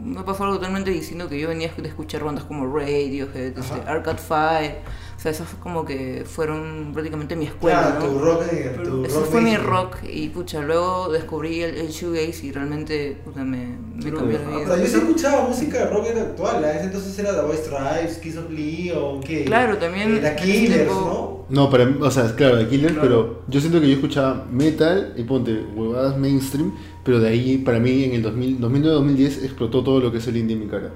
me 0.02 0.22
pasó 0.22 0.44
algo 0.44 0.56
totalmente 0.56 0.90
distinto 0.90 1.28
que 1.28 1.38
yo 1.38 1.48
venía 1.48 1.70
de 1.76 1.88
escuchar 1.88 2.24
bandas 2.24 2.44
como 2.44 2.66
Radiohead, 2.66 3.56
este. 3.58 3.80
Arcade 3.88 4.18
Fire. 4.18 4.74
O 5.28 5.34
sea, 5.34 5.44
esas 5.44 5.54
como 5.60 5.84
que 5.84 6.24
fueron 6.26 6.90
prácticamente 6.94 7.36
mi 7.36 7.44
escuela, 7.46 7.96
Claro, 7.98 8.06
¿no? 8.06 8.12
tu 8.12 8.18
rock, 8.24 8.42
eh, 8.52 8.72
Pero 8.76 8.90
tu 8.90 9.04
Eso 9.04 9.20
rock 9.20 9.28
fue 9.30 9.40
mi 9.40 9.56
rock 9.56 9.96
y 10.10 10.28
pucha, 10.28 10.62
luego 10.62 11.10
descubrí 11.10 11.62
el, 11.62 11.74
el 11.76 11.88
shoegaze 11.88 12.46
y 12.46 12.52
realmente 12.52 13.16
puta, 13.24 13.44
me, 13.44 13.66
me 13.94 14.02
Pero- 14.02 14.18
cambió 14.18 14.38
la 14.38 14.44
Ah, 14.46 14.50
vida. 14.58 14.64
pero 14.68 14.76
yo 14.82 14.86
sí 14.86 14.96
escuchaba 14.96 15.48
música 15.48 15.78
de 15.78 15.90
rock 15.90 16.06
actual, 16.16 16.64
¿eh? 16.64 16.72
Ese 16.76 16.84
entonces 16.84 17.18
era 17.18 17.34
The 17.34 17.42
Voice 17.46 17.64
Stripes, 17.64 18.18
Kiss 18.18 18.36
of 18.38 18.50
Leon, 18.50 19.20
¿qué? 19.20 19.44
Claro, 19.44 19.76
también 19.76 20.16
Eh, 20.16 20.20
The 20.20 20.36
Killers, 20.42 20.74
tiempo- 20.74 21.44
¿no? 21.50 21.62
No, 21.64 21.70
para 21.70 21.84
mí, 21.86 21.96
o 22.00 22.10
sea, 22.10 22.34
claro, 22.36 22.56
de 22.56 22.68
Killer, 22.68 22.92
Claro. 22.92 23.02
pero 23.08 23.42
yo 23.48 23.60
siento 23.60 23.80
que 23.80 23.88
yo 23.88 23.94
escuchaba 23.94 24.46
metal 24.50 25.14
y 25.16 25.22
ponte 25.24 25.62
huevadas 25.74 26.16
mainstream, 26.18 26.72
pero 27.04 27.20
de 27.20 27.28
ahí, 27.28 27.58
para 27.58 27.78
mí, 27.78 28.04
en 28.04 28.12
el 28.12 28.22
2000 28.22 28.60
2009-2010 28.60 29.42
explotó 29.44 29.82
todo 29.82 30.00
lo 30.00 30.12
que 30.12 30.18
es 30.18 30.26
el 30.26 30.36
indie 30.36 30.56
en 30.56 30.62
mi 30.64 30.68
cara. 30.68 30.90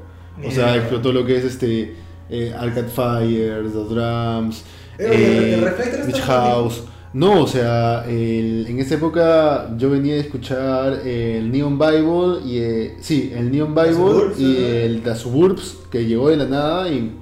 O 0.47 0.51
sea, 0.51 0.77
explotó 0.77 1.13
lo 1.13 1.25
que 1.27 1.37
es 1.37 1.45
este 1.45 1.95
eh, 2.33 2.55
Arcade 2.59 2.89
Fire, 2.89 3.63
The 3.71 3.95
Drums, 3.95 4.65
eh, 4.99 5.55
¿el 5.59 5.65
Reflector 5.65 6.01
está 6.01 6.07
Beach 6.07 6.21
House. 6.23 6.83
No, 7.15 7.43
o 7.43 7.47
sea, 7.47 8.05
el- 8.09 8.67
en 8.69 8.79
esa 8.81 8.95
época 8.95 9.69
yo 9.77 9.91
venía 9.91 10.15
a 10.15 10.19
escuchar 10.19 10.95
el 11.07 11.53
Neon 11.53 11.79
Bible 11.79 12.41
y 12.45 12.59
eh, 12.59 12.97
sí, 13.01 13.31
el 13.37 13.53
Neon 13.53 13.75
The 13.75 13.81
Bible 13.83 13.97
Suburbs, 13.97 14.41
y 14.41 14.45
¿no? 14.45 14.67
el 14.67 15.03
The 15.03 15.15
Suburbs 15.15 15.77
que 15.91 16.07
llegó 16.07 16.31
de 16.31 16.39
la 16.39 16.47
nada 16.47 16.89
y 16.89 17.15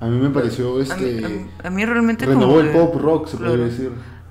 a 0.00 0.06
mí 0.06 0.16
me 0.18 0.30
pareció 0.30 0.72
A 0.72 0.76
mí, 0.76 0.80
este 0.82 1.24
a 1.24 1.28
mí- 1.28 1.46
a 1.64 1.70
mí 1.70 1.84
realmente 1.84 2.24
renovó 2.24 2.46
como 2.54 2.60
el 2.60 2.72
que- 2.72 2.78
pop 2.78 2.94
rock, 3.02 3.26
se 3.28 3.36
claro. 3.36 3.52
podría 3.52 3.66
decir. 3.68 3.90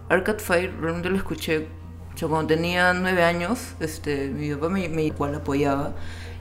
Arcade 0.10 0.40
Fire 0.40 0.72
realmente 0.82 1.10
lo 1.10 1.18
escuché 1.18 1.68
yo 2.16 2.30
cuando 2.30 2.48
tenía 2.48 2.92
nueve 2.94 3.22
años, 3.24 3.60
este, 3.80 4.30
mi 4.30 4.50
papá 4.56 4.70
me, 4.70 4.90
me 4.90 5.04
igual 5.04 5.36
apoyaba 5.36 5.94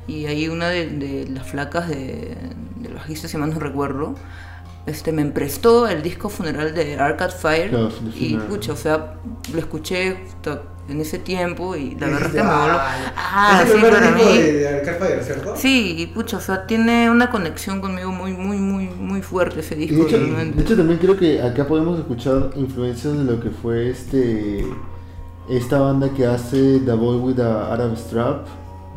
y 0.07 0.27
ahí 0.27 0.49
una 0.49 0.69
de, 0.69 0.87
de 0.89 1.29
las 1.29 1.47
flacas 1.47 1.89
de, 1.89 2.37
del 2.81 2.95
bajista, 2.95 3.29
si 3.29 3.37
mal 3.37 3.51
no 3.53 3.59
recuerdo, 3.59 4.15
este, 4.87 5.11
me 5.13 5.25
prestó 5.27 5.89
el 5.89 6.03
disco 6.03 6.29
funeral 6.29 6.75
de 6.75 6.95
Arcade 6.99 7.33
Fire 7.33 7.71
Claro, 7.71 7.91
y 8.15 8.37
pucha, 8.37 8.73
o 8.73 8.77
sea, 8.77 9.15
lo 9.53 9.59
escuché 9.59 10.17
en 10.89 11.01
ese 11.01 11.19
tiempo 11.19 11.75
y 11.75 11.97
la 11.97 12.07
verdad 12.07 12.27
es 12.29 12.33
que 12.35 12.43
me 12.45 12.49
voló. 12.49 12.55
"Ah, 12.79 12.97
Ah, 13.17 13.63
es 13.65 13.71
el 13.71 13.73
sí, 13.73 13.83
primer 13.83 13.93
para 14.01 14.11
mí. 14.13 14.23
de, 14.39 14.53
de 14.53 14.69
Arcade 14.69 14.99
Fire, 15.01 15.25
¿cierto? 15.25 15.57
Sí, 15.57 15.97
y 15.99 16.07
pucha, 16.07 16.37
o 16.37 16.41
sea, 16.41 16.67
tiene 16.69 17.11
una 17.11 17.29
conexión 17.31 17.81
conmigo 17.81 18.13
muy, 18.13 18.33
muy, 18.35 18.59
muy, 18.59 18.87
muy 18.87 19.23
fuerte 19.23 19.59
ese 19.59 19.75
disco. 19.75 20.05
de 20.05 20.09
hecho, 20.09 20.19
de 20.19 20.63
hecho 20.63 20.77
también 20.77 21.01
creo 21.01 21.17
que 21.17 21.43
acá 21.43 21.67
podemos 21.67 21.99
escuchar 21.99 22.51
influencias 22.55 23.19
de 23.19 23.25
lo 23.25 23.41
que 23.41 23.51
fue 23.51 23.91
este 23.91 24.65
esta 25.49 25.81
banda 25.81 26.11
que 26.11 26.27
hace 26.27 26.81
The 26.85 26.93
Boy 26.93 27.17
with 27.19 27.35
the 27.37 27.43
Arab 27.43 27.97
Strap, 27.97 28.47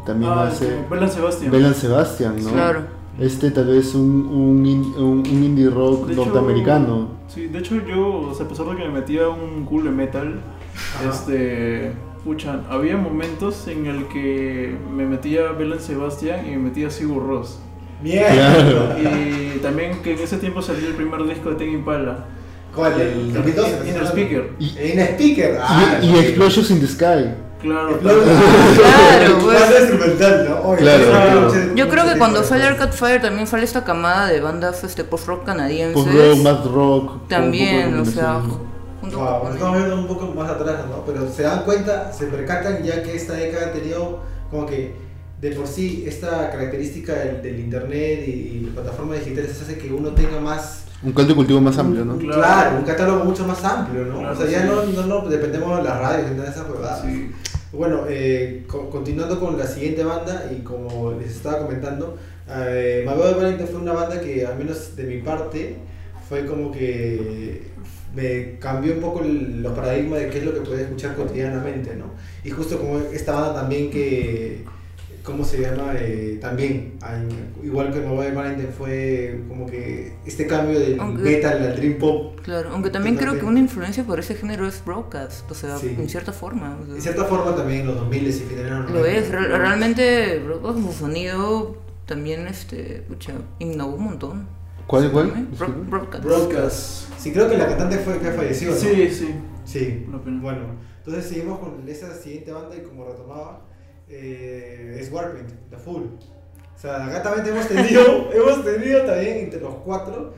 también 0.05 0.31
Ah, 0.31 0.47
hace 0.47 0.65
este, 0.67 0.89
Bella 0.89 1.07
Sebastian. 1.07 1.51
Belan 1.51 1.75
Sebastian, 1.75 2.43
¿no? 2.43 2.51
Claro. 2.51 2.81
Este 3.19 3.51
tal 3.51 3.67
vez 3.67 3.93
un, 3.95 4.27
un, 4.27 4.65
in- 4.65 4.93
un- 4.97 5.19
un 5.29 5.43
indie 5.43 5.69
rock 5.69 6.07
De 6.07 6.13
hecho, 6.13 6.25
norteamericano. 6.25 7.09
Sí, 7.27 7.47
de 7.47 7.59
hecho 7.59 7.75
yo, 7.85 8.29
o 8.29 8.33
sea, 8.33 8.45
a 8.45 8.49
pesar 8.49 8.65
de 8.67 8.75
que 8.77 8.83
me 8.87 8.93
metía 8.99 9.27
un 9.27 9.65
cool 9.65 9.83
de 9.83 9.89
metal, 9.91 10.39
este, 11.07 11.91
pucha, 12.23 12.61
había 12.69 12.97
momentos 12.97 13.67
en 13.67 13.85
el 13.87 14.07
que 14.07 14.75
me 14.95 15.05
metía 15.05 15.51
Belen 15.51 15.79
Sebastian 15.79 16.45
y 16.47 16.51
me 16.51 16.57
metía 16.69 16.89
Sigur 16.89 17.25
Ross. 17.27 17.59
Mierda. 18.01 18.29
Claro. 18.31 18.95
Y 19.01 19.59
también 19.59 20.01
que 20.01 20.13
en 20.13 20.19
ese 20.19 20.37
tiempo 20.37 20.61
salió 20.61 20.87
el 20.87 20.93
primer 20.93 21.23
disco 21.25 21.49
de 21.49 21.55
Tame 21.55 21.71
Impala. 21.73 22.25
¿Cuál? 22.73 22.99
¿El 23.01 23.33
2012? 23.33 23.89
In 23.89 23.93
the 23.95 24.05
Speaker. 24.05 24.51
Y, 24.59 24.73
En 24.77 24.99
Speaker. 24.99 25.57
Ah, 25.61 25.99
y, 26.01 26.05
y. 26.07 26.15
Explosions 26.19 26.71
in 26.71 26.79
the 26.79 26.87
Sky. 26.87 27.31
Claro, 27.61 27.99
Claro, 27.99 28.21
Claro, 28.75 29.39
pues. 29.41 29.59
Banda 29.59 29.79
instrumental, 29.79 30.49
¿no? 30.49 30.75
Claro. 30.75 31.03
yo 31.03 31.47
escuché 31.47 31.75
Yo 31.75 31.89
creo 31.89 32.05
que 32.05 32.17
cuando 32.17 32.43
sale 32.43 32.63
de 32.63 32.69
Arcade 32.69 32.93
Fire 32.93 33.21
también 33.21 33.47
sale 33.47 33.63
esta 33.63 33.83
camada 33.83 34.27
de 34.27 34.39
bandas 34.39 34.83
este, 34.83 35.03
post-rock 35.03 35.45
canadienses. 35.45 36.03
Post 36.03 36.15
rock, 36.15 36.37
mad 36.43 36.65
rock. 36.65 37.27
También, 37.27 37.99
o 37.99 38.05
sea, 38.05 38.41
Wow, 39.01 39.41
con... 39.41 39.53
estamos 39.53 39.77
viendo 39.77 39.95
un 39.95 40.07
poco 40.07 40.27
más 40.27 40.49
atrás, 40.49 40.85
¿no? 40.89 41.03
Pero 41.05 41.29
se 41.31 41.43
dan 41.43 41.63
cuenta, 41.63 42.11
se 42.13 42.27
percatan 42.27 42.83
ya 42.83 43.01
que 43.01 43.15
esta 43.15 43.33
década 43.33 43.67
ha 43.67 43.71
tenido 43.71 44.19
como 44.51 44.65
que 44.65 44.93
de 45.39 45.51
por 45.51 45.67
sí 45.67 46.03
esta 46.05 46.49
característica 46.49 47.13
del, 47.13 47.41
del 47.41 47.59
internet 47.59 48.23
y, 48.27 48.31
y 48.31 48.71
plataformas 48.73 49.19
digitales 49.19 49.59
hace 49.61 49.77
que 49.77 49.91
uno 49.93 50.09
tenga 50.09 50.39
más 50.39 50.83
Un 51.01 51.13
caldo 51.13 51.29
de 51.29 51.35
cultivo 51.35 51.61
más 51.61 51.77
amplio, 51.77 52.03
¿no? 52.03 52.17
Claro. 52.17 52.41
Claro, 52.41 52.77
un 52.79 52.83
catálogo 52.83 53.23
mucho 53.25 53.45
más 53.47 53.63
amplio, 53.63 54.05
¿no? 54.05 54.19
Claro, 54.19 54.33
o 54.33 54.35
sea, 54.35 54.47
ya 54.49 54.61
sí. 54.63 54.67
no, 54.67 54.83
no, 54.83 55.21
no 55.21 55.29
dependemos 55.29 55.77
de 55.77 55.83
las 55.83 55.97
radios, 55.99 56.37
de 56.37 56.43
esas 56.43 56.69
huevadas. 56.69 57.01
Sí. 57.03 57.31
Bueno, 57.71 58.03
eh, 58.09 58.65
co- 58.67 58.89
continuando 58.89 59.39
con 59.39 59.57
la 59.57 59.65
siguiente 59.65 60.03
banda, 60.03 60.49
y 60.51 60.61
como 60.61 61.11
les 61.13 61.31
estaba 61.37 61.59
comentando, 61.59 62.17
eh, 62.49 63.05
My 63.07 63.13
Boy 63.15 63.33
Valentine 63.35 63.67
fue 63.69 63.79
una 63.81 63.93
banda 63.93 64.19
que, 64.19 64.45
al 64.45 64.57
menos 64.57 64.95
de 64.97 65.03
mi 65.03 65.21
parte, 65.21 65.77
fue 66.27 66.45
como 66.45 66.71
que 66.71 67.69
me 68.13 68.57
cambió 68.59 68.93
un 68.93 68.99
poco 68.99 69.21
el- 69.23 69.61
los 69.61 69.71
paradigmas 69.73 70.19
de 70.19 70.29
qué 70.29 70.39
es 70.39 70.45
lo 70.45 70.53
que 70.53 70.61
puedes 70.61 70.81
escuchar 70.81 71.15
cotidianamente, 71.15 71.95
¿no? 71.95 72.05
Y 72.43 72.49
justo 72.49 72.77
como 72.77 72.97
esta 73.13 73.33
banda 73.33 73.53
también 73.61 73.89
que, 73.91 74.65
¿cómo 75.23 75.43
se 75.43 75.61
llama? 75.61 75.93
Eh, 75.95 76.37
también, 76.41 76.93
ay, 77.01 77.27
igual 77.63 77.91
que 77.93 77.99
Boy 77.99 78.31
Valentine 78.31 78.69
fue 78.69 79.41
como 79.47 79.65
que 79.65 80.13
este 80.25 80.47
cambio 80.47 80.79
del 80.79 80.99
Aunque- 80.99 81.21
metal 81.23 81.61
al 81.61 81.75
dream 81.75 81.97
pop, 81.97 82.39
Claro, 82.43 82.69
aunque 82.71 82.89
también 82.89 83.15
creo 83.15 83.37
que 83.37 83.45
una 83.45 83.59
influencia 83.59 84.03
por 84.03 84.19
ese 84.19 84.35
género 84.35 84.67
es 84.67 84.83
broadcast, 84.83 85.49
o 85.51 85.53
sea, 85.53 85.77
Sí. 85.77 85.95
en 85.97 86.09
cierta 86.09 86.31
forma. 86.33 86.77
o 86.81 86.85
sea, 86.85 86.95
en 86.95 87.01
cierta 87.01 87.25
forma 87.25 87.55
también 87.55 87.81
en 87.81 87.87
los 87.87 87.95
2000 87.97 88.27
y 88.27 88.31
finales 88.31 88.63
de 88.71 88.77
los 88.79 88.91
Lo 88.91 88.99
90. 88.99 89.19
es, 89.19 89.29
re- 89.31 89.47
realmente 89.57 90.39
broadcast 90.39 90.79
su 90.85 90.93
sonido 90.93 91.77
también, 92.05 92.47
este, 92.47 93.03
pucha, 93.07 93.33
innovó 93.59 93.95
un 93.95 94.03
montón. 94.05 94.47
¿Cuál, 94.87 95.11
cuál? 95.11 95.47
Bro- 95.57 95.85
broadcast. 95.89 96.23
Broadcast. 96.23 97.03
Sí, 97.19 97.31
creo 97.31 97.47
que 97.47 97.57
la 97.57 97.67
cantante 97.67 97.97
fue 97.99 98.17
que 98.17 98.31
falleció, 98.31 98.71
¿no? 98.71 98.75
Sí, 98.75 99.09
sí. 99.11 99.35
Sí. 99.65 100.05
Bueno, 100.41 100.61
entonces 100.97 101.25
seguimos 101.29 101.59
con 101.59 101.87
esa 101.87 102.11
siguiente 102.15 102.51
banda 102.51 102.75
y 102.75 102.81
como 102.81 103.05
retomaba, 103.05 103.61
eh, 104.09 104.97
es 104.99 105.11
Warpaint, 105.11 105.49
The 105.69 105.77
Full. 105.77 106.03
O 106.03 106.81
sea, 106.81 107.05
acá 107.07 107.21
también 107.23 107.47
hemos 107.55 107.67
tenido, 107.67 108.29
hemos 108.33 108.63
tenido 108.63 109.01
también 109.05 109.37
entre 109.39 109.59
los 109.61 109.75
cuatro, 109.75 110.33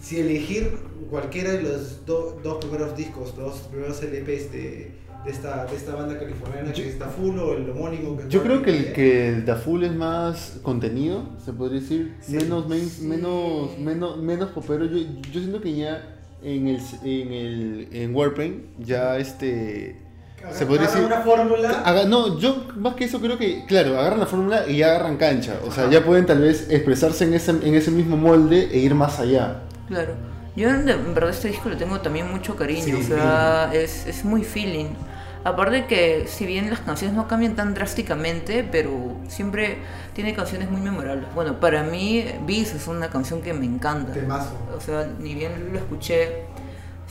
si 0.00 0.18
elegir 0.20 0.70
cualquiera 1.10 1.52
de 1.52 1.62
los 1.62 2.04
do- 2.06 2.40
dos 2.42 2.64
primeros 2.64 2.96
discos, 2.96 3.36
dos 3.36 3.58
primeros 3.70 4.02
LPs 4.02 4.50
de, 4.50 4.90
de, 5.24 5.30
esta, 5.30 5.66
de 5.66 5.76
esta 5.76 5.94
banda 5.94 6.18
californiana, 6.18 6.72
que 6.72 6.88
es 6.88 6.98
The 6.98 7.04
Full 7.04 7.38
o 7.38 7.54
el 7.54 7.70
homónimo. 7.70 8.16
Que 8.16 8.28
Yo 8.28 8.42
creo 8.42 8.62
que 8.62 8.70
el 8.70 8.92
que 8.94 9.28
el 9.28 9.44
Da 9.44 9.56
Full 9.56 9.84
es 9.84 9.94
más 9.94 10.58
contenido, 10.62 11.28
se 11.44 11.52
podría 11.52 11.80
decir, 11.80 12.14
Sí. 12.20 12.32
menos, 12.32 12.66
main- 12.68 12.88
Sí. 12.88 13.04
menos, 13.06 13.78
menos, 13.78 14.16
menos 14.22 14.50
popero. 14.50 14.86
Yo, 14.86 14.96
yo 15.30 15.40
siento 15.40 15.60
que 15.60 15.74
ya 15.76 16.18
en 16.42 16.66
el, 16.66 16.80
en 17.04 17.32
el 17.32 17.88
en 17.92 18.14
Warpaint 18.16 18.64
ya 18.80 19.18
este 19.18 19.96
se 20.50 20.66
podría 20.66 20.86
decir 20.88 21.04
una 21.04 21.20
fórmula. 21.20 21.82
Haga- 21.84 22.04
no, 22.04 22.38
yo 22.38 22.66
más 22.76 22.94
que 22.94 23.04
eso 23.04 23.20
creo 23.20 23.38
que, 23.38 23.64
claro, 23.66 23.98
agarran 23.98 24.20
la 24.20 24.26
fórmula 24.26 24.64
y 24.66 24.78
ya 24.78 24.86
agarran 24.88 25.16
cancha. 25.16 25.54
O 25.66 25.70
sea, 25.72 25.88
ya 25.88 26.04
pueden 26.04 26.26
tal 26.26 26.40
vez 26.40 26.68
expresarse 26.70 27.24
en 27.24 27.34
ese, 27.34 27.50
en 27.52 27.74
ese 27.74 27.90
mismo 27.90 28.16
molde 28.16 28.68
e 28.72 28.78
ir 28.78 28.94
más 28.94 29.18
allá. 29.20 29.62
Claro. 29.88 30.14
Yo 30.54 30.68
en 30.68 30.84
verdad 31.14 31.30
este 31.30 31.48
disco 31.48 31.70
le 31.70 31.76
tengo 31.76 32.00
también 32.00 32.30
mucho 32.30 32.56
cariño, 32.56 32.84
Sí, 32.84 32.92
o 32.92 33.02
sea, 33.02 33.70
es, 33.72 34.06
es 34.06 34.24
muy 34.24 34.44
feeling. 34.44 34.90
Aparte 35.44 35.86
que 35.86 36.26
si 36.28 36.46
bien 36.46 36.70
las 36.70 36.80
canciones 36.80 37.16
no 37.16 37.26
cambian 37.26 37.56
tan 37.56 37.74
drásticamente, 37.74 38.62
pero 38.70 39.16
siempre 39.28 39.78
tiene 40.12 40.34
canciones 40.34 40.70
muy 40.70 40.80
memorables. 40.80 41.24
Bueno, 41.34 41.58
para 41.58 41.82
mí 41.82 42.24
Beast 42.46 42.76
es 42.76 42.86
una 42.86 43.08
canción 43.08 43.42
que 43.42 43.52
me 43.52 43.64
encanta. 43.64 44.12
Temazo. 44.12 44.52
O 44.76 44.80
sea, 44.80 45.08
ni 45.18 45.34
bien 45.34 45.70
lo 45.72 45.78
escuché, 45.78 46.44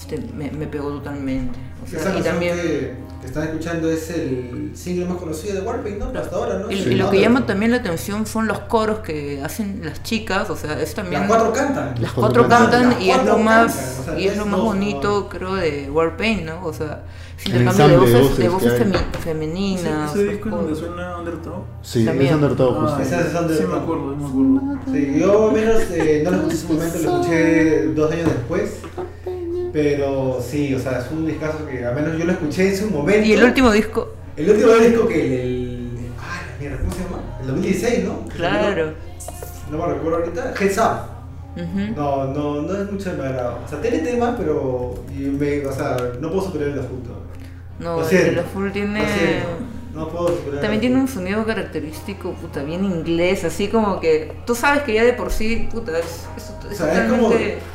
este, 0.01 0.19
me, 0.35 0.51
me 0.51 0.67
pegó 0.67 0.89
totalmente. 0.89 1.57
O 1.83 1.87
sea, 1.89 1.99
Esa 1.99 2.19
y 2.19 2.21
también... 2.21 2.55
que, 2.55 2.93
que 3.21 3.27
están 3.27 3.43
escuchando 3.43 3.89
es 3.91 4.09
el 4.09 4.71
single 4.73 5.05
más 5.05 5.17
conocido 5.17 5.55
de 5.55 5.61
Warpaint, 5.61 5.99
¿no? 5.99 6.19
Hasta 6.19 6.35
ahora, 6.35 6.57
¿no? 6.59 6.71
Y, 6.71 6.75
Sí, 6.83 6.89
y 6.89 6.95
lo 6.95 7.05
¿no? 7.05 7.11
que 7.11 7.21
llama 7.21 7.45
también 7.45 7.71
la 7.71 7.77
atención 7.77 8.25
son 8.25 8.47
los 8.47 8.59
coros 8.61 8.99
que 8.99 9.41
hacen 9.43 9.81
las 9.83 10.01
chicas, 10.03 10.49
o 10.49 10.55
sea, 10.55 10.79
es 10.81 10.93
también... 10.95 11.21
Las 11.21 11.29
cuatro 11.29 11.53
cantan. 11.53 11.93
Las 12.01 12.11
cuatro 12.13 12.47
cuatro 12.47 12.69
cantan. 12.71 13.01
y 13.01 13.09
es 13.11 13.15
cuatro 13.17 13.33
lo 13.37 13.43
más 13.43 13.73
cantan, 13.75 13.99
o 14.01 14.03
sea, 14.05 14.19
y 14.19 14.27
es 14.27 14.35
no 14.37 14.37
lo 14.37 14.45
es 14.45 14.51
más 14.51 14.57
dos, 14.59 14.65
bonito 14.65 15.29
creo 15.29 15.55
de 15.55 15.89
Warpaint, 15.91 16.43
¿no? 16.45 16.65
O 16.65 16.73
sea, 16.73 17.03
ese 17.37 17.49
El 17.55 17.61
intercambio 17.61 18.01
de 18.01 18.21
voces, 18.21 18.37
de 18.37 18.49
voces 18.49 18.81
femi- 18.81 19.11
femeninas. 19.23 20.15
Ese 20.15 20.23
disco 20.25 20.49
es 20.49 20.55
donde 20.55 20.75
suena 20.75 21.17
Undertow. 21.17 21.63
Sí, 21.81 22.05
También. 22.05 22.27
es 22.29 22.35
Undertow, 22.35 22.75
Ah, 22.75 22.81
justo. 22.81 23.01
Esa 23.01 23.19
es 23.21 23.27
Undertow. 23.33 23.57
sí, 23.57 23.63
me 23.67 23.77
acuerdo, 23.77 24.15
me 24.15 24.25
acuerdo. 24.25 24.81
Sí, 24.91 25.19
yo 25.19 25.47
al 25.49 25.53
menos 25.53 25.81
eh, 25.91 26.21
no 26.23 26.31
lo 26.31 26.37
escuché 26.37 26.53
en 26.53 26.59
su 26.59 26.73
momento, 26.73 26.97
lo 26.99 27.21
escuché 27.21 27.85
dos 27.93 28.11
años 28.11 28.25
después. 28.25 28.71
Pero 29.74 30.39
sí, 30.41 30.74
o 30.76 30.80
sea, 30.80 30.99
es 30.99 31.11
un 31.11 31.26
discazo 31.26 31.65
que 31.65 31.86
al 31.86 31.95
menos 31.95 32.17
yo 32.17 32.26
lo 32.26 32.34
escuché 32.34 32.69
en 32.69 32.78
su 32.78 32.89
momento. 32.89 33.26
Y 33.26 33.34
el 33.34 33.43
último 33.43 33.72
disco, 33.72 34.13
El 34.36 34.49
último 34.49 34.74
disco 34.74 35.07
que 35.07 35.26
el. 35.26 35.32
el 35.41 35.89
ay, 36.19 36.41
la 36.51 36.57
mierda, 36.59 36.78
¿cómo 36.80 36.91
se 36.91 37.03
llama? 37.03 37.22
El 37.41 37.47
2016, 37.47 38.03
¿no? 38.05 38.26
claro. 38.36 38.93
No 39.72 39.78
me 39.78 39.93
recuerdo 39.93 40.17
ahorita. 40.17 40.53
Heads 40.59 40.78
Up. 40.80 41.11
No, 41.95 42.26
no, 42.26 42.61
no 42.61 42.82
es 42.82 42.91
mucho 42.91 43.11
de 43.11 43.17
mi 43.22 43.28
agrado. 43.28 43.59
O 43.65 43.67
sea, 43.69 43.82
tiene 43.82 43.99
temas, 43.99 44.36
pero. 44.38 44.95
y 45.09 45.22
me, 45.22 45.65
o 45.65 45.72
sea, 45.74 45.97
no 46.19 46.30
puedo 46.30 46.43
superar 46.43 46.69
el 46.69 46.80
asunto. 46.80 47.09
No, 47.80 47.95
Lo 47.97 48.01
el 48.01 48.07
siento, 48.07 48.43
Full 48.53 48.69
tiene 48.72 48.99
Lo 48.99 49.05
siento, 49.07 49.47
No 49.93 50.07
puedo 50.07 50.29
superar 50.29 50.61
también 50.61 50.79
tiene 50.81 50.95
un 50.99 51.07
sonido 51.07 51.45
característico, 51.45 52.31
puta, 52.33 52.63
bien 52.63 52.85
inglés, 52.85 53.43
así 53.43 53.67
como 53.67 53.99
que 53.99 54.33
tú 54.45 54.55
sabes 54.55 54.83
que 54.83 54.93
ya 54.93 55.03
de 55.03 55.13
por 55.13 55.31
sí, 55.31 55.67
puta, 55.71 55.97
es, 55.99 56.05
es, 56.37 56.79
O 56.79 57.09
como 57.09 57.29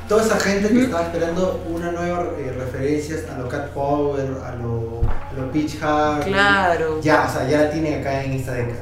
toda 0.08 0.24
esa 0.24 0.40
gente 0.40 0.68
que 0.70 0.82
estaba 0.84 1.02
esperando 1.02 1.62
una 1.68 1.92
nueva 1.92 2.30
eh, 2.38 2.52
referencias 2.56 3.24
a 3.28 3.38
lo 3.38 3.48
Cat 3.48 3.68
Power, 3.70 4.22
a 4.44 4.54
lo, 4.54 5.02
a 5.02 5.32
lo 5.36 5.50
Harvey. 5.82 6.32
Claro. 6.32 7.00
Ya, 7.02 7.26
o 7.28 7.32
sea, 7.32 7.46
ya 7.48 7.62
la 7.62 7.70
tiene 7.70 7.96
acá 7.96 8.24
en 8.24 8.32
esta 8.32 8.52
década. 8.54 8.80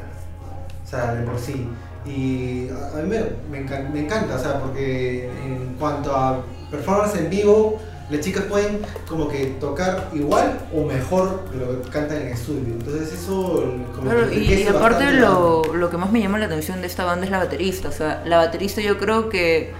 O 0.85 0.89
sea, 0.89 1.15
de 1.15 1.23
por 1.27 1.39
sí. 1.41 1.69
Y 2.07 2.69
a 2.69 2.97
mí 3.03 3.09
me, 3.09 3.21
me 3.51 3.67
encan- 3.67 3.91
me 3.91 4.01
encanta, 4.01 4.37
o 4.37 4.39
sea, 4.39 4.61
porque 4.61 5.25
en 5.45 5.75
cuanto 5.79 6.15
a 6.15 6.43
performance 6.71 7.17
en 7.17 7.31
vivo, 7.31 7.81
las 8.11 8.21
chicas 8.21 8.45
pueden 8.45 8.81
como 9.09 9.29
que 9.29 9.47
tocar 9.61 10.09
igual 10.13 10.61
o 10.75 10.85
mejor 10.85 11.49
de 11.51 11.57
lo 11.59 11.83
que 11.83 11.89
cantan 11.91 12.19
en 12.23 12.29
estudio. 12.29 12.75
Entonces 12.75 13.13
eso 13.13 13.65
como 13.95 14.11
Claro, 14.11 14.29
que 14.29 14.37
y, 14.37 14.53
y 14.53 14.67
aparte 14.67 15.05
la- 15.05 15.13
lo, 15.21 15.63
lo 15.75 15.91
que 15.91 15.97
más 15.97 16.13
me 16.13 16.21
llama 16.21 16.39
la 16.39 16.47
atención 16.47 16.81
de 16.81 16.87
esta 16.87 17.05
banda 17.05 17.25
es 17.25 17.31
la 17.31 17.39
baterista. 17.39 17.89
O 17.89 17.93
sea, 17.93 18.23
la 18.27 18.37
baterista 18.37 18.81
yo 18.83 18.99
creo 18.99 19.29
que 19.31 19.73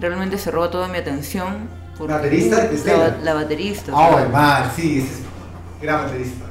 realmente 0.00 0.36
se 0.38 0.50
roba 0.50 0.70
toda 0.70 0.88
mi 0.88 0.98
atención. 0.98 1.68
porque- 1.96 2.12
¿Baterista? 2.14 2.56
La, 2.56 2.64
Estela. 2.64 3.16
la 3.22 3.34
baterista. 3.34 3.94
o 3.94 3.98
Ah, 3.98 4.10
sea, 4.18 4.28
mal, 4.28 4.72
sí, 4.76 4.98
es 5.00 5.82
gran 5.82 6.04
baterista. 6.04 6.44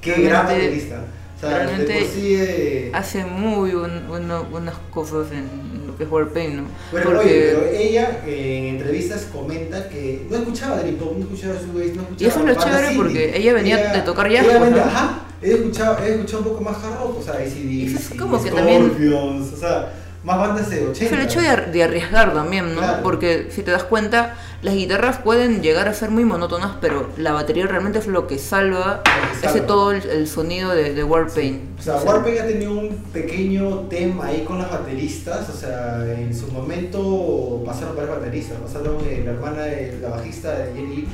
Qué 0.00 0.12
gran 0.22 0.46
baterista. 0.46 0.96
O 1.36 1.40
sea, 1.40 1.50
realmente 1.50 2.06
sí. 2.12 2.34
eh, 2.38 2.90
hace 2.94 3.24
muy 3.24 3.72
buen- 3.72 4.06
bueno- 4.08 4.44
buenas 4.44 4.74
cosas 4.90 5.26
en 5.32 5.86
lo 5.86 5.94
que 5.96 6.04
es 6.04 6.10
Warpaint, 6.10 6.54
¿no? 6.54 6.62
Pero, 6.90 7.10
Porque- 7.10 7.28
oye, 7.28 7.40
pero 7.54 7.66
ella 7.66 8.20
eh, 8.26 8.58
en 8.58 8.76
entrevistas 8.76 9.26
comenta 9.32 9.88
que 9.90 10.26
no 10.30 10.36
escuchaba 10.38 10.78
Dream 10.78 10.96
Pop, 10.96 11.12
no 11.18 11.24
escuchaba 11.24 11.54
Shoegaze, 11.54 11.94
no 11.94 12.02
escuchaba 12.02 12.16
Y 12.18 12.24
eso 12.26 12.40
es 12.40 12.46
lo 12.46 12.54
chévere 12.64 12.96
porque 12.96 13.36
ella 13.36 13.52
venía 13.52 13.92
de 13.92 14.00
tocar 14.00 14.30
jazz, 14.30 14.44
ella 14.46 14.58
pues, 14.58 14.70
venía- 14.70 14.84
¿no? 14.84 14.90
Ajá, 14.90 15.20
ella 15.42 15.54
escuchaba, 15.56 15.98
ella 16.06 16.14
escuchaba 16.14 16.38
un 16.42 16.48
poco 16.48 16.64
más 16.64 16.76
hard 16.82 16.98
rock, 17.00 17.18
o 17.18 17.22
sea, 17.22 17.34
ACDC, 17.34 17.96
es 18.14 18.18
como 18.18 18.42
que 18.42 18.50
también- 18.50 18.86
Scorpions, 18.86 19.52
o 19.52 19.56
sea, 19.58 19.92
más 20.26 20.38
bandas 20.38 20.68
de 20.68 20.88
80. 20.88 21.04
Es 21.04 21.12
el 21.12 21.20
hecho 21.20 21.40
de, 21.40 21.70
de 21.70 21.84
arriesgar 21.84 22.34
también, 22.34 22.74
¿no? 22.74 22.80
Claro. 22.80 23.02
Porque 23.04 23.46
si 23.50 23.62
te 23.62 23.70
das 23.70 23.84
cuenta, 23.84 24.34
las 24.60 24.74
guitarras 24.74 25.18
pueden 25.18 25.62
llegar 25.62 25.86
a 25.86 25.94
ser 25.94 26.10
muy 26.10 26.24
monótonas, 26.24 26.72
pero 26.80 27.10
la 27.16 27.30
batería 27.30 27.68
realmente 27.68 28.00
es 28.00 28.08
lo 28.08 28.26
que 28.26 28.36
salva, 28.38 29.02
que 29.04 29.46
ese 29.46 29.48
salva. 29.48 29.66
todo 29.68 29.92
el, 29.92 30.04
el 30.04 30.26
sonido 30.26 30.70
de, 30.72 30.94
de 30.94 31.04
Warpaint. 31.04 31.78
O 31.78 31.82
sea, 31.82 31.98
Warpaint 31.98 32.40
ha 32.40 32.46
tenido 32.48 32.72
un 32.72 32.96
pequeño 33.12 33.86
tema 33.88 34.26
ahí 34.26 34.42
con 34.42 34.58
las 34.58 34.68
bateristas, 34.68 35.48
o 35.48 35.56
sea, 35.56 36.04
en 36.04 36.36
su 36.36 36.48
momento 36.48 37.62
pasaron 37.64 37.94
varios 37.94 38.18
bateristas, 38.18 38.58
pasaron 38.58 38.96
eh, 39.08 39.22
la 39.24 39.30
hermana 39.30 39.62
de 39.62 40.00
la 40.02 40.08
bajista 40.08 40.58
de 40.58 40.74
Jenny 40.74 41.06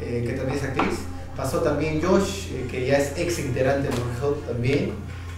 eh, 0.00 0.24
que 0.26 0.32
también 0.32 0.58
es 0.58 0.64
actriz, 0.64 1.00
pasó 1.36 1.58
también 1.58 2.00
Josh, 2.00 2.46
eh, 2.52 2.66
que 2.70 2.86
ya 2.86 2.96
es 2.96 3.12
ex 3.18 3.40
integrante 3.40 3.88
de 3.88 3.94
Hot 4.22 4.46
también, 4.46 4.92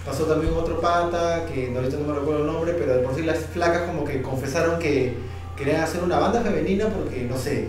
pasó 0.04 0.24
también 0.24 0.52
otro 0.54 0.80
pata, 0.80 1.44
que 1.46 1.72
ahorita 1.76 1.96
no 1.98 2.12
me 2.12 2.18
recuerdo 2.18 2.40
el 2.40 2.46
nombre, 2.46 2.74
pero 2.78 2.94
de 2.96 3.02
por 3.02 3.14
sí 3.14 3.22
las 3.22 3.38
flacas 3.38 3.82
como 3.82 4.04
que 4.04 4.22
confesaron 4.22 4.78
que 4.78 5.14
querían 5.56 5.82
hacer 5.82 6.02
una 6.02 6.18
banda 6.18 6.40
femenina 6.40 6.86
porque, 6.88 7.22
no 7.22 7.36
sé, 7.36 7.68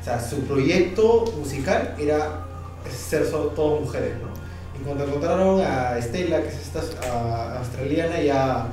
o 0.00 0.04
sea, 0.04 0.20
su 0.20 0.40
proyecto 0.44 1.24
musical 1.38 1.94
era 1.98 2.44
ser 2.90 3.26
solo 3.26 3.46
todas 3.50 3.80
mujeres, 3.80 4.12
¿no? 4.22 4.32
Y 4.80 4.84
cuando 4.84 5.04
encontraron 5.04 5.60
a 5.60 5.98
Estela, 5.98 6.40
que 6.42 6.48
es 6.48 6.54
esta 6.54 6.80
australiana, 7.58 8.20
ya 8.20 8.66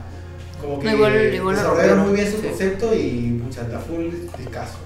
como 0.62 0.80
que 0.80 0.92
igual- 0.92 1.34
igual 1.34 1.56
desarrollaron 1.56 2.00
muy 2.08 2.16
bien 2.16 2.32
su 2.32 2.38
sí. 2.38 2.48
concepto 2.48 2.94
y 2.94 3.42
pucha, 3.44 3.68
la 3.68 3.80
full 3.80 4.06
discazo. 4.38 4.78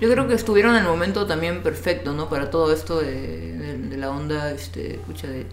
Yo 0.00 0.10
creo 0.10 0.28
que 0.28 0.34
estuvieron 0.34 0.74
en 0.74 0.82
el 0.82 0.88
momento 0.88 1.26
también 1.26 1.62
perfecto, 1.62 2.12
¿no? 2.12 2.28
Para 2.28 2.50
todo 2.50 2.72
esto 2.72 3.00
de, 3.00 3.52
de- 3.56 3.78
de 3.78 3.96
la 3.96 4.10
onda, 4.10 4.50
este, 4.50 5.00
pucha, 5.06 5.26
de, 5.26 5.46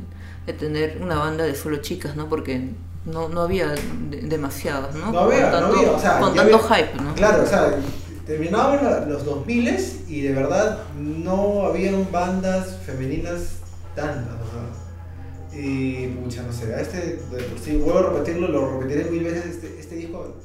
de 0.46 0.54
tener 0.54 1.00
una 1.02 1.16
banda 1.18 1.44
de 1.46 1.56
solo 1.56 1.78
chicas, 1.78 2.16
¿no? 2.16 2.28
Porque 2.30 2.70
no, 3.06 3.30
no 3.30 3.42
había 3.42 3.70
de- 3.70 4.22
demasiadas, 4.24 4.96
¿no? 4.96 5.12
No 5.12 5.20
había, 5.22 5.52
con 5.52 5.52
no 5.52 5.60
tanto, 5.68 5.78
había, 5.80 5.92
o 5.92 6.00
sea, 6.00 6.20
con 6.20 6.34
tanto 6.36 6.56
había- 6.58 6.76
hype, 6.86 7.02
¿no? 7.02 7.16
Claro, 7.16 7.44
o 7.44 7.46
sea, 7.46 7.76
terminaban 8.26 8.84
la- 8.84 9.06
los 9.06 9.26
2000 9.26 10.04
y 10.08 10.22
de 10.22 10.34
verdad 10.34 10.80
no 10.98 11.66
habían 11.66 12.08
bandas 12.12 12.78
femeninas 12.86 13.58
tantas, 13.96 14.36
o 14.36 14.52
sea. 14.52 15.60
Y 15.60 16.08
pucha, 16.08 16.42
no 16.44 16.52
sé, 16.52 16.74
a 16.74 16.80
este, 16.82 16.98
de 16.98 17.44
por 17.44 17.60
sí, 17.60 17.76
vuelvo 17.78 18.00
a 18.00 18.12
repetirlo, 18.14 18.48
lo 18.48 18.80
repetiré 18.80 19.10
mil 19.12 19.24
veces, 19.24 19.46
este, 19.46 19.80
este 19.80 19.96
disco 19.96 20.36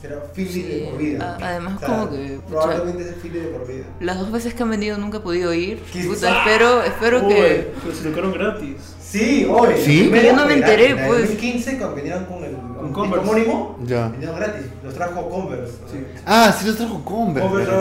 será 0.00 0.22
Philly 0.34 0.48
Sí, 0.52 0.62
de 0.62 0.84
por 0.88 0.98
vida. 0.98 1.36
además 1.40 1.80
como 1.84 2.10
que, 2.10 2.38
pucha. 2.46 2.60
Probablemente 2.62 3.02
es 3.10 3.14
Philly 3.16 3.40
de 3.40 3.48
por 3.48 3.66
vida. 3.66 3.84
Las 4.00 4.18
dos 4.20 4.30
veces 4.30 4.54
que 4.54 4.62
han 4.62 4.70
venido 4.70 4.98
nunca 4.98 5.18
he 5.18 5.20
podido 5.20 5.52
ir. 5.54 5.80
Quizá. 5.92 6.08
Puta, 6.08 6.38
espero, 6.38 6.82
espero 6.82 7.26
Uy, 7.26 7.34
que. 7.34 7.72
pero 7.82 7.94
se 7.96 8.04
lo 8.04 8.10
quedaron 8.10 8.32
gratis. 8.34 8.76
Sí, 9.12 9.46
hoy. 9.50 9.74
¿Sí? 9.76 10.10
Yo 10.10 10.32
no 10.36 10.46
me 10.46 10.54
enteré, 10.54 10.90
En 10.90 11.06
pues. 11.06 11.20
2015, 11.20 11.76
cuando 11.78 11.96
vinieron 11.96 12.24
con 12.24 12.44
el 12.44 12.52
Con 12.56 12.76
con 12.78 12.92
Converse. 12.92 13.28
homónimo, 13.28 13.78
Ya. 13.84 14.08
vinieron 14.08 14.36
gratis. 14.36 14.62
Los 14.82 14.94
trajo 14.94 15.28
Converse. 15.28 15.72
Sí. 15.90 16.04
Ah, 16.24 16.54
sí 16.58 16.66
los 16.66 16.76
trajo 16.76 17.04
Converse. 17.04 17.46
Converse 17.48 17.70
al 17.72 17.76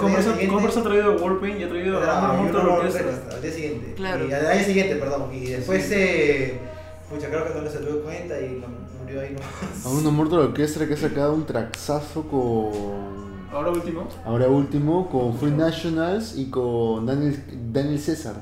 Converse, 0.00 0.28
día 0.28 0.80
ha 0.80 0.82
traído 0.82 1.16
Warpaint 1.24 1.60
y 1.60 1.64
ha 1.64 1.68
traído 1.68 1.98
a 1.98 2.32
orquesta. 2.74 3.00
orquesta, 3.00 3.34
Al 3.36 3.42
día 3.42 3.52
siguiente. 3.52 3.94
Claro. 3.94 4.28
Y 4.28 4.32
al 4.32 4.46
año 4.46 4.64
siguiente, 4.64 4.96
perdón. 4.96 5.22
Y 5.32 5.46
después, 5.46 5.90
eh, 5.92 6.58
pucha, 7.08 7.28
creo 7.28 7.44
que 7.52 7.60
no 7.60 7.70
se 7.70 7.78
dio 7.80 8.02
cuenta 8.02 8.38
y 8.40 8.60
no- 8.60 8.66
murió 9.02 9.20
ahí 9.22 9.30
nomás. 9.34 9.86
A 9.86 9.88
una 9.88 10.10
Mortal 10.10 10.40
Orchestra 10.40 10.86
que 10.86 10.94
ha 10.94 10.96
sacado 10.98 11.32
un 11.32 11.46
traxazo 11.46 12.22
con. 12.24 13.30
Ahora 13.52 13.70
último, 13.70 14.06
Ahora 14.24 14.46
último, 14.48 15.08
con 15.08 15.36
Free 15.38 15.50
Nationals 15.50 16.36
y 16.36 16.50
con 16.50 17.06
Daniel, 17.06 17.42
Daniel 17.72 17.98
César. 17.98 18.34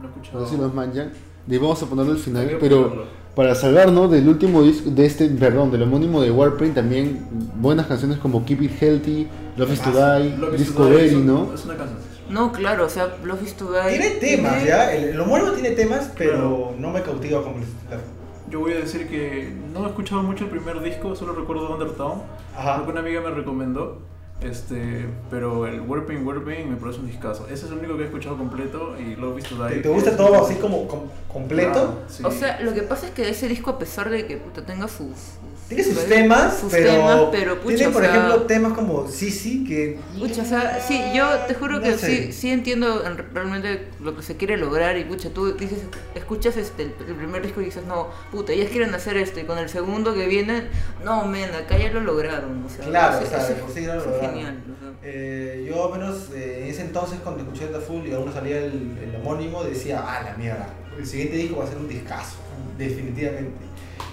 No 0.00 0.08
he 0.08 0.10
No 0.10 0.14
escuchado. 0.16 0.46
sé 0.46 0.54
si 0.54 0.60
los 0.60 0.74
manjan. 0.74 1.12
Y 1.46 1.56
vamos 1.58 1.82
a 1.82 1.86
ponerlo 1.86 2.12
al 2.12 2.18
final. 2.18 2.56
Pero 2.60 2.82
ponerlo. 2.84 3.04
para 3.34 3.54
salvarnos 3.54 4.10
del 4.10 4.28
último 4.28 4.62
disco, 4.62 4.90
de 4.90 5.06
este, 5.06 5.28
perdón, 5.28 5.70
del 5.70 5.82
homónimo 5.82 6.20
de 6.20 6.30
Warpaint, 6.30 6.74
también 6.74 7.26
buenas 7.56 7.86
canciones 7.86 8.18
como 8.18 8.44
Keep 8.44 8.62
It 8.62 8.82
Healthy, 8.82 9.28
Love 9.56 9.72
is 9.72 9.80
to 9.80 9.90
Die, 9.90 10.56
Discovery, 10.56 11.08
Die 11.08 11.16
un- 11.16 11.26
¿no? 11.26 11.54
Es 11.54 11.64
una 11.64 11.76
canción. 11.76 11.98
No, 12.28 12.52
claro, 12.52 12.84
o 12.84 12.88
sea, 12.90 13.16
Love 13.24 13.42
is 13.42 13.54
to 13.54 13.72
Die. 13.72 13.88
Tiene 13.98 14.10
temas, 14.16 14.52
tiene- 14.56 14.68
ya. 14.68 14.92
El, 14.94 15.04
el 15.10 15.20
homónimo 15.20 15.52
tiene 15.52 15.70
temas, 15.70 16.10
pero 16.18 16.30
Claro. 16.32 16.74
no 16.78 16.90
me 16.90 17.00
cautiva 17.02 17.42
como 17.42 17.56
la. 17.58 17.98
Yo 18.50 18.60
voy 18.60 18.72
a 18.72 18.76
decir 18.80 19.08
que 19.08 19.52
no 19.72 19.84
he 19.84 19.88
escuchado 19.88 20.22
mucho 20.22 20.44
el 20.44 20.50
primer 20.50 20.80
disco, 20.82 21.14
solo 21.16 21.34
recuerdo 21.34 21.72
Undertown. 21.72 22.22
Porque 22.76 22.90
una 22.90 23.00
amiga 23.00 23.20
me 23.22 23.30
recomendó. 23.30 23.98
Este, 24.40 25.06
pero 25.30 25.66
el 25.66 25.80
Warpaint 25.80 26.24
Warpaint 26.24 26.70
me 26.70 26.76
parece 26.76 27.00
un 27.00 27.06
discazo. 27.08 27.46
Ese 27.46 27.66
es 27.66 27.72
el 27.72 27.78
único 27.78 27.96
que 27.96 28.02
he 28.02 28.06
escuchado 28.06 28.36
completo 28.38 28.94
y 28.98 29.16
Love 29.16 29.38
is 29.40 29.44
to 29.46 29.56
Die. 29.66 29.76
¿Te, 29.76 29.80
te 29.82 29.88
gusta 29.88 30.16
todo 30.16 30.44
así 30.44 30.54
como 30.56 30.86
com- 30.86 31.08
completo? 31.26 32.02
Sí. 32.08 32.22
O 32.24 32.30
sea, 32.30 32.60
lo 32.60 32.72
que 32.72 32.82
pasa 32.82 33.06
es 33.08 33.12
que 33.12 33.28
ese 33.28 33.48
disco, 33.48 33.70
a 33.70 33.78
pesar 33.78 34.08
de 34.10 34.26
que 34.26 34.36
puta, 34.36 34.64
tenga 34.64 34.86
sus. 34.86 35.16
Tiene 35.68 35.84
sus 35.84 36.06
temas, 36.06 36.58
sus 36.60 36.72
pero, 36.72 36.90
temas, 36.90 37.20
pero 37.30 37.60
pucha, 37.60 37.76
tiene 37.76 37.92
por 37.92 38.02
o 38.02 38.04
sea, 38.06 38.14
ejemplo 38.14 38.42
temas 38.46 38.72
como 38.72 39.06
Sisi 39.06 39.64
que 39.64 39.98
Pucha, 40.18 40.40
o 40.40 40.44
sea, 40.46 40.80
sí, 40.80 40.98
yo 41.14 41.28
te 41.46 41.52
juro 41.52 41.74
No 41.76 41.82
que 41.82 41.98
sé. 41.98 42.06
sí, 42.26 42.32
sí 42.32 42.50
entiendo 42.50 43.04
en- 43.06 43.18
realmente 43.34 43.88
lo 44.00 44.16
que 44.16 44.22
se 44.22 44.38
quiere 44.38 44.56
lograr 44.56 44.96
y 44.96 45.04
pucha, 45.04 45.28
tú 45.28 45.52
dices, 45.52 45.80
escuchas 46.14 46.56
este, 46.56 46.84
el, 46.84 46.94
el 47.06 47.14
primer 47.16 47.42
disco 47.42 47.60
y 47.60 47.66
dices, 47.66 47.84
no, 47.84 48.08
puta, 48.30 48.52
ellas 48.52 48.70
quieren 48.70 48.94
hacer 48.94 49.18
esto 49.18 49.40
y 49.40 49.44
con 49.44 49.58
el 49.58 49.68
segundo 49.68 50.14
que 50.14 50.26
viene, 50.26 50.68
no, 51.04 51.26
men, 51.26 51.50
acá 51.54 51.76
ya 51.76 51.90
lo 51.92 52.00
lograron, 52.00 52.64
o 52.64 52.70
sea, 52.70 52.86
Claro, 52.86 53.18
o 53.22 53.26
sea, 53.28 53.40
sí 53.46 53.82
ya 53.84 53.94
lo 53.96 54.04
lograron. 54.06 54.30
genial, 54.30 54.56
o 54.74 54.80
sea. 54.80 54.92
eh, 55.02 55.66
yo 55.68 55.92
al 55.92 56.00
menos 56.00 56.30
eh, 56.34 56.60
en 56.64 56.70
ese 56.70 56.80
entonces 56.80 57.18
cuando 57.22 57.42
escuché 57.42 57.66
The 57.66 57.80
Full 57.80 58.06
y 58.06 58.14
aún 58.14 58.24
no 58.24 58.32
salía 58.32 58.56
el, 58.58 58.96
el 59.04 59.16
homónimo 59.20 59.62
decía, 59.64 60.02
ah 60.02 60.22
la 60.24 60.34
mierda, 60.38 60.70
el 60.98 61.06
siguiente 61.06 61.36
disco 61.36 61.58
va 61.58 61.64
a 61.64 61.68
ser 61.68 61.76
un 61.76 61.88
discazo, 61.88 62.36
definitivamente. 62.78 63.67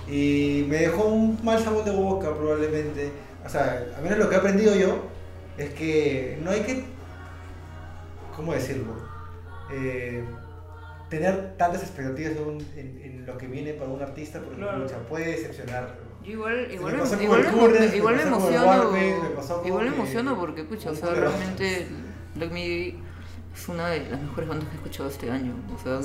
Y 0.08 0.66
me 0.70 0.78
dejó 0.78 1.06
un 1.06 1.40
mal 1.44 1.60
sabor 1.64 1.84
de 1.84 1.92
boca 1.92 2.34
probablemente. 2.36 3.12
O 3.46 3.50
sea, 3.50 3.86
a 3.98 4.02
menos 4.02 4.20
lo 4.20 4.30
que 4.30 4.36
he 4.36 4.38
aprendido 4.40 4.76
yo 4.76 5.00
es 5.58 5.70
que 5.72 6.40
no 6.44 6.52
hay 6.52 6.62
que, 6.62 6.84
¿cómo 8.36 8.54
decirlo? 8.54 8.94
Eh, 9.72 10.24
tener 11.10 11.56
tantas 11.58 11.82
expectativas 11.84 12.34
en, 12.34 12.44
un- 12.44 12.68
en- 12.76 13.02
en 13.04 13.26
lo 13.26 13.38
que 13.38 13.48
viene 13.48 13.74
para 13.74 13.90
un 13.90 14.02
artista 14.02 14.40
porque 14.40 14.58
Claro. 14.58 14.84
pucha, 14.84 14.98
puede 15.08 15.28
decepcionar. 15.32 15.96
Yo 16.24 16.32
igual, 16.32 16.68
igual, 16.72 16.94
me 16.98 17.00
con 17.08 17.22
igual, 17.22 17.40
el 17.42 17.90
me- 17.92 17.98
igual 17.98 18.14
el 18.16 18.28
emociono, 18.28 18.92
me 18.92 19.08
igual 19.66 19.86
me 19.86 20.36
porque, 20.36 20.64
pucha, 20.64 20.92
o 20.92 20.96
sea, 20.96 21.10
realmente 21.14 21.88
Black 22.36 22.52
Midi 22.52 23.00
es 23.56 23.70
una 23.70 23.90
de 23.90 24.10
las 24.10 24.20
mejores 24.22 24.50
bandas 24.50 24.68
que 24.68 24.74
he 24.74 24.78
escuchado 24.78 25.10
este 25.10 25.30
año, 25.32 25.54
o 25.74 25.78
sea, 25.82 26.00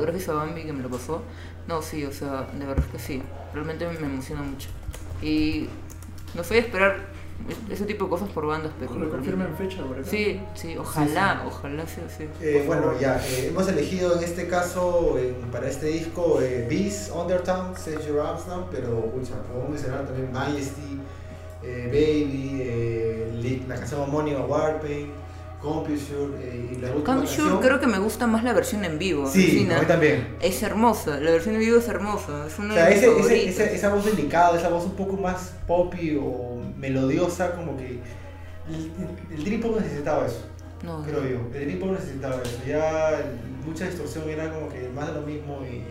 gracias 0.00 0.28
a 0.30 0.32
Bambi 0.34 0.64
que 0.64 0.72
me 0.72 0.82
lo 0.82 0.88
pasó, 0.88 1.22
no, 1.68 1.82
sí, 1.82 2.04
o 2.04 2.12
sea, 2.12 2.48
de 2.52 2.64
verdad 2.66 2.84
es 2.86 2.92
que 2.92 2.98
sí, 2.98 3.22
realmente 3.52 3.86
me 3.86 4.06
emociona 4.06 4.42
mucho. 4.42 4.68
Y 5.22 5.68
no 6.34 6.44
sé 6.44 6.58
esperar 6.58 7.16
ese 7.70 7.84
tipo 7.84 8.04
de 8.04 8.10
cosas 8.10 8.28
por 8.30 8.46
bandas, 8.46 8.72
pero... 8.78 8.94
Lo 8.94 9.10
confirmen 9.10 9.54
fecha, 9.56 9.82
por 9.82 9.98
ejemplo. 9.98 10.10
Sí, 10.10 10.40
sí, 10.54 10.76
ojalá, 10.76 11.44
ojalá 11.46 11.86
sea 11.86 12.04
así. 12.06 12.28
Eh, 12.40 12.64
bueno, 12.66 12.98
ya, 12.98 13.20
eh, 13.26 13.48
hemos 13.48 13.68
elegido 13.68 14.16
en 14.16 14.24
este 14.24 14.48
caso, 14.48 15.16
para 15.52 15.68
este 15.68 15.86
disco, 15.86 16.40
eh, 16.40 16.66
Beast, 16.68 17.12
Undertown, 17.14 17.76
Save 17.76 18.06
Your 18.06 18.24
pero, 18.70 19.00
pucha, 19.10 19.42
podemos 19.42 19.70
mencionar 19.70 20.06
también 20.06 20.32
Majesty, 20.32 21.00
eh, 21.62 21.88
Baby, 21.88 22.62
eh, 22.62 23.64
la 23.68 23.76
canción 23.76 24.00
homónima 24.02 24.40
Warpaint, 24.40 25.10
Computure, 25.66 26.38
eh, 26.42 26.70
y 26.72 26.80
la 26.80 26.88
última 26.92 27.04
canción... 27.20 27.48
Sure 27.50 27.66
creo 27.66 27.80
que 27.80 27.86
me 27.86 27.98
gusta 27.98 28.26
más 28.26 28.44
la 28.44 28.52
versión 28.52 28.84
en 28.84 28.98
vivo. 28.98 29.28
Sí, 29.30 29.68
a 29.70 29.80
mí 29.80 29.86
también. 29.86 30.36
Es 30.40 30.62
hermosa, 30.62 31.18
la 31.20 31.30
versión 31.32 31.54
en 31.56 31.60
vivo 31.60 31.78
es 31.78 31.88
hermosa, 31.88 32.46
es 32.46 32.58
una 32.58 32.72
O 32.72 32.76
sea, 32.76 32.86
de 32.86 32.94
ese, 32.94 33.18
ese- 33.20 33.48
esa, 33.48 33.64
esa 33.64 33.94
voz 33.94 34.04
delicada, 34.04 34.58
esa 34.58 34.68
voz 34.68 34.84
un 34.84 34.94
poco 34.96 35.16
más 35.16 35.52
poppy 35.66 36.16
o 36.20 36.60
melodiosa, 36.78 37.52
como 37.54 37.76
que 37.76 37.98
el, 38.68 38.90
el 39.36 39.44
Dream 39.44 39.60
Pop 39.60 39.80
necesitaba 39.80 40.26
eso. 40.26 40.44
No, 40.82 41.02
creo 41.02 41.22
yo. 41.26 41.38
El 41.58 41.64
Dream 41.66 41.78
Pop 41.80 41.90
necesitaba 41.92 42.36
eso. 42.42 42.58
Ya 42.66 43.24
mucha 43.64 43.86
distorsión 43.86 44.28
era 44.30 44.52
como 44.52 44.68
que 44.68 44.88
más 44.94 45.08
de 45.08 45.14
lo 45.14 45.26
mismo 45.26 45.60
y, 45.64 45.82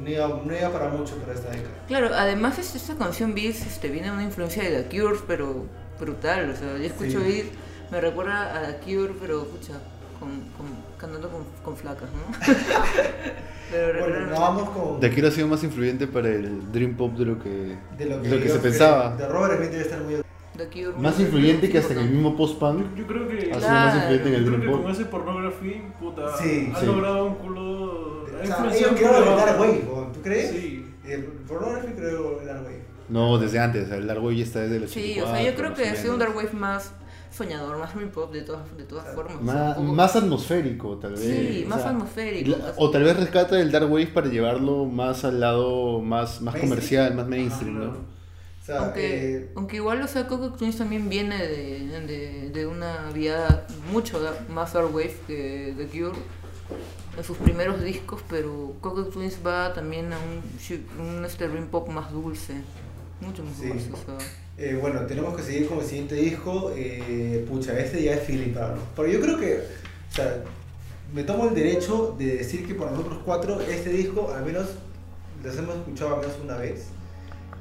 no, 0.00 0.08
iba, 0.08 0.28
no 0.44 0.56
iba 0.56 0.70
para 0.70 0.88
mucho 0.88 1.14
para 1.16 1.34
esta 1.34 1.50
década. 1.50 1.70
Claro, 1.88 2.10
además 2.14 2.58
es- 2.58 2.74
esta 2.74 2.94
canción 2.96 3.34
Beats 3.34 3.66
este, 3.66 3.88
viene 3.88 4.08
de 4.08 4.12
una 4.14 4.22
influencia 4.24 4.62
de 4.62 4.82
The 4.82 4.88
Cure, 5.00 5.18
pero 5.26 5.66
brutal. 5.98 6.50
O 6.50 6.56
sea, 6.56 6.76
yo 6.78 6.84
escucho 6.84 7.18
Sí. 7.20 7.24
Beats, 7.24 7.48
me 7.90 8.00
recuerda 8.00 8.56
a 8.56 8.66
The 8.66 8.76
Cure, 8.84 9.12
pero 9.20 9.42
escucha, 9.42 9.74
con, 10.18 10.30
con- 10.56 10.76
cantando 10.98 11.28
con, 11.30 11.42
con 11.64 11.76
flacas, 11.76 12.08
¿no? 12.12 12.54
pero 13.70 14.00
Bueno, 14.00 14.26
nos 14.26 14.38
vamos 14.38 14.68
con 14.70 15.00
De 15.00 15.06
aquí 15.06 15.24
ha 15.24 15.30
sido 15.30 15.48
más 15.48 15.62
influyente 15.64 16.06
para 16.06 16.28
el 16.28 16.70
Dream 16.72 16.96
Pop 16.96 17.12
de 17.16 17.24
lo 17.24 17.38
que, 17.42 17.48
de 17.98 18.04
lo 18.06 18.20
que, 18.22 18.28
de 18.28 18.36
lo 18.36 18.42
que 18.42 18.48
yo 18.48 18.54
se 18.54 18.60
pensaba. 18.60 19.16
De 19.16 19.26
Robert 19.28 19.56
Smith 19.58 19.70
debe 19.70 19.82
estar 19.82 20.00
muy... 20.02 20.14
The 20.56 20.66
Cure, 20.68 20.98
Más 20.98 21.18
influyente 21.18 21.70
que 21.70 21.78
hasta 21.78 21.94
en 21.94 22.00
el 22.00 22.10
mismo 22.10 22.36
post-punk. 22.36 22.80
Yo, 22.94 22.96
yo 22.96 23.06
creo 23.06 23.26
que. 23.28 23.36
Ha 23.36 23.40
sido 23.44 23.58
Claro. 23.60 23.86
más 23.86 23.94
influyente 23.96 24.28
en 24.28 24.32
Yo 24.34 24.38
el 24.38 24.44
creo 24.44 24.56
Dream 24.58 24.60
que 24.60 24.70
con 24.72 24.82
Pop. 24.82 24.90
ese 24.90 25.04
pornography, 25.06 25.82
puta, 25.98 26.36
Sí, 26.36 26.72
ha 26.74 26.80
sí. 26.80 26.86
logrado 26.86 27.24
un 27.26 27.34
culo. 27.36 28.22
O 28.24 28.26
sea, 28.46 28.74
ellos 28.74 28.90
el 29.00 29.02
Dark. 29.04 29.60
Wave, 29.60 29.84
¿tú 30.12 30.20
crees? 30.22 30.50
Sí. 30.50 30.86
Eh, 31.06 31.28
Pornography 31.48 31.92
creo 31.94 32.40
el 32.40 32.46
Dark 32.46 32.62
Wave. 32.64 32.80
No, 33.08 33.38
desde 33.38 33.58
antes. 33.58 33.90
El 33.90 34.06
Dark 34.06 34.22
Wave 34.22 34.36
ya 34.36 34.44
está 34.44 34.60
desde 34.60 34.80
los 34.80 34.90
Sí, 34.90 35.18
o 35.20 35.26
sea, 35.26 35.42
yo 35.42 35.54
creo 35.54 35.72
que 35.74 35.88
ha 35.88 35.96
sido 35.96 36.12
un 36.14 36.18
Dark 36.18 36.36
Wave 36.36 36.52
más 36.52 36.92
soñador, 37.32 37.78
más 37.78 37.94
dream 37.94 38.10
pop 38.10 38.32
de 38.32 38.42
todas, 38.42 38.76
de 38.76 38.84
todas 38.84 39.14
formas. 39.14 39.36
o 39.36 39.44
sea, 39.44 39.54
Más, 39.54 39.76
un 39.78 39.84
poco- 39.84 39.96
más 39.96 40.16
atmosférico, 40.16 40.96
tal 40.98 41.12
vez. 41.12 41.20
Sí, 41.20 41.62
o 41.64 41.68
más 41.68 41.80
sea, 41.82 41.90
atmosférico. 41.90 42.50
la- 42.58 42.74
o 42.76 42.90
tal 42.90 43.02
vez 43.04 43.16
rescata 43.16 43.60
el 43.60 43.70
Dark 43.70 43.90
Wave 43.90 44.08
para 44.08 44.28
llevarlo 44.28 44.84
más 44.86 45.24
al 45.24 45.40
lado 45.40 46.00
más, 46.00 46.40
más 46.40 46.54
Mainstream. 46.54 46.68
comercial, 46.68 47.14
más 47.14 47.26
mainstream, 47.28 47.76
Ajá, 47.76 47.86
¿no? 47.86 47.92
O 48.62 48.64
sea, 48.64 48.78
Aunque, 48.80 49.36
eh, 49.36 49.52
aunque 49.56 49.76
igual, 49.76 50.02
o 50.02 50.06
sea, 50.06 50.26
Coco 50.26 50.52
Twins 50.52 50.76
también 50.76 51.08
viene 51.08 51.38
de, 51.46 52.00
de, 52.06 52.50
de 52.50 52.66
una 52.66 53.10
vía 53.12 53.66
mucho 53.90 54.20
más 54.50 54.72
dark 54.74 54.94
wave 54.94 55.16
que 55.26 55.74
The 55.76 55.86
Cure 55.86 56.18
en 57.16 57.24
sus 57.24 57.36
primeros 57.38 57.82
discos, 57.82 58.22
pero 58.28 58.74
Coco 58.80 59.04
Twins 59.06 59.38
va 59.44 59.72
también 59.72 60.12
a 60.12 60.18
un, 60.18 61.04
un 61.18 61.24
este 61.24 61.48
dream 61.48 61.68
pop 61.68 61.88
más 61.88 62.12
dulce, 62.12 62.54
mucho 63.20 63.42
más 63.42 63.56
Sí. 63.56 63.68
dulce, 63.68 63.90
o 63.92 63.96
sea. 63.96 64.18
Eh, 64.60 64.76
bueno, 64.78 65.00
tenemos 65.06 65.34
que 65.34 65.42
seguir 65.42 65.66
con 65.66 65.78
el 65.78 65.84
siguiente 65.86 66.14
disco. 66.16 66.70
Eh, 66.76 67.46
pucha, 67.48 67.78
este 67.78 68.02
ya 68.02 68.12
es 68.12 68.24
feeling 68.24 68.52
para 68.52 68.68
nosotros. 68.68 68.88
Pero 68.94 69.08
yo 69.08 69.20
creo 69.22 69.38
que, 69.38 69.64
o 70.10 70.14
sea, 70.14 70.44
me 71.14 71.22
tomo 71.24 71.48
el 71.48 71.54
derecho 71.54 72.14
de 72.18 72.36
decir 72.36 72.66
que 72.66 72.74
para 72.74 72.90
nosotros 72.90 73.20
cuatro, 73.24 73.58
este 73.62 73.88
disco, 73.88 74.32
al 74.36 74.44
menos, 74.44 74.66
los 75.42 75.56
hemos 75.56 75.76
escuchado 75.76 76.16
al 76.16 76.20
menos 76.20 76.36
una 76.44 76.56
vez. 76.58 76.88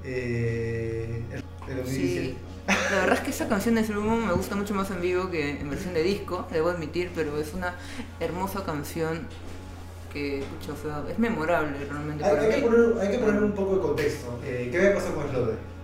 Eh, 0.04 1.22
el 1.32 1.42
de 1.68 1.82
2017. 1.82 2.28
Sí, 2.28 2.38
la 2.68 3.00
verdad 3.00 3.14
es 3.14 3.20
que 3.22 3.30
esa 3.32 3.48
canción 3.48 3.76
de 3.76 3.86
Slow 3.86 4.04
me 4.04 4.34
gusta 4.34 4.56
mucho 4.58 4.74
más 4.74 4.92
en 4.92 5.00
vivo 5.00 5.30
que 5.32 5.52
en 5.52 5.70
versión 5.70 5.94
de 5.94 6.04
disco, 6.04 6.48
debo 6.52 6.68
admitir, 6.70 7.12
pero 7.16 7.40
es 7.40 7.54
una 7.54 7.76
hermosa 8.20 8.66
canción 8.66 9.26
que, 10.12 10.44
pucha, 10.60 10.74
o 10.74 10.78
sea, 10.78 11.04
es 11.10 11.18
memorable 11.18 11.78
realmente 11.90 12.26
Hay, 12.26 12.32
para 12.32 12.42
hay 12.44 12.50
que 12.50 12.58
mí. 12.58 12.64
poner, 12.64 13.00
hay 13.00 13.12
que 13.12 13.18
poner 13.20 13.44
un 13.44 13.52
poco 13.54 13.76
de 13.76 13.82
contexto. 13.82 14.40
Eh, 14.44 14.68
¿Qué 14.70 14.78
había 14.80 14.96
pasado 14.96 15.16
con 15.16 15.30
Slowdive? 15.30 15.79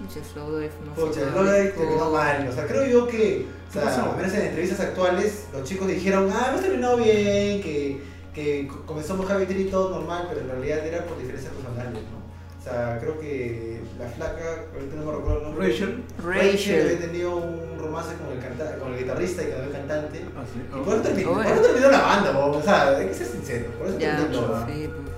Pucha, 0.00 0.20
Slowdive, 0.32 0.70
no 0.84 0.94
Pucha, 0.94 1.20
terminó 1.20 2.10
mal. 2.10 2.48
O 2.48 2.52
sea, 2.52 2.66
creo 2.66 2.86
yo 2.86 3.06
que, 3.06 3.46
o 3.68 3.72
¿Qué 3.72 3.78
sea, 3.80 3.84
pasó? 3.84 4.10
al 4.10 4.16
menos 4.16 4.32
en 4.34 4.42
entrevistas 4.46 4.80
actuales, 4.80 5.46
los 5.52 5.64
chicos 5.64 5.88
dijeron, 5.88 6.28
ah, 6.32 6.46
hemos 6.50 6.60
terminado 6.62 6.96
bien, 6.96 7.62
que, 7.62 8.00
que 8.34 8.68
co- 8.68 8.82
comenzamos 8.86 9.26
Heavy 9.28 9.46
Tree 9.46 9.62
y 9.62 9.70
todo 9.70 9.90
normal, 9.90 10.26
pero 10.28 10.40
en 10.42 10.48
realidad 10.48 10.86
era 10.86 11.04
por 11.04 11.16
diferencias 11.18 11.52
personales, 11.54 12.02
¿no? 12.02 12.24
O 12.60 12.62
sea, 12.66 12.98
creo 12.98 13.20
que 13.20 13.80
la 13.98 14.08
flaca, 14.08 14.64
ahorita 14.74 14.96
no 14.96 15.04
me 15.04 15.12
recuerdo 15.12 15.38
el 15.38 15.44
nombre. 15.44 15.68
Rachel. 15.68 16.02
Rachel 16.24 16.86
había 16.86 16.98
tenido 16.98 17.36
un 17.36 17.78
romance 17.78 18.14
con 18.16 18.32
el, 18.32 18.38
canta 18.42 18.78
con 18.78 18.92
el 18.94 18.98
guitarrista 19.00 19.42
y 19.42 19.46
quedó 19.46 19.62
el 19.64 19.70
cantante. 19.72 20.24
Ah, 20.34 20.42
sí. 20.50 20.60
Y 20.74 20.82
por 20.82 20.94
eso 20.94 21.02
terminó, 21.02 21.30
Oye. 21.32 21.44
por 21.44 21.52
eso 21.52 21.62
terminó 21.62 21.90
la 21.90 22.00
banda, 22.00 22.30
bo. 22.32 22.56
o 22.56 22.62
sea, 22.62 22.96
hay 22.96 23.06
que 23.08 23.14
ser 23.14 23.26
sincero, 23.26 23.66
por 23.78 23.88
eso 23.88 23.98
Ya, 23.98 24.16
terminó. 24.16 24.40
¿no? 24.48 24.66
sí, 24.66 24.88
pues. 24.88 25.14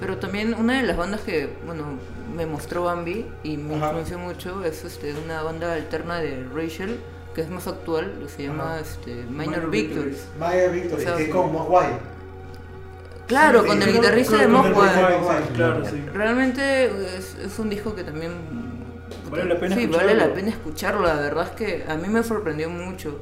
Pero 0.00 0.18
también 0.18 0.52
una 0.54 0.76
de 0.80 0.86
las 0.86 0.96
bandas 0.98 1.22
que, 1.22 1.48
bueno, 1.64 1.84
me 2.34 2.46
mostró 2.46 2.84
Bambi 2.84 3.26
y 3.42 3.56
me 3.56 3.76
Ajá. 3.76 3.86
influenció 3.86 4.18
mucho 4.18 4.64
es 4.64 4.84
este, 4.84 5.14
una 5.24 5.42
banda 5.42 5.72
alterna 5.74 6.18
de 6.20 6.44
Rachel, 6.54 6.98
que 7.34 7.40
es 7.42 7.50
más 7.50 7.66
actual, 7.66 8.12
que 8.22 8.28
se 8.28 8.42
llama 8.44 8.78
este, 8.80 9.14
Minor, 9.28 9.28
Minor 9.48 9.70
Victories. 9.70 10.04
Victories. 10.06 10.28
Maya 10.38 10.68
Victory, 10.68 11.02
O 11.02 11.04
sea, 11.06 11.16
que 11.16 11.24
es 11.24 11.28
con 11.30 11.52
Mogwai. 11.52 11.88
Claro, 13.26 13.62
Sí, 13.62 13.68
con 13.68 13.82
el 13.82 13.92
guitarrista 13.92 14.36
de 14.36 14.48
Mogwai. 14.48 14.90
Claro, 15.54 15.84
sí. 15.88 16.04
Realmente 16.12 16.84
es, 17.16 17.36
es 17.36 17.58
un 17.58 17.70
disco 17.70 17.94
que 17.94 18.04
también 18.04 18.32
Vale 19.30 19.44
la 19.46 19.58
pena 19.58 19.74
sí, 19.74 19.82
escucharlo. 19.82 20.06
vale 20.06 20.18
la 20.28 20.34
pena 20.34 20.48
escucharlo. 20.50 21.06
La 21.06 21.14
verdad 21.14 21.44
es 21.50 21.56
que 21.56 21.84
a 21.88 21.94
mí 21.96 22.08
me 22.08 22.22
sorprendió 22.22 22.68
mucho. 22.68 23.20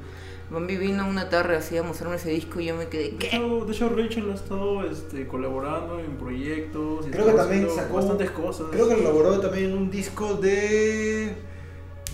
Bambi 0.53 0.77
vino 0.77 1.09
una 1.09 1.29
tarde 1.31 1.57
así 1.57 1.77
a 1.79 1.83
mostrarme 1.83 2.17
ese 2.17 2.31
disco 2.31 2.61
y 2.61 2.67
yo 2.67 2.77
me 2.77 2.89
quedé, 2.89 3.13
De 3.13 3.17
¿qué? 3.17 3.29
hecho, 3.37 3.65
de 3.65 3.73
hecho, 3.73 3.89
Rachel 3.89 4.31
ha 4.31 4.35
estado 4.35 4.85
este, 4.85 5.27
colaborando 5.27 5.99
en 5.99 6.17
proyectos. 6.19 7.07
y 7.07 7.11
Creo 7.11 7.27
que 7.27 7.33
también 7.33 7.69
sacó. 7.71 7.95
bastantes 7.97 8.31
cosas. 8.31 8.67
Creo 8.71 8.89
que 8.89 8.95
elaboró 8.95 9.41
también 9.41 9.71
en 9.71 9.77
un 9.79 9.91
disco 9.91 10.35
de. 10.35 11.33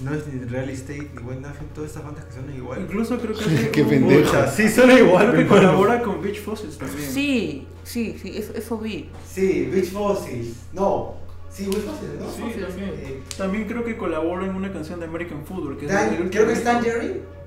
No 0.05 0.15
es 0.15 0.29
ni 0.29 0.45
Real 0.45 0.71
Estate 0.71 1.11
ni 1.17 1.23
Wayne 1.27 1.41
Nothing, 1.41 1.69
todas 1.75 1.91
estas 1.91 2.05
bandas 2.05 2.25
que 2.27 2.33
suenan 2.35 2.55
igual. 2.57 2.81
Incluso 2.83 3.19
creo 3.19 3.37
que 3.37 3.71
Qué 3.73 3.85
pendejo. 3.85 4.23
Pucha, 4.31 4.47
sí, 4.49 4.69
suena 4.69 4.97
igual. 4.97 5.33
Creo 5.33 5.43
que 5.43 5.49
pero- 5.49 5.61
colabora 5.61 6.03
con 6.03 6.23
Beach 6.23 6.41
Fossils 6.41 6.79
también. 6.79 7.11
Sí, 7.11 7.67
sí, 7.83 8.17
sí, 8.23 8.39
eso, 8.39 8.53
eso 8.55 8.79
vi. 8.79 9.09
Sí, 9.29 9.69
Beach 9.73 9.91
Fossils. 9.91 10.55
No. 10.73 11.15
Sí, 11.51 11.65
Beach 11.65 11.79
Fossils, 11.81 12.21
¿no? 12.21 12.31
Sí, 12.31 12.61
también. 12.61 12.91
Eh, 12.97 13.21
También 13.37 13.65
creo 13.67 13.83
que 13.85 13.97
colabora 13.97 14.47
en 14.47 14.55
una 14.55 14.73
canción 14.73 15.01
de 15.01 15.07
American 15.07 15.45
Football. 15.45 15.77
Que 15.77 15.87
es 15.87 15.93
Dan- 15.93 16.11
último 16.11 16.31
creo 16.31 16.47
que 16.47 16.53
es. 16.53 16.63
Tangerine. 16.63 17.38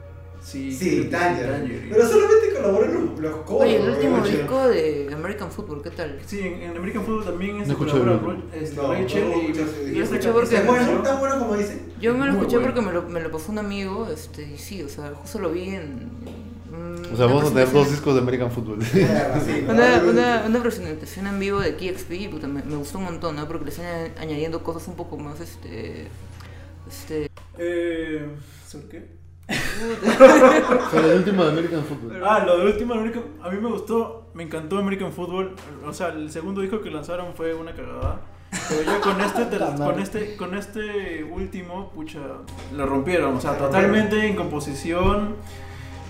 Sí, 0.44 0.72
Sí, 0.72 1.08
Tangerine. 1.12 1.88
Pero 1.90 2.08
solamente 2.08 2.54
colaboran 2.56 2.94
los, 2.94 3.20
los 3.20 3.36
coros. 3.46 3.62
Oye, 3.62 3.76
el 3.82 3.90
último 3.90 4.24
disco 4.26 4.68
de 4.70 5.10
American 5.14 5.52
Football, 5.52 5.84
¿qué 5.84 5.92
tal? 5.92 6.20
Sí, 6.26 6.40
en, 6.40 6.62
en 6.64 6.78
American 6.78 7.04
Football 7.06 7.26
también 7.26 7.62
es 7.62 7.68
No 7.68 7.74
escuché 7.74 7.92
colabora 7.92 8.38
este, 8.54 8.76
No, 8.76 8.92
Rachel 8.94 9.30
no 9.30 9.38
y, 9.38 9.42
escuché 9.46 9.62
ese 9.64 9.84
y 9.84 9.86
disco. 9.86 10.02
esa 10.04 10.16
Escuché 10.16 10.32
porque- 10.32 10.56
¿Es 10.58 10.66
bueno? 10.66 11.02
¿Tan 11.04 11.20
bueno 11.20 11.40
como 11.40 11.56
dicen? 11.56 11.82
Yo 12.02 12.14
me 12.16 12.26
lo 12.26 12.32
escuché 12.34 12.58
bueno. 12.58 12.74
porque 12.74 12.82
me 12.88 12.92
lo, 12.94 13.04
me 13.04 13.22
lo 13.22 13.32
pasó 13.32 13.52
un 13.52 13.60
amigo, 13.60 14.08
este, 14.12 14.44
y 14.52 14.58
sí, 14.58 14.82
o 14.82 14.90
sea, 14.90 15.14
justo 15.16 15.38
lo 15.40 15.52
vi 15.52 15.76
en... 15.76 16.10
mm, 16.72 17.14
O 17.14 17.18
sea, 17.18 17.28
vamos 17.28 17.46
a 17.46 17.50
tener 17.50 17.72
dos 17.72 17.92
discos 17.92 18.16
de 18.16 18.22
American 18.22 18.50
Football. 18.52 18.80
Una, 19.70 20.02
una, 20.04 20.44
una 20.48 20.62
presentación 20.64 21.28
en 21.28 21.40
vivo 21.40 21.60
de 21.60 21.76
KXP 21.76 22.12
y 22.14 22.28
puta, 22.30 22.48
me, 22.48 22.64
me 22.64 22.76
gustó 22.78 22.98
un 22.98 23.04
montón, 23.06 23.36
¿no? 23.36 23.48
Porque 23.48 23.66
le 23.66 23.72
están 23.72 23.86
añ- 23.86 24.20
añadiendo 24.20 24.64
cosas 24.64 24.88
un 24.88 24.96
poco 24.96 25.18
más, 25.18 25.40
este... 25.40 26.08
Este... 26.90 27.30
Eh, 27.60 28.26
¿Sobre 28.68 28.88
qué? 28.88 29.21
Sobre 30.92 31.12
el 31.12 31.18
último 31.18 31.44
de 31.44 31.52
American 31.52 31.84
Football. 31.84 32.24
Ah, 32.24 32.44
lo 32.46 32.58
de 32.58 32.66
último 32.66 32.94
American. 32.94 33.24
A 33.42 33.50
mí 33.50 33.60
me 33.60 33.70
gustó, 33.70 34.30
me 34.34 34.44
encantó 34.44 34.78
American 34.78 35.12
Football. 35.12 35.56
O 35.86 35.94
sea, 35.94 36.10
el 36.10 36.32
segundo 36.32 36.62
disco 36.62 36.82
que 36.82 36.92
lanzaron 36.92 37.34
fue 37.36 37.54
una 37.54 37.74
cagada. 37.74 38.22
Pero 38.70 38.84
ya 38.84 39.00
con 39.00 39.22
este, 39.22 39.58
con 39.78 40.00
este, 40.00 40.38
con 40.38 40.56
este 40.56 41.24
último, 41.24 41.92
pucha, 41.92 42.20
lo 42.76 42.86
rompieron. 42.86 43.36
O 43.36 43.42
sea, 43.42 43.58
totalmente 43.58 44.28
en 44.28 44.36
composición 44.36 45.36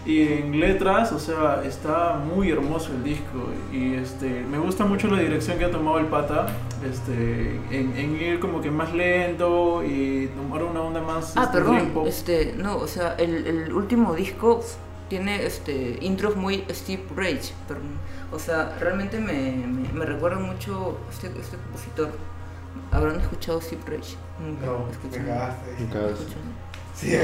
y 0.06 0.22
en 0.22 0.60
letras. 0.60 1.12
O 1.12 1.20
sea, 1.20 1.64
está 1.64 2.14
muy 2.14 2.52
hermoso 2.52 2.92
el 2.94 3.04
disco. 3.04 3.50
Y 3.72 3.96
este, 3.96 4.42
me 4.50 4.58
gusta 4.58 4.86
mucho 4.86 5.08
la 5.08 5.20
dirección 5.20 5.58
que 5.58 5.66
ha 5.66 5.72
tomado 5.72 6.00
el 6.00 6.08
pata. 6.08 6.48
Este, 6.90 7.60
en, 7.70 7.96
en 7.96 8.22
ir 8.22 8.40
como 8.40 8.62
que 8.62 8.72
más 8.72 8.94
lento 8.94 9.84
y 9.84 10.28
tomar 10.36 10.64
una 10.64 10.82
onda 10.82 11.02
más. 11.02 11.34
Ah, 11.36 11.44
este, 11.44 11.58
perdón, 11.58 11.92
este, 12.08 12.54
no, 12.58 12.78
o 12.78 12.88
sea, 12.88 13.16
el, 13.16 13.46
el 13.46 13.74
último 13.74 14.16
disco 14.16 14.64
tiene 15.10 15.46
este 15.46 15.98
intros 16.02 16.36
muy 16.36 16.64
Steve 16.72 17.04
Rage, 17.16 17.54
perdón. 17.68 18.00
O 18.32 18.40
sea, 18.40 18.78
realmente 18.80 19.20
me, 19.20 19.52
me, 19.68 19.92
me 19.94 20.06
recuerda 20.06 20.40
mucho 20.40 20.98
este, 21.12 21.28
este 21.40 21.58
compositor. 21.58 22.12
¿Habrán 22.92 23.20
escuchado 23.20 23.60
Steve 23.62 23.82
Rage? 23.86 24.16
Nunca 24.40 24.66
No. 24.66 24.86
Nunca. 25.20 25.58
Escuchan. 25.78 26.61
Sí, 26.96 27.16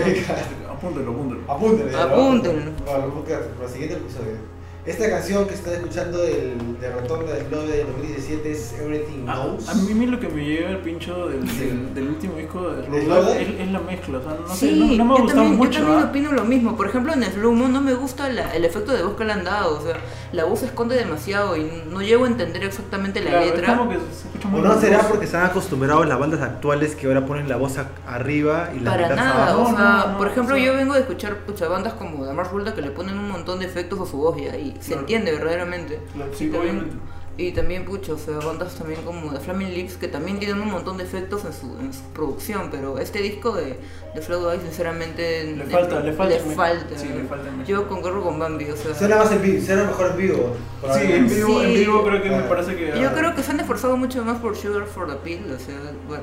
apúntalo. 0.70 1.12
Apúntenle. 1.48 1.92
¿no? 1.92 2.00
Apúntenlo. 2.02 2.72
Para, 2.86 3.06
el 3.06 3.12
podcast, 3.12 3.44
para 3.52 3.68
el 3.68 3.72
siguiente 3.74 3.98
episodio. 3.98 4.58
Esta 4.86 5.10
canción 5.10 5.46
que 5.46 5.54
están 5.54 5.74
escuchando 5.74 6.20
del, 6.20 6.80
de 6.80 6.90
Rotonda 6.90 7.34
del 7.34 7.52
Love 7.52 7.68
de 7.68 7.84
2017 7.84 8.52
es 8.54 8.74
Everything 8.80 9.28
A, 9.28 9.34
Knows. 9.34 9.68
a 9.68 9.74
mí 9.76 9.94
me 9.94 10.08
lo 10.08 10.18
que 10.18 10.30
me 10.30 10.46
llega 10.46 10.70
el 10.70 10.78
pincho 10.78 11.28
del, 11.28 11.46
del, 11.60 11.94
del 11.94 12.08
último 12.08 12.38
disco 12.38 12.70
de 12.72 12.84
¿De 12.84 13.02
Slowdown 13.04 13.26
Slowdown? 13.26 13.38
es, 13.38 13.60
es 13.60 13.72
la 13.74 13.80
mezcla, 13.82 14.18
o 14.20 14.22
sea, 14.22 14.38
no 14.40 14.48
sé, 14.48 14.56
Sí, 14.70 14.80
no, 14.80 15.04
no 15.04 15.06
me 15.06 15.14
ha 15.18 15.22
gustado 15.24 15.42
también, 15.42 15.58
mucho. 15.58 15.80
yo 15.80 15.86
también 15.88 16.04
¿ah? 16.06 16.10
opino 16.10 16.32
lo 16.32 16.46
mismo. 16.46 16.78
Por 16.78 16.88
ejemplo, 16.88 17.12
en 17.12 17.24
el 17.24 17.34
Slumo 17.34 17.68
no 17.68 17.82
me 17.82 17.94
gusta 17.96 18.30
la- 18.30 18.56
el 18.56 18.64
efecto 18.64 18.94
de 18.94 19.04
voz 19.04 19.18
que 19.18 19.26
le 19.26 19.34
han 19.34 19.44
dado. 19.44 19.78
O 19.78 19.82
sea, 19.82 19.98
la 20.38 20.46
voz 20.46 20.60
se 20.60 20.68
esconde 20.68 20.96
demasiado 20.96 21.58
y 21.58 21.84
no 21.92 22.02
llego 22.02 22.24
a 22.26 22.28
entender 22.28 22.64
exactamente 22.64 23.20
la 23.22 23.32
Claro, 23.32 23.46
letra. 23.48 23.76
como 23.78 23.90
que 23.90 23.98
se 23.98 24.28
escucha 24.28 24.48
¿O 24.56 24.62
no 24.62 24.80
será 24.80 25.00
porque 25.10 25.26
están 25.26 25.46
acostumbrados 25.46 26.08
las 26.08 26.18
bandas 26.20 26.42
actuales 26.42 26.96
que 26.96 27.08
ahora 27.08 27.26
ponen 27.26 27.50
la 27.50 27.58
voz 27.58 27.78
a- 27.80 27.90
arriba 28.08 28.70
y 28.76 28.80
la 28.80 28.92
Para 28.92 29.16
nada, 29.16 29.52
abajo? 29.52 29.62
o 29.64 29.76
sea, 29.76 30.04
no, 30.06 30.08
no, 30.14 30.18
por 30.18 30.28
ejemplo, 30.28 30.56
o 30.56 30.58
sea- 30.58 30.66
yo 30.68 30.74
vengo 30.76 30.94
de 30.94 31.00
escuchar 31.02 31.38
pucha, 31.40 31.68
bandas 31.68 31.94
como 31.94 32.32
Mars 32.32 32.52
Volta 32.52 32.74
que 32.74 32.82
le 32.84 32.92
ponen 32.92 33.18
un 33.18 33.30
montón 33.30 33.60
de 33.60 33.66
efectos 33.66 34.00
a 34.00 34.06
su 34.06 34.18
voz 34.18 34.38
y 34.38 34.48
ahí 34.48 34.78
se 34.80 34.88
Claro. 34.90 35.02
entiende 35.02 35.32
verdaderamente. 35.32 36.00
Claro, 36.14 36.32
sí, 36.34 36.50
también, 36.50 36.62
obviamente. 36.78 36.96
Y 37.38 37.52
también, 37.52 37.86
pucha, 37.86 38.14
o 38.14 38.18
sea, 38.18 38.38
bandas 38.40 38.74
también 38.76 39.02
como 39.04 39.32
The 39.32 39.40
Flaming 39.40 39.74
Lips 39.74 39.96
que 39.98 40.08
también 40.08 40.40
tienen 40.40 40.60
un 40.60 40.72
montón 40.72 40.98
de 40.98 41.04
efectos 41.04 41.44
en 41.46 41.54
su, 41.54 41.78
en 41.80 41.94
su 41.94 42.02
producción, 42.14 42.70
pero 42.72 42.98
este 42.98 43.20
disco 43.22 43.52
de, 43.52 43.78
de 44.16 44.22
Flow 44.22 44.50
Eye, 44.50 44.60
sinceramente, 44.62 45.44
Le 45.56 45.66
falta, 45.66 46.00
le 46.00 46.14
falta. 46.14 46.36
le 46.36 46.44
me- 46.44 46.56
falta. 46.56 46.98
Sí, 46.98 47.08
le 47.10 47.24
falta. 47.28 47.52
me- 47.52 47.66
Yo 47.66 47.88
concuerdo 47.88 48.22
con 48.24 48.40
Bambi, 48.40 48.66
o 48.72 48.76
sea. 48.76 48.96
Suena 48.96 49.18
más 49.18 49.32
en 49.32 49.42
vivo, 49.44 49.64
suena 49.66 49.84
mejor 49.84 50.08
en 50.12 50.18
vivo. 50.18 50.56
Sí, 50.94 51.12
en 51.12 51.28
vivo, 51.28 51.62
en 51.64 51.74
vivo 51.74 52.04
creo 52.04 52.22
que 52.24 52.30
me 52.30 52.36
Ah. 52.38 52.50
parece 52.50 52.76
que. 52.76 53.00
Yo 53.00 53.12
creo 53.14 53.36
que 53.36 53.44
se 53.44 53.52
han 53.52 53.60
esforzado 53.60 53.98
mucho 53.98 54.24
más 54.24 54.38
por 54.40 54.56
Sugar 54.56 54.86
for 54.86 55.08
the 55.08 55.16
Pill, 55.18 55.46
o 55.52 55.60
sea, 55.60 55.76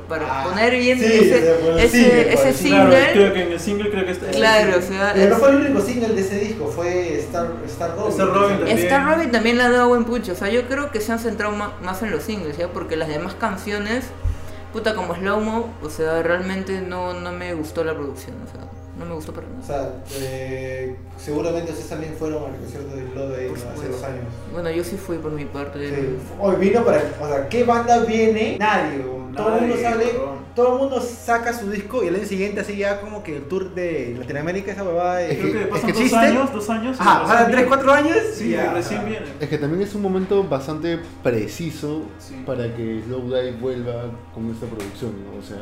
para 0.09 0.25
Ah, 0.43 0.45
poner 0.49 0.77
bien 0.77 0.99
sí, 0.99 1.05
ese, 1.05 1.55
ese, 1.79 1.89
single, 1.89 2.33
ese 2.35 2.67
Claro, 2.69 2.91
single. 2.93 3.13
creo 3.13 3.33
que 3.35 3.43
en 3.43 3.53
el 3.53 3.61
single 3.61 3.91
creo 3.91 4.05
que 4.05 4.13
está. 4.13 4.27
Claro, 4.31 4.79
o 4.79 4.83
sea, 4.83 5.13
Pero 5.15 5.31
no 5.31 5.37
fue 5.37 5.51
el 5.51 5.57
único 5.57 5.81
single 5.81 6.09
de 6.15 6.21
ese 6.21 6.39
disco, 6.41 6.67
fue 6.69 7.19
Star, 7.19 7.53
Star 7.67 7.95
Robin. 7.97 8.11
Star 8.13 8.29
Robin 8.29 8.57
también. 8.59 8.79
Star 8.79 9.07
Robin 9.07 9.31
también 9.31 9.57
le 9.59 9.63
ha 9.65 9.71
dado 9.71 9.89
buen 9.89 10.05
pucho, 10.05 10.33
o 10.33 10.37
sea, 10.37 10.49
yo 10.49 10.63
creo 10.67 10.91
que 10.91 11.01
se 11.05 11.13
han 11.13 11.19
centrado 11.21 11.55
más 11.55 12.03
en 12.03 12.11
los 12.11 12.23
singles, 12.25 12.57
¿ya? 12.57 12.69
Porque 12.69 12.97
las 12.97 13.09
demás 13.09 13.35
canciones, 13.35 14.07
puta 14.73 14.95
como 14.95 15.15
Slow 15.15 15.41
Mo, 15.41 15.69
o 15.83 15.89
sea, 15.91 16.23
realmente 16.23 16.81
no, 16.81 17.15
no 17.15 17.31
me 17.33 17.55
gustó 17.55 17.85
la 17.85 17.95
producción, 17.95 18.35
o 18.43 18.51
sea, 18.51 18.67
no 18.99 19.05
me 19.07 19.15
gustó 19.15 19.33
para 19.33 19.47
O 19.47 19.51
nada. 19.51 19.63
sea, 19.65 19.93
eh, 20.21 20.97
seguramente 21.19 21.71
ustedes 21.73 21.91
también 21.91 22.15
fueron 22.19 22.45
al 22.45 22.59
concierto 22.59 22.95
de 22.95 23.03
Love 23.03 23.37
Day 23.37 23.49
¿no? 23.49 23.55
hace 23.55 23.89
dos 23.89 24.03
años. 24.05 24.25
Bueno, 24.53 24.71
yo 24.71 24.85
sí 24.85 24.97
fui 24.97 25.19
por 25.19 25.33
mi 25.33 25.45
parte. 25.45 25.89
Sí. 25.89 26.17
Hoy 26.41 26.57
vino 26.57 26.85
para. 26.85 27.03
O 27.21 27.29
sea, 27.29 27.49
¿qué 27.49 27.65
banda 27.65 27.99
viene? 28.05 28.57
Nadie. 28.59 29.03
Todo 29.37 29.55
el 29.57 29.61
mundo 29.63 29.77
sale. 29.83 30.05
Todo 30.55 30.73
el 30.75 30.79
mundo 30.79 31.01
saca 31.01 31.53
su 31.53 31.69
disco 31.71 32.05
y 32.05 32.09
el 32.09 32.15
año 32.15 32.27
siguiente 32.27 32.61
así 32.61 32.77
ya 32.77 33.01
como 33.01 33.25
que 33.25 33.37
el 33.39 33.43
tour 33.49 33.75
de 33.75 34.15
Latinoamérica, 34.19 34.71
esa 34.71 34.85
huevada 34.85 35.17
de... 35.17 35.37
Creo 35.37 35.53
que 35.53 35.61
es 35.63 35.67
pasan 35.67 35.87
que 35.87 35.93
dos 35.93 36.01
existe. 36.03 36.17
años, 36.27 36.53
dos 36.53 36.71
años. 36.71 36.97
Ajá, 37.01 37.23
pasan 37.23 37.45
3, 37.47 37.57
viene. 37.57 37.69
4 37.69 37.93
años. 37.93 38.17
Sí, 38.35 38.51
Ya, 38.51 38.73
recién 38.73 39.01
ajá. 39.01 39.09
viene. 39.09 39.27
Es 39.41 39.49
que 39.49 39.59
también 39.59 39.83
es 39.83 39.95
un 39.97 40.03
momento 40.03 40.45
bastante 40.45 41.01
preciso 41.23 42.03
Sí. 42.19 42.43
para 42.47 42.73
que 42.75 43.03
Slow 43.05 43.23
Dive 43.25 43.53
vuelva 43.61 44.05
con 44.33 44.49
esta 44.53 44.67
producción, 44.67 45.13
¿no? 45.25 45.39
O 45.41 45.43
sea, 45.43 45.59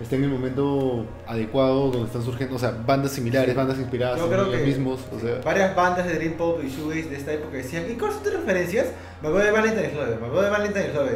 está 0.00 0.16
en 0.16 0.24
el 0.24 0.30
momento 0.30 1.04
adecuado 1.26 1.90
donde 1.90 2.06
están 2.06 2.22
surgiendo, 2.24 2.56
o 2.56 2.58
sea, 2.58 2.70
bandas 2.86 3.12
similares, 3.12 3.54
bandas 3.54 3.78
inspiradas 3.78 4.18
Yo 4.18 4.24
en 4.24 4.30
creo 4.32 4.44
ellos 4.46 4.56
que 4.60 4.66
mismos, 4.66 5.00
o 5.14 5.20
sea, 5.20 5.40
varias 5.44 5.76
bandas 5.76 6.06
de 6.06 6.14
Dream 6.14 6.34
Pop 6.38 6.58
y 6.64 6.68
Shoegaze 6.70 7.10
de 7.10 7.16
esta 7.16 7.32
época 7.34 7.58
decían, 7.58 7.84
¿y 7.90 7.94
cuáles 7.96 8.14
son 8.14 8.24
tus 8.24 8.32
referencias? 8.32 8.86
Me 9.20 9.28
acuerdo 9.28 9.44
de 9.46 9.52
Valentine 9.52 9.90
Slove, 9.90 10.08
me 10.08 10.14
acuerdo 10.26 10.42
de 10.42 10.50
Valentine 10.50 10.90
Slove. 10.92 11.10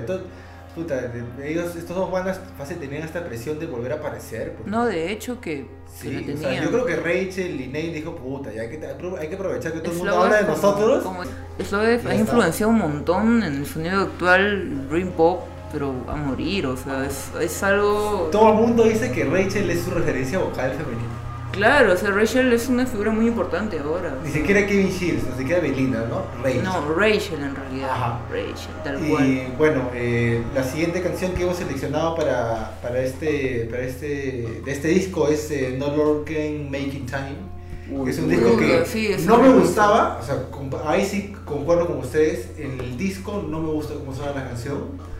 Puta, 0.74 0.96
de- 0.96 1.50
ellos, 1.50 1.76
estos 1.76 1.94
dos 1.96 2.10
bandas 2.10 2.40
fácil 2.58 2.78
tenían 2.78 3.02
esta 3.04 3.24
presión 3.24 3.58
de 3.60 3.66
volver 3.66 3.92
a 3.92 3.96
aparecer. 3.96 4.52
porque- 4.54 4.70
No, 4.70 4.84
de 4.86 5.12
hecho 5.12 5.40
que, 5.40 5.66
que 6.02 6.08
Sí, 6.26 6.32
o 6.34 6.36
sea, 6.36 6.62
yo 6.62 6.68
creo 6.70 6.84
que 6.84 6.96
Rachel 6.96 7.60
y 7.60 7.66
Nate 7.68 7.92
dijo, 7.92 8.16
puta, 8.16 8.52
ya 8.52 8.62
hay 8.62 8.70
que, 8.70 8.84
hay 8.84 9.28
que 9.28 9.34
aprovechar 9.36 9.72
que 9.72 9.78
todo 9.80 9.92
el 9.92 9.98
mundo 9.98 10.20
habla 10.20 10.36
de 10.38 10.42
como- 10.46 10.56
nosotros. 10.56 11.02
como- 11.04 11.22
Slowdive 11.64 12.02
Ya 12.02 12.10
ha 12.10 12.14
influenciado 12.16 12.72
un 12.72 12.78
montón 12.78 13.42
en 13.44 13.54
el 13.54 13.66
sonido 13.66 14.00
actual, 14.02 14.88
Dream 14.88 15.10
Pop, 15.12 15.42
pero 15.70 15.94
a 16.08 16.16
morir, 16.16 16.66
o 16.66 16.76
sea, 16.76 17.06
es, 17.06 17.30
es 17.40 17.62
algo... 17.62 18.28
Todo 18.32 18.48
el 18.48 18.54
mundo 18.54 18.82
dice 18.84 19.12
que 19.12 19.24
Rachel 19.24 19.70
es 19.70 19.82
su 19.82 19.90
referencia 19.92 20.40
vocal 20.40 20.72
femenina. 20.72 21.13
Claro, 21.54 21.92
o 21.92 21.96
sea, 21.96 22.10
Rachel 22.10 22.52
es 22.52 22.68
una 22.68 22.84
figura 22.84 23.12
muy 23.12 23.28
importante 23.28 23.78
ahora. 23.78 24.16
Ni 24.24 24.30
siquiera 24.30 24.66
Kevin 24.66 24.90
Shields, 24.90 25.24
ni 25.30 25.38
siquiera 25.38 25.60
Belinda, 25.60 26.06
¿no? 26.08 26.24
Rachel. 26.42 26.64
No, 26.64 26.94
Rachel 26.94 27.42
en 27.42 27.54
realidad. 27.54 27.90
Ajá. 27.90 28.20
Rachel, 28.28 28.74
tal 28.82 28.98
cual. 29.08 29.26
Y 29.26 29.52
bueno, 29.56 29.90
eh, 29.94 30.42
la 30.54 30.64
siguiente 30.64 31.00
canción 31.00 31.32
que 31.32 31.44
hemos 31.44 31.56
seleccionado 31.56 32.16
para, 32.16 32.72
para, 32.82 33.00
este, 33.00 33.68
para 33.70 33.82
este, 33.84 34.62
de 34.64 34.72
este 34.72 34.88
disco 34.88 35.28
es 35.28 35.50
eh, 35.50 35.76
No 35.78 35.94
Lurking 35.94 36.70
Making 36.70 37.06
Time. 37.06 38.04
que 38.04 38.10
es 38.10 38.18
un 38.18 38.24
uy, 38.24 38.36
disco 38.36 38.50
uy, 38.56 38.66
que 38.66 38.84
sí, 38.86 39.14
no 39.24 39.38
me 39.38 39.50
gustaba, 39.50 40.18
o 40.20 40.24
sea, 40.24 40.36
ahí 40.86 41.04
sí 41.04 41.34
concuerdo 41.44 41.86
con 41.86 41.98
ustedes, 41.98 42.48
en 42.58 42.80
el 42.80 42.96
disco 42.96 43.44
no 43.48 43.60
me 43.60 43.70
gusta 43.70 43.94
cómo 43.94 44.12
suena 44.12 44.32
la 44.32 44.44
canción. 44.48 45.13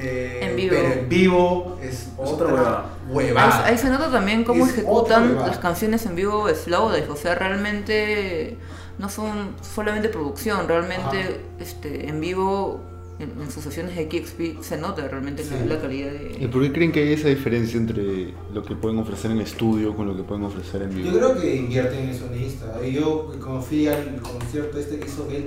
Eh, 0.00 0.38
En 0.42 0.56
vivo. 0.56 0.74
Pero 0.76 0.92
en 1.00 1.08
vivo 1.08 1.78
es 1.82 2.08
Otra 2.16 2.32
otra 2.34 2.46
huevada. 2.54 2.86
huevada. 3.10 3.64
Ahí, 3.66 3.72
ahí 3.72 3.78
se 3.78 3.88
nota 3.90 4.10
también 4.10 4.44
cómo 4.44 4.64
Es 4.66 4.72
ejecutan 4.72 5.34
las 5.36 5.58
canciones 5.58 6.04
en 6.06 6.14
vivo 6.14 6.46
de 6.46 6.54
Slowdive, 6.54 7.08
o 7.08 7.16
sea, 7.16 7.34
realmente 7.34 8.56
no 8.98 9.08
son 9.08 9.50
solamente 9.62 10.08
producción, 10.08 10.66
realmente 10.68 11.40
este, 11.60 12.08
en 12.08 12.20
vivo 12.20 12.80
en, 13.20 13.32
en 13.42 13.50
sus 13.50 13.64
sesiones 13.64 13.96
de 13.96 14.06
KXP 14.06 14.62
se 14.62 14.76
nota 14.76 15.06
realmente 15.08 15.42
la- 15.44 15.48
Sí. 15.58 15.64
la, 15.66 15.80
calidad 15.80 16.12
¿Y 16.36 16.40
de... 16.42 16.48
por 16.48 16.62
qué 16.62 16.72
creen 16.72 16.92
que 16.92 17.00
hay 17.02 17.12
esa 17.14 17.26
diferencia 17.28 17.76
entre 17.76 18.32
lo 18.54 18.62
que 18.62 18.76
pueden 18.76 18.98
ofrecer 19.00 19.32
en 19.32 19.40
estudio 19.40 19.96
con 19.96 20.06
lo 20.06 20.16
que 20.16 20.22
pueden 20.22 20.44
ofrecer 20.44 20.82
en 20.82 20.90
vivo? 20.94 21.10
Yo 21.10 21.16
creo 21.18 21.40
que 21.40 21.56
invierten 21.56 22.08
en 22.10 22.16
sonista. 22.16 22.66
Y 22.86 22.92
Yo 22.92 23.32
cuando 23.42 23.60
fui 23.62 23.88
al 23.88 24.20
concierto 24.22 24.78
este 24.78 25.00
que 25.00 25.06
hizo 25.06 25.26
el- 25.30 25.46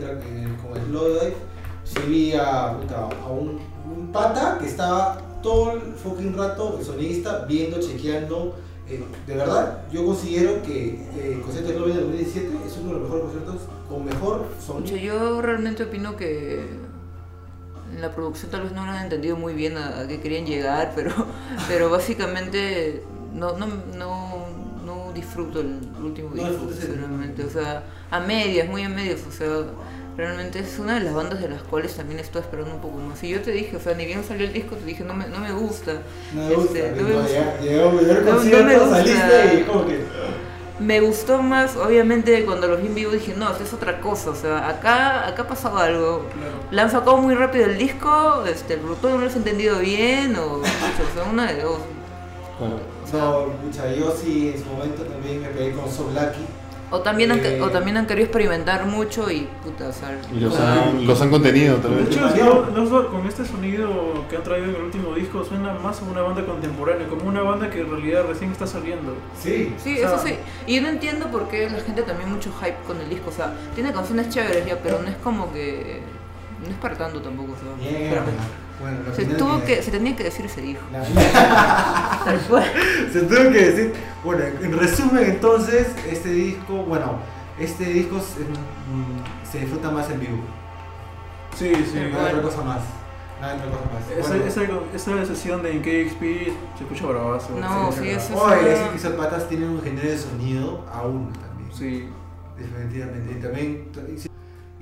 con 0.61 0.77
el 0.77 0.85
Slowdive, 0.87 1.33
sí 1.85 1.99
vi 2.09 2.33
a, 2.33 2.77
puta, 2.77 3.07
a 3.23 3.29
un, 3.31 3.49
un 3.49 3.59
pata 4.11 4.57
que 4.59 4.67
estaba 4.67 5.21
todo 5.41 5.71
el 5.73 5.81
fucking 5.93 6.35
rato, 6.37 6.77
el 6.79 6.85
sonista, 6.85 7.45
viendo, 7.47 7.79
chequeando. 7.79 8.55
Eh, 8.87 9.03
de 9.27 9.35
verdad, 9.35 9.83
yo 9.91 10.05
considero 10.05 10.61
que 10.63 10.95
eh, 11.15 11.33
el 11.35 11.41
concierto 11.41 11.69
de 11.71 11.75
Slowdive 11.77 11.95
del 11.97 12.07
2017 12.07 12.57
es 12.67 12.77
uno 12.77 12.87
de 12.87 12.93
los 12.93 13.01
mejores 13.03 13.23
conciertos 13.25 13.61
con 13.87 14.05
mejor 14.05 14.45
sonido. 14.65 14.97
yo 14.97 15.41
realmente 15.41 15.83
opino 15.83 16.15
que 16.17 16.65
en 17.93 18.01
la 18.01 18.11
producción 18.13 18.51
tal 18.51 18.61
vez 18.63 18.71
no 18.71 18.85
lo 18.85 18.91
han 18.91 19.03
entendido 19.03 19.35
muy 19.35 19.53
bien 19.53 19.77
a, 19.77 19.99
a 20.01 20.07
qué 20.07 20.19
querían 20.21 20.45
llegar, 20.45 20.93
pero, 20.95 21.11
pero 21.67 21.89
básicamente 21.89 23.03
no, 23.33 23.57
no, 23.57 23.67
no, 23.97 24.45
no 24.85 25.11
disfruto 25.13 25.59
el 25.61 25.77
último 26.03 26.29
No 26.33 26.47
disco, 26.49 26.67
el- 26.69 26.73
sinceramente. 26.75 27.43
O 27.45 27.49
sea, 27.49 27.83
a 28.09 28.19
medias, 28.19 28.67
muy 28.69 28.83
a 28.83 28.89
medias, 28.89 29.21
o 29.27 29.31
sea, 29.31 29.47
realmente 30.17 30.59
es 30.59 30.77
una 30.79 30.95
de 30.95 31.01
las 31.01 31.13
bandas 31.13 31.39
de 31.41 31.49
las 31.49 31.61
cuales 31.63 31.95
también 31.95 32.19
estoy 32.19 32.41
esperando 32.41 32.73
un 32.75 32.81
poco 32.81 32.97
más. 32.97 33.23
Y 33.23 33.29
yo 33.29 33.41
te 33.41 33.51
dije, 33.51 33.75
o 33.77 33.79
sea, 33.79 33.93
ni 33.95 34.05
bien 34.05 34.23
salió 34.23 34.45
el 34.45 34.53
disco, 34.53 34.75
te 34.75 34.85
dije, 34.85 35.03
no 35.03 35.13
me, 35.13 35.27
no 35.27 35.39
me 35.39 35.51
gusta. 35.51 35.93
No 36.33 36.47
me 36.47 36.55
gusta. 36.55 36.79
Este, 36.79 36.91
no 37.01 37.03
me 37.07 37.13
No, 37.13 37.21
gusta. 37.21 37.33
ya- 37.33 37.59
Llegó 37.61 37.91
llegó 37.91 37.99
el 37.99 38.07
No- 38.07 38.13
no 38.31 38.31
concierto, 38.37 38.65
me 38.67 38.77
gusta. 38.77 38.95
saliste 38.97 39.55
y 39.59 39.63
como 39.63 39.87
que. 39.87 40.05
Me 40.79 40.99
gustó 40.99 41.41
más, 41.43 41.75
obviamente, 41.75 42.43
cuando 42.43 42.67
los 42.67 42.81
vi 42.81 42.87
en 42.87 42.95
vivo 42.95 43.11
dije, 43.11 43.35
no, 43.37 43.55
es 43.55 43.71
otra 43.71 44.01
cosa, 44.01 44.31
o 44.31 44.35
sea, 44.35 44.67
acá, 44.67 45.27
acá 45.27 45.43
ha 45.43 45.47
pasado 45.47 45.77
algo. 45.77 46.25
Claro. 46.33 46.53
Le 46.71 46.81
han 46.81 46.89
sacado 46.89 47.17
muy 47.17 47.35
rápido 47.35 47.65
el 47.65 47.77
disco, 47.77 48.43
este, 48.47 48.73
el 48.73 48.79
productor 48.79 49.11
no 49.11 49.17
lo 49.19 49.27
has 49.27 49.35
entendido 49.35 49.77
bien, 49.77 50.35
o, 50.37 50.53
o 50.55 50.63
sea, 50.63 51.31
una 51.31 51.51
de 51.51 51.61
dos. 51.61 51.77
Claro. 52.57 52.79
No, 53.13 53.45
pucha, 53.61 53.93
yo 53.93 54.11
sí 54.11 54.53
en 54.55 54.63
su 54.63 54.69
momento 54.71 55.03
también 55.03 55.41
me 55.41 55.49
pegué 55.49 55.71
con 55.73 55.91
So 55.91 56.09
Lucky. 56.13 56.45
O, 56.91 57.01
también 57.01 57.31
han, 57.31 57.39
eh, 57.43 57.61
o 57.61 57.69
también 57.69 57.97
han 57.97 58.05
querido 58.05 58.25
experimentar 58.25 58.85
mucho 58.85 59.31
y, 59.31 59.47
puta, 59.63 59.87
o 59.87 59.93
sea, 59.93 60.19
Y 60.33 60.39
los 60.39 60.59
han, 60.59 61.07
los 61.07 61.21
han 61.21 61.29
contenido 61.31 61.77
tal 61.77 61.95
De 61.95 62.03
vez. 62.03 62.09
hecho, 62.09 62.29
no, 62.45 62.65
no 62.65 62.87
solo 62.89 63.09
con 63.09 63.25
este 63.25 63.45
sonido 63.45 63.89
que 64.29 64.35
han 64.35 64.43
traído 64.43 64.69
en 64.69 64.75
el 64.75 64.81
último 64.81 65.15
disco, 65.15 65.43
suena 65.43 65.73
más 65.75 66.01
a 66.01 66.03
una 66.05 66.21
banda 66.21 66.45
contemporánea, 66.45 67.07
como 67.07 67.27
una 67.27 67.41
banda 67.41 67.69
que 67.69 67.81
en 67.81 67.89
realidad 67.89 68.25
recién 68.27 68.51
está 68.51 68.67
saliendo. 68.67 69.15
Sí. 69.41 69.73
Sí, 69.81 69.95
O 69.95 69.97
sea, 69.97 70.15
eso 70.15 70.27
sí. 70.27 70.35
Y 70.67 70.75
yo 70.75 70.81
no 70.81 70.89
entiendo 70.89 71.27
por 71.27 71.47
qué 71.47 71.69
la 71.69 71.79
gente 71.79 72.03
también 72.03 72.29
mucho 72.31 72.51
hype 72.61 72.77
con 72.85 72.99
el 72.99 73.09
disco. 73.09 73.29
O 73.29 73.33
sea, 73.33 73.53
tiene 73.73 73.93
canciones 73.93 74.29
chéveres 74.29 74.65
ya, 74.65 74.77
pero 74.81 75.01
no 75.01 75.07
es 75.07 75.15
como 75.17 75.51
que. 75.53 76.01
No 76.63 76.69
es 76.69 76.75
para 76.75 76.95
tanto 76.95 77.21
tampoco. 77.21 77.53
O 77.53 77.55
sea, 77.55 77.89
sinceramente. 77.89 78.41
Bueno, 78.81 78.97
se, 79.15 79.25
tuvo 79.25 79.59
que- 79.61 79.75
que, 79.77 79.83
se 79.83 79.91
tenía 79.91 80.15
que 80.15 80.23
decir 80.23 80.45
ese 80.45 80.61
dijo. 80.61 80.81
La- 80.91 81.03
Tal 82.25 82.39
cual. 82.41 82.65
Se 83.13 83.21
tuvo 83.21 83.51
que 83.51 83.65
decir. 83.71 83.93
Bueno, 84.23 84.43
en 84.61 84.77
resumen, 84.77 85.23
entonces, 85.25 85.87
este 86.09 86.29
disco, 86.29 86.83
bueno, 86.83 87.19
este 87.59 87.85
disco 87.85 88.19
se, 88.19 88.41
mm, 88.41 89.49
se 89.51 89.59
disfruta 89.59 89.89
más 89.91 90.09
en 90.09 90.19
vivo. 90.19 90.39
Sí, 91.57 91.73
sí. 91.75 91.99
No 92.11 92.19
hay 92.19 92.25
otra 92.27 92.41
cosa 92.41 92.61
más. 92.63 92.81
Hay 93.41 93.57
otra 93.57 93.69
cosa 93.71 93.83
más. 93.93 94.17
Esa, 94.17 94.29
Bueno, 94.29 94.45
esa, 94.93 95.13
esa 95.13 95.25
sesión 95.25 95.61
de 95.63 95.79
KXP 95.81 96.21
se 96.77 96.83
escucha 96.83 97.05
bravazo. 97.07 97.49
No, 97.59 97.91
sí, 97.91 98.09
eso 98.09 98.33
es 98.33 98.39
Oye, 98.39 98.89
que 98.93 98.99
son 98.99 99.13
patas 99.13 99.49
tienen 99.49 99.69
un 99.69 99.81
género 99.81 100.09
de 100.09 100.17
sonido 100.17 100.85
aún 100.93 101.31
también. 101.33 101.69
Sí. 101.73 102.07
Definitivamente. 102.57 103.31
Y 103.37 103.41
también. 103.41 103.91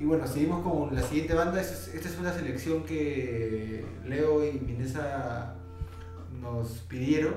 Y 0.00 0.04
bueno, 0.04 0.26
seguimos 0.26 0.62
con 0.62 0.94
la 0.94 1.02
siguiente 1.02 1.34
banda. 1.34 1.60
Esta 1.60 2.08
es, 2.08 2.18
una 2.18 2.32
selección 2.32 2.84
que 2.84 3.84
Leo 4.06 4.42
y 4.42 4.52
Minesa 4.52 5.56
nos 6.40 6.68
pidieron. 6.88 7.34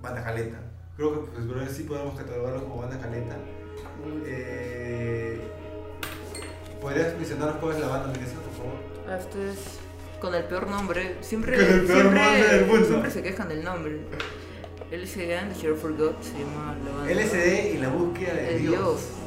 Banda 0.00 0.24
Caleta. 0.24 0.58
Creo 0.96 1.24
que 1.24 1.30
pues, 1.30 1.70
sí 1.70 1.84
podemos 1.84 2.18
catalogarlo 2.18 2.64
como 2.64 2.78
banda 2.78 2.98
Caleta. 2.98 3.36
Eh, 4.26 5.40
¿Podrías 6.80 7.14
mencionarnos 7.14 7.58
cuál 7.58 7.76
es 7.76 7.80
la 7.80 7.86
banda, 7.86 8.08
Minesa, 8.08 8.34
por 8.34 8.54
favor? 8.54 9.20
Este 9.20 9.50
es 9.50 9.78
con 10.20 10.34
el 10.34 10.42
peor 10.44 10.66
nombre. 10.66 11.16
Siempre, 11.20 11.54
Con 11.54 11.64
el 11.64 11.86
peor 11.86 11.86
siempre, 11.86 12.22
nombre 12.24 12.56
del 12.56 12.66
mundo. 12.66 12.86
siempre 12.86 13.10
se 13.12 13.22
quejan 13.22 13.48
del 13.48 13.62
nombre. 13.62 14.00
LCD 14.90 15.38
and 15.38 15.54
the 15.54 15.64
Hero 15.64 15.76
Forgot 15.76 16.20
se 16.22 16.32
llama 16.40 16.76
la 16.84 16.90
banda. 16.90 17.14
LSD 17.14 17.74
y 17.74 17.78
la 17.78 17.88
búsqueda 17.88 18.34
de 18.34 18.42
de 18.42 18.58
Dios. 18.58 18.74
Dios. 18.74 19.21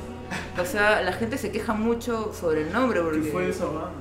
O 0.61 0.65
sea, 0.65 1.01
la 1.01 1.13
gente 1.13 1.37
se 1.37 1.51
queja 1.51 1.73
mucho 1.73 2.33
sobre 2.33 2.61
el 2.61 2.71
nombre 2.73 2.99
¿Qué 2.99 3.05
porque 3.05 3.21
fue 3.31 3.49
esa 3.49 3.65
banda? 3.65 3.91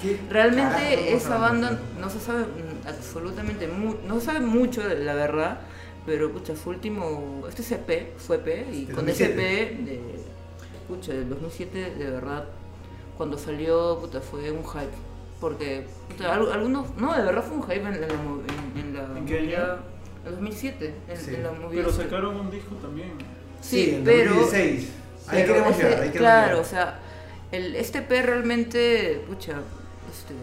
¿Qué 0.00 0.16
carajo 0.16 0.32
realmente 0.32 1.14
esa 1.14 1.38
banda 1.38 1.78
no 2.00 2.10
se 2.10 2.18
sabe 2.20 2.44
absolutamente 2.86 3.68
no 4.06 4.18
se 4.20 4.26
sabe 4.26 4.40
mucho 4.40 4.82
la 4.82 5.14
verdad, 5.14 5.60
pero 6.04 6.30
pucha, 6.32 6.56
su 6.56 6.70
último 6.70 7.44
este 7.48 7.62
es 7.62 7.72
EP, 7.72 8.18
fue 8.18 8.36
EP 8.36 8.66
y 8.74 8.86
con 8.86 9.08
ese 9.08 9.28
2007. 9.28 9.62
EP 9.62 9.78
de 9.86 10.00
pucha, 10.88 11.12
del 11.12 11.28
2007 11.30 11.94
de 11.96 12.10
verdad 12.10 12.44
cuando 13.16 13.38
salió 13.38 13.98
puta 14.00 14.20
fue 14.20 14.50
un 14.50 14.64
hype 14.64 14.90
porque 15.40 15.86
puta, 16.08 16.34
al- 16.34 16.50
algunos 16.52 16.94
no, 16.96 17.14
de 17.16 17.22
verdad 17.22 17.44
fue 17.44 17.56
un 17.58 17.62
hype 17.62 17.76
en, 17.88 18.00
la 18.00 18.06
en, 18.08 18.72
en 18.76 18.94
la 18.94 19.18
¿En 19.18 19.24
qué 19.24 19.38
año? 19.38 19.76
en 20.26 20.30
2007 20.32 20.94
en, 21.08 21.16
Sí. 21.16 21.34
en 21.36 21.42
la 21.44 21.52
movida 21.52 21.82
Pero 21.82 21.92
sacaron 21.92 22.36
un 22.36 22.50
disco 22.50 22.74
también. 22.76 23.12
Sí, 23.60 23.90
en 23.94 24.04
pero 24.04 24.34
2016. 24.34 24.90
Ahí 25.28 25.44
queremos 25.44 25.70
ese- 25.70 25.82
llegar, 25.82 25.92
ahí 26.02 26.08
queremos 26.10 26.18
claro, 26.18 26.46
llegar. 26.48 26.60
o 26.60 26.64
sea, 26.64 27.00
el, 27.52 27.76
este 27.76 28.02
P 28.02 28.22
realmente, 28.22 29.24
pucha, 29.28 29.52
este, 30.10 30.34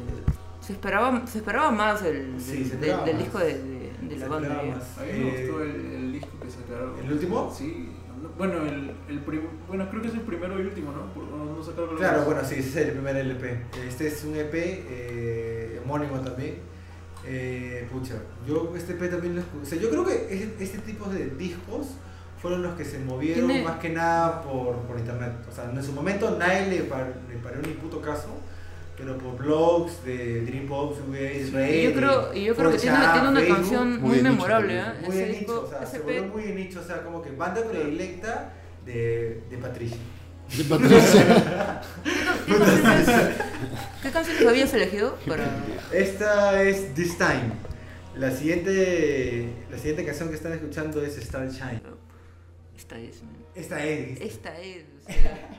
se 0.65 0.73
esperaba, 0.73 1.25
se 1.27 1.39
esperaba 1.39 1.71
más 1.71 2.03
del, 2.03 2.35
Sí, 2.39 2.63
del, 2.63 2.79
del- 2.81 3.05
del 3.05 3.17
disco 3.17 3.39
de, 3.39 3.57
de- 3.57 3.89
de 4.09 4.15
la 4.17 4.27
banda. 4.27 4.49
más. 4.63 4.97
A 4.97 5.01
mí 5.03 5.11
me 5.19 5.29
Eh, 5.29 5.47
gustó 5.47 5.63
el, 5.63 5.69
el 5.71 6.11
disco 6.13 6.29
que 6.41 6.49
sacaron. 6.49 6.93
¿El 7.03 7.11
último? 7.13 7.53
Sí. 7.55 7.89
no- 8.21 8.29
Bueno, 8.37 8.65
el, 8.65 8.91
el 9.07 9.19
prim- 9.21 9.47
bueno, 9.67 9.89
creo 9.89 10.01
que 10.01 10.07
es 10.09 10.13
el 10.13 10.21
primero 10.21 10.59
y 10.59 10.63
último, 10.65 10.91
¿no? 10.91 11.13
Por- 11.13 11.23
no, 11.25 11.45
no 11.55 11.63
sacaron 11.63 11.95
Claro, 11.97 12.23
bueno, 12.25 12.41
sí, 12.43 12.55
ese 12.55 12.69
es 12.69 12.75
el 12.87 12.91
primer 12.93 13.15
LP. 13.15 13.61
Este 13.87 14.07
es 14.07 14.23
un 14.23 14.35
EP 14.35 14.53
eh, 14.55 15.79
homónimo 15.83 16.19
también. 16.19 16.55
Eh, 17.25 17.87
pucha, 17.91 18.15
yo 18.47 18.73
este 18.77 18.93
EP 18.93 19.09
también 19.09 19.35
lo 19.35 19.41
escuché. 19.41 19.63
O 19.63 19.65
sea, 19.65 19.77
yo 19.79 19.89
creo 19.89 20.05
que 20.05 20.27
este, 20.33 20.63
este 20.63 20.77
tipo 20.79 21.05
de 21.09 21.27
discos 21.31 21.87
fueron 22.41 22.63
los 22.63 22.75
que 22.75 22.85
se 22.85 22.99
movieron 22.99 23.47
Tiene- 23.47 23.63
más 23.63 23.79
que 23.79 23.89
nada 23.89 24.41
por, 24.41 24.75
por 24.83 24.97
internet. 24.97 25.33
O 25.49 25.53
sea, 25.53 25.65
en 25.71 25.83
su 25.83 25.91
momento 25.91 26.37
nadie 26.39 26.67
le, 26.67 26.83
par- 26.83 27.13
le 27.29 27.35
paró 27.37 27.61
ni 27.61 27.73
puto 27.73 28.01
caso. 28.01 28.27
Pero 28.97 29.17
por 29.17 29.37
blogs 29.37 30.03
de 30.03 30.41
Dream 30.41 30.67
Pop, 30.67 30.93
Shoegaze, 30.93 31.47
Y 31.47 31.51
Reddit, 31.51 31.83
yo 31.89 31.95
creo, 31.95 32.33
y 32.33 32.43
yo 32.43 32.53
creo 32.55 32.69
que 32.71 32.77
tiene, 32.79 32.97
4chan, 32.97 33.13
tiene 33.13 33.29
una 33.29 33.39
Facebook, 33.39 33.57
canción 33.57 33.89
muy 33.91 33.99
muy, 34.01 34.09
de 34.09 34.15
nicho 34.23 34.31
memorable, 34.33 34.77
¿eh? 34.77 34.83
Muy 35.05 35.15
de 35.15 35.23
Ese 35.31 35.39
nicho, 35.39 35.63
o 35.65 35.69
sea, 35.69 35.85
se 35.85 35.99
volvió 35.99 36.23
muy 36.25 36.43
de 36.43 36.53
nicho, 36.55 36.79
o 36.81 36.83
sea, 36.83 37.01
como 37.03 37.21
que 37.21 37.31
banda 37.31 37.61
predilecta 37.63 38.51
de, 38.85 39.41
de 39.49 39.57
Patricia. 39.57 39.97
De 40.57 40.63
Patricia. 40.65 41.81
¿Qué 42.45 42.53
canciones, 42.57 43.35
¿Qué 44.03 44.11
canciones 44.11 44.45
habías 44.47 44.73
elegido 44.73 45.15
para...? 45.25 45.45
Esta 45.93 46.61
es 46.63 46.93
This 46.93 47.17
Time. 47.17 47.53
La 48.17 48.31
siguiente, 48.31 49.47
la 49.71 49.77
siguiente 49.77 50.03
canción 50.05 50.27
que 50.27 50.35
están 50.35 50.51
escuchando 50.51 51.01
es 51.01 51.15
Starshine. 51.15 51.81
Esta 52.79 52.97
es, 52.97 53.21
man. 53.23 53.35
Esta 53.55 53.83
es. 53.85 54.21
Esta 54.21 54.57
es, 54.61 54.83
o 55.07 55.11
sea, 55.11 55.49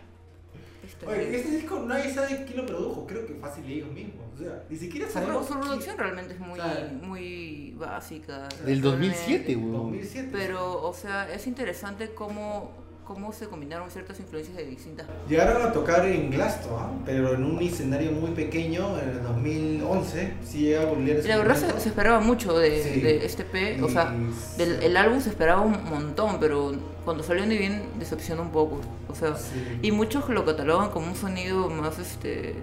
esta 0.86 1.06
Oye, 1.06 1.28
es. 1.36 1.44
este 1.44 1.56
disco 1.58 1.84
nadie 1.86 2.12
sabe 2.14 2.44
quién 2.46 2.56
lo 2.56 2.64
produjo, 2.66 3.06
creo 3.06 3.26
que 3.26 3.34
fácil 3.34 3.64
ellos 3.70 3.92
mismos. 3.92 4.24
O 4.34 4.38
sea, 4.42 4.64
ni 4.70 4.76
siquiera 4.78 5.06
Su, 5.06 5.12
sabemos. 5.12 5.46
su 5.46 5.52
quién- 5.52 5.60
producción 5.66 5.98
realmente 5.98 6.32
es 6.34 6.40
muy, 6.40 6.54
Claro. 6.54 6.88
muy 7.02 7.74
básica. 7.78 8.48
Del 8.64 8.80
realmente. 8.80 8.88
2007, 8.88 9.56
weón. 9.56 9.72
2007. 9.72 10.28
Pero, 10.32 10.82
o 10.88 10.94
sea, 10.94 11.30
es 11.30 11.46
interesante 11.46 12.10
cómo, 12.14 12.72
cómo 13.04 13.32
se 13.34 13.46
combinaron 13.48 13.90
ciertas 13.90 14.18
influencias 14.20 14.56
de 14.56 14.64
distintas. 14.64 15.06
Llegaron 15.28 15.60
a 15.62 15.72
tocar 15.72 16.06
en 16.06 16.30
Glaston, 16.30 16.72
¿ah? 16.78 16.90
pero 17.04 17.34
en 17.34 17.44
un 17.44 17.60
escenario 17.60 18.12
muy 18.12 18.30
pequeño 18.30 18.98
en 19.00 19.08
el 19.10 19.22
2011. 19.22 20.32
Sí 20.44 20.58
llega 20.60 20.82
a 20.82 20.86
volver 20.86 21.26
La 21.26 21.36
verdad 21.36 21.56
se, 21.56 21.80
se 21.80 21.88
esperaba 21.90 22.20
mucho 22.20 22.56
de, 22.58 22.82
Sí. 22.82 23.00
de 23.00 23.26
este 23.26 23.44
P, 23.44 23.82
o 23.82 23.88
sea, 23.90 24.14
del, 24.56 24.82
el 24.82 24.96
álbum 24.96 25.20
se 25.20 25.28
esperaba 25.30 25.60
un 25.60 25.84
montón, 25.84 26.38
pero 26.40 26.72
cuando 27.10 27.24
salió 27.24 27.44
ni 27.44 27.58
bien 27.58 27.82
decepcionó 27.98 28.42
un 28.42 28.52
poco. 28.52 28.80
O 29.08 29.16
sea, 29.16 29.34
Sí. 29.34 29.80
y 29.82 29.90
muchos 29.90 30.28
lo 30.28 30.44
catalogan 30.44 30.90
como 30.90 31.08
un 31.08 31.16
sonido 31.16 31.68
más, 31.68 31.98
este, 31.98 32.54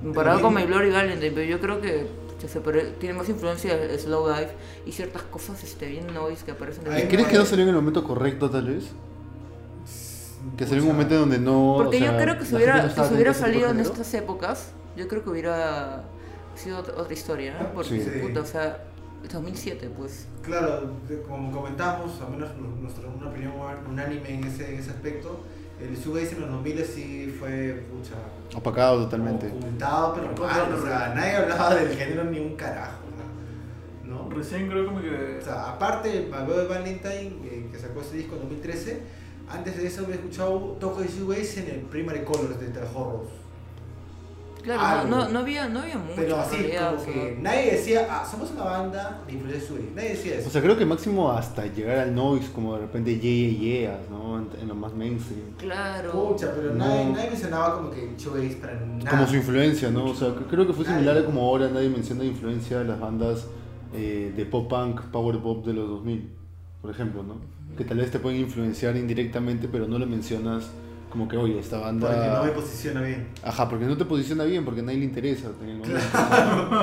comparado 0.00 0.42
con 0.42 0.54
My. 0.54 0.62
Glory 0.62 0.90
Valentine, 0.92 1.32
pero 1.32 1.42
yo 1.42 1.58
creo 1.58 1.80
que 1.80 2.06
que 2.40 2.46
se 2.46 2.60
tiene 3.00 3.18
más 3.18 3.28
influencia 3.28 3.74
el 3.74 3.98
slow 3.98 4.28
dive 4.28 4.50
y 4.84 4.92
ciertas 4.92 5.22
cosas 5.22 5.64
este, 5.64 5.86
bien 5.86 6.06
noise 6.14 6.44
que 6.44 6.52
aparecen 6.52 6.84
de 6.84 6.90
Ay, 6.90 6.94
vez 6.96 7.02
en 7.04 7.08
¿Crees 7.10 7.26
que 7.26 7.36
no 7.38 7.44
salió 7.46 7.62
en 7.64 7.70
el 7.70 7.74
momento 7.74 8.04
correcto, 8.04 8.48
tal 8.48 8.68
vez? 8.68 8.84
Que 10.56 10.66
salió 10.66 10.82
en 10.84 10.88
un 10.90 10.94
momento 10.94 11.18
donde 11.18 11.38
no. 11.40 11.74
Porque 11.78 11.96
o 11.96 11.98
sea, 11.98 12.12
yo 12.12 12.18
creo 12.18 12.38
que 12.38 12.44
si 12.44 12.54
hubiera, 12.54 12.86
no 12.86 13.08
si 13.08 13.34
salido 13.34 13.70
en 13.70 13.80
estas 13.80 14.14
épocas, 14.14 14.68
yo 14.96 15.08
creo 15.08 15.24
que 15.24 15.30
hubiera 15.30 16.04
sido 16.54 16.78
otra, 16.78 16.94
otra 16.96 17.12
historia, 17.12 17.56
¿no? 17.60 17.72
Porque, 17.72 18.00
Sí. 18.00 18.10
puta, 18.22 18.42
o 18.42 18.46
sea, 18.46 18.84
2007, 19.30 19.90
pues. 19.96 20.26
Claro, 20.42 20.90
como 21.26 21.50
comentamos, 21.52 22.20
al 22.20 22.30
menos 22.30 22.50
nuestra, 22.80 23.08
una 23.08 23.28
opinión 23.28 23.52
unánime 23.90 24.34
en 24.34 24.44
ese, 24.44 24.72
en 24.74 24.80
ese 24.80 24.90
aspecto, 24.90 25.40
El 25.80 25.94
shoegaze 25.96 26.36
en 26.36 26.40
los 26.42 26.50
2000 26.50 26.84
sí 26.84 27.36
fue, 27.38 27.84
pucha, 27.90 28.14
Opacado 28.56 29.02
totalmente. 29.04 29.48
ocultado, 29.48 30.14
pero 30.14 30.46
mal, 30.46 30.72
o 30.72 30.82
sea, 30.82 31.12
nadie 31.14 31.36
hablaba 31.36 31.74
del 31.74 31.94
género 31.94 32.24
ni 32.24 32.38
un 32.40 32.56
carajo, 32.56 33.00
¿no? 34.04 34.30
Recién 34.30 34.68
creo 34.68 34.86
como 34.86 35.00
que. 35.00 35.38
O 35.40 35.44
sea, 35.44 35.70
aparte 35.70 36.08
de 36.08 36.30
Valentine, 36.30 37.36
eh, 37.44 37.68
que 37.70 37.78
sacó 37.78 38.00
ese 38.00 38.16
disco 38.16 38.36
en 38.36 38.42
2013, 38.42 39.02
antes 39.50 39.76
de 39.76 39.86
eso 39.86 40.04
había 40.04 40.14
escuchado 40.16 40.58
toco 40.80 41.00
de 41.00 41.08
shoegaze 41.08 41.60
en 41.68 41.74
el 41.74 41.80
Primary 41.82 42.24
Colors 42.24 42.58
de 42.60 42.68
The 42.68 42.80
Horrors. 42.94 43.30
Claro, 44.66 45.00
Algo. 45.02 45.16
no, 45.16 45.28
no, 45.28 45.38
había, 45.38 45.68
no 45.68 45.80
había 45.80 45.96
mucho. 45.96 46.14
Pero 46.16 46.36
así, 46.40 46.56
realidad, 46.56 46.94
como 46.96 47.04
que 47.04 47.38
nadie 47.40 47.70
decía, 47.72 48.08
ah, 48.10 48.26
somos 48.28 48.50
una 48.50 48.64
banda 48.64 49.22
de 49.26 49.32
influencia 49.34 49.68
shoegaze. 49.68 49.90
Nadie 49.94 50.08
decía 50.10 50.34
eso. 50.34 50.48
O 50.48 50.50
sea, 50.50 50.60
creo 50.60 50.76
que 50.76 50.84
máximo 50.84 51.30
hasta 51.30 51.66
llegar 51.66 51.98
al 52.00 52.14
noise, 52.14 52.50
como 52.52 52.74
de 52.74 52.80
repente 52.80 53.18
yeah, 53.20 53.48
yeah, 53.50 53.80
yeah, 53.80 54.00
¿no? 54.10 54.38
En, 54.38 54.48
en 54.60 54.66
lo 54.68 54.74
más 54.74 54.92
mainstream. 54.92 55.52
Claro. 55.56 56.10
Pucha, 56.10 56.52
pero 56.54 56.74
No. 56.74 56.84
nadie, 56.84 57.04
nadie 57.12 57.30
mencionaba 57.30 57.76
como 57.76 57.90
que 57.92 58.10
shoegaze 58.18 58.56
para 58.56 58.74
nada. 58.74 59.08
Como 59.10 59.26
su 59.28 59.36
influencia, 59.36 59.90
¿no? 59.90 60.06
O 60.06 60.14
sea, 60.14 60.34
que- 60.34 60.44
creo 60.46 60.66
que 60.66 60.72
fue 60.72 60.84
Nadie. 60.84 60.96
similar 60.98 61.18
a 61.22 61.24
como 61.24 61.42
ahora 61.42 61.68
nadie 61.72 61.88
menciona 61.88 62.24
la 62.24 62.28
influencia 62.28 62.78
de 62.80 62.84
las 62.86 62.98
bandas 62.98 63.46
eh, 63.94 64.32
de 64.36 64.44
pop 64.46 64.68
punk, 64.68 65.00
power 65.12 65.38
pop 65.38 65.64
de 65.64 65.72
los 65.74 65.88
2000, 65.88 66.28
por 66.82 66.90
ejemplo, 66.90 67.22
¿no? 67.22 67.36
Que 67.76 67.84
tal 67.84 67.98
vez 67.98 68.10
te 68.10 68.18
pueden 68.18 68.40
influenciar 68.40 68.96
indirectamente, 68.96 69.68
pero 69.70 69.86
no 69.86 69.98
lo 69.98 70.06
mencionas 70.06 70.70
como 71.10 71.28
que, 71.28 71.36
oye, 71.36 71.58
esta 71.58 71.78
banda... 71.78 72.08
Porque 72.08 72.28
no 72.28 72.44
me 72.44 72.50
posiciona 72.50 73.00
bien. 73.00 73.28
Ajá, 73.42 73.68
porque 73.68 73.84
no 73.84 73.96
te 73.96 74.04
posiciona 74.04 74.44
bien, 74.44 74.64
porque 74.64 74.80
a 74.80 74.84
nadie 74.84 74.98
le 74.98 75.04
interesa 75.04 75.50
en 75.62 75.68
el 75.68 75.76
momento. 75.78 76.00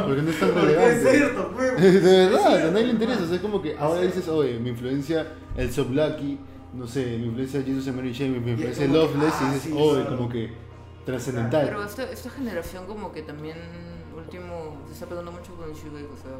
Porque 0.08 0.22
no 0.22 0.30
es 0.30 0.40
tan 0.40 0.52
Porque 0.52 0.92
es 0.92 1.10
cierto, 1.10 1.52
pues. 1.56 1.82
De 2.04 2.18
verdad, 2.30 2.68
a 2.68 2.72
nadie 2.72 2.86
le 2.86 2.92
interesa. 2.94 3.24
O 3.24 3.26
sea, 3.26 3.36
es 3.36 3.42
como 3.42 3.62
que 3.62 3.78
ahora 3.78 4.02
dices, 4.02 4.28
oye, 4.28 4.60
mi 4.60 4.70
influencia 4.70 5.28
el 5.58 5.72
So 5.72 5.86
Blacky, 5.86 6.40
no 6.74 6.88
sé, 6.88 7.18
mi 7.18 7.26
influencia 7.26 7.62
Jesus 7.62 7.88
and 7.88 7.98
Mary 7.98 8.14
Chain, 8.14 8.44
mi 8.44 8.52
influencia 8.52 8.88
Loveless, 8.88 9.34
ah, 9.40 9.48
y 9.50 9.54
dices, 9.54 9.72
sí, 9.72 9.78
oye, 9.78 10.02
claro. 10.02 10.18
como 10.18 10.30
que 10.30 10.52
trascendental. 11.06 11.66
Pero 11.66 11.84
esta, 11.84 12.04
esta 12.04 12.30
generación 12.30 12.86
como 12.86 13.12
que 13.12 13.22
también 13.22 13.58
último 14.16 14.78
se 14.88 14.94
está 14.94 15.06
pegando 15.06 15.32
mucho 15.32 15.56
con 15.56 15.70
el 15.70 15.76
shoegaze, 15.76 16.06
o 16.06 16.18
sea, 16.18 16.38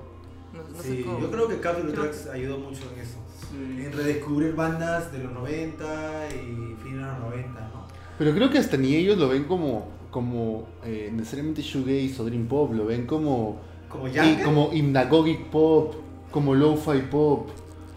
no, 0.54 0.60
no 0.78 0.82
sé 0.84 0.98
Sí, 0.98 1.04
cómo. 1.04 1.20
yo 1.20 1.32
creo 1.32 1.48
que 1.48 1.56
Creo- 1.60 1.94
Tracks 1.94 2.28
ayudó 2.28 2.58
mucho 2.60 2.82
en 2.94 3.02
eso. 3.02 3.18
Sí. 3.50 3.86
En 3.86 3.92
redescubrir 3.92 4.56
bandas 4.56 5.12
de 5.12 5.20
los 5.20 5.32
90 5.34 6.28
y 6.30 6.76
fin 6.84 6.98
de 6.98 7.02
los 7.06 7.20
90, 7.20 7.60
¿no? 7.74 7.84
Pero 8.18 8.34
creo 8.34 8.50
que 8.50 8.58
hasta 8.60 8.78
ni 8.78 8.96
ellos 8.96 9.18
lo 9.18 9.30
ven 9.30 9.44
como, 9.46 9.90
como 10.12 10.68
eh, 10.86 11.10
necesariamente 11.14 11.62
shoegaze 11.62 12.22
o 12.22 12.26
dream 12.26 12.48
pop, 12.48 12.72
lo 12.74 12.86
ven 12.86 13.06
como, 13.06 13.58
Como 13.90 14.08
y- 14.08 14.42
como 14.44 14.70
hypnagogic 14.74 15.46
pop, 15.50 15.96
como 16.32 16.54
lo-fi 16.56 17.00
pop. 17.12 17.50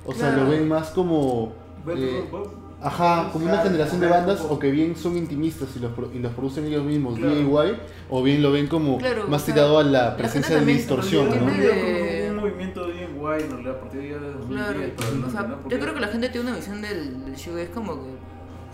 O 0.04 0.12
sea, 0.14 0.36
lo 0.36 0.48
ven 0.48 0.68
más 0.68 0.90
como... 0.90 1.52
Eh, 1.88 2.24
Pop. 2.30 2.46
Ajá, 2.80 3.30
como 3.32 3.46
una 3.46 3.58
generación 3.58 4.00
de 4.00 4.06
bandas 4.06 4.40
o 4.48 4.58
que 4.58 4.70
bien 4.70 4.94
son 4.96 5.16
intimistas 5.16 5.68
y 5.76 5.78
los, 5.80 5.92
pro- 5.92 6.10
y 6.14 6.18
los 6.18 6.32
producen 6.32 6.66
ellos 6.66 6.84
mismos, 6.84 7.18
Claro. 7.18 7.34
DIY, 7.34 7.76
o 8.10 8.22
bien 8.22 8.42
lo 8.42 8.52
ven 8.52 8.66
como 8.66 8.98
Claro, 8.98 9.26
más 9.28 9.42
o 9.42 9.46
sea, 9.46 9.54
tirado 9.54 9.78
a 9.78 9.82
la 9.82 10.16
presencia 10.16 10.60
de 10.60 10.64
distorsión, 10.66 11.28
¿no? 11.30 11.46
De- 11.50 12.25
movimiento 12.48 12.86
bien 12.86 13.16
guay, 13.16 13.42
en 13.42 13.50
realidad, 13.50 13.76
a 13.76 13.80
partir 13.80 14.00
de 14.02 14.08
ya 14.10 14.18
de 14.18 14.32
2010, 14.32 14.92
Claro, 14.96 15.26
o 15.26 15.30
sea, 15.30 15.42
¿no? 15.42 15.68
yo 15.68 15.78
creo 15.80 15.94
que 15.94 16.00
la 16.00 16.08
gente 16.08 16.28
tiene 16.28 16.48
una 16.48 16.56
visión 16.56 16.80
del, 16.82 17.24
del 17.24 17.70
como 17.70 17.94
que, 17.94 18.10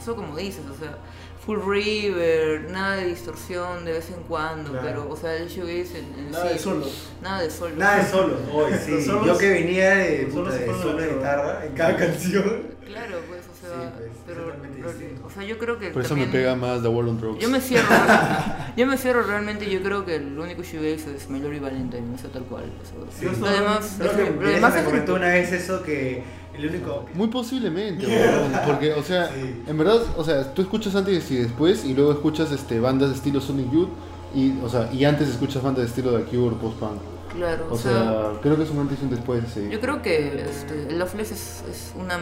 eso 0.01 0.16
como 0.16 0.36
dices, 0.36 0.65
o 0.66 0.74
sea, 0.78 0.99
full 1.44 1.59
river, 1.66 2.70
nada 2.70 2.97
de 2.97 3.07
distorsión 3.07 3.85
de 3.85 3.93
vez 3.93 4.11
en 4.11 4.23
cuando, 4.24 4.70
Claro. 4.70 4.86
pero, 4.86 5.09
o 5.11 5.16
sea, 5.16 5.35
el 5.36 5.49
shoegaze 5.49 5.99
en, 5.99 6.15
en 6.19 6.31
Nada 6.31 6.47
sí, 6.49 6.53
de 6.55 6.59
solos. 6.59 7.09
nada 7.23 7.40
de 7.43 7.51
solos. 7.51 7.78
Nada 7.78 7.97
de 8.05 8.11
solos, 8.11 8.39
hoy 8.53 8.73
sí. 8.85 9.03
solos- 9.03 9.27
Yo 9.27 9.39
que 9.39 9.51
venía 9.51 9.90
de, 9.97 10.28
puta, 10.32 10.51
de 10.51 10.66
solo 10.66 10.97
de 10.99 11.15
guitarra 11.15 11.66
en 11.66 11.73
cada 11.74 11.97
canción. 11.97 12.62
Claro, 12.86 13.19
pues, 13.28 13.40
sea, 13.74 13.89
Sí, 13.90 13.94
pues, 13.99 14.11
pero, 14.27 14.53
pero- 14.62 15.27
o 15.27 15.31
sea, 15.31 15.44
yo 15.44 15.59
creo 15.59 15.78
que 15.78 15.90
Por 15.90 16.03
eso 16.03 16.11
también, 16.11 16.31
me 16.31 16.35
pega 16.36 16.57
más 16.57 16.82
The 16.82 16.89
World 16.89 17.11
on 17.11 17.20
Drugs. 17.20 17.40
Yo 17.40 17.49
me 17.49 17.61
cierro, 17.61 17.89
yo 18.77 18.86
me 18.86 18.97
cierro 18.97 19.23
realmente, 19.23 19.70
yo 19.70 19.82
creo 19.82 20.05
que 20.05 20.16
el 20.16 20.39
único 20.39 20.62
shoegaze 20.62 21.15
es 21.16 21.28
Melody 21.31 21.59
Valentine, 21.59 22.15
o 22.15 22.19
sea, 22.19 22.31
tal 22.31 22.44
cual. 22.44 22.65
o 22.65 23.11
sea, 23.11 23.31
Sí, 23.32 23.40
lo 23.40 23.49
demás, 23.51 23.97
Creo 23.99 24.11
es- 24.11 24.16
que 24.16 24.31
lo 24.44 24.49
demás 24.51 24.77
es 24.77 24.82
comentó 24.85 25.15
una 25.15 25.28
vez 25.28 25.53
eso 25.53 25.82
que 25.82 26.23
el 26.57 26.66
único. 26.69 27.07
Muy 27.15 27.28
posiblemente, 27.28 28.07
porque, 28.66 28.93
o 28.94 29.03
sea, 29.03 29.28
Sí. 29.28 29.62
en 29.66 29.78
verdad, 29.78 30.01
o 30.16 30.24
sea, 30.24 30.53
tú 30.55 30.62
escuchas 30.62 30.94
antes 30.94 31.31
y 31.31 31.36
después, 31.36 31.85
y 31.85 31.94
luego 31.94 32.12
escuchas 32.12 32.51
este, 32.53 32.78
bandas 32.81 33.11
de 33.11 33.15
estilo 33.16 33.40
Sonic 33.40 33.70
Youth, 33.70 33.89
y, 34.35 34.59
o 34.62 34.69
sea, 34.69 34.90
y 34.93 35.05
antes 35.05 35.28
escuchas 35.28 35.62
bandas 35.62 35.82
de 35.85 35.89
estilo 35.89 36.16
The 36.19 36.24
Cure, 36.24 36.57
post-punk. 36.57 37.01
Claro, 37.36 37.66
O 37.70 37.78
sea, 37.78 38.32
creo 38.43 38.57
que 38.57 38.62
es 38.65 38.70
un 38.70 38.78
antes 38.81 38.99
y 39.01 39.05
un 39.05 39.11
después, 39.11 39.43
sí. 39.55 39.66
Yo 39.70 39.81
creo 39.81 40.03
que 40.03 40.43
este, 40.43 40.86
el 40.90 40.99
Loveless 40.99 41.32
es, 41.32 41.65
es 41.70 41.93
una, 41.99 42.19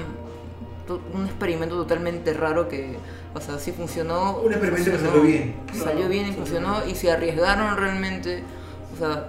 un 1.15 1.27
experimento 1.27 1.77
totalmente 1.77 2.33
raro 2.35 2.69
que, 2.69 2.97
o 3.35 3.41
sea, 3.41 3.59
sí 3.59 3.73
funcionó. 3.73 4.39
Un 4.39 4.53
experimento 4.53 4.91
que 4.91 4.97
funcionó, 4.99 5.13
salió 5.17 5.23
bien. 5.29 5.55
Salió 5.75 6.09
bien 6.09 6.29
y 6.29 6.33
funcionó 6.33 6.87
y 6.87 6.95
se 6.95 7.11
arriesgaron 7.13 7.77
realmente. 7.77 8.43
O 8.95 8.99
sea, 8.99 9.29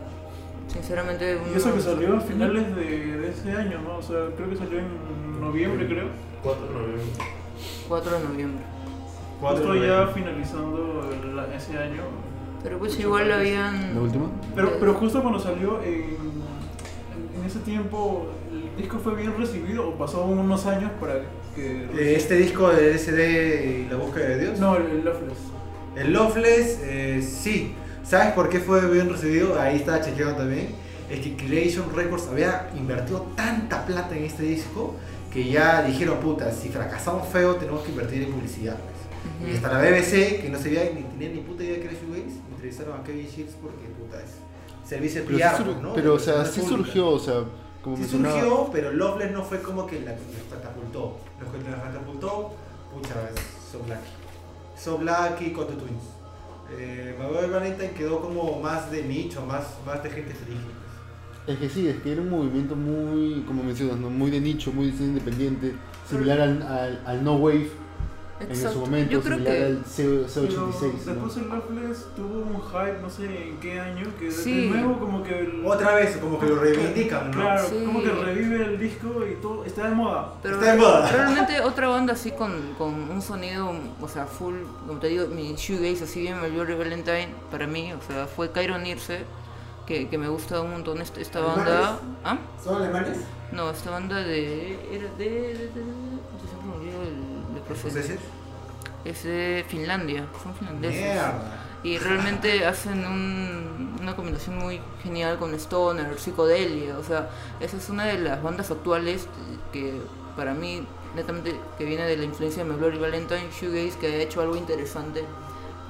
sinceramente. 0.67 1.38
Y 1.53 1.57
eso 1.57 1.73
que 1.73 1.81
salió 1.81 2.17
a 2.17 2.21
finales 2.21 2.75
de, 2.75 2.83
de 3.17 3.29
ese 3.29 3.51
año, 3.51 3.81
¿no? 3.81 3.97
O 3.97 4.01
sea, 4.01 4.17
creo 4.35 4.49
que 4.49 4.55
salió 4.55 4.79
en 4.79 5.41
noviembre, 5.41 5.88
creo. 5.88 6.07
4 6.43 6.65
de 6.65 6.73
noviembre. 6.73 7.03
4 7.89 8.11
de 8.19 8.23
noviembre. 8.27 8.63
Justo 9.41 9.75
ya 9.75 10.07
finalizando 10.13 11.09
el- 11.11 11.53
ese 11.55 11.77
año. 11.77 12.03
Pero 12.63 12.77
pues 12.77 12.99
igual 12.99 13.27
más. 13.27 13.38
habían. 13.38 13.95
¿La 13.95 14.01
última? 14.01 14.25
Pero, 14.55 14.73
pero 14.79 14.93
justo 14.93 15.21
cuando 15.21 15.39
salió, 15.39 15.81
en, 15.81 15.93
en- 15.93 17.39
en 17.39 17.45
ese 17.45 17.59
tiempo, 17.59 18.27
¿el 18.51 18.75
disco 18.79 18.99
fue 18.99 19.15
bien 19.15 19.35
recibido 19.38 19.89
o 19.89 19.95
pasó 19.95 20.23
unos 20.25 20.65
años 20.67 20.91
para 20.99 21.15
que... 21.55 21.83
Eh, 21.97 22.15
Este 22.15 22.35
disco 22.35 22.69
de 22.69 22.97
SD 22.97 23.85
y 23.87 23.89
la 23.89 23.97
búsqueda 23.97 24.29
de 24.29 24.39
Dios. 24.39 24.59
No, 24.59 24.75
el, 24.77 24.85
el 24.87 25.03
Loveless. 25.05 25.37
El 25.95 26.13
Loveless, 26.13 26.79
eh, 26.83 27.21
sí. 27.21 27.73
¿Sabes 28.03 28.33
por 28.33 28.49
qué 28.49 28.59
fue 28.59 28.85
bien 28.89 29.09
recibido? 29.09 29.59
Ahí 29.59 29.77
estaba 29.77 30.01
chequeando 30.01 30.37
también. 30.37 30.69
Es 31.09 31.19
que 31.19 31.35
Creation 31.35 31.85
Records 31.95 32.27
había 32.27 32.69
invertido 32.77 33.27
tanta 33.35 33.85
plata 33.85 34.15
en 34.15 34.23
este 34.23 34.43
disco 34.43 34.95
que 35.31 35.49
ya 35.49 35.83
dijeron, 35.83 36.19
puta, 36.19 36.51
si 36.51 36.69
fracasamos 36.69 37.27
feo 37.29 37.55
tenemos 37.55 37.81
que 37.83 37.91
invertir 37.91 38.23
en 38.23 38.31
publicidad. 38.31 38.75
pues". 38.77 39.49
Y 39.49 39.55
Ujú. 39.55 39.65
hasta 39.65 39.73
la 39.81 39.89
BBC, 39.89 40.41
que 40.41 40.49
no 40.49 40.57
sabía 40.57 40.83
ni 40.95 41.03
tenía 41.03 41.29
ni 41.29 41.41
puta 41.41 41.63
idea 41.63 41.75
de 41.75 41.79
que 41.81 41.87
era 41.87 41.93
Shoegaze, 41.95 42.37
entrevistaron 42.51 42.99
a 42.99 43.03
Kevin 43.03 43.27
Shields 43.27 43.53
porque, 43.61 43.87
puta, 43.99 44.17
es 44.21 44.31
servicio 44.89 45.21
de 45.21 45.27
Pero, 45.27 45.39
PR, 45.39 45.57
sur- 45.57 45.81
¿no? 45.81 45.93
pero, 45.93 46.13
o 46.15 46.19
sea, 46.19 46.45
sí 46.45 46.61
surgió, 46.61 47.07
o 47.09 47.19
sea, 47.19 47.43
como 47.81 47.95
Sí 47.95 48.03
mencionaba. 48.03 48.39
surgió, 48.39 48.69
pero 48.71 48.91
Loveless 48.91 49.31
no 49.31 49.43
fue 49.43 49.61
como 49.61 49.85
que 49.85 50.01
la, 50.01 50.15
catapultó. 50.49 51.17
Lo 51.39 51.51
que 51.51 51.69
la 51.69 51.81
catapultó, 51.81 52.53
pucha, 52.93 53.13
So 53.71 53.79
Blacky. 53.83 54.09
So 54.77 54.97
Blacky, 54.97 55.51
Coto 55.51 55.73
Twins. 55.73 56.03
Eh, 56.77 57.15
Valentine 57.19 57.91
quedó 57.91 58.21
como 58.21 58.61
más 58.61 58.91
de 58.91 59.03
nicho, 59.03 59.45
más, 59.45 59.65
más 59.85 60.01
de 60.03 60.09
gente 60.09 60.33
feliz. 60.33 60.59
Es 61.47 61.57
que 61.57 61.69
sí, 61.69 61.87
es 61.87 62.01
que 62.01 62.13
era 62.13 62.21
un 62.21 62.29
movimiento 62.29 62.75
muy, 62.75 63.43
como 63.47 63.63
mencionas, 63.63 63.97
¿no? 63.97 64.09
muy 64.09 64.29
de 64.31 64.39
nicho, 64.39 64.71
muy 64.71 64.87
independiente, 64.87 65.73
similar 66.07 66.39
al, 66.39 66.61
al, 66.61 67.03
al 67.05 67.23
No 67.23 67.35
Wave 67.35 67.80
en 68.49 68.55
su 68.73 68.80
momento, 68.80 69.11
Yo 69.11 69.22
creo 69.22 69.38
similar 69.38 69.57
que. 69.57 69.65
al 69.65 69.85
C, 69.85 70.03
Pero 70.03 70.27
C86. 70.27 70.81
¿no? 70.81 71.11
después 71.13 71.38
el 71.38 71.49
Loveless 71.49 72.05
tuvo 72.15 72.39
un 72.39 72.61
hype, 72.61 73.01
no 73.01 73.09
sé 73.09 73.47
en 73.49 73.57
qué 73.59 73.80
año, 73.80 74.05
que 74.19 74.26
de- 74.26 74.31
Sí. 74.31 74.61
de 74.69 74.77
nuevo 74.77 74.99
como 74.99 75.23
que... 75.23 75.39
el- 75.39 75.65
Otra 75.65 75.95
vez, 75.95 76.18
como 76.18 76.39
que 76.39 76.45
lo 76.47 76.55
reivindican, 76.55 77.31
¿no? 77.31 77.38
Claro, 77.38 77.68
Sí. 77.69 77.84
como 77.85 78.01
que 78.01 78.09
revive 78.09 78.65
el 78.65 78.80
disco 78.80 79.26
y 79.30 79.35
todo, 79.41 79.65
está 79.65 79.88
de 79.89 79.95
moda. 79.95 80.34
Pero 80.41 80.55
Está 80.59 80.72
de 80.73 80.77
moda. 80.80 81.11
realmente 81.11 81.61
otra 81.61 81.88
banda 81.88 82.13
así 82.13 82.31
con, 82.31 82.73
con 82.77 82.93
un 83.09 83.22
sonido, 83.22 83.72
o 84.01 84.07
sea, 84.07 84.26
full, 84.26 84.55
como 84.88 84.99
te 84.99 85.07
digo, 85.07 85.27
mi 85.27 85.53
shoegaze 85.55 86.03
así 86.05 86.22
bien 86.22 86.41
Melody 86.41 86.73
Valentine, 86.73 87.30
para 87.51 87.68
mí, 87.68 87.93
o 87.93 88.01
sea, 88.11 88.27
fue 88.27 88.51
Cairo 88.51 88.77
Nirse, 88.77 89.19
que, 89.85 90.07
que 90.07 90.18
me 90.18 90.30
gusta 90.30 90.61
un 90.61 90.72
montón 90.72 91.01
esta, 91.01 91.19
esta 91.19 91.39
banda. 91.41 91.99
¿Ah? 92.23 92.38
¿Son 92.63 92.81
alemanes? 92.81 93.18
No, 93.51 93.69
esta 93.72 93.89
banda 93.91 94.18
de... 94.18 94.73
Era 94.95 95.11
de... 95.18 95.26
de, 95.30 95.53
de, 95.53 95.65
de- 95.68 96.22
¿Franceses? 97.77 98.19
Es 99.06 99.23
de 99.23 99.65
Finlandia, 99.68 100.26
son 100.43 100.53
finlandeses. 100.56 101.02
Mierda. 101.02 101.57
Y 101.84 101.98
realmente 101.98 102.64
hacen 102.65 103.06
un- 103.06 103.98
una 103.99 104.15
combinación 104.15 104.57
muy 104.60 104.80
genial 105.02 105.39
con 105.39 105.53
Stoner, 105.56 106.19
psicodelia. 106.19 106.98
O 106.99 107.03
sea, 107.03 107.30
esa 107.60 107.77
es 107.77 107.89
una 107.89 108.06
de 108.06 108.19
las 108.19 108.43
bandas 108.43 108.69
actuales 108.69 109.27
que 109.73 109.99
para 110.35 110.53
mí, 110.53 110.84
netamente, 111.15 111.56
que 111.80 111.85
viene 111.85 112.03
de 112.03 112.18
la 112.18 112.26
influencia 112.26 112.64
de 112.64 112.69
My 112.69 112.76
Bloody 112.77 112.99
Valentine, 112.99 113.49
Shoegaze, 113.60 113.98
que 113.99 114.07
ha 114.07 114.15
hecho 114.18 114.41
algo 114.41 114.56
interesante. 114.56 115.23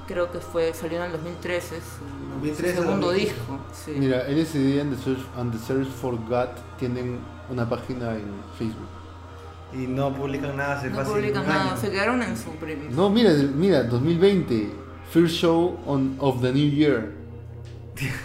Creo 0.08 0.32
que 0.32 0.38
fue 0.40 0.72
salió 0.72 0.98
en 0.98 1.04
el 1.04 1.12
2013, 1.12 1.76
su, 1.76 2.34
2013, 2.40 2.74
su 2.76 2.82
segundo 2.82 3.06
2015. 3.08 3.34
disco. 3.34 3.58
Sí. 3.72 3.90
Mira, 3.98 4.26
LSD 4.28 4.80
and 4.80 4.96
the, 4.96 5.02
Search, 5.02 5.20
and 5.36 5.52
the 5.52 5.58
Search 5.58 5.88
for 5.88 6.16
God 6.28 6.48
tienen 6.78 7.18
una 7.50 7.68
página 7.68 8.14
en 8.14 8.24
Facebook. 8.58 8.88
Y 9.74 9.86
no 9.86 10.14
publican 10.14 10.56
nada 10.56 10.78
hace 10.78 10.90
no 10.90 10.96
fácil 10.96 11.12
publican 11.14 11.42
un 11.42 11.48
nada, 11.48 11.70
año. 11.72 11.80
se 11.80 11.90
quedaron 11.90 12.22
en 12.22 12.36
su 12.36 12.50
primer. 12.50 12.90
No, 12.92 13.08
mira, 13.10 13.32
mira, 13.32 13.82
2020, 13.84 14.70
first 15.10 15.34
show 15.36 15.78
on, 15.86 16.16
of 16.18 16.42
the 16.42 16.52
new 16.52 16.70
year. 16.70 17.12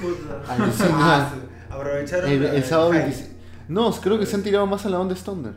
Puta. 0.02 0.54
Alucina. 0.54 1.34
Ah. 1.70 1.76
Aprovecharon 1.76 2.32
el, 2.32 2.44
el 2.46 2.64
sábado 2.64 2.92
hype. 2.92 3.04
26. 3.04 3.32
No, 3.68 3.92
creo 3.92 4.18
que 4.18 4.26
se 4.26 4.36
han 4.36 4.44
tirado 4.44 4.66
más 4.66 4.86
a 4.86 4.90
la 4.90 5.00
onda 5.00 5.14
Stoner. 5.16 5.54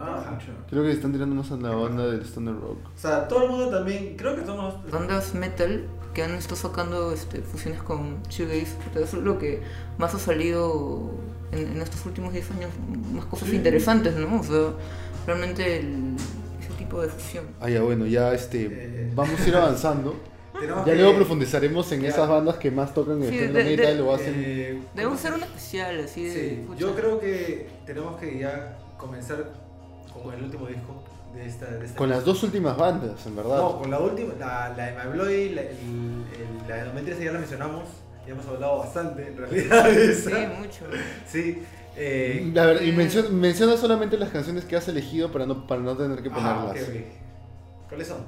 Ah. 0.00 0.38
Creo 0.70 0.82
que 0.82 0.92
están 0.92 1.12
tirando 1.12 1.34
más 1.34 1.50
a 1.52 1.56
la 1.56 1.70
banda 1.70 2.06
del 2.06 2.22
Stoner 2.22 2.54
Rock. 2.54 2.78
O 2.94 2.98
sea, 2.98 3.28
todo 3.28 3.44
el 3.44 3.50
mundo 3.50 3.68
también, 3.68 4.16
creo 4.16 4.36
que 4.36 4.44
somos... 4.44 4.74
bandas 4.90 5.34
metal 5.34 5.86
que 6.14 6.22
han 6.22 6.32
estado 6.32 6.56
sacando 6.56 7.12
este, 7.12 7.42
fusiones 7.42 7.82
con 7.82 8.22
shoegaze. 8.28 8.76
Eso 8.94 9.18
es 9.18 9.22
lo 9.22 9.38
que 9.38 9.62
más 9.98 10.14
ha 10.14 10.18
salido 10.18 11.10
en, 11.52 11.72
en 11.72 11.82
estos 11.82 12.04
últimos 12.06 12.32
10 12.32 12.50
años, 12.52 12.70
más 13.12 13.24
cosas 13.26 13.48
interesantes, 13.52 14.14
¿no? 14.16 14.40
O 14.40 14.42
sea, 14.42 14.72
realmente 15.26 15.78
el- 15.78 16.16
ese 16.60 16.72
tipo 16.78 17.00
de 17.00 17.08
fusión. 17.08 17.44
Ah, 17.60 17.68
ya 17.68 17.82
bueno, 17.82 18.06
ya 18.06 18.32
este, 18.34 18.68
Eh. 18.70 19.12
vamos 19.14 19.38
a 19.40 19.48
ir 19.48 19.54
avanzando. 19.56 20.16
tenemos 20.58 20.84
Ya 20.86 20.92
que- 20.92 20.98
luego 20.98 21.16
profundizaremos 21.16 21.90
en 21.92 22.02
Ya. 22.02 22.08
esas 22.10 22.28
bandas 22.28 22.56
que 22.56 22.70
más 22.70 22.92
tocan 22.94 23.22
el 23.22 23.28
Sí, 23.30 23.34
género 23.38 23.52
de- 23.54 23.64
de- 23.64 23.76
metal 23.76 24.00
o 24.02 24.14
hacen... 24.14 24.34
Eh, 24.36 24.82
Debemos 24.94 25.18
hacer 25.18 25.34
un 25.34 25.42
especial 25.42 26.00
así 26.04 26.24
de. 26.24 26.32
Sí, 26.34 26.64
pucha. 26.66 26.80
yo 26.80 26.94
creo 26.94 27.20
que 27.20 27.68
tenemos 27.86 28.18
que 28.20 28.38
ya 28.38 28.78
comenzar 28.98 29.50
con 30.12 30.32
el 30.34 30.42
último 30.44 30.66
disco 30.66 31.02
de 31.34 31.46
esta... 31.46 31.66
De 31.66 31.84
esta 31.86 31.96
Con 31.98 32.10
las 32.10 32.24
dos 32.24 32.42
últimas 32.42 32.76
bandas, 32.76 33.26
en 33.26 33.34
verdad. 33.36 33.56
No, 33.56 33.78
con 33.80 33.90
la 33.90 33.98
última, 33.98 34.34
la, 34.38 34.74
la 34.76 34.86
de 34.86 34.92
My 34.92 35.12
Bloody, 35.12 35.48
la, 35.50 35.62
el, 35.62 35.68
el- 35.70 36.68
la 36.68 36.76
de 36.76 36.84
2013 36.84 37.24
ya 37.24 37.32
la 37.32 37.38
mencionamos, 37.40 37.84
ya 38.26 38.32
hemos 38.32 38.46
hablado 38.46 38.78
bastante 38.78 39.26
en 39.28 39.36
realidad 39.36 39.84
de 39.90 40.14
Sí, 40.14 40.30
mucho. 40.58 40.84
Sí, 41.28 41.62
eh, 41.96 42.52
A 42.58 42.64
ver, 42.66 42.82
y 42.86 42.92
menciona, 42.92 43.28
menciona 43.30 43.76
solamente 43.76 44.16
las 44.18 44.30
canciones 44.30 44.64
que 44.64 44.76
has 44.76 44.88
elegido 44.88 45.30
para 45.32 45.46
no, 45.46 45.66
para 45.66 45.80
no 45.80 45.96
tener 45.96 46.22
que 46.22 46.28
ajá, 46.30 46.62
ponerlas. 46.64 46.88
ok, 46.88 46.94
ok. 46.94 47.88
¿Cuáles 47.88 48.08
son? 48.08 48.18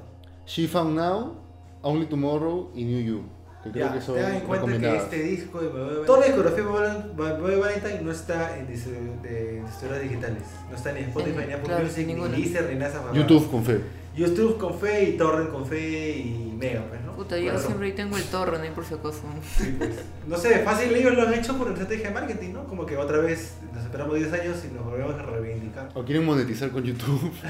She 0.45 0.67
Found 0.67 0.95
Now, 0.95 1.33
Only 1.81 2.05
Tomorrow 2.07 2.71
y 2.75 2.83
New 2.83 2.99
You. 3.01 3.21
Que 3.63 3.71
creo 3.71 3.87
Ya, 3.87 3.93
que 3.93 4.01
son 4.01 4.13
tengan 4.15 4.33
en 4.35 4.41
cuenta 4.41 4.77
que 4.77 4.95
este 4.97 5.23
disco 5.23 5.59
de 5.59 5.69
Valentine, 5.69 6.05
toda 6.05 6.19
la 6.19 6.25
discografía 6.27 6.63
de 6.63 7.41
Boy 7.41 7.55
Valentine 7.55 8.01
no 8.03 8.11
está 8.11 8.59
en 8.59 8.67
distribuidoras 8.67 10.01
digitales, 10.01 10.43
no 10.69 10.75
está 10.75 10.91
ni 10.91 10.99
en 10.99 11.05
Spotify, 11.05 11.39
En- 11.41 11.47
ni 11.47 11.53
Apple 11.53 11.65
claro, 11.67 11.83
Music, 11.85 12.07
ni 12.07 12.13
Deezer, 12.43 12.69
ni 12.71 12.75
nada. 12.75 13.11
YouTube 13.11 13.49
con 13.49 13.63
fe. 13.65 13.81
YouTube 14.15 14.57
con 14.59 14.77
fe 14.79 15.09
y 15.09 15.17
Torrent 15.17 15.49
con 15.51 15.65
fe 15.65 16.09
y 16.17 16.53
Mega, 16.55 16.85
pues. 16.87 17.01
Puta, 17.15 17.37
yo 17.37 17.51
Claro. 17.51 17.59
siempre 17.65 17.87
ahí 17.87 17.93
tengo 17.93 18.17
el 18.17 18.23
torrent 18.25 18.63
ahí 18.63 18.71
por 18.71 18.85
si 18.85 18.93
acaso. 18.93 19.21
Sí, 19.57 19.75
pues. 19.77 19.91
No 20.27 20.37
sé, 20.37 20.59
fácil 20.59 20.93
ellos 20.93 21.13
lo 21.15 21.23
han 21.23 21.33
hecho 21.33 21.57
por 21.57 21.69
estrategia 21.69 22.09
de 22.09 22.13
marketing, 22.13 22.53
¿no? 22.53 22.63
Como 22.65 22.85
que 22.85 22.97
otra 22.97 23.17
vez 23.19 23.53
nos 23.73 23.83
esperamos 23.83 24.15
10 24.15 24.33
años 24.33 24.57
y 24.69 24.73
nos 24.73 24.85
volvemos 24.85 25.15
a 25.15 25.23
reivindicar. 25.23 25.89
O 25.93 26.03
quieren 26.03 26.25
monetizar 26.25 26.69
con 26.71 26.83
YouTube. 26.83 27.31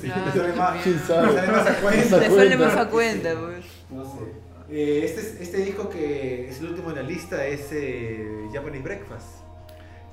Sí, 0.00 0.08
Claro, 0.08 0.24
le 0.26 0.32
sale 0.32 0.52
más, 0.54 0.84
sale 1.06 1.70
a 1.70 1.80
cuenta. 1.80 2.02
Se 2.02 2.20
Te 2.20 2.28
cuenta. 2.28 2.36
sale 2.36 2.56
más 2.56 2.76
a 2.76 2.88
cuenta, 2.88 3.30
pues. 3.40 3.64
No 3.90 4.04
sé. 4.04 4.44
Eh, 4.70 5.02
este, 5.04 5.20
es- 5.20 5.40
este 5.40 5.58
disco 5.58 5.88
que 5.90 6.48
es 6.48 6.58
el 6.60 6.66
último 6.68 6.90
en 6.90 6.96
la 6.96 7.02
lista 7.02 7.46
es 7.46 7.68
eh, 7.72 8.48
Japanese 8.52 8.82
Breakfast. 8.82 9.26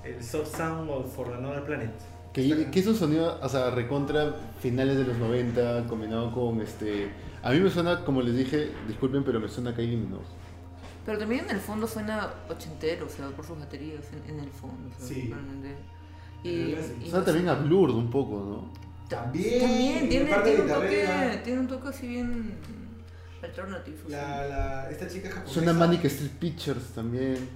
El 0.03 0.24
Soft 0.24 0.56
Sound 0.58 0.90
of 0.90 1.16
For 1.16 1.34
Another 1.34 1.64
Planet. 1.64 1.91
Que, 2.34 2.70
que 2.72 2.80
es 2.80 2.88
un 2.88 2.95
sonido, 2.95 3.38
o 3.41 3.49
sea, 3.49 3.72
recontra 3.72 4.36
finales 4.62 4.98
de 4.98 5.03
los 5.03 5.18
90, 5.18 5.86
combinado 5.88 6.32
con 6.34 6.62
este... 6.62 7.10
A 7.43 7.51
mí 7.51 7.59
me 7.59 7.69
suena, 7.69 8.03
como 8.03 8.22
les 8.22 8.35
dije, 8.35 8.72
disculpen, 8.88 9.23
pero 9.23 9.39
me 9.39 9.47
suena 9.47 9.76
Kylie 9.76 9.97
Minogue. 9.97 10.23
Pero 11.05 11.18
también 11.18 11.45
en 11.45 11.55
el 11.55 11.61
fondo 11.61 11.88
suena 11.88 12.30
ochentero, 12.49 13.07
o 13.07 13.09
sea, 13.09 13.27
por 13.30 13.45
sus 13.45 13.57
baterías 13.59 14.05
en, 14.13 14.35
en 14.35 14.39
el 14.43 14.51
fondo. 14.51 14.95
O 14.95 14.99
sea, 14.99 15.07
Sí. 15.07 15.34
Y, 16.43 16.76
Suena 17.07 17.23
también 17.26 17.49
a 17.49 17.55
Blur 17.55 17.91
un 17.91 18.09
poco, 18.09 18.39
¿no? 18.39 18.73
También. 19.07 19.59
También 19.61 20.09
tiene, 20.09 20.35
un 20.35 20.68
toque, 20.68 21.41
tiene 21.43 21.59
un 21.59 21.68
toque 21.68 21.89
así 21.89 22.07
bien 22.07 22.55
alternativo. 23.43 23.97
o 24.05 24.09
sea. 24.09 24.38
La, 24.38 24.47
la, 24.47 24.89
esta 24.89 25.07
chica 25.07 25.30
japonesa. 25.30 25.53
Suena 25.53 25.72
a 25.72 25.73
Manic 25.76 26.05
Street 26.05 26.31
Pictures 26.39 26.85
también. 26.95 27.47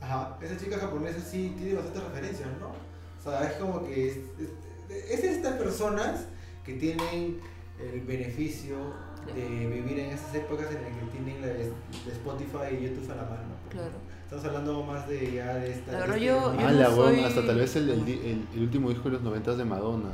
Ajá, 0.00 0.38
esa 0.40 0.56
chica 0.56 0.78
japonesa 0.78 1.20
sí 1.20 1.54
tiene 1.58 1.74
bastantes 1.74 2.02
referencias, 2.04 2.48
¿no? 2.58 2.68
O 2.68 3.22
sea, 3.22 3.44
es 3.50 3.52
como 3.54 3.84
que 3.84 4.08
es, 4.08 4.16
es, 4.16 5.10
es 5.10 5.22
de 5.22 5.30
estas 5.32 5.54
personas 5.56 6.26
que 6.64 6.74
tienen 6.74 7.38
el 7.78 8.00
beneficio 8.02 8.76
de 9.34 9.66
vivir 9.66 9.98
en 10.00 10.10
esas 10.10 10.34
épocas 10.34 10.66
en 10.70 10.82
las 10.82 10.92
que 10.92 11.06
tienen 11.12 11.40
la, 11.42 11.48
la 11.48 12.12
Spotify 12.12 12.76
y 12.78 12.84
YouTube 12.88 13.10
a 13.10 13.14
la 13.16 13.22
mano. 13.22 13.54
Claro. 13.70 13.92
Estamos 14.24 14.44
hablando 14.44 14.82
más 14.84 15.08
de 15.08 15.32
ya 15.32 15.54
de 15.54 15.72
esta. 15.72 15.92
La 15.92 15.98
de 15.98 16.06
verdad, 16.06 16.16
este 16.16 16.26
yo-. 16.26 16.54
Ah, 16.58 16.62
no 16.62 16.78
la 16.78 16.90
weón, 16.90 17.14
soy- 17.16 17.24
hasta 17.24 17.46
tal 17.46 17.56
vez 17.58 17.76
el, 17.76 17.90
el, 17.90 18.08
el- 18.08 18.46
el 18.54 18.60
último 18.62 18.88
disco 18.90 19.04
de 19.08 19.14
los 19.14 19.22
90 19.22 19.56
de 19.56 19.64
Madonna. 19.64 20.08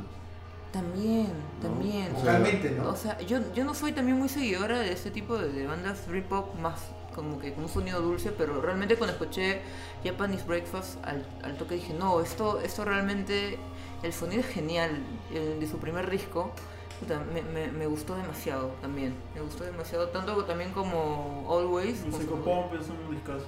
También, 0.71 1.27
también. 1.61 2.13
Vocalmente, 2.13 2.71
¿no? 2.71 2.89
O 2.89 2.95
sea, 2.95 3.17
yo, 3.21 3.39
yo 3.53 3.63
no 3.63 3.73
soy 3.73 3.93
también 3.93 4.17
muy 4.17 4.29
seguidora 4.29 4.79
de 4.79 4.91
ese 4.91 5.11
tipo 5.11 5.37
de, 5.37 5.49
de 5.51 5.65
bandas 5.65 6.07
Britpop 6.07 6.55
más 6.59 6.79
como 7.15 7.39
que 7.39 7.51
con 7.53 7.63
un 7.63 7.69
sonido 7.69 7.99
dulce, 8.01 8.31
pero 8.31 8.61
realmente 8.61 8.95
cuando 8.95 9.13
escuché 9.13 9.61
Japanese 10.03 10.43
Breakfast 10.45 11.03
al, 11.03 11.25
al 11.41 11.57
toque 11.57 11.75
dije, 11.75 11.93
no, 11.97 12.19
esto, 12.21 12.59
esto 12.59 12.85
realmente, 12.85 13.57
el 14.03 14.13
sonido 14.13 14.41
es 14.41 14.47
genial 14.47 14.91
el 15.33 15.59
de 15.59 15.67
su 15.67 15.77
primer 15.79 16.11
disco. 16.11 16.51
Puta, 16.99 17.21
me, 17.33 17.41
me, 17.43 17.71
me 17.71 17.87
gustó 17.87 18.15
demasiado 18.15 18.71
también, 18.81 19.13
me 19.35 19.41
gustó 19.41 19.63
demasiado, 19.63 20.07
tanto 20.09 20.43
también 20.45 20.71
como 20.71 21.45
Always. 21.49 22.03
El 22.03 22.11
con 22.11 22.19
Psycho 22.21 22.35
su- 22.37 22.43
Pump 22.43 22.73
es 22.81 22.87
un 22.89 23.11
discazo. 23.15 23.45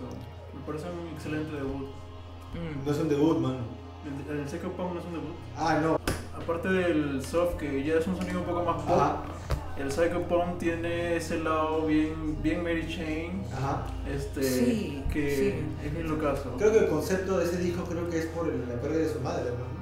Me 0.53 0.61
parece 0.65 0.85
un 0.89 1.07
excelente 1.13 1.51
debut. 1.55 1.87
Mm. 2.53 2.85
No 2.85 2.91
es 2.91 2.97
un 2.99 3.09
debut, 3.09 3.37
mano. 3.39 3.57
El, 4.29 4.39
el 4.39 4.47
Psycho 4.49 4.71
Pump 4.71 4.93
no 4.93 4.99
es 4.99 5.05
un 5.05 5.13
debut. 5.13 5.35
Ah, 5.57 5.79
no. 5.81 5.99
Aparte 6.35 6.69
del 6.69 7.23
soft, 7.25 7.55
que 7.57 7.83
ya 7.83 7.95
es 7.95 8.07
un 8.07 8.15
sonido 8.17 8.39
un 8.39 8.45
poco 8.45 8.63
más 8.63 8.81
pop, 8.83 8.95
Ajá. 8.97 9.17
el 9.77 9.91
Psycho 9.91 10.21
Pump 10.23 10.57
tiene 10.57 11.17
ese 11.17 11.39
lado 11.39 11.85
bien, 11.85 12.41
bien 12.41 12.63
Mary 12.63 12.87
Chain, 12.87 13.43
Ajá. 13.53 13.83
este, 14.09 14.41
Sí, 14.43 15.03
que 15.11 15.35
sí. 15.35 15.85
es 15.85 15.93
bien 15.93 16.07
locazo. 16.09 16.55
Creo 16.57 16.71
que 16.71 16.79
el 16.79 16.87
concepto 16.89 17.37
de 17.37 17.45
ese 17.45 17.57
disco 17.57 17.83
creo 17.83 18.09
que 18.09 18.19
es 18.19 18.25
por 18.27 18.47
la 18.47 18.75
pérdida 18.81 18.99
de 18.99 19.09
su 19.13 19.19
madre, 19.19 19.51
¿no? 19.51 19.78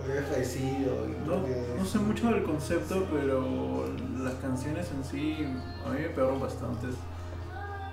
Porque 0.00 0.18
había 0.18 0.30
fallecido. 0.30 1.06
y 1.06 1.28
No, 1.28 1.42
no 1.78 1.84
sé 1.84 1.98
mucho 1.98 2.28
del 2.28 2.42
concepto, 2.44 3.06
pero 3.12 3.86
las 4.22 4.34
canciones 4.34 4.88
en 4.96 5.04
sí 5.04 5.46
a 5.84 5.90
mí 5.90 6.00
me 6.00 6.08
pegaron 6.08 6.40
bastantes. 6.40 6.94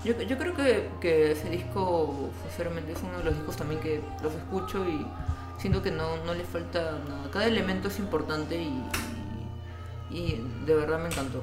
Yo, 0.03 0.19
yo 0.21 0.37
creo 0.37 0.53
que, 0.55 0.89
que 1.01 1.31
ese 1.31 1.49
disco, 1.49 2.29
sinceramente, 2.47 2.93
es 2.93 2.99
uno 3.03 3.17
de 3.17 3.23
los 3.25 3.35
discos 3.35 3.57
también 3.57 3.81
que 3.81 4.01
los 4.23 4.33
escucho 4.33 4.87
y 4.87 5.05
siento 5.57 5.81
que 5.81 5.91
no, 5.91 6.23
no 6.23 6.33
le 6.33 6.43
falta 6.43 6.99
nada. 7.07 7.29
Cada 7.31 7.45
elemento 7.45 7.87
es 7.87 7.99
importante 7.99 8.55
y, 8.55 8.83
y, 10.11 10.17
y 10.17 10.47
de 10.65 10.75
verdad 10.75 10.99
me 10.99 11.07
encantó. 11.07 11.41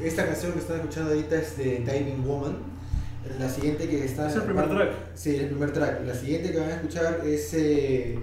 Esta 0.00 0.24
canción 0.26 0.52
que 0.52 0.60
están 0.60 0.76
escuchando 0.76 1.10
ahorita 1.10 1.36
es 1.36 1.56
de 1.56 1.78
Diving 1.78 2.24
Woman. 2.24 2.56
La 3.38 3.48
siguiente 3.48 3.88
que 3.88 4.04
está. 4.04 4.28
Es 4.28 4.36
el 4.36 4.42
primer 4.42 4.68
track. 4.68 4.90
Sí, 5.14 5.36
el 5.36 5.46
primer 5.48 5.72
track. 5.72 6.06
La 6.06 6.14
siguiente 6.14 6.52
que 6.52 6.60
van 6.60 6.70
a 6.70 6.74
escuchar 6.76 7.20
es. 7.24 7.54
Eh, 7.54 8.18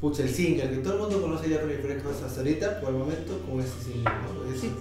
pucha, 0.00 0.22
el 0.22 0.28
single 0.30 0.70
que 0.70 0.76
todo 0.78 0.94
el 0.94 1.00
mundo 1.00 1.22
conoce 1.22 1.48
ya 1.48 1.60
por 1.60 1.70
el 1.70 1.78
Breakfast 1.82 2.22
hasta 2.24 2.40
ahorita, 2.40 2.80
por 2.80 2.90
el 2.90 2.96
momento, 2.96 3.38
con 3.48 3.60
este 3.60 3.82
single, 3.84 4.04
¿no? 4.04 4.52
Es 4.52 4.60
Sí, 4.60 4.72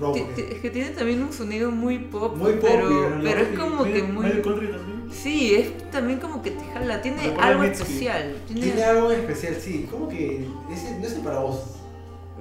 es 0.52 0.60
que 0.62 0.70
tiene 0.70 0.90
también 0.92 1.24
un 1.24 1.32
sonido 1.34 1.72
muy 1.72 2.00
pop, 2.00 2.36
Muy 2.36 2.54
pop, 2.54 2.62
pero, 2.70 2.90
pero 3.24 3.40
no- 3.40 3.46
es 3.52 3.60
como 3.60 3.84
que 3.84 4.04
muy... 4.04 4.26
Medio 4.28 4.42
country 4.42 4.68
también. 4.68 4.96
Sí, 5.12 5.56
es 5.56 5.92
también 5.92 6.20
como 6.20 6.42
que 6.42 6.52
te 6.52 6.64
jala, 6.66 7.02
tiene 7.02 7.34
algo 7.40 7.64
especial. 7.64 8.36
Tiene, 8.48 8.62
Tiene 8.62 8.84
algo 8.84 9.12
especial, 9.12 9.56
sí. 9.62 9.88
Como 9.90 10.10
que. 10.10 10.46
Ese, 10.72 10.98
no 11.00 11.06
es 11.08 11.14
el 11.14 11.22
para 11.22 11.40
vos. 11.40 11.62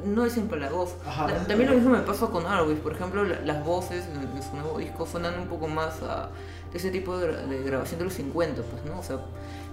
no 0.05 0.25
es 0.25 0.37
empalagoso. 0.37 0.97
Ajá, 1.07 1.27
Ta- 1.27 1.33
no 1.35 1.41
es 1.43 1.47
También 1.47 1.71
lo 1.71 1.77
mismo 1.77 1.91
me 1.93 2.01
pasó 2.01 2.31
con 2.31 2.45
Arwis, 2.47 2.79
por 2.81 2.93
ejemplo, 2.93 3.23
la- 3.25 3.41
las 3.43 3.65
voces 3.65 4.05
en, 4.13 4.37
en 4.37 4.43
su 4.43 4.55
nuevo 4.57 4.79
disco 4.79 5.07
suenan 5.07 5.39
un 5.39 5.47
poco 5.47 5.69
más 5.69 6.03
a 6.03 6.31
ese 6.75 6.91
tipo 6.91 7.17
de, 7.19 7.29
gra- 7.31 7.47
de 7.47 7.63
grabación 7.63 7.99
de 8.01 8.05
los 8.07 8.15
50, 8.15 8.63
pues, 8.63 8.85
¿no? 8.85 8.99
O 8.99 9.03
sea, 9.03 9.21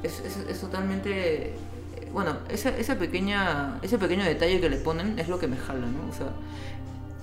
es, 0.04 0.20
es, 0.20 0.38
es 0.48 0.60
totalmente... 0.62 1.54
Bueno, 2.14 2.38
esa, 2.50 2.70
esa 2.78 2.96
pequeña, 2.98 3.80
ese 3.82 3.98
pequeño 3.98 4.24
detalle 4.26 4.60
que 4.60 4.70
le 4.70 4.78
ponen 4.78 5.18
es 5.20 5.28
lo 5.30 5.40
que 5.40 5.48
me 5.48 5.58
jala, 5.58 5.86
¿no? 5.88 6.10
O 6.10 6.14
sea, 6.14 6.28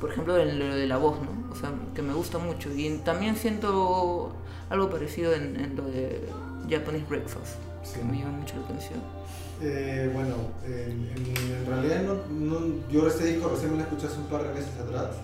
por 0.01 0.11
ejemplo, 0.13 0.39
en 0.39 0.59
lo 0.59 0.75
de 0.75 0.87
la 0.87 0.97
voz, 0.97 1.19
¿no? 1.21 1.53
O 1.53 1.57
sea, 1.57 1.71
que 1.95 2.03
me 2.03 2.15
gusta 2.15 2.39
mucho. 2.39 2.71
Y 2.75 2.89
también 3.05 3.37
siento 3.37 4.33
algo 4.71 4.89
parecido 4.91 5.35
en, 5.35 5.57
en 5.61 5.77
lo 5.77 5.85
de 5.85 6.27
Japanese 6.71 7.05
Breakfast, 7.09 7.57
Sí. 7.83 7.99
que 8.01 8.05
me 8.05 8.19
llama 8.19 8.39
mucho 8.39 8.55
la 8.57 8.65
atención. 8.65 9.01
Eh, 9.61 10.11
bueno, 10.15 10.35
en, 10.65 11.11
en- 11.17 11.57
en 11.57 11.67
realidad 11.67 12.03
no, 12.03 12.15
no- 12.61 12.75
yo 12.91 13.09
este 13.09 13.25
disco 13.25 13.49
recién 13.49 13.73
me 13.73 13.79
lo 13.79 13.83
escuché 13.85 14.07
hace 14.07 14.19
un 14.19 14.27
par 14.27 14.43
de 14.45 14.55
meses 14.55 14.71
atrás. 14.81 15.17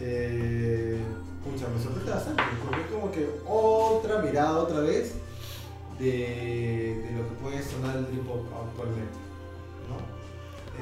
Eh, 0.00 0.98
pucha, 1.44 1.66
me 1.68 1.80
sorprende 1.82 2.10
bastante, 2.10 2.42
porque 2.64 2.80
es 2.80 2.86
como 2.88 3.12
que 3.12 3.28
otra 3.46 4.20
mirada 4.22 4.58
otra 4.58 4.80
vez 4.80 5.14
de, 6.02 7.02
de 7.04 7.12
lo 7.16 7.28
que 7.28 7.34
puede 7.40 7.62
sonar 7.62 7.96
el 7.96 8.06
trip 8.06 8.28
hop 8.28 8.46
actualmente. 8.52 9.21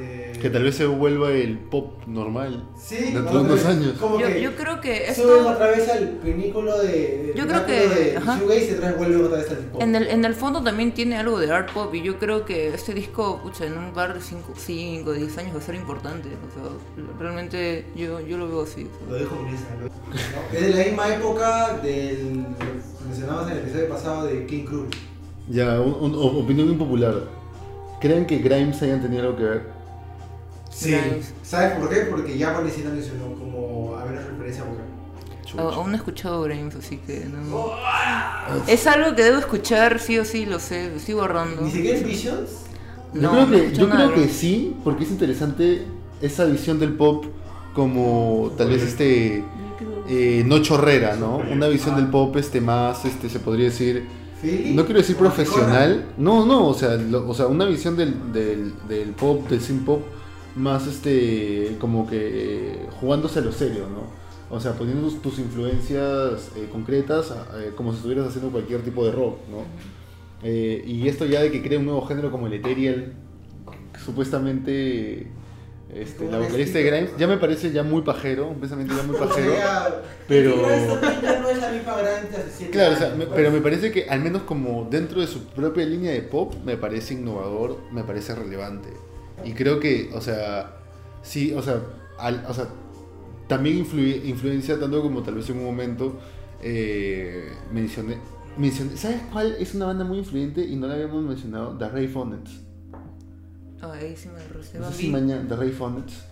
Eh, 0.00 0.32
Que 0.40 0.48
tal 0.48 0.62
vez 0.62 0.74
se 0.74 0.86
vuelva 0.86 1.30
el 1.32 1.58
pop 1.58 2.06
normal. 2.06 2.64
sí, 2.78 2.96
dentro 3.12 3.40
de 3.40 3.44
unos 3.52 3.64
años. 3.66 3.92
Como 4.00 4.18
Yo, 4.18 4.26
que 4.28 4.40
yo 4.40 4.56
creo 4.56 4.80
que 4.80 5.12
suben 5.14 5.36
esto... 5.38 5.48
otra 5.50 5.66
vez 5.68 5.88
al 5.90 6.08
pinículo 6.24 6.78
de. 6.78 7.34
Yo 7.36 7.46
creo 7.46 7.66
que- 7.66 7.72
de 7.88 8.14
shoegaze 8.20 8.70
y 8.70 8.74
otra 8.74 8.88
vez 8.88 8.96
vuelven 8.98 9.24
otra 9.26 9.38
vez 9.38 9.50
al 9.50 9.58
hop. 9.74 9.82
En 9.82 9.94
el, 9.96 10.06
en 10.08 10.24
el 10.24 10.34
fondo 10.34 10.62
también 10.62 10.92
tiene 10.92 11.16
algo 11.18 11.38
de 11.38 11.50
art 11.52 11.70
pop 11.72 11.94
y 11.94 12.02
yo 12.02 12.18
creo 12.18 12.46
que 12.46 12.68
este 12.68 12.94
disco, 12.94 13.40
pucha, 13.42 13.66
en 13.66 13.76
un 13.76 13.92
par 13.92 14.14
de 14.14 14.20
5 14.22 14.52
o 15.06 15.12
10 15.12 15.38
años 15.38 15.54
va 15.54 15.58
a 15.58 15.62
ser 15.62 15.74
importante. 15.74 16.28
O 16.30 16.54
sea, 16.54 16.70
realmente 17.18 17.84
yo, 17.94 18.20
yo 18.20 18.38
lo 18.38 18.48
veo 18.48 18.62
así. 18.62 18.86
o 18.90 18.98
sea. 18.98 19.08
Lo 19.10 19.14
dejo 19.16 19.36
en 19.46 19.54
esa. 19.54 19.66
¿no? 19.78 20.56
Es 20.58 20.62
de 20.62 20.70
la 20.82 20.84
misma 20.86 21.14
época 21.14 21.78
del. 21.82 22.46
que 22.58 23.06
mencionabas 23.06 23.46
en 23.50 23.58
el 23.58 23.62
episodio 23.64 23.88
pasado 23.90 24.26
de 24.26 24.46
King 24.46 24.64
Cruel. 24.64 24.86
Ya, 25.50 25.80
un- 25.80 26.12
un- 26.14 26.42
opinión 26.42 26.68
impopular. 26.70 27.14
¿Creen 28.00 28.24
que 28.26 28.38
Grimes 28.38 28.80
hayan 28.82 29.02
tenido 29.02 29.24
algo 29.24 29.36
que 29.36 29.42
ver? 29.44 29.79
Sí. 30.70 30.94
¿Sabes 31.42 31.72
por 31.78 31.88
qué? 31.90 31.96
Porque 32.10 32.38
ya 32.38 32.52
Valentina 32.52 32.90
mencionó 32.90 33.34
como 33.34 33.96
a 33.96 34.04
ver 34.04 34.14
la 34.14 34.22
referencia 34.22 34.62
vocal. 34.64 34.84
A- 35.58 35.74
Aún 35.74 35.88
no 35.88 35.94
he 35.94 35.96
escuchado 35.96 36.42
Grimes, 36.42 36.76
así 36.76 36.98
que 36.98 37.26
no. 37.26 37.72
Es 38.68 38.86
algo 38.86 39.16
que 39.16 39.24
debo 39.24 39.38
escuchar, 39.38 39.98
sí 39.98 40.16
o 40.18 40.24
sí, 40.24 40.46
lo 40.46 40.60
sé, 40.60 40.88
lo 40.90 40.96
estoy 40.96 41.14
borrando. 41.14 41.62
Ni 41.62 41.70
siquiera 41.70 41.98
es 41.98 42.04
Visions. 42.06 42.50
Yo 43.12 43.20
No, 43.22 43.30
creo 43.32 43.46
no 43.48 43.56
he 43.56 43.60
que, 43.66 43.72
yo 43.76 43.90
creo 43.90 44.14
que 44.14 44.28
sí, 44.28 44.76
porque 44.84 45.02
es 45.04 45.10
interesante 45.10 45.82
esa 46.22 46.44
visión 46.44 46.78
del 46.78 46.92
pop 46.94 47.24
como 47.74 48.52
tal 48.56 48.68
vez 48.68 48.82
este 48.82 49.42
eh, 50.08 50.44
no 50.46 50.60
chorrera, 50.62 51.16
¿no? 51.16 51.38
Una 51.38 51.66
visión 51.68 51.96
del 51.96 52.06
pop 52.08 52.36
este 52.36 52.60
más, 52.60 53.04
este 53.04 53.28
se 53.28 53.40
podría 53.40 53.66
decir, 53.66 54.06
no 54.74 54.84
quiero 54.84 55.00
decir 55.00 55.16
profesional, 55.16 56.06
no, 56.16 56.46
no, 56.46 56.68
o 56.68 56.74
sea, 56.74 56.90
lo- 56.94 57.28
o 57.28 57.34
sea, 57.34 57.46
una 57.48 57.64
visión 57.64 57.96
del, 57.96 58.32
del, 58.32 58.72
del 58.88 59.08
pop, 59.10 59.48
del 59.48 59.60
synth 59.60 59.84
pop 59.84 60.02
más 60.56 60.86
este 60.86 61.76
como 61.80 62.08
que 62.08 62.18
eh, 62.72 62.86
jugándose 63.00 63.38
a 63.38 63.42
lo 63.42 63.52
serio, 63.52 63.86
¿no? 63.88 64.20
O 64.54 64.58
sea, 64.60 64.72
poniendo 64.72 65.08
tus, 65.08 65.22
tus 65.22 65.38
influencias 65.38 66.50
eh, 66.56 66.68
concretas 66.72 67.32
eh, 67.56 67.70
como 67.76 67.92
si 67.92 67.98
estuvieras 67.98 68.26
haciendo 68.28 68.50
cualquier 68.50 68.82
tipo 68.82 69.04
de 69.04 69.12
rock, 69.12 69.38
¿no? 69.50 69.58
Y 70.42 71.06
esto 71.06 71.26
ya 71.26 71.40
de 71.42 71.50
que 71.52 71.62
crea 71.62 71.78
un 71.78 71.84
nuevo 71.84 72.02
género 72.06 72.30
como 72.30 72.46
el 72.46 72.54
ethereal, 72.54 73.12
que 73.92 74.00
supuestamente 74.00 75.26
este, 75.94 76.24
la 76.30 76.38
vocalista 76.38 76.78
de. 76.78 76.84
Grimes, 76.84 77.10
ya 77.18 77.26
me 77.26 77.36
parece 77.36 77.72
ya 77.72 77.82
muy 77.82 78.02
pajero, 78.02 78.48
un 78.48 78.58
pensamiento 78.60 78.94
ya 78.96 79.02
muy 79.02 79.16
pajero. 79.16 79.52
pero- 80.26 80.56
Claro, 82.70 82.94
o 82.94 82.96
sea, 82.98 83.08
me- 83.10 83.26
pues. 83.26 83.36
pero 83.36 83.50
me 83.50 83.60
parece 83.60 83.90
que 83.92 84.08
al 84.08 84.20
menos 84.20 84.42
como 84.42 84.88
dentro 84.90 85.20
de 85.20 85.26
su 85.26 85.44
propia 85.46 85.84
línea 85.84 86.12
de 86.12 86.22
pop, 86.22 86.54
me 86.64 86.76
parece 86.76 87.14
innovador, 87.14 87.78
me 87.92 88.02
parece 88.04 88.34
relevante. 88.34 88.88
Y 89.44 89.52
creo 89.52 89.80
que, 89.80 90.10
o 90.14 90.20
sea, 90.20 90.76
sí, 91.22 91.52
o 91.52 91.62
sea, 91.62 91.80
al- 92.18 92.44
o 92.48 92.54
sea 92.54 92.68
también 93.48 93.84
influye- 93.84 94.22
influencia 94.26 94.78
tanto 94.78 95.02
como 95.02 95.22
tal 95.22 95.34
vez 95.34 95.50
en 95.50 95.58
un 95.58 95.64
momento 95.64 96.18
eh, 96.62 97.52
mencioné, 97.72 98.16
mencioné, 98.56 98.96
¿sabes 98.96 99.22
cuál 99.32 99.56
es 99.58 99.74
una 99.74 99.86
banda 99.86 100.04
muy 100.04 100.18
influyente 100.18 100.60
y 100.64 100.76
no 100.76 100.86
la 100.86 100.94
habíamos 100.94 101.24
mencionado? 101.24 101.76
The 101.76 101.88
Ray 101.88 102.06
Phonets. 102.06 102.60
Ah, 103.82 103.92
ahí 103.98 104.14
sí 104.14 104.28
me 104.28 104.46
recé. 104.54 104.78
No 104.78 104.88
sé 104.90 104.94
si 104.98 105.08
mañana, 105.08 105.48
The 105.48 105.56
Ray 105.56 105.70
Phonets. 105.70 106.22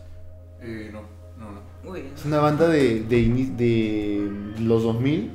Eh, 0.60 0.90
no, 0.92 1.00
no, 1.38 1.52
no. 1.52 1.90
Uy, 1.90 2.02
Es 2.14 2.24
una 2.26 2.38
banda 2.40 2.68
de, 2.68 3.04
de, 3.04 3.18
ini- 3.20 3.56
de 3.56 4.30
los 4.60 4.82
2000 4.82 5.30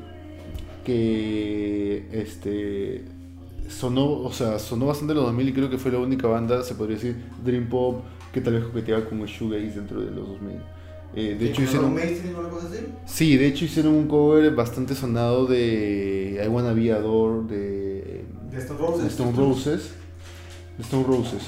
que 0.85 2.07
este 2.11 3.03
sonó, 3.69 4.05
o 4.21 4.31
sea, 4.33 4.59
sonó 4.59 4.87
bastante 4.87 5.11
en 5.13 5.17
los 5.17 5.25
2000 5.27 5.49
y 5.49 5.53
creo 5.53 5.69
que 5.69 5.77
fue 5.77 5.91
la 5.91 5.99
única 5.99 6.27
banda, 6.27 6.63
se 6.63 6.75
podría 6.75 6.95
decir, 6.97 7.23
Dream 7.43 7.67
Pop 7.69 8.03
que 8.31 8.41
tal 8.41 8.53
vez 8.53 8.63
coqueteaba 8.63 9.05
con 9.05 9.19
el 9.21 9.27
shoegaze 9.27 9.75
dentro 9.75 10.01
de 10.01 10.11
los 10.11 10.27
2000. 10.27 10.57
Eh, 11.15 11.35
de 11.39 11.45
hecho 11.51 11.61
¿Como 11.79 11.99
hicieron 11.99 12.39
una 12.39 12.49
cosa 12.49 12.67
así? 12.67 12.79
Sí, 13.05 13.37
de 13.37 13.45
hecho 13.47 13.65
hicieron 13.65 13.93
un 13.93 14.07
cover 14.07 14.49
bastante 14.55 14.95
sonado 14.95 15.45
de 15.45 16.41
I 16.43 16.47
Wanna 16.47 16.73
Be 16.73 16.91
Adore 16.91 17.47
de, 17.47 18.25
De 18.51 18.57
Stone 18.57 18.79
de 18.79 18.85
Roses. 18.87 19.05
Stone 19.11 19.33
Roses. 19.37 19.91
De 20.77 20.83
Stone 20.83 21.03
Roses. 21.07 21.43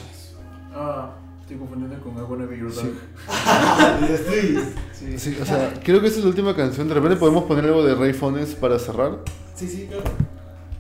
Ah, 0.72 1.16
estoy 1.42 1.58
confundiendo 1.58 1.98
con 2.04 2.14
I 2.16 2.22
Wanna 2.30 2.46
Be 2.46 2.60
Your 2.60 2.72
Sí. 2.72 2.82
Dog. 2.84 2.94
Sí. 4.94 5.18
Sí, 5.18 5.38
o 5.42 5.46
sea, 5.46 5.74
creo 5.84 6.00
que 6.02 6.08
esa 6.08 6.18
es 6.18 6.24
la 6.24 6.30
última 6.30 6.56
canción. 6.56 6.88
De 6.88 6.94
repente 6.94 7.18
podemos 7.18 7.44
poner 7.46 7.66
algo 7.66 7.84
de 7.84 7.96
Ray 7.96 8.14
Phones 8.14 8.54
para 8.56 8.78
cerrar. 8.80 9.20
Sí, 9.56 9.68
sí, 9.68 9.88
claro. 9.90 10.04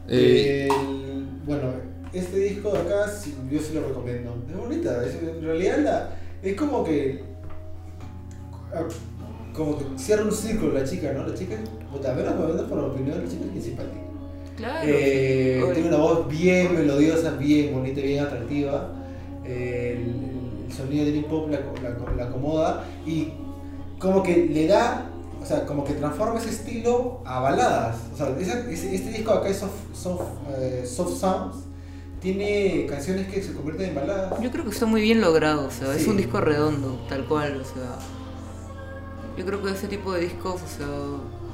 Eh, 0.07 0.67
El- 0.69 1.04
bueno, 1.45 1.63
este 2.13 2.37
disco 2.39 2.71
de 2.71 2.79
acá 2.79 3.07
sí, 3.09 3.35
yo 3.51 3.59
sí 3.59 3.73
lo 3.73 3.87
recomiendo. 3.87 4.35
Es 4.49 4.57
bonita, 4.57 5.05
es- 5.05 5.15
en 5.21 5.41
realidad 5.43 5.77
la, 5.79 6.09
es 6.41 6.55
como 6.55 6.83
que. 6.83 7.23
ah, 8.73 8.83
Como 9.53 9.77
que 9.77 9.85
cierra 9.97 10.23
un 10.23 10.31
círculo 10.33 10.73
la 10.73 10.83
chica, 10.83 11.13
¿no? 11.13 11.25
La 11.27 11.33
chica, 11.33 11.55
menos 12.13 12.35
me 12.37 12.45
vendo 12.47 12.67
por 12.67 12.77
la 12.77 12.87
opinión, 12.87 13.23
la 13.23 13.29
chica 13.29 13.45
es 13.45 13.51
bien 13.53 13.63
simpática. 13.63 14.01
claro. 14.57 14.87
Eh, 14.89 15.63
tiene 15.73 15.87
una 15.89 15.97
voz 15.97 16.27
bien 16.27 16.75
melodiosa, 16.75 17.31
bien 17.37 17.73
bonita, 17.73 18.01
bien 18.01 18.23
atractiva. 18.23 18.91
Eh, 19.45 19.97
el, 19.97 20.65
el 20.65 20.71
sonido 20.73 21.05
del 21.05 21.15
hip 21.17 21.31
hop 21.31 21.49
la, 21.49 21.59
la- 21.81 22.15
la 22.17 22.25
acomoda 22.25 22.83
y 23.05 23.29
como 23.99 24.23
que 24.23 24.47
le 24.47 24.67
da, 24.67 25.09
o 25.45 25.47
sea, 25.47 25.65
como 25.67 25.83
que 25.83 25.93
transforma 25.93 26.39
ese 26.39 26.49
estilo 26.49 27.19
a 27.23 27.39
baladas. 27.39 27.97
O 28.13 28.17
sea, 28.17 28.29
esa- 28.39 28.67
ese- 28.69 28.95
este 28.95 29.11
disco 29.11 29.31
acá 29.31 29.47
es 29.49 29.57
soft, 29.59 29.71
soft, 29.93 30.21
eh, 30.57 30.83
soft 30.85 31.19
Sounds. 31.19 31.55
Tiene 32.19 32.87
canciones 32.89 33.27
que 33.27 33.43
se 33.43 33.53
convierten 33.53 33.89
en 33.89 33.95
baladas. 33.95 34.41
Yo 34.41 34.49
creo 34.51 34.63
que 34.63 34.71
está 34.71 34.87
muy 34.87 35.01
bien 35.01 35.21
logrado, 35.21 35.67
o 35.67 35.71
sea, 35.71 35.93
es 35.93 36.03
Sí. 36.05 36.09
un 36.09 36.17
disco 36.17 36.41
redondo, 36.41 36.99
tal 37.07 37.25
cual, 37.25 37.61
o 37.61 37.63
sea. 37.63 37.99
Yo 39.37 39.45
creo 39.45 39.61
que 39.61 39.71
ese 39.71 39.87
tipo 39.87 40.13
de 40.13 40.21
discos, 40.21 40.55
o 40.63 40.77
sea, 40.77 40.87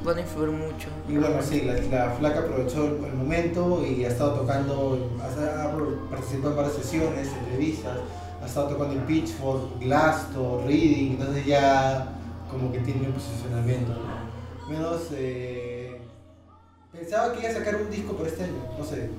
van 0.06 0.18
a 0.18 0.22
influir 0.22 0.52
mucho. 0.52 0.88
Y 1.10 1.18
bueno, 1.18 1.36
sí, 1.42 1.62
la, 1.62 1.74
la 2.06 2.12
flaca 2.12 2.40
aprovechó 2.40 2.86
el, 2.86 3.04
el 3.06 3.14
momento 3.14 3.84
y 3.86 4.06
ha 4.06 4.08
estado 4.08 4.40
tocando, 4.40 4.98
ha, 5.22 5.64
ha 5.66 5.76
participado 6.10 6.52
en 6.52 6.56
varias 6.58 6.76
sesiones, 6.76 7.28
entrevistas, 7.44 7.98
ha 8.42 8.46
estado 8.46 8.68
tocando 8.70 8.94
en 8.94 9.02
Pitchfork, 9.02 9.80
Glasto, 9.80 10.64
Reading, 10.66 11.12
entonces 11.20 11.46
ya 11.46 12.14
como 12.52 12.72
que 12.72 12.80
tiene 12.80 13.08
un 13.08 13.14
posicionamiento. 13.14 13.92
¿no? 13.94 14.70
Menos, 14.72 15.02
eh, 15.14 15.98
pensaba 16.92 17.34
que 17.34 17.40
iba 17.42 17.50
a 17.50 17.54
sacar 17.54 17.76
un 17.78 17.90
disco 17.90 18.14
por 18.14 18.28
este 18.28 18.44
año, 18.44 18.54
no 18.78 18.86
sé, 18.86 19.10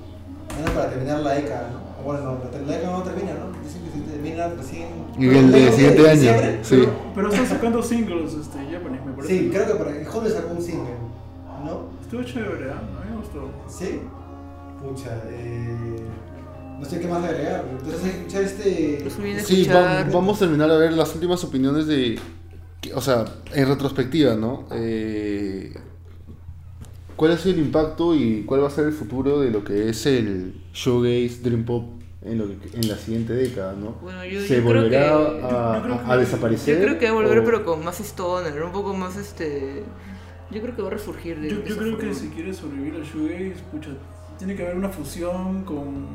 menos 0.57 0.71
para 0.71 0.89
terminar 0.89 1.19
la 1.19 1.33
década, 1.33 1.69
¿no? 1.73 2.03
Bueno, 2.03 2.21
no, 2.21 2.39
la 2.67 2.75
década 2.77 2.97
no 2.97 3.03
termina, 3.03 3.33
¿no? 3.33 3.51
Dicen 3.63 3.81
que 3.83 3.91
se 3.91 4.11
termina 4.11 4.47
recién. 4.49 4.87
Y 5.17 5.27
el 5.29 5.51
de 5.51 5.71
siguiente 5.71 6.01
año, 6.09 6.11
diciembre? 6.19 6.59
sí. 6.63 6.75
Pero, 6.79 6.91
pero 7.15 7.29
están 7.29 7.47
sacando 7.47 7.81
singles, 7.83 8.33
este, 8.33 8.57
Japanese, 8.71 9.05
me 9.05 9.13
parece. 9.13 9.39
Sí, 9.39 9.49
creo 9.51 9.67
que 9.67 9.73
para 9.75 9.95
en 9.97 10.05
junio 10.05 10.29
sacó 10.31 10.53
un 10.53 10.61
single, 10.61 10.95
¿no? 11.65 11.89
Estuvo 12.01 12.23
chévere, 12.23 12.71
¿ah? 12.71 12.81
A 13.01 13.05
mí 13.05 13.11
me 13.11 13.17
gustó. 13.17 13.49
¿Sí? 13.69 14.01
Pucha, 14.81 15.17
eh, 15.29 15.77
no 16.79 16.85
sé 16.85 16.99
qué 16.99 17.07
más 17.07 17.23
agregar. 17.23 17.63
Entonces 17.71 18.03
hay 18.03 18.11
que 18.11 18.17
escuchar 18.17 18.41
este... 18.43 19.09
Sí, 19.45 19.61
escuchar. 19.61 20.07
va- 20.07 20.11
vamos 20.11 20.37
a 20.37 20.39
terminar 20.39 20.69
a 20.71 20.75
ver 20.77 20.91
las 20.93 21.13
últimas 21.15 21.41
opiniones 21.43 21.87
de. 21.87 22.19
Que- 22.83 22.93
O 22.93 23.01
sea, 23.01 23.25
en 23.53 23.67
retrospectiva, 23.67 24.35
¿no? 24.35 24.65
Eh, 24.71 25.73
¿Cuál 27.15 27.31
ha 27.31 27.37
sido 27.37 27.55
el 27.55 27.61
impacto 27.61 28.15
y 28.15 28.43
cuál 28.43 28.63
va 28.63 28.67
a 28.67 28.71
ser 28.71 28.85
el 28.87 28.93
futuro 28.93 29.39
de 29.39 29.49
lo 29.51 29.63
que 29.63 29.89
es 29.89 30.05
el 30.05 30.55
showgaze, 30.73 31.39
dream 31.43 31.63
pop 31.63 31.85
en, 32.23 32.37
lo 32.39 32.45
que- 32.47 32.75
en 32.77 32.87
la 32.87 32.97
siguiente 32.97 33.33
década, 33.33 33.73
¿no? 33.73 33.91
Bueno, 34.01 34.25
yo, 34.25 34.41
¿Se 34.41 34.57
yo 34.57 34.63
creo 34.67 34.81
volverá 34.81 35.01
que. 35.07 35.07
a, 35.45 35.77
yo 35.77 35.83
creo 35.83 36.01
a- 36.11 36.17
desaparecer? 36.17 36.75
Yo 36.79 36.83
creo 36.85 36.97
que 36.99 37.05
va 37.05 37.11
a 37.11 37.15
volver, 37.15 37.39
o- 37.39 37.43
pero 37.43 37.65
con 37.65 37.83
más 37.83 37.99
stoner, 37.99 38.61
un 38.63 38.71
poco 38.71 38.93
más 38.95 39.15
este. 39.17 39.83
Yo 40.51 40.61
creo 40.61 40.75
que 40.75 40.81
va 40.81 40.87
a 40.89 40.91
resurgir 40.91 41.39
de 41.39 41.49
Yo, 41.49 41.63
yo 41.63 41.77
creo 41.77 41.97
que 41.97 42.13
si 42.13 42.27
quieres 42.29 42.57
sobrevivir 42.57 42.95
al 42.95 43.03
shoegaze, 43.03 43.63
pucha, 43.71 43.89
tiene 44.37 44.55
que 44.55 44.63
haber 44.63 44.75
una 44.77 44.89
fusión 44.89 45.63
con, 45.63 46.07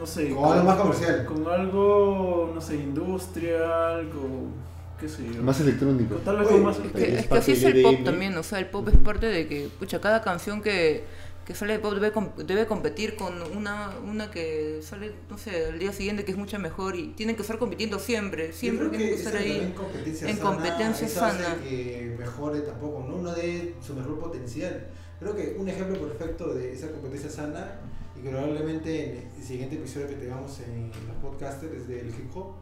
no 0.00 0.06
sé, 0.06 0.30
Como 0.30 0.52
algo 0.52 0.64
más 0.64 0.76
comercial. 0.76 1.24
con 1.26 1.46
algo, 1.48 2.50
no 2.54 2.60
sé, 2.60 2.76
industrial, 2.76 4.08
con, 4.10 4.75
qué 4.98 5.08
sé 5.08 5.22
yo. 5.34 5.42
Más 5.42 5.60
electrónico. 5.60 6.16
Tal 6.16 6.38
vez 6.38 6.48
Oye, 6.48 6.60
más... 6.60 6.78
Es 6.78 6.84
Es 6.84 6.92
que, 6.92 7.14
es 7.14 7.22
que 7.22 7.28
parte 7.28 7.52
así 7.52 7.52
es 7.52 7.62
el 7.64 7.82
pop 7.82 8.04
también, 8.04 8.36
o 8.36 8.42
sea, 8.42 8.58
el 8.58 8.66
pop 8.66 8.88
es 8.88 8.96
parte 8.98 9.26
de 9.26 9.46
que, 9.46 9.68
pucha, 9.78 10.00
cada 10.00 10.22
canción 10.22 10.62
que, 10.62 11.04
que 11.44 11.54
sale 11.54 11.74
de 11.74 11.78
pop 11.78 11.94
debe, 11.94 12.12
debe 12.44 12.66
competir 12.66 13.16
con 13.16 13.40
una, 13.56 13.90
una 14.04 14.30
que 14.30 14.80
sale, 14.82 15.12
no 15.30 15.38
sé, 15.38 15.66
al 15.66 15.78
día 15.78 15.92
siguiente 15.92 16.24
que 16.24 16.32
es 16.32 16.38
mucho 16.38 16.58
mejor 16.58 16.96
y 16.96 17.08
tienen 17.08 17.36
que 17.36 17.42
estar 17.42 17.58
compitiendo 17.58 17.98
siempre, 17.98 18.52
siempre 18.52 18.88
tienen 18.88 19.08
que 19.08 19.14
que 19.14 19.20
estar 19.20 19.36
ahí. 19.36 19.50
también 19.50 19.72
competencia 19.72 20.28
en 20.28 20.36
sana, 20.36 20.50
competencia 20.50 21.06
eso 21.06 21.24
hace 21.24 21.42
sana. 21.42 21.56
que 21.62 22.16
mejore 22.18 22.60
tampoco, 22.60 23.06
no, 23.08 23.18
no 23.18 23.32
dé 23.32 23.74
su 23.80 23.94
mejor 23.94 24.18
potencial. 24.18 24.88
Creo 25.20 25.34
que 25.34 25.56
un 25.58 25.68
ejemplo 25.68 25.98
perfecto 26.00 26.52
de 26.52 26.72
esa 26.74 26.90
competencia 26.90 27.30
sana 27.30 27.80
y 28.18 28.22
que 28.22 28.30
probablemente 28.30 29.10
en 29.10 29.30
el 29.36 29.42
siguiente 29.42 29.76
episodio 29.76 30.08
que 30.08 30.16
tengamos 30.16 30.58
en 30.60 30.90
los 31.06 31.16
podcasters 31.22 31.72
es 31.72 31.88
del 31.88 32.08
hip 32.08 32.34
hop. 32.34 32.54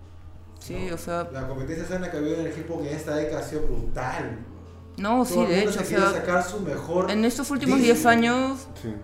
Sí, 0.65 0.89
¿no? 0.89 0.95
o 0.95 0.99
sea, 0.99 1.28
La 1.32 1.47
competencia 1.47 1.86
sana 1.86 2.11
que 2.11 2.16
ha 2.16 2.20
habido 2.20 2.36
en 2.41 2.47
el 2.47 2.59
hip 2.59 2.70
hop 2.70 2.81
en 2.82 2.89
esta 2.97 3.15
década 3.16 3.41
ha 3.41 3.43
sido 3.43 3.62
brutal. 3.62 4.39
no, 4.97 5.24
sí, 5.24 5.35
Todo 5.35 5.47
de 5.47 5.61
hecho, 5.61 5.70
o 5.70 5.73
se 5.73 5.85
quiere 5.85 6.03
sea, 6.03 6.12
sacar 6.12 6.43
su 6.45 6.61
mejor 6.61 7.11
en 7.11 7.24
estos 7.24 7.51
últimos 7.51 7.78
disco. 7.78 7.95
10 7.95 8.07
años 8.07 8.69
Sí. 8.82 8.95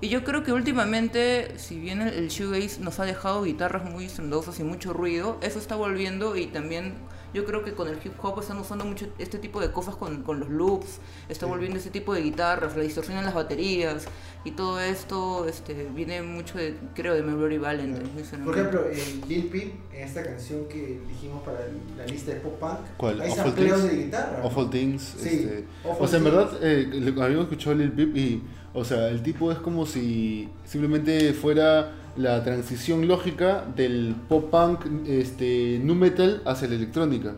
Y 0.00 0.08
yo 0.10 0.24
creo 0.24 0.42
que 0.44 0.52
últimamente, 0.52 1.58
si 1.58 1.80
bien 1.80 2.02
el, 2.02 2.12
el 2.12 2.28
shoegaze 2.28 2.80
nos 2.80 3.00
ha 3.00 3.04
dejado 3.04 3.42
guitarras 3.44 3.84
muy 3.90 4.04
estrondosas 4.04 4.60
y 4.60 4.62
mucho 4.62 4.92
ruido, 4.92 5.38
eso 5.40 5.58
está 5.58 5.74
volviendo 5.74 6.36
y 6.36 6.46
también 6.48 6.94
yo 7.36 7.44
creo 7.44 7.62
que 7.62 7.72
con 7.72 7.86
el 7.88 7.98
hip 8.04 8.12
hop 8.22 8.40
están 8.40 8.58
usando 8.58 8.84
mucho 8.84 9.06
este 9.18 9.38
tipo 9.38 9.60
de 9.60 9.70
cosas 9.70 9.94
con, 9.94 10.22
con 10.22 10.40
los 10.40 10.48
loops, 10.48 10.98
está 11.28 11.46
Sí. 11.46 11.50
volviendo 11.50 11.78
ese 11.78 11.90
tipo 11.90 12.14
de 12.14 12.22
guitarras, 12.22 12.76
la 12.76 12.82
distorsión 12.82 13.18
en 13.18 13.24
las 13.26 13.34
baterías 13.34 14.06
y 14.44 14.52
todo 14.52 14.80
esto 14.80 15.46
este, 15.46 15.88
viene 15.94 16.22
mucho 16.22 16.56
de, 16.58 16.74
creo, 16.94 17.14
de 17.14 17.22
Memory 17.22 17.58
Valentine. 17.58 18.06
sinceramente. 18.16 18.44
Por 18.44 18.56
ejemplo, 18.58 18.80
en 18.90 19.28
Lil 19.28 19.44
Peep, 19.46 19.74
en 19.92 20.02
esta 20.02 20.24
canción 20.24 20.66
que 20.68 21.00
dijimos 21.08 21.42
para 21.44 21.58
la 21.96 22.06
lista 22.06 22.32
de 22.32 22.40
pop 22.40 22.58
punk, 22.58 22.78
¿Cuál? 22.96 23.20
hay 23.20 23.30
Awful 23.30 23.44
sampleos 23.44 23.80
Things? 23.82 23.92
de 23.96 24.04
guitarra. 24.04 24.40
Awful 24.42 24.70
Things. 24.70 25.02
Sí, 25.18 25.28
este, 25.28 25.64
Awful 25.84 26.04
o 26.04 26.08
sea, 26.08 26.18
en 26.18 26.24
Things. 26.24 26.36
verdad, 26.36 26.58
eh, 26.62 27.14
habíamos 27.22 27.44
escuchado 27.44 27.76
Lil 27.76 27.92
Peep 27.92 28.16
y, 28.16 28.42
o 28.72 28.84
sea, 28.84 29.08
el 29.08 29.22
tipo 29.22 29.52
es 29.52 29.58
como 29.58 29.84
si 29.86 30.48
simplemente 30.64 31.32
fuera 31.34 31.92
la 32.16 32.42
transición 32.44 33.06
lógica 33.08 33.64
del 33.76 34.14
pop 34.28 34.50
punk, 34.50 34.86
este, 35.06 35.80
nu 35.82 35.94
metal 35.94 36.42
hacia 36.46 36.68
la 36.68 36.74
electrónica. 36.76 37.34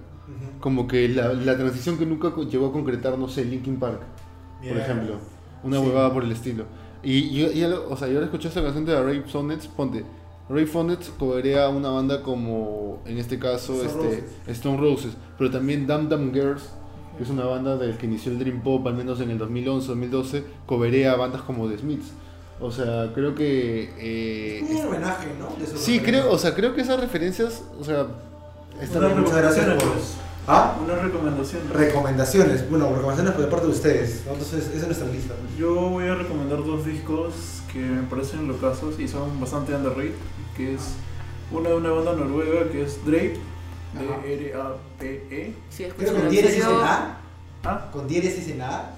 Como 0.60 0.86
que 0.86 1.08
la, 1.08 1.32
la 1.32 1.56
transición 1.56 1.96
que 1.98 2.04
nunca 2.06 2.32
llegó 2.50 2.66
a 2.66 2.72
concretar, 2.72 3.16
no 3.18 3.28
sé, 3.28 3.44
Linkin 3.44 3.78
Park, 3.78 4.00
por 4.66 4.76
ejemplo. 4.76 5.14
Una 5.62 5.78
Sí. 5.80 5.86
huevada 5.86 6.12
por 6.12 6.24
el 6.24 6.32
estilo. 6.32 6.64
Y 7.02 7.30
yo, 7.32 7.86
o 7.88 7.96
sea, 7.96 8.08
yo 8.08 8.14
ahora 8.14 8.26
escuché 8.26 8.48
esta 8.48 8.62
canción 8.62 8.84
de 8.84 9.00
Rape 9.00 9.28
Sonnets, 9.28 9.66
ponte. 9.68 10.04
Rape 10.48 10.66
Sonnets 10.66 11.10
coberea 11.18 11.68
una 11.68 11.90
banda 11.90 12.22
como, 12.22 13.02
en 13.06 13.18
este 13.18 13.38
caso, 13.38 13.84
Stone 13.84 14.10
este, 14.10 14.52
Stone 14.52 14.78
Roses, 14.78 15.12
pero 15.36 15.50
también 15.50 15.86
Dam 15.86 16.08
Dam 16.08 16.32
Girls, 16.32 16.70
que 17.16 17.22
es 17.24 17.30
una 17.30 17.44
banda 17.44 17.76
del 17.76 17.96
que 17.96 18.06
inició 18.06 18.32
el 18.32 18.38
Dream 18.38 18.62
Pop, 18.62 18.86
al 18.86 18.94
menos 18.94 19.20
en 19.20 19.30
el 19.30 19.38
2011-2012, 19.38 20.42
coberea 20.66 21.16
bandas 21.16 21.42
como 21.42 21.68
The 21.68 21.78
Smiths. 21.78 22.12
O 22.60 22.70
sea, 22.72 23.10
creo 23.14 23.34
que... 23.34 23.90
eh, 23.98 24.64
Es 24.68 24.80
un 24.80 24.86
homenaje, 24.86 25.28
¿no? 25.38 25.54
De 25.58 25.66
sí, 25.78 26.00
creo, 26.00 26.30
o 26.30 26.38
sea, 26.38 26.54
creo 26.54 26.74
que 26.74 26.80
esas 26.80 26.98
referencias, 27.00 27.62
o 27.80 27.84
sea, 27.84 28.06
están 28.82 29.04
Unas 29.04 29.16
muchas 29.18 29.36
gracias 29.36 29.66
recomendaciones, 29.66 29.82
por- 29.84 29.92
pues. 29.92 30.14
¿Ah? 30.50 30.76
Una 30.82 30.94
recomendación. 30.96 31.62
Recomendaciones. 31.72 32.70
Bueno, 32.70 32.86
recomendaciones 32.88 33.34
por 33.34 33.48
parte 33.50 33.66
de 33.66 33.72
ustedes. 33.72 34.22
¿no? 34.26 34.32
Entonces, 34.32 34.66
esa 34.68 34.76
es 34.76 34.86
nuestra 34.86 35.06
lista. 35.08 35.34
Yo 35.58 35.74
voy 35.74 36.08
a 36.08 36.14
recomendar 36.14 36.64
dos 36.64 36.86
discos 36.86 37.34
que 37.72 37.78
me 37.80 38.02
parecen 38.04 38.48
locazos 38.48 38.98
y 38.98 39.06
son 39.06 39.38
bastante 39.40 39.74
underrated, 39.74 40.14
que 40.56 40.74
es 40.74 40.80
una 41.52 41.68
de 41.68 41.74
una 41.76 41.90
banda 41.90 42.12
noruega 42.14 42.70
que 42.72 42.82
es 42.82 43.04
Drape. 43.04 43.38
D-R-A-P-E. 43.92 45.54
Sí, 45.70 45.84
Creo 45.84 45.88
escuchen, 45.88 46.14
con 46.14 46.30
diéresis 46.30 46.64
en 46.64 46.70
A. 46.82 47.16
Ah, 47.64 47.88
Con 47.92 48.08
diéresis 48.08 48.48
en 48.48 48.62
A. 48.62 48.90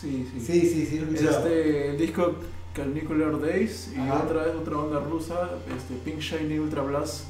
sí, 0.00 0.28
sí. 0.32 0.40
Sí, 0.40 0.60
sí, 0.68 0.86
sí, 0.86 0.98
lo. 1.00 1.30
Este, 1.30 1.90
el 1.90 1.98
disco 1.98 2.34
Calnicular 2.74 3.40
Days 3.40 3.92
y 3.96 4.00
Ajá. 4.00 4.22
otra 4.24 4.42
otra 4.58 4.76
banda 4.76 5.00
rusa, 5.00 5.50
este, 5.76 5.94
Pink 6.04 6.20
Shiny 6.20 6.58
Ultra 6.58 6.82
Blast, 6.82 7.24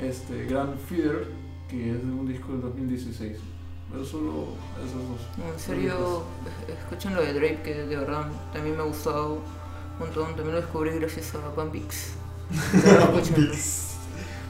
este, 0.00 0.44
Grand 0.46 0.78
Feeder, 0.78 1.28
que 1.68 1.90
es 1.90 1.98
de 2.04 2.10
un 2.12 2.26
disco 2.26 2.52
del 2.52 2.62
2016. 2.62 3.36
Pero 3.92 4.04
solo 4.04 4.44
esos 4.78 5.02
dos. 5.08 5.52
En 5.52 5.58
serio, 5.58 6.22
es- 6.68 6.76
escuchen 6.78 7.14
lo 7.14 7.22
de 7.22 7.32
Drake, 7.34 7.60
que 7.64 7.74
de 7.74 7.96
verdad 7.96 8.28
también 8.52 8.76
me 8.76 8.82
ha 8.82 8.86
gustado 8.86 9.34
un 9.34 9.98
montón. 9.98 10.26
También 10.36 10.52
lo 10.54 10.60
descubrí 10.60 10.90
gracias 10.98 11.34
a 11.34 11.54
Pampix. 11.54 12.12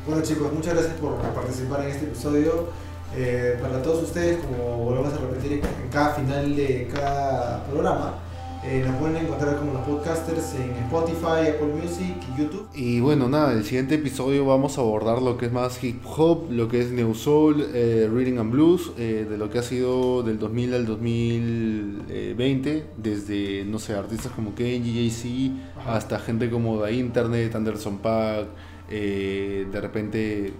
Bueno 0.06 0.22
chicos, 0.22 0.52
muchas 0.52 0.74
gracias 0.74 0.94
por 0.94 1.16
participar 1.18 1.82
en 1.84 1.90
este 1.90 2.06
episodio. 2.06 2.68
Eh, 3.16 3.58
para 3.60 3.82
todos 3.82 4.04
ustedes, 4.04 4.38
como 4.38 4.84
volvemos 4.84 5.12
a 5.12 5.18
repetir 5.18 5.52
en 5.52 5.90
cada 5.90 6.14
final 6.14 6.54
de 6.54 6.88
cada 6.92 7.64
programa, 7.64 8.14
eh, 8.62 8.84
nos 8.86 8.94
pueden 8.96 9.16
encontrar 9.16 9.56
como 9.56 9.72
los 9.72 9.82
podcasters 9.82 10.54
en 10.54 10.70
Spotify, 10.84 11.48
Apple 11.48 11.72
Music 11.82 12.14
y 12.28 12.42
YouTube. 12.42 12.68
Y 12.74 13.00
bueno, 13.00 13.26
nada, 13.26 13.54
el 13.54 13.64
siguiente 13.64 13.94
episodio 13.94 14.44
vamos 14.44 14.76
a 14.76 14.82
abordar 14.82 15.22
lo 15.22 15.38
que 15.38 15.46
es 15.46 15.52
más 15.52 15.82
hip 15.82 16.02
hop, 16.04 16.50
lo 16.50 16.68
que 16.68 16.82
es 16.82 16.92
New 16.92 17.14
Soul, 17.14 17.66
eh, 17.72 18.06
Reading 18.12 18.36
and 18.38 18.52
Blues, 18.52 18.92
eh, 18.98 19.26
de 19.28 19.38
lo 19.38 19.48
que 19.48 19.60
ha 19.60 19.62
sido 19.62 20.22
del 20.22 20.38
2000 20.38 20.74
al 20.74 20.84
2020, 20.84 22.84
desde, 22.98 23.64
no 23.64 23.78
sé, 23.78 23.94
artistas 23.94 24.30
como 24.32 24.54
Kenji, 24.54 25.56
Ajá. 25.78 25.96
hasta 25.96 26.18
gente 26.18 26.50
como 26.50 26.82
The 26.82 26.92
Internet, 26.92 27.54
Anderson 27.54 27.96
Paak, 27.98 28.46
eh, 28.90 29.66
de 29.72 29.80
repente 29.80 30.52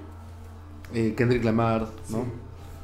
eh, 0.95 1.15
Kendrick 1.17 1.45
Lamar, 1.45 1.83
¿no? 2.09 2.23
Sí, 2.25 2.31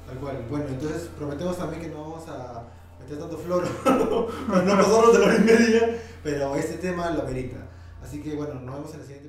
tal 0.06 0.18
cual. 0.18 0.44
Bueno, 0.50 0.66
entonces 0.68 1.08
prometemos 1.16 1.56
también 1.58 1.82
que 1.82 1.88
no 1.88 2.02
vamos 2.02 2.28
a 2.28 2.64
meter 3.00 3.18
tanto 3.18 3.38
flor 3.38 3.64
para 3.84 3.96
no 4.64 4.76
pasarnos 4.76 5.12
de 5.12 5.18
la 5.18 5.26
hora 5.26 5.36
y 5.36 5.44
media, 5.44 6.00
pero 6.22 6.56
este 6.56 6.74
tema 6.74 7.10
lo 7.10 7.24
merita. 7.24 7.56
Así 8.02 8.22
que 8.22 8.34
bueno, 8.34 8.54
nos 8.54 8.74
vemos 8.74 8.94
en 8.94 9.00
el 9.00 9.06
siguiente. 9.06 9.25